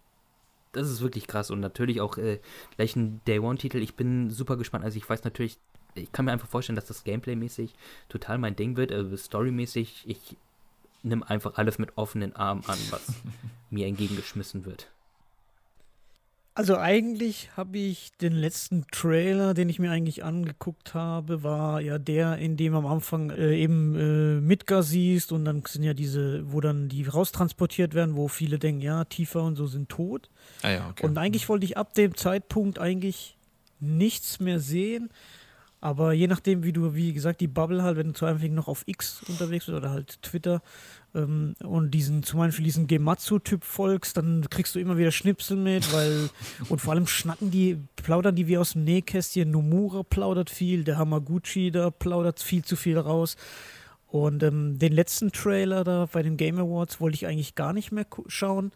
[0.72, 1.50] das ist wirklich krass.
[1.50, 2.40] Und natürlich auch äh,
[2.76, 3.78] gleich ein Day One-Titel.
[3.78, 4.84] Ich bin super gespannt.
[4.84, 5.58] Also ich weiß natürlich,
[5.96, 7.74] ich kann mir einfach vorstellen, dass das Gameplay-mäßig
[8.10, 8.92] total mein Ding wird.
[8.92, 10.38] Also Story-mäßig, ich
[11.04, 13.14] nehme einfach alles mit offenen Armen an, was
[13.70, 14.90] mir entgegengeschmissen wird.
[16.58, 22.00] Also eigentlich habe ich den letzten Trailer, den ich mir eigentlich angeguckt habe, war ja
[22.00, 26.52] der, in dem am Anfang äh, eben äh, Midgar siehst und dann sind ja diese,
[26.52, 30.32] wo dann die raustransportiert werden, wo viele denken, ja, Tifa und so sind tot.
[30.64, 31.06] Ah ja, okay.
[31.06, 33.38] Und eigentlich wollte ich ab dem Zeitpunkt eigentlich
[33.80, 35.12] nichts mehr sehen.
[35.80, 38.68] Aber je nachdem, wie du, wie gesagt, die Bubble halt, wenn du zum Beispiel noch
[38.68, 40.64] auf X unterwegs bist oder halt Twitter,
[41.26, 46.30] und diesen zum Beispiel diesen Gematsu-Typ folgst, dann kriegst du immer wieder Schnipsel mit, weil
[46.70, 49.52] und vor allem schnacken die, plaudern die wie aus dem Nähkästchen.
[49.52, 53.38] Nomura plaudert viel, der Hamaguchi da plaudert viel zu viel raus.
[54.08, 57.92] Und ähm, den letzten Trailer da bei den Game Awards wollte ich eigentlich gar nicht
[57.92, 58.72] mehr schauen.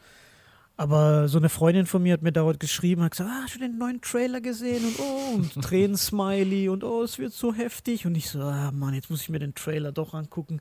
[0.78, 3.60] Aber so eine Freundin von mir hat mir dauernd geschrieben, hat gesagt, ah, hast du
[3.60, 8.06] den neuen Trailer gesehen und oh, und Tränen-Smiley und oh, es wird so heftig.
[8.08, 10.60] Und ich so, ah Mann, jetzt muss ich mir den Trailer doch angucken.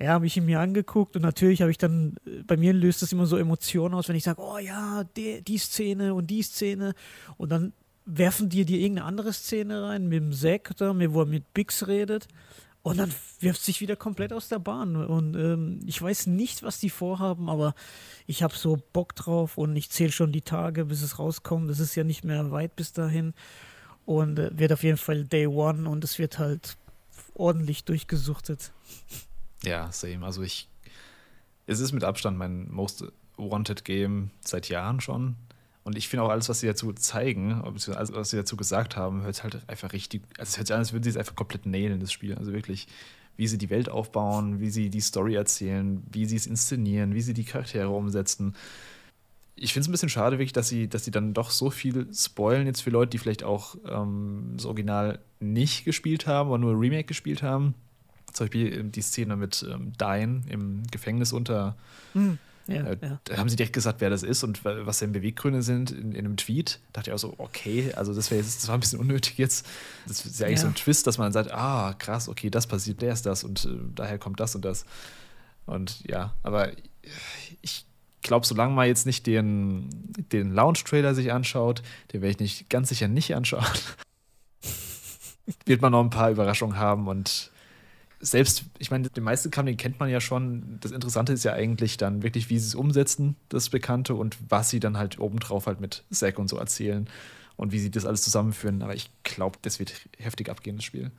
[0.00, 3.12] Ja, habe ich ihn mir angeguckt und natürlich habe ich dann, bei mir löst das
[3.12, 6.94] immer so Emotionen aus, wenn ich sage, oh ja, die, die Szene und die Szene
[7.36, 7.74] und dann
[8.06, 10.32] werfen die dir irgendeine andere Szene rein mit dem
[10.78, 12.28] da, wo er mit Bix redet
[12.82, 14.96] und dann wirft sich wieder komplett aus der Bahn.
[14.96, 17.74] Und ähm, ich weiß nicht, was die vorhaben, aber
[18.26, 21.68] ich habe so Bock drauf und ich zähle schon die Tage, bis es rauskommt.
[21.68, 23.34] Das ist ja nicht mehr weit bis dahin.
[24.06, 26.78] Und äh, wird auf jeden Fall Day One und es wird halt
[27.34, 28.72] ordentlich durchgesuchtet.
[29.64, 30.24] Ja, same.
[30.24, 30.68] Also ich.
[31.66, 33.04] Es ist mit Abstand mein Most
[33.36, 35.36] Wanted Game seit Jahren schon.
[35.82, 39.22] Und ich finde auch alles, was sie dazu zeigen, alles, was sie dazu gesagt haben,
[39.22, 40.22] hört halt einfach richtig.
[40.38, 42.34] Also es hört sich an, als würden sie es einfach komplett nailen, das Spiel.
[42.34, 42.86] Also wirklich,
[43.36, 47.22] wie sie die Welt aufbauen, wie sie die Story erzählen, wie sie es inszenieren, wie
[47.22, 48.54] sie die Charaktere umsetzen.
[49.56, 52.06] Ich finde es ein bisschen schade, wirklich, dass sie, dass sie dann doch so viel
[52.14, 56.78] spoilen jetzt für Leute, die vielleicht auch ähm, das Original nicht gespielt haben oder nur
[56.78, 57.74] Remake gespielt haben.
[58.32, 61.76] Zum Beispiel ähm, die Szene mit ähm, Dine im Gefängnis unter.
[62.14, 62.38] Mhm
[62.70, 63.20] ja, äh, ja.
[63.24, 66.24] Da haben sie direkt gesagt, wer das ist und was seine Beweggründe sind in, in
[66.24, 66.80] einem Tweet.
[66.92, 69.66] Da dachte ich auch so, okay, also das, das war ein bisschen unnötig jetzt.
[70.06, 70.62] Das ist ja eigentlich ja.
[70.62, 73.64] so ein Twist, dass man sagt, ah, krass, okay, das passiert, der ist das und
[73.64, 74.84] äh, daher kommt das und das.
[75.66, 76.70] Und ja, aber
[77.62, 77.86] ich
[78.22, 79.88] glaube, solange man jetzt nicht den,
[80.32, 83.64] den Launch-Trailer sich anschaut, den werde ich nicht ganz sicher nicht anschauen,
[85.66, 87.50] wird man noch ein paar Überraschungen haben und
[88.20, 90.78] selbst, ich meine, den meisten Kram, den kennt man ja schon.
[90.80, 94.68] Das Interessante ist ja eigentlich dann wirklich, wie sie es umsetzen, das Bekannte, und was
[94.70, 97.08] sie dann halt obendrauf halt mit Zack und so erzählen
[97.56, 98.82] und wie sie das alles zusammenführen.
[98.82, 101.10] Aber ich glaube, das wird heftig abgehen, das Spiel.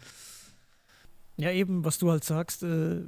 [1.38, 3.02] Ja, eben, was du halt sagst, äh,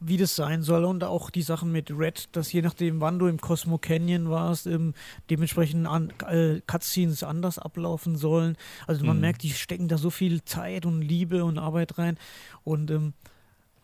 [0.00, 3.26] wie das sein soll und auch die Sachen mit Red, dass je nachdem, wann du
[3.26, 4.94] im Cosmo Canyon warst, ähm,
[5.30, 8.56] dementsprechend an, äh, Cutscenes anders ablaufen sollen.
[8.86, 9.22] Also man mhm.
[9.22, 12.18] merkt, die stecken da so viel Zeit und Liebe und Arbeit rein
[12.64, 13.14] und ähm,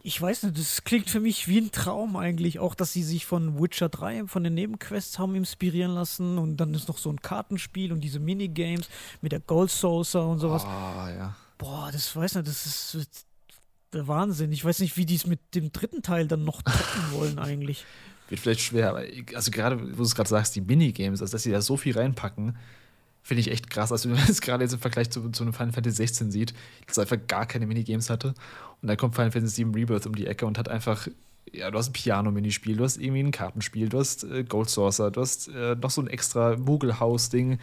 [0.03, 3.27] ich weiß nicht, das klingt für mich wie ein Traum eigentlich, auch dass sie sich
[3.27, 7.21] von Witcher 3, von den Nebenquests haben inspirieren lassen und dann ist noch so ein
[7.21, 8.89] Kartenspiel und diese Minigames
[9.21, 10.65] mit der Gold Saucer und sowas.
[10.65, 11.37] Oh, ja.
[11.59, 13.27] Boah, das weiß nicht, das ist
[13.93, 14.53] der Wahnsinn.
[14.53, 17.85] Ich weiß nicht, wie die es mit dem dritten Teil dann noch toppen wollen eigentlich.
[18.29, 19.03] Wird vielleicht schwer, aber
[19.35, 21.99] also gerade, wo du es gerade sagst, die Minigames, also dass sie da so viel
[21.99, 22.57] reinpacken,
[23.23, 23.91] finde ich echt krass.
[23.93, 26.53] Also wenn man es gerade jetzt im Vergleich zu, zu einem Final Fantasy 16 sieht,
[26.87, 28.35] dass es einfach gar keine Minigames hatte.
[28.81, 31.09] Und dann kommt Final Fantasy 7 Rebirth um die Ecke und hat einfach,
[31.53, 35.11] ja, du hast ein Piano-Minispiel, du hast irgendwie ein Kartenspiel, du hast äh, Gold Saucer,
[35.11, 37.59] du hast äh, noch so ein extra Moogle House-Ding.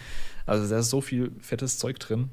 [0.46, 2.30] Also da ist so viel fettes Zeug drin.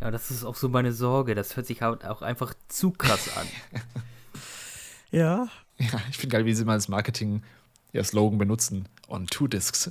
[0.00, 1.34] Ja, das ist auch so meine Sorge.
[1.34, 3.46] Das hört sich halt auch einfach zu krass an.
[5.10, 5.48] ja.
[5.78, 7.42] Ja, ich finde geil, wie sie mal das Marketing
[7.92, 8.88] ja, Slogan benutzen.
[9.08, 9.90] On two discs.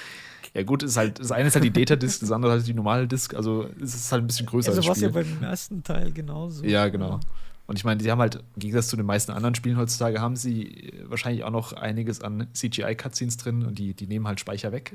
[0.54, 3.06] ja, gut, ist halt, das eine ist halt die Data-Disc, das andere halt die normale
[3.06, 3.34] Disc.
[3.34, 4.70] Also es ist halt ein bisschen größer.
[4.70, 6.64] Also, was ja beim ersten Teil genauso.
[6.64, 7.20] Ja, genau.
[7.70, 10.34] Und ich meine, sie haben halt, im Gegensatz zu den meisten anderen Spielen heutzutage, haben
[10.34, 14.92] sie wahrscheinlich auch noch einiges an CGI-Cutscenes drin und die, die nehmen halt Speicher weg.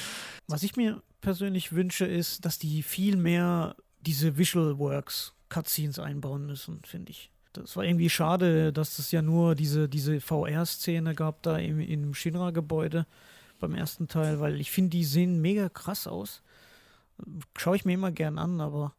[0.46, 6.44] Was ich mir persönlich wünsche, ist, dass die viel mehr diese Visual Works Cutscenes einbauen
[6.44, 7.30] müssen, finde ich.
[7.54, 12.12] Das war irgendwie schade, dass es ja nur diese, diese VR-Szene gab da im, im
[12.12, 13.06] Shinra-Gebäude
[13.58, 16.42] beim ersten Teil, weil ich finde, die sehen mega krass aus.
[17.56, 18.92] Schaue ich mir immer gern an, aber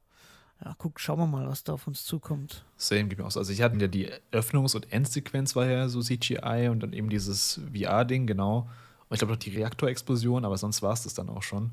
[0.63, 2.65] ja, guck, schauen wir mal, was da auf uns zukommt.
[2.75, 3.37] Same geht mir aus.
[3.37, 7.09] Also ich hatte ja die Öffnungs- und Endsequenz war ja so CGI und dann eben
[7.09, 8.69] dieses VR-Ding, genau.
[9.07, 11.71] Und ich glaube noch die Reaktorexplosion, aber sonst war es das dann auch schon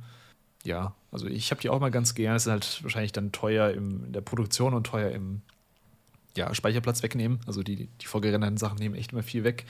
[0.67, 2.37] ja, also ich habe die auch mal ganz gern.
[2.37, 5.43] Es ist halt wahrscheinlich dann teuer im, in der Produktion und teuer im
[6.37, 7.41] ja, Speicherplatz wegnehmen.
[7.47, 9.65] Also die, die vorgerenderten Sachen nehmen echt immer viel weg.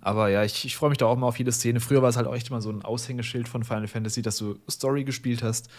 [0.00, 1.80] Aber ja, ich, ich freue mich da auch mal auf jede Szene.
[1.80, 4.58] Früher war es halt auch echt immer so ein Aushängeschild von Final Fantasy, dass du
[4.68, 5.70] Story gespielt hast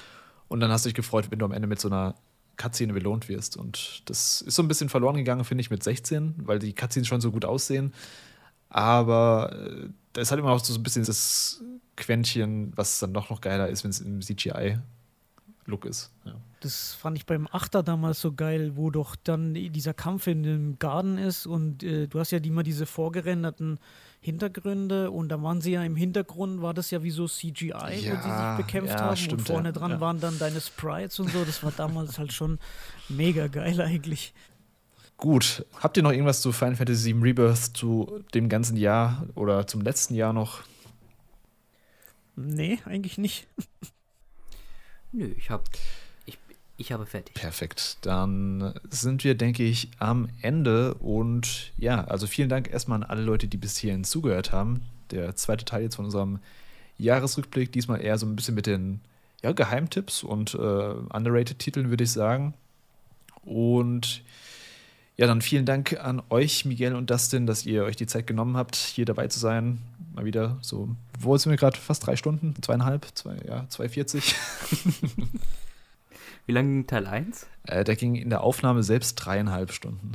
[0.48, 2.16] und dann hast du dich gefreut, wenn du am Ende mit so einer
[2.58, 3.56] Cutscene belohnt wirst.
[3.56, 7.08] Und das ist so ein bisschen verloren gegangen, finde ich, mit 16, weil die Cutscenes
[7.08, 7.94] schon so gut aussehen.
[8.70, 11.64] Aber äh, da ist halt immer auch so ein bisschen das
[11.96, 16.12] Quäntchen, was dann doch noch geiler ist, wenn es im CGI-Look ist.
[16.26, 16.36] Ja.
[16.60, 20.80] Das fand ich beim Achter damals so geil, wo doch dann dieser Kampf in dem
[20.80, 23.80] Garten ist und äh, du hast ja immer diese vorgerenderten
[24.28, 27.88] Hintergründe und da waren sie ja im Hintergrund, war das ja wie so CGI, ja,
[27.88, 30.02] wo sie sich bekämpft ja, haben stimmt, und vorne dran ja.
[30.02, 31.46] waren dann deine Sprites und so.
[31.46, 32.60] Das war damals halt schon
[33.08, 34.34] mega geil eigentlich.
[35.16, 39.66] Gut, habt ihr noch irgendwas zu Final Fantasy VII Rebirth zu dem ganzen Jahr oder
[39.66, 40.62] zum letzten Jahr noch?
[42.36, 43.48] Nee, eigentlich nicht.
[45.14, 45.64] Nö, ich hab.
[46.78, 47.34] Ich, habe fertig.
[47.36, 47.98] Perfekt.
[48.02, 50.94] Dann sind wir, denke ich, am Ende.
[50.96, 54.84] Und ja, also vielen Dank erstmal an alle Leute, die bis hierhin zugehört haben.
[55.12, 56.40] Der zweite Teil jetzt von unserem
[56.98, 57.72] Jahresrückblick.
[57.72, 59.02] Diesmal eher so ein bisschen mit den
[59.42, 62.54] ja, Geheimtipps und äh, underrated Titeln, würde ich sagen.
[63.44, 64.22] Und
[65.16, 68.56] ja, dann vielen Dank an euch, Miguel und Dustin, dass ihr euch die Zeit genommen
[68.56, 69.82] habt, hier dabei zu sein.
[70.14, 70.90] Mal wieder so,
[71.20, 71.78] wo sind wir gerade?
[71.78, 72.54] Fast drei Stunden?
[72.62, 73.08] Zweieinhalb?
[73.16, 74.36] Zwei, ja, 2,40.
[76.48, 77.46] Wie lange ging Teil 1?
[77.68, 80.14] Äh, der ging in der Aufnahme selbst dreieinhalb Stunden.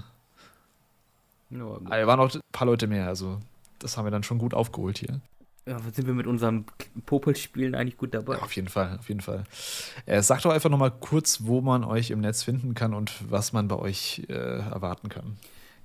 [1.51, 3.39] Ja, Aber Ah, waren auch ein paar Leute mehr, also
[3.79, 5.21] das haben wir dann schon gut aufgeholt hier.
[5.67, 6.65] ja, sind wir mit unserem
[7.07, 8.37] Popelspielen eigentlich gut dabei?
[8.37, 9.45] Ja, auf jeden Fall, auf jeden Fall.
[10.07, 13.53] Äh, sagt doch einfach nochmal kurz, wo man euch im Netz finden kann und was
[13.53, 15.37] man bei euch äh, erwarten kann.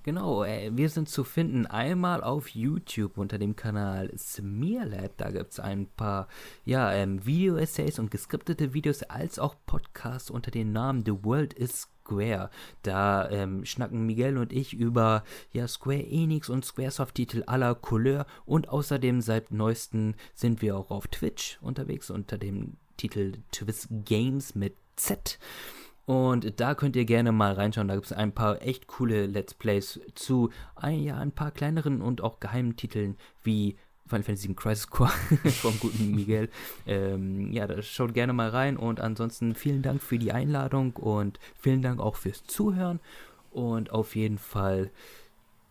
[0.08, 5.18] Genau, äh, wir sind zu finden einmal auf YouTube unter dem Kanal Smearlab.
[5.18, 6.30] Da gibt es ein paar
[6.64, 11.90] ja, ähm, Video-Essays und geskriptete Videos, als auch Podcasts unter dem Namen The World is
[12.06, 12.50] Square.
[12.84, 18.70] Da ähm, schnacken Miguel und ich über ja, Square Enix und Squaresoft-Titel aller Couleur und
[18.70, 24.74] außerdem seit neuestem sind wir auch auf Twitch unterwegs unter dem Titel Twist Games mit
[24.96, 25.38] Z.
[26.08, 27.90] Und da könnt ihr gerne mal reinschauen.
[27.90, 32.02] Da gibt es ein paar echt coole Let's Plays zu ein, ja, ein paar kleineren
[32.02, 33.76] und auch geheimen Titeln wie
[34.08, 35.10] Final Fantasy Crisis Core
[35.62, 36.50] vom guten Miguel.
[36.86, 38.78] Ähm, ja, da schaut gerne mal rein.
[38.78, 43.02] Und ansonsten vielen Dank für die Einladung und vielen Dank auch fürs Zuhören.
[43.52, 44.92] Und auf jeden Fall,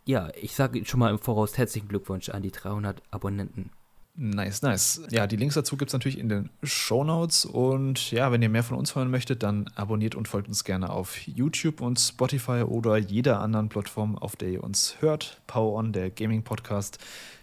[0.04, 3.70] ja, ich sage schon mal im Voraus herzlichen Glückwunsch an die 300 Abonnenten.
[4.18, 5.02] Nice, nice.
[5.10, 7.44] Ja, die Links dazu gibt es natürlich in den Show Notes.
[7.44, 10.88] Und ja, wenn ihr mehr von uns hören möchtet, dann abonniert und folgt uns gerne
[10.90, 15.42] auf YouTube und Spotify oder jeder anderen Plattform, auf der ihr uns hört.
[15.46, 16.98] Power On, der Gaming-Podcast.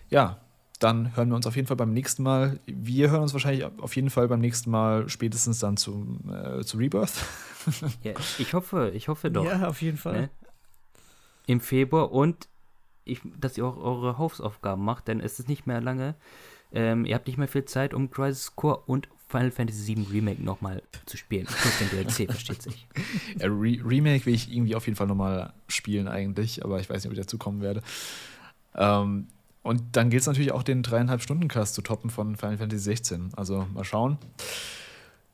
[0.09, 0.39] Ja,
[0.79, 2.59] dann hören wir uns auf jeden Fall beim nächsten Mal.
[2.65, 6.77] Wir hören uns wahrscheinlich auf jeden Fall beim nächsten Mal spätestens dann zum, äh, zu
[6.77, 7.13] Rebirth.
[8.03, 9.45] Ja, ich hoffe, ich hoffe doch.
[9.45, 10.21] Ja, auf jeden Fall.
[10.21, 10.29] Ne?
[11.45, 12.49] Im Februar und
[13.05, 16.15] ich, dass ihr auch eure Hausaufgaben macht, denn es ist nicht mehr lange.
[16.73, 20.43] Ähm, ihr habt nicht mehr viel Zeit, um Crisis Core und Final Fantasy VII Remake
[20.43, 21.45] nochmal zu spielen.
[21.45, 22.87] Plus den DLC, versteht sich.
[23.39, 26.97] Ja, Re Remake will ich irgendwie auf jeden Fall nochmal spielen eigentlich, aber ich weiß
[26.97, 27.81] nicht, ob ich dazu kommen werde.
[28.75, 29.27] Ähm,
[29.63, 32.83] und dann gilt es natürlich auch, den dreieinhalb Stunden Cast zu toppen von Final Fantasy
[32.83, 33.31] 16.
[33.35, 34.17] Also mal schauen.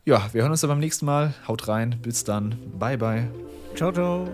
[0.05, 1.33] Ja, wir hören uns dann beim nächsten Mal.
[1.47, 1.99] Haut rein.
[2.01, 2.55] Bis dann.
[2.77, 3.27] Bye, bye.
[3.75, 4.29] Ciao, ciao.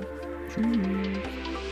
[0.53, 1.65] Tschüss.